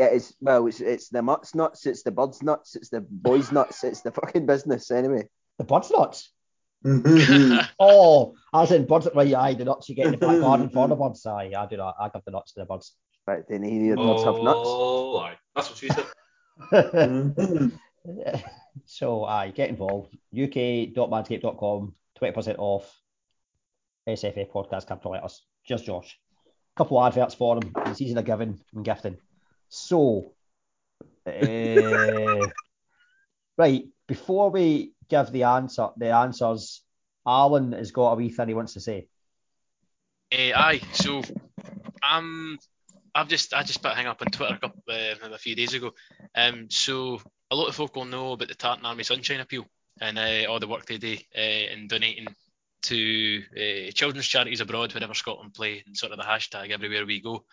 [0.00, 3.52] Yeah, it's well, it's, it's the mutts nuts, it's the birds nuts, it's the boys
[3.52, 5.28] nuts, it's the fucking business anyway.
[5.58, 6.32] The birds nuts.
[6.86, 7.58] Mm-hmm.
[7.78, 10.70] oh, as in birds right, aye, the nuts you get in the back mm-hmm, garden
[10.70, 11.04] for the mm-hmm.
[11.04, 11.26] birds.
[11.26, 11.92] Aye, I do that.
[12.00, 12.94] I give the nuts to the birds.
[13.26, 14.60] Right, then the birds have nuts.
[14.64, 15.36] Oh, aye.
[15.54, 16.06] That's what she said.
[18.86, 20.16] so aye, get involved.
[20.32, 23.00] UK.manscaped.com, 20% off.
[24.08, 25.44] SFA podcast capital letters.
[25.68, 26.18] Just Josh.
[26.74, 27.70] Couple of adverts for him.
[27.84, 29.18] The season of giving and gifting.
[29.70, 30.32] So,
[31.24, 32.40] eh,
[33.56, 36.82] right before we give the answer, the answers,
[37.26, 39.06] Alan has got a wee thing he wants to say.
[40.32, 41.22] Eh, aye, so
[42.08, 42.58] um,
[43.14, 45.54] I've just I just put a thing up on Twitter a, couple, uh, a few
[45.54, 45.92] days ago.
[46.34, 49.66] Um, so a lot of folk will know about the Tartan Army Sunshine Appeal
[50.00, 52.26] and uh, all the work they do uh, in donating
[52.82, 57.20] to uh, children's charities abroad wherever Scotland play and sort of the hashtag everywhere we
[57.20, 57.44] go.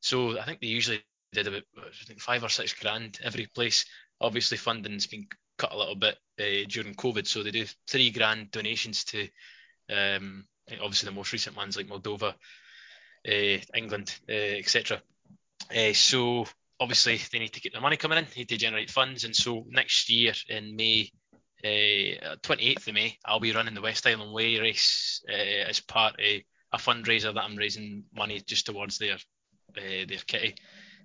[0.00, 1.02] So I think they usually
[1.34, 3.84] did about I think five or six grand every place.
[4.20, 5.26] Obviously funding's been
[5.58, 9.28] cut a little bit uh, during COVID, so they do three grand donations to
[9.90, 10.46] um,
[10.80, 12.34] obviously the most recent ones like Moldova,
[13.28, 15.00] uh, England, uh, etc.
[15.74, 16.46] Uh, so
[16.80, 19.64] obviously they need to get their money coming in, need to generate funds, and so
[19.68, 21.10] next year in May,
[21.64, 26.14] uh, 28th of May, I'll be running the West Highland Way race uh, as part
[26.14, 30.56] of a fundraiser that I'm raising money just towards their uh, their kitty.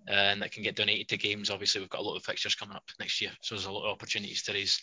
[0.07, 1.49] Uh, and that can get donated to games.
[1.49, 3.85] Obviously, we've got a lot of fixtures coming up next year, so there's a lot
[3.85, 4.81] of opportunities to raise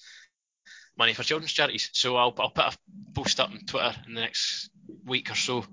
[0.98, 1.90] money for children's charities.
[1.92, 2.76] So I'll, I'll put a
[3.14, 4.70] post up on Twitter in the next
[5.04, 5.64] week or so.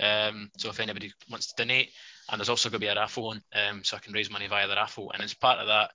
[0.00, 1.90] Um, so if anybody wants to donate,
[2.30, 4.46] and there's also going to be a raffle on, um, so I can raise money
[4.46, 5.10] via the raffle.
[5.12, 5.90] And as part of that,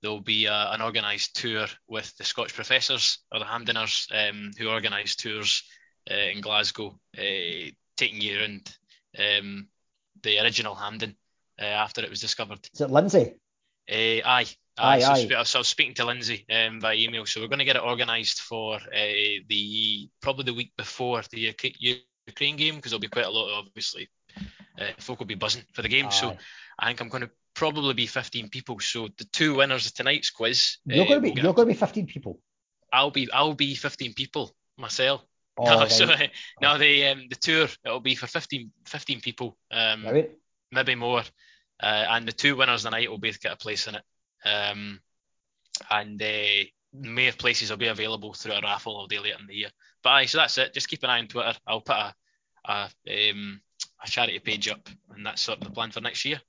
[0.00, 4.50] there will be uh, an organised tour with the Scotch Professors or the Hamdeners, um,
[4.58, 5.62] who organise tours
[6.10, 8.76] uh, in Glasgow, uh, taking you around
[9.18, 9.68] um,
[10.22, 11.16] the original Hampden
[11.60, 12.60] uh, after it was discovered.
[12.74, 13.34] Is it Lindsay?
[13.90, 13.94] Uh,
[14.26, 14.46] aye.
[14.78, 15.24] Aye, so, aye.
[15.28, 17.26] sp- so I was speaking to Lindsay um, by email.
[17.26, 18.78] So we're going to get it organised for uh,
[19.48, 21.72] the probably the week before the UK,
[22.26, 24.08] Ukraine game because there'll be quite a lot of obviously
[24.80, 26.10] uh, folk will be buzzing for the game.
[26.10, 26.36] So
[26.78, 28.80] I think I'm going to probably be 15 people.
[28.80, 30.78] So the two winners of tonight's quiz.
[30.86, 32.38] You're going to be you're going to be 15 people.
[32.92, 35.22] I'll be I'll be 15 people myself.
[35.58, 35.90] Oh, no, right.
[35.90, 36.06] so,
[36.62, 39.58] no, the um, the tour it'll be for 15 15 people.
[39.70, 40.30] Um, Right.
[40.72, 41.22] Maybe more.
[41.80, 44.02] Uh, and the two winners tonight will both get a place in it.
[44.44, 45.00] Um,
[45.90, 49.54] and uh, of places will be available through a raffle all day later in the
[49.54, 49.70] year.
[50.02, 50.74] But aye, so that's it.
[50.74, 51.54] Just keep an eye on Twitter.
[51.66, 52.14] I'll put a
[52.68, 52.88] a,
[53.30, 53.60] um,
[54.04, 56.40] a charity page up, and that's sort of the plan for next year.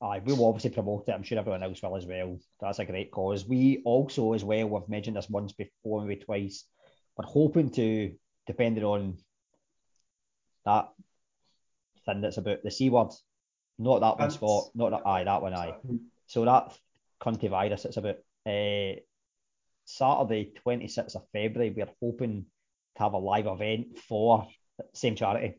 [0.00, 1.12] Aye, we will obviously promote it.
[1.12, 2.38] I'm sure everyone else will as well.
[2.60, 3.46] That's a great cause.
[3.46, 6.64] We also, as well, we've mentioned this once before, maybe twice,
[7.16, 8.12] we're hoping to,
[8.46, 9.18] depending on
[10.64, 10.88] that
[12.06, 13.08] thing that's about the C word,
[13.78, 15.74] not that one spot, not that, aye, that one, aye.
[16.26, 16.76] So that
[17.20, 18.16] cunty virus, it's about
[18.46, 19.00] uh,
[19.84, 22.44] Saturday, 26th of February, we're hoping
[22.96, 25.54] to have a live event for the same charity.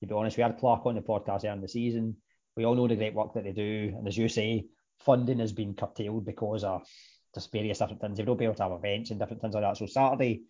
[0.00, 2.16] To be honest, we had Clark on the podcast earlier in the season.
[2.56, 3.94] We all know the great work that they do.
[3.96, 4.66] And as you say,
[5.00, 6.86] funding has been curtailed because of
[7.34, 8.16] just various different things.
[8.16, 9.76] They don't be able to have events and different things like that.
[9.76, 10.42] So Saturday,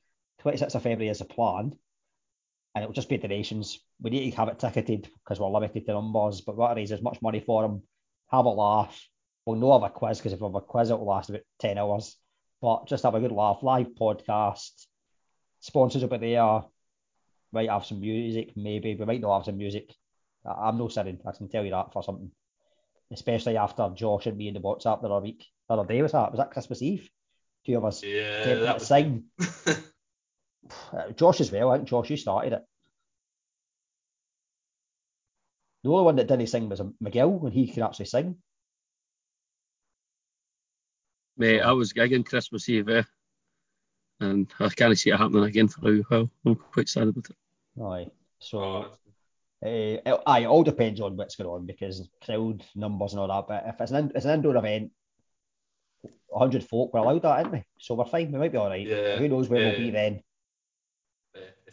[0.42, 1.74] 26th of February is the plan.
[2.78, 3.80] And it'll just be donations.
[4.00, 6.76] We need to have it ticketed because we're limited to numbers, but we want to
[6.76, 7.82] raise as much money for them,
[8.30, 9.04] have a laugh.
[9.44, 11.76] We'll not have a quiz because if we have a quiz, it'll last about 10
[11.76, 12.16] hours.
[12.62, 14.86] But just have a good laugh, live podcast.
[15.58, 16.62] Sponsors will be there.
[17.50, 18.94] Might have some music, maybe.
[18.94, 19.92] We might not have some music.
[20.44, 22.30] I'm no singing, I can tell you that for something.
[23.10, 25.44] Especially after Josh and me in the WhatsApp the other week.
[25.68, 26.30] The other day was that?
[26.30, 27.10] Was that Christmas Eve?
[27.66, 29.24] Two of us Yeah, that was sing.
[30.92, 31.70] Uh, Josh as well.
[31.70, 32.62] I think Josh, you started it.
[35.88, 38.36] The only one that didn't sing was McGill when he could actually sing.
[41.38, 43.02] Mate, I was gigging Christmas Eve, eh?
[44.20, 46.30] and I can't see it happening again for a while.
[46.44, 47.82] I'm quite sad about it.
[47.82, 48.10] Aye.
[48.38, 48.80] So, Oh,
[49.64, 53.28] uh, it, aye, it all depends on what's going on because crowd numbers and all
[53.28, 53.48] that.
[53.48, 54.90] But if it's an, in- it's an indoor event,
[56.26, 57.64] 100 folk, we're allowed that, aren't we?
[57.78, 58.30] So we're fine.
[58.30, 58.86] We might be all right.
[58.86, 59.68] Yeah, Who knows where yeah.
[59.70, 60.22] we'll be then?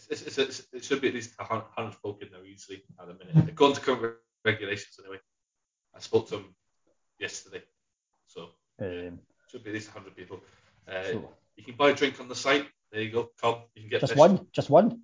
[0.10, 3.08] It's, it's, it's, it should be at least a hundred folk in there easily at
[3.08, 3.50] the minute.
[3.50, 4.10] According to current re-
[4.44, 5.18] regulations, anyway.
[5.96, 6.56] I spoke to them
[7.20, 7.64] yesterday,
[8.28, 8.50] so
[8.82, 9.20] Um,
[9.50, 10.40] should be at least hundred people.
[10.88, 12.68] Uh, so you can buy a drink on the site.
[12.92, 13.30] There you go.
[13.42, 14.20] Come, you can get just fish.
[14.20, 14.48] one?
[14.52, 15.02] Just one?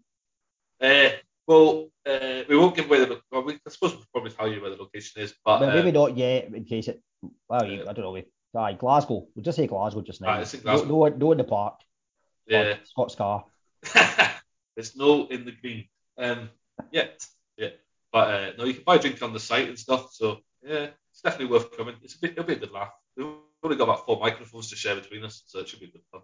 [0.81, 1.09] Uh,
[1.47, 3.21] well, uh, we won't give away the.
[3.31, 5.73] Well, we, I suppose we'll probably tell you where the location is, but Well, uh,
[5.75, 7.01] maybe not yet in case it.
[7.47, 8.11] Well, you- I don't know.
[8.11, 9.27] We, aye, Glasgow.
[9.33, 10.30] We'll just say Glasgow just now.
[10.31, 10.88] Aye, in No, Glasgow.
[10.88, 11.80] no, no in the park.
[12.47, 13.45] yeah, Scott's car.
[14.75, 15.85] there's no in the green
[16.17, 16.50] um,
[16.91, 17.25] yet.
[17.58, 17.69] Yeah,
[18.11, 20.09] but uh, no, you can buy a drink on the site and stuff.
[20.14, 21.95] So yeah, it's definitely worth coming.
[22.03, 22.91] It's a bit, it'll be a good laugh.
[23.16, 23.27] We've
[23.64, 26.22] only got about four microphones to share between us, so it should be good fun.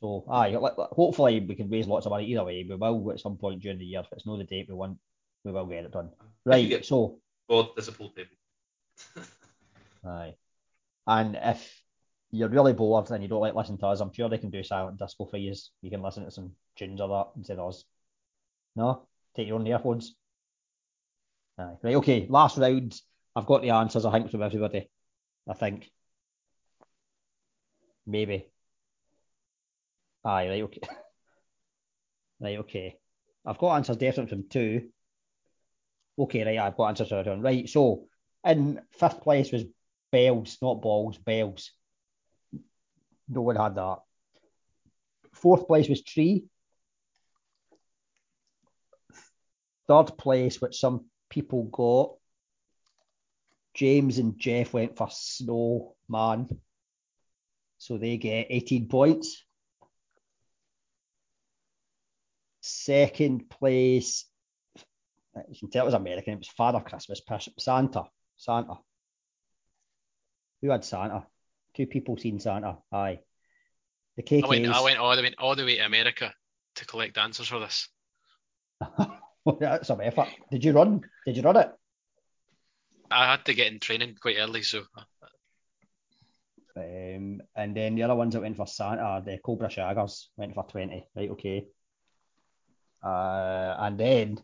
[0.00, 2.64] So, aye, hopefully we can raise lots of money either way.
[2.68, 4.00] We will at some point during the year.
[4.00, 4.98] If it's not the date we want,
[5.44, 6.10] we will get it done.
[6.44, 7.18] Right, so,
[7.48, 9.26] bored, there's a pool table.
[10.06, 10.34] aye.
[11.06, 11.82] And if
[12.30, 14.62] you're really bored and you don't like listening to us, I'm sure they can do
[14.62, 15.54] silent disco for you.
[15.82, 17.84] You can listen to some tunes or that instead of us.
[18.76, 19.06] No?
[19.34, 20.14] Take your own earphones.
[21.58, 21.76] Aye.
[21.82, 23.00] Right, okay, last round.
[23.34, 24.88] I've got the answers, I think, from everybody.
[25.48, 25.90] I think.
[28.06, 28.48] Maybe.
[30.24, 30.80] Aye, right, okay.
[32.40, 32.96] right, okay.
[33.46, 34.88] I've got answers definitely from two.
[36.18, 37.42] Okay, right, I've got answers from everyone.
[37.42, 38.06] Right, so
[38.44, 39.64] in fifth place was
[40.10, 41.72] Bells, not balls, bells.
[43.28, 43.98] No one had that.
[45.32, 46.46] Fourth place was Tree.
[49.86, 52.16] Third place, which some people got,
[53.74, 56.48] James and Jeff went for Snowman.
[57.78, 59.44] So they get 18 points.
[62.60, 64.24] Second place,
[65.48, 66.34] you can tell it was American.
[66.34, 67.22] It was Father Christmas,
[67.58, 68.04] Santa,
[68.36, 68.74] Santa.
[70.60, 71.26] Who had Santa?
[71.78, 72.78] Two people seen Santa.
[72.92, 73.20] Aye.
[74.16, 74.44] The KKs.
[74.44, 76.34] I went, I went all the way, all the way to America
[76.74, 77.88] to collect answers for this.
[79.60, 80.26] That's some effort.
[80.50, 81.02] Did you run?
[81.24, 81.70] Did you run it?
[83.12, 84.82] I had to get in training quite early, so
[86.76, 90.54] Um, and then the other ones that went for Santa, are the Cobra Shaggers went
[90.54, 91.06] for 20.
[91.14, 91.64] Right, okay.
[93.04, 94.42] Uh, and then,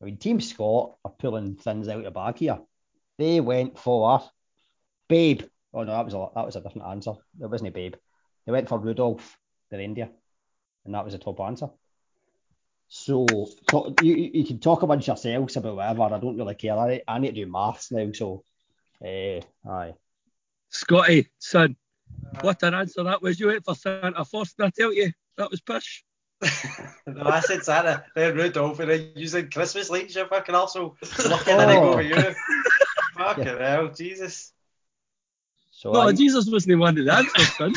[0.00, 2.60] I mean, Team Scott are pulling things out of the bag here.
[3.18, 4.22] They went for
[5.08, 5.42] Babe.
[5.74, 7.12] Oh no, that was a that was a different answer.
[7.40, 7.94] It wasn't a Babe.
[8.46, 9.38] They went for Rudolph
[9.70, 10.08] the reindeer,
[10.84, 11.68] and that was a top answer.
[12.88, 16.02] So talk, you you you can talk amongst yourselves about whatever.
[16.02, 16.78] I don't really care.
[16.78, 18.44] I, I need to do maths now, so
[19.04, 19.94] uh, aye.
[20.68, 21.76] Scotty, son,
[22.40, 23.40] what an answer that was.
[23.40, 26.04] You went for Santa first, and I tell you, that was pish.
[27.06, 30.96] No, I said Santa, then Rudolph, and then using Christmas lights, you fucking also
[31.28, 31.92] looking at it Oh.
[31.92, 32.16] over you.
[33.16, 34.53] fucking hell, Jesus.
[35.84, 37.74] So no, I- Jesus wasn't one of the answers, son.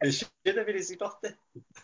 [0.00, 1.34] It should have been his birthday.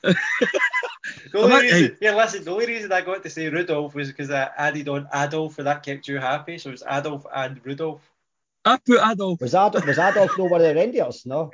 [0.03, 4.09] The only might- reason, yeah, listen, the only reason I got to say Rudolph was
[4.09, 6.57] because I added on Adolf and that kept you happy.
[6.57, 8.01] So it's Adolf and Rudolph.
[8.65, 9.41] I put Adolf.
[9.43, 11.27] Was Adolf was Adolf no one of the reindeers?
[11.27, 11.51] No.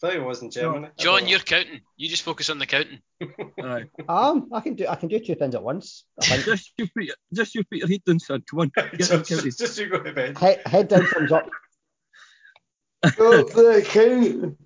[0.00, 0.86] Thought it was in Germany.
[0.86, 1.80] I John, you're counting.
[1.96, 3.00] You just focus on the counting.
[3.62, 3.84] Aye.
[4.08, 6.04] Um, I can do I can do two things at once.
[6.22, 8.42] Just you put your, just you put your head down, son.
[8.48, 10.38] Come on, get just, just, just you go to bed.
[10.38, 11.48] head, head down, thumbs up.
[13.04, 13.14] Not
[13.52, 14.58] the count.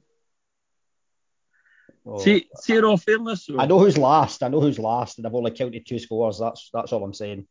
[2.06, 2.18] Oh.
[2.18, 4.42] See, see in all fairness, I know who's last.
[4.42, 6.38] I know who's last, and I've only counted two scores.
[6.38, 7.46] That's that's all I'm saying.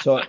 [0.00, 0.26] So, I,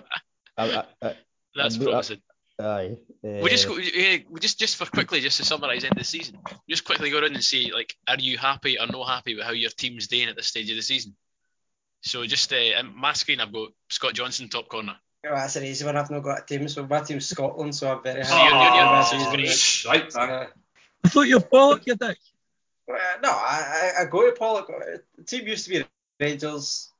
[0.58, 1.16] I, I,
[1.54, 2.20] That's I knew- promising.
[2.60, 2.96] Aye.
[3.22, 5.98] we just uh, go, eh, we just just for quickly just to summarise end of
[5.98, 6.38] the season.
[6.70, 9.52] Just quickly go around and see like, are you happy or not happy with how
[9.52, 11.16] your team's doing at this stage of the season?
[12.02, 14.94] So just uh, on my screen, I've got Scott Johnson top corner.
[15.26, 15.96] Oh, that's an easy one.
[15.96, 18.44] I've not got a team, so my team's Scotland, so I'm very happy.
[18.44, 19.90] you're- you're- with you're- you're- season.
[19.90, 20.46] Right, Uh,
[21.02, 22.18] I thought you were Pollok, you dick.
[22.86, 24.66] Uh, no, I, I, I go to Pollok.
[25.16, 25.84] The team used to be
[26.20, 26.90] Rangers,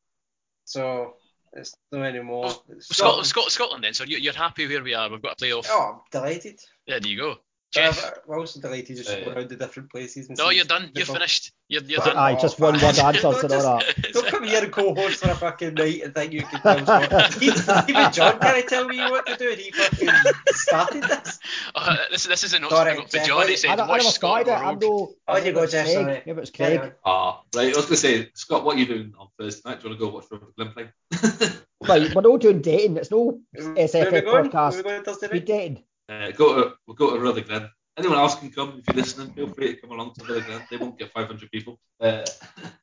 [0.64, 1.16] so
[1.56, 2.52] it's not anymore.
[2.68, 3.84] It's Scotland, Scotland, Scotland.
[3.84, 5.08] Then, so you- you're happy where we are.
[5.10, 5.66] We've got a playoff.
[5.70, 6.60] Oh, I'm delighted.
[6.86, 7.36] Yeah, there you go.
[7.72, 8.04] Jeff.
[8.04, 10.28] I'm I'm also delighted just to Uh, around the different places.
[10.28, 10.92] And No, you're done.
[10.94, 11.16] You're football.
[11.16, 11.52] finished.
[11.66, 12.16] You're, you're But done.
[12.18, 14.12] aye, just one word answer to all Don't that.
[14.12, 17.34] Don't come here and co-host for a fucking night and think you can tell Scott.
[17.34, 17.46] He-
[17.88, 20.08] Even John can't tell me what to do, and he fucking
[20.52, 21.40] started this.
[21.74, 23.48] Uh, this, this isn't Sorry, up to John.
[23.48, 24.54] He I- said, I, I watch never Scott started it.
[24.68, 24.82] I'm rogue.
[24.82, 25.14] no.
[25.26, 25.96] Oh, you go, Jeff, Craig.
[25.96, 26.22] sorry.
[26.26, 26.92] Maybe it's Carry Craig.
[27.04, 27.64] Ah, right.
[27.64, 29.80] I was going to say, Scott, what are you doing on Thursday night?
[29.80, 30.92] Do you want to go watch River Glimplane?
[31.86, 32.96] Right, we're not doing dating.
[32.96, 34.42] It's no Where we SFF going?
[34.44, 34.82] We podcast.
[34.82, 35.82] going Thursday Be dating.
[36.08, 37.68] Uh, go to we'll go to Rutherglen.
[37.98, 39.34] Anyone else can come if you're listening.
[39.34, 40.62] Feel free to come along to Rutherglen.
[40.70, 41.78] They won't get 500 people.
[42.00, 42.24] Uh,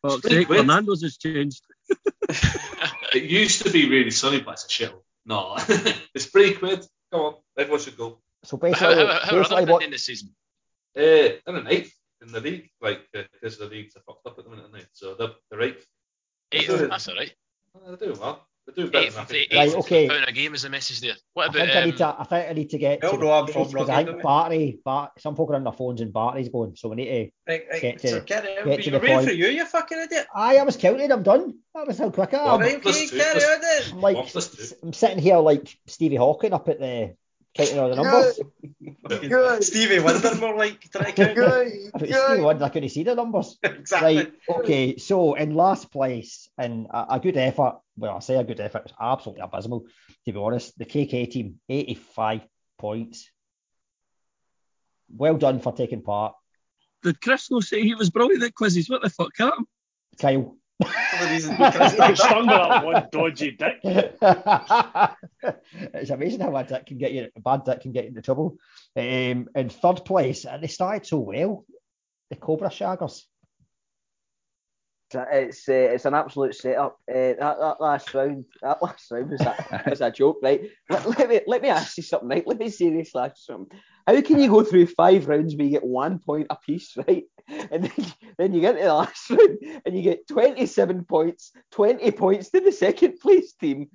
[0.04, 0.48] Fuck's it's pretty sake.
[0.48, 1.64] Fernando's has changed.
[3.14, 5.02] It used to be really sunny, but it's a shithole.
[5.26, 5.56] No,
[6.16, 6.86] it's three quid.
[7.12, 8.22] Come on, everyone should go.
[8.46, 10.30] So How, basically, how, how are basically other what, in this season?
[10.96, 14.46] Uh, they're an eighth in the league, like because the leagues are fucked up at
[14.46, 14.86] the minute, aren't they?
[14.94, 15.86] So they're, they're eighth.
[16.54, 16.90] Eighth.
[16.90, 17.34] That's all right.
[17.86, 18.48] They're doing well.
[18.68, 19.54] They're doing better Eighth, than I eighth, think.
[19.54, 20.08] Right, eighth okay.
[20.08, 21.16] pound a game is the message there.
[21.34, 22.22] What I about think I need um, to.
[22.22, 23.02] I think I need to get.
[23.02, 25.64] Hell to no, I'm from because I think don't battery, bat, some folk are on
[25.64, 27.32] their phones and battery's going, so we need to.
[27.52, 27.82] Right, right.
[27.82, 28.66] Get to- so carry on.
[28.66, 29.28] get to the ready point.
[29.28, 30.28] for you, you fucking idiot.
[30.36, 31.12] Aye, I was counting.
[31.12, 31.58] I'm done.
[31.74, 32.60] That was how quick I am.
[32.60, 33.82] Right, okay, carry on then.
[33.94, 34.76] I'm like, One plus two.
[34.84, 37.16] I'm sitting here like Stevie Hawking up at the
[37.54, 38.40] counting all the numbers.
[39.08, 39.64] Good.
[39.64, 41.36] Stevie Wonder more like trying to count.
[41.36, 41.68] Good.
[41.96, 43.58] If it's Stevie Wonder, I couldn't see the numbers.
[43.64, 44.16] exactly.
[44.18, 44.34] Right.
[44.50, 44.98] Okay.
[44.98, 47.80] So in last place and a, a good effort.
[47.98, 48.84] Well, I say a good effort.
[48.86, 49.86] It's absolutely abysmal,
[50.26, 50.78] to be honest.
[50.78, 52.42] The KK team, 85
[52.78, 53.30] points.
[55.14, 56.36] Well done for taking part,
[57.04, 58.90] Did Chris not say he was brilliant at quizzes?
[58.90, 59.68] What the fuck happened?
[60.20, 60.56] Kyle.
[60.82, 63.80] For the reason Got stung by that one dodgy dick.
[65.94, 68.22] it's amazing how a dick can get you, a bad dick can get you into
[68.22, 68.58] trouble.
[68.96, 71.66] Um, in third place, and they started so well,
[72.30, 73.24] the Cobra Shaggers.
[75.14, 76.98] It's uh, it's an absolute setup.
[77.10, 80.70] Uh, that, that last round, that last round was a, was a joke, right?
[80.90, 82.48] Let, let me let me ask you something, right?
[82.48, 83.80] Let me seriously ask you something.
[84.08, 87.26] How can you go through five rounds where you get one point apiece, right?
[87.72, 88.06] And then,
[88.38, 92.62] then you get to the last round and you get 27 points, 20 points to
[92.62, 93.90] the second place team.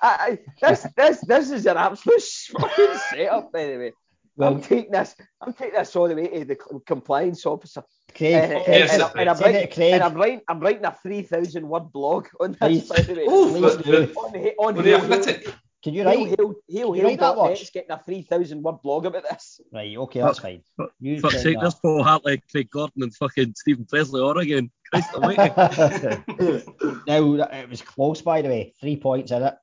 [0.00, 2.22] I, I, this, this, this is an absolute
[2.58, 3.92] fucking setup, anyway.
[4.40, 5.14] I'm taking this.
[5.40, 7.82] I'm taking this all the way to the compliance officer.
[8.14, 9.92] Craig, Uh, yes, and, I- and I'm send it writing, Craig.
[9.94, 12.88] and I'm writing, I'm writing a three thousand word blog on Please.
[12.88, 12.88] this.
[12.88, 15.54] By the way, Oh, Please but, but, on he- on but the Hail- athletic.
[15.84, 16.18] Can you write?
[16.18, 17.72] Hail Hail you write that Hail much?
[17.72, 19.60] Getting a three thousand word blog about this.
[19.72, 20.62] Right, okay, that's fine.
[20.76, 21.60] Fuck- You Fuck's send sake, that.
[21.60, 24.70] there's Paul Hartley, Craig Gordon, and fucking Steven Pressley all again.
[24.92, 25.52] Christ almighty.
[27.06, 28.74] now it was close, by the way.
[28.80, 29.54] Three points in it.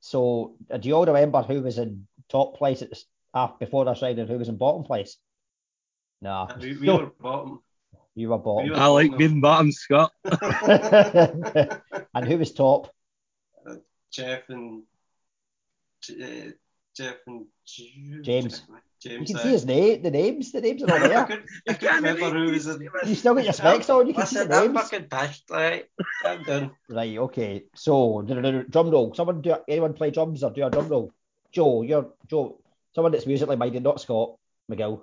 [0.00, 3.54] So, uh, do you all remember who was in top place at the, s- ah,
[3.58, 5.16] before this round and who was in bottom place?
[6.22, 6.96] Nah, We, we No.
[6.98, 7.62] were bottom.
[8.14, 8.64] you were bottom.
[8.64, 10.12] we were- I like being bottom, Scott.
[12.14, 12.92] and who was top?
[14.12, 14.82] Jeff and
[16.10, 16.50] uh,
[16.96, 18.62] Jeff and Ju- James.
[19.04, 21.24] You can uh, see his name, the names, the names are all I there.
[21.26, 22.88] couldn't, I couldn't remember who was in.
[23.04, 24.90] You still got your specs on, you can see Listen, the I'm names.
[24.90, 25.84] fucking pissed, right?
[26.24, 26.70] I'm done.
[26.88, 27.64] Right, okay.
[27.74, 29.14] So, drum roll.
[29.14, 31.12] Someone do anyone play drums or do a drum roll?
[31.56, 32.60] Joe, you're Joe.
[32.94, 34.36] Someone that's musically minded, not Scott
[34.70, 35.00] McGill.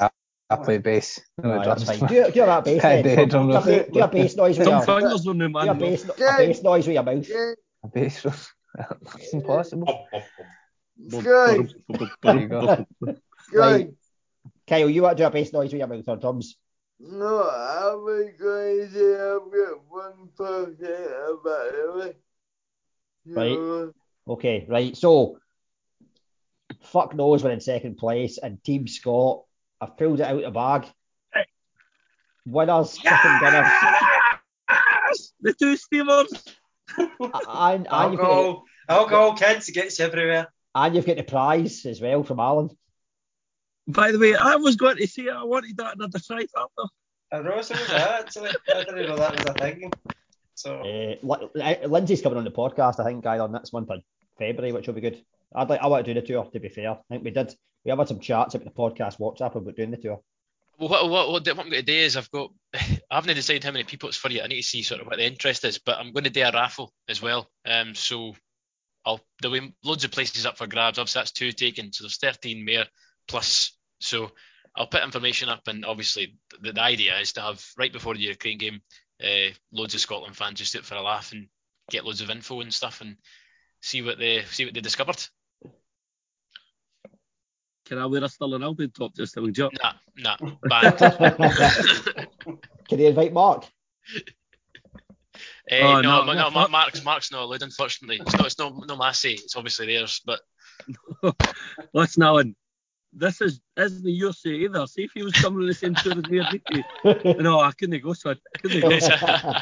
[0.00, 1.20] I play bass.
[1.42, 2.08] No, Right, that's fine.
[2.08, 3.18] Do, do that bass I then.
[3.18, 5.44] do drum Do a, do a bass noise with Some your, do fingers on the
[5.46, 7.28] a bass, a bass noise with your mouth.
[7.28, 7.52] Yeah.
[7.82, 8.34] A bass drum.
[9.04, 10.06] That's impossible.
[11.10, 11.74] Good.
[12.22, 12.86] There you go.
[13.52, 13.96] Good.
[14.68, 16.56] Kyle, you want to do a bass noise with your mouth or drums?
[17.00, 21.10] No, I was going to say I've got one percent
[21.42, 22.20] about it.
[23.26, 23.92] Right.
[24.28, 24.96] So, Okay, right.
[24.96, 25.38] So,
[26.82, 29.42] fuck knows we're in second place, and Team Scott
[29.80, 30.86] have pulled it out of the bag.
[32.46, 33.68] Winners, chicken dinners,
[35.40, 36.32] The two steamers.
[36.96, 40.48] and, and, you've got the, Alcohol, alcohol, kids, it gets everywhere.
[40.74, 42.70] and you've got the prize as well from Alan.
[43.86, 46.88] By the way, I was going to say I wanted that another trifecta.
[47.30, 48.50] I know so was that actually.
[48.74, 49.92] I didn't know that was a thing.
[50.54, 53.98] So Uh, Li- Li- Lindsay's coming on the podcast, I think, either next month or
[54.38, 55.22] February, which will be good.
[55.54, 56.48] I'd like I want to do the tour.
[56.52, 57.54] To be fair, I think we did.
[57.84, 60.20] We have had some chats about the podcast WhatsApp about doing the tour.
[60.78, 63.72] Well, what, what, what, I'm going to do is I've got, I haven't decided how
[63.72, 64.44] many people it's for yet.
[64.44, 66.42] I need to see sort of what the interest is, but I'm going to do
[66.42, 67.50] a raffle as well.
[67.64, 68.34] Um, so
[69.04, 70.98] I'll there'll be loads of places up for grabs.
[70.98, 72.84] Obviously, that's two taken, so there's 13 more
[73.26, 73.76] plus.
[74.00, 74.30] So
[74.76, 78.20] I'll put information up, and obviously the, the idea is to have right before the
[78.20, 78.80] Ukraine game,
[79.22, 81.48] uh, loads of Scotland fans just out for a laugh and
[81.90, 83.16] get loads of info and stuff and
[83.80, 85.22] see what they see what they discovered.
[87.86, 89.72] Can I wear a Stirling Albion top just to job?
[89.82, 90.36] Nah, nah,
[90.68, 90.98] banned.
[92.88, 93.64] Can you invite Mark?
[95.70, 98.20] Eh, Oh, no, no, no, no, no, Mark's Mark's not allowed, unfortunately.
[98.20, 99.32] It's not, it's no, no Massey.
[99.32, 100.40] It's obviously theirs, but
[101.94, 102.56] Listen, Alan,
[103.12, 104.86] this is isn't the USA either.
[104.86, 106.84] See if he was coming on the same tour as me or Nicky.
[107.42, 108.38] No, I couldn't go, son.
[108.54, 109.54] I couldn't go.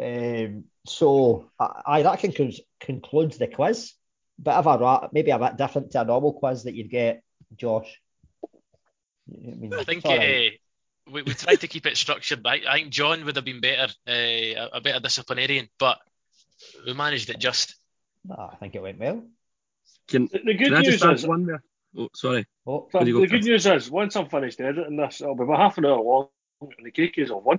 [0.00, 3.92] Um, so, aye, that concludes concludes the quiz.
[4.40, 7.22] Bit of a ra- maybe a bit different to a normal quiz that you'd get,
[7.56, 8.00] Josh.
[8.44, 12.46] I, mean, I think it's uh, we, we tried to keep it structured.
[12.46, 15.98] I, I think John would have been better, uh, a, a better disciplinarian, but
[16.86, 17.76] we managed it just.
[18.30, 19.24] Ah, I think it went well.
[20.08, 21.62] Can, The good can news is, one there?
[21.96, 22.46] Oh, sorry.
[22.66, 23.44] Oh, the There you go, good Chris.
[23.44, 26.28] news is, once I'm finished editing this, it'll be about half an hour long,
[26.60, 27.58] and the cake is on one.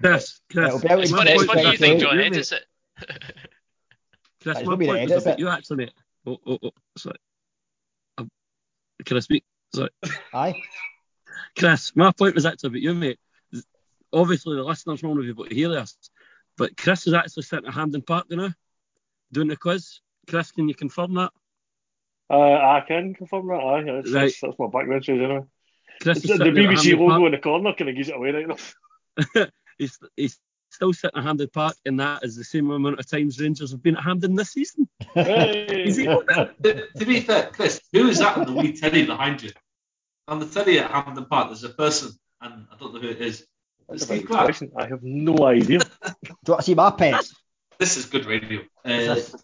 [0.00, 0.66] Chris, Chris.
[0.66, 2.64] It'll be out It's funny, it's funny you think John You edits it.
[4.42, 5.92] Chris, It's my gonna be the point was edits, about you actually, mate.
[6.26, 7.18] Oh, oh, oh, sorry.
[8.18, 8.30] Um,
[9.04, 9.44] can I speak?
[9.74, 9.90] Sorry.
[10.34, 10.54] Aye.
[11.58, 13.18] Chris, my point was actually about you, mate.
[14.12, 15.96] Obviously, the listeners won't be able to hear this,
[16.56, 18.52] but Chris is actually sitting at Hampden Park you now,
[19.32, 20.00] doing the quiz.
[20.28, 21.30] Chris, can you confirm that?
[22.30, 23.54] Uh, I can confirm that.
[23.54, 24.20] Aye, that's, Right.
[24.22, 25.40] that's, that's my background choice anyway.
[26.02, 27.22] Chris The, the sitting there at BBC logo Park.
[27.26, 28.74] in the corner kind of gives it away right enough.
[29.78, 30.38] he's, he's
[30.70, 33.82] still sitting at Hampden Park, and that is the same amount of times Rangers have
[33.82, 34.88] been at Hampden this season.
[35.16, 36.04] Is he
[36.62, 39.50] to, to be fair, Chris, who is that on the wee telly behind you?
[40.28, 43.20] On the telly at Hampden Park, there's a person, and I don't know who it
[43.20, 43.46] is.
[43.88, 44.62] That's It's a very Steve Clarke.
[44.76, 45.78] I have no idea.
[45.78, 45.86] Do
[46.22, 47.34] you want to see my pets?
[47.78, 48.60] This is good radio.
[48.84, 49.34] Uh, It is.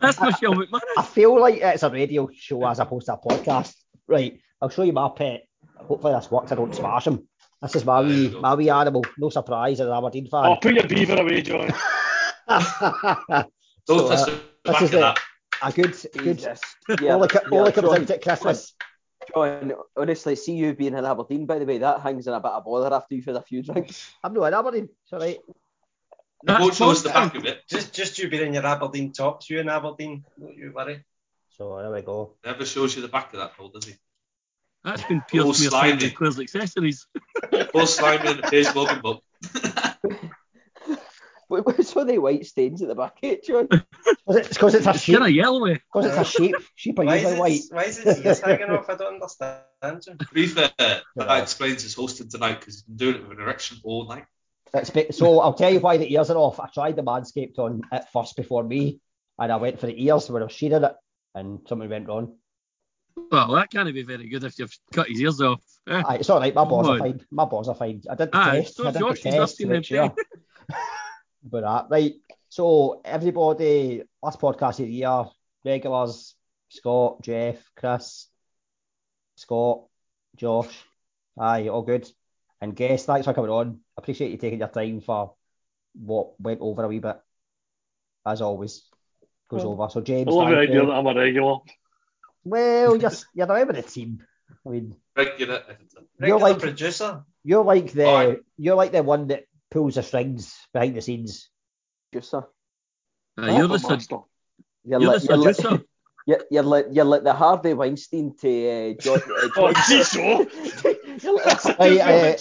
[0.00, 0.80] That's Michelle McMahon.
[0.98, 3.74] I feel like it's a radio show as opposed to a podcast.
[4.08, 5.44] Right, I'll show you my pet.
[5.76, 6.50] Hopefully this works.
[6.52, 7.28] I don't smash him.
[7.62, 9.04] This is my There you wee, my wee animal.
[9.18, 10.40] No surprise, as an Aberdeen fan.
[10.44, 10.58] Oh, fan.
[10.60, 11.68] put your beaver away, John.
[12.48, 13.48] don't
[13.86, 15.18] So, uh, this back is of that.
[15.62, 16.38] a good, good.
[16.38, 16.60] Jesus.
[17.00, 18.74] Yeah, only co- yeah, only comes John, out at Christmas.
[19.34, 22.50] John, honestly, see you being in Aberdeen, by the way, that hangs in a bit
[22.50, 24.10] of bother after you've had a few drinks.
[24.22, 24.88] I'm not in Aberdeen.
[25.04, 25.38] It's all right.
[26.44, 27.62] The boat shows the back of it.
[27.68, 31.04] Just, just you being in your Aberdeen tops, you in Aberdeen, don't you worry.
[31.56, 32.34] So there we go.
[32.44, 33.94] Never shows you the back of that though, does he?
[34.84, 35.90] That's been pure smear slimy.
[35.92, 37.06] signs and Claire's accessories.
[37.72, 39.22] Full slimy in the face Logan book.
[41.48, 43.68] What's all the white stains at the back eh, of it, John?
[44.26, 45.18] It's because it's a It's sheep.
[45.18, 45.74] kind of yellowy.
[45.74, 46.20] Because eh?
[46.20, 46.56] it's a sheep.
[46.74, 47.52] Sheep are Why is, usually white.
[47.60, 48.88] it, why is his ears hanging off?
[48.88, 49.62] I don't understand.
[49.82, 50.18] John.
[50.18, 53.44] To be fair, that explains his hosting tonight because he's been doing it with an
[53.44, 54.24] erection all night.
[54.74, 56.58] It's be- so I'll tell you why the ears are off.
[56.60, 59.00] I tried the Manscaped on at first before me,
[59.38, 60.94] and I went for the ears when I was shearing it,
[61.34, 62.36] and something went wrong.
[63.30, 65.60] Well, that can't be very good if you've cut his ears off.
[65.88, 66.02] Eh?
[66.06, 66.52] Aye, it's all right.
[66.54, 67.12] My balls are Come on.
[67.18, 67.26] fine.
[67.30, 68.02] My balls are fine.
[68.10, 68.76] I did the Aye, test.
[68.76, 70.14] so I did Josh, the test seen to make them sure.
[71.44, 72.14] but that right.
[72.48, 75.24] So everybody, last podcast of the year,
[75.64, 76.34] regulars,
[76.68, 78.28] Scott, Jeff, Chris,
[79.36, 79.84] Scott,
[80.36, 80.84] Josh,
[81.38, 82.08] aye, all good.
[82.64, 83.80] And guests, thanks for coming on.
[83.94, 85.34] Appreciate you taking your time for
[85.94, 87.20] what went over a wee bit.
[88.24, 88.84] As always,
[89.50, 89.90] goes Well, over.
[89.90, 91.58] So I James, love the idea that I'm a regular.
[92.42, 94.24] Well, you're, you're a member of the team.
[94.66, 96.06] I mean, Regular editor.
[96.20, 97.22] You're like- producer.
[97.44, 98.36] you're like the Aye.
[98.56, 101.50] you're like the one that pulls the strings behind the scenes.
[102.14, 102.46] Juicer.
[103.36, 104.16] Uh, you're the Proper stud- master.
[104.86, 105.84] You're, you're like, the you're, seducer.
[106.26, 109.18] you're, you're, like, you're like the Harvey Weinstein to uh, John.
[109.18, 110.20] Uh, Oh, John- geez, so.
[111.22, 112.36] you're, like the, uh,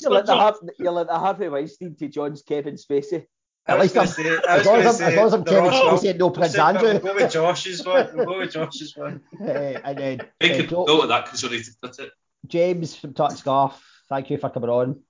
[0.00, 3.26] you're, like the, Har- you're like the Harvey Weinstein to John's Kevin Spacey.
[3.68, 5.34] At least I'm, say- I as was long gonna as I'm, as say long as
[5.34, 6.98] I'm Kevin Spacey and no We'll Prince say- We'll Andrew.
[7.00, 8.08] go with Josh's one.
[8.14, 9.20] We'll go with Josh's one.
[9.40, 11.98] Uh, and then Make uh, a Jo- note of that because you'll need to cut
[11.98, 12.10] it.
[12.46, 15.00] James from Tot Scarf, thank you for coming on.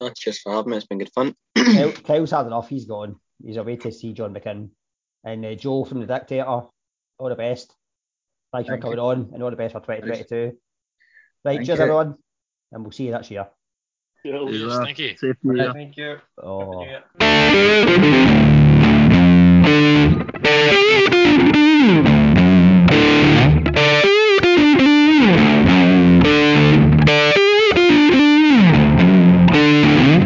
[0.00, 0.76] That's just for having me.
[0.76, 1.34] It's been good fun.
[1.56, 3.16] Kyle, Kyle's had enough, he's gone.
[3.44, 4.70] He's away to see John McGinn.
[5.24, 6.62] And uh, Joe from the Dictator,
[7.24, 7.74] all the best.
[8.52, 9.04] Thank you Thank for coming you.
[9.04, 10.36] on and all the best for 2022.
[11.44, 11.82] Right, Thank cheers you.
[11.82, 12.14] everyone,
[12.70, 13.48] and we'll see you next year.
[14.24, 15.16] Yeah, Yes, thank you.
[15.16, 15.72] Safe New Year.
[15.72, 16.16] Thank you.
[16.42, 16.84] Oh.
[16.84, 18.44] Year.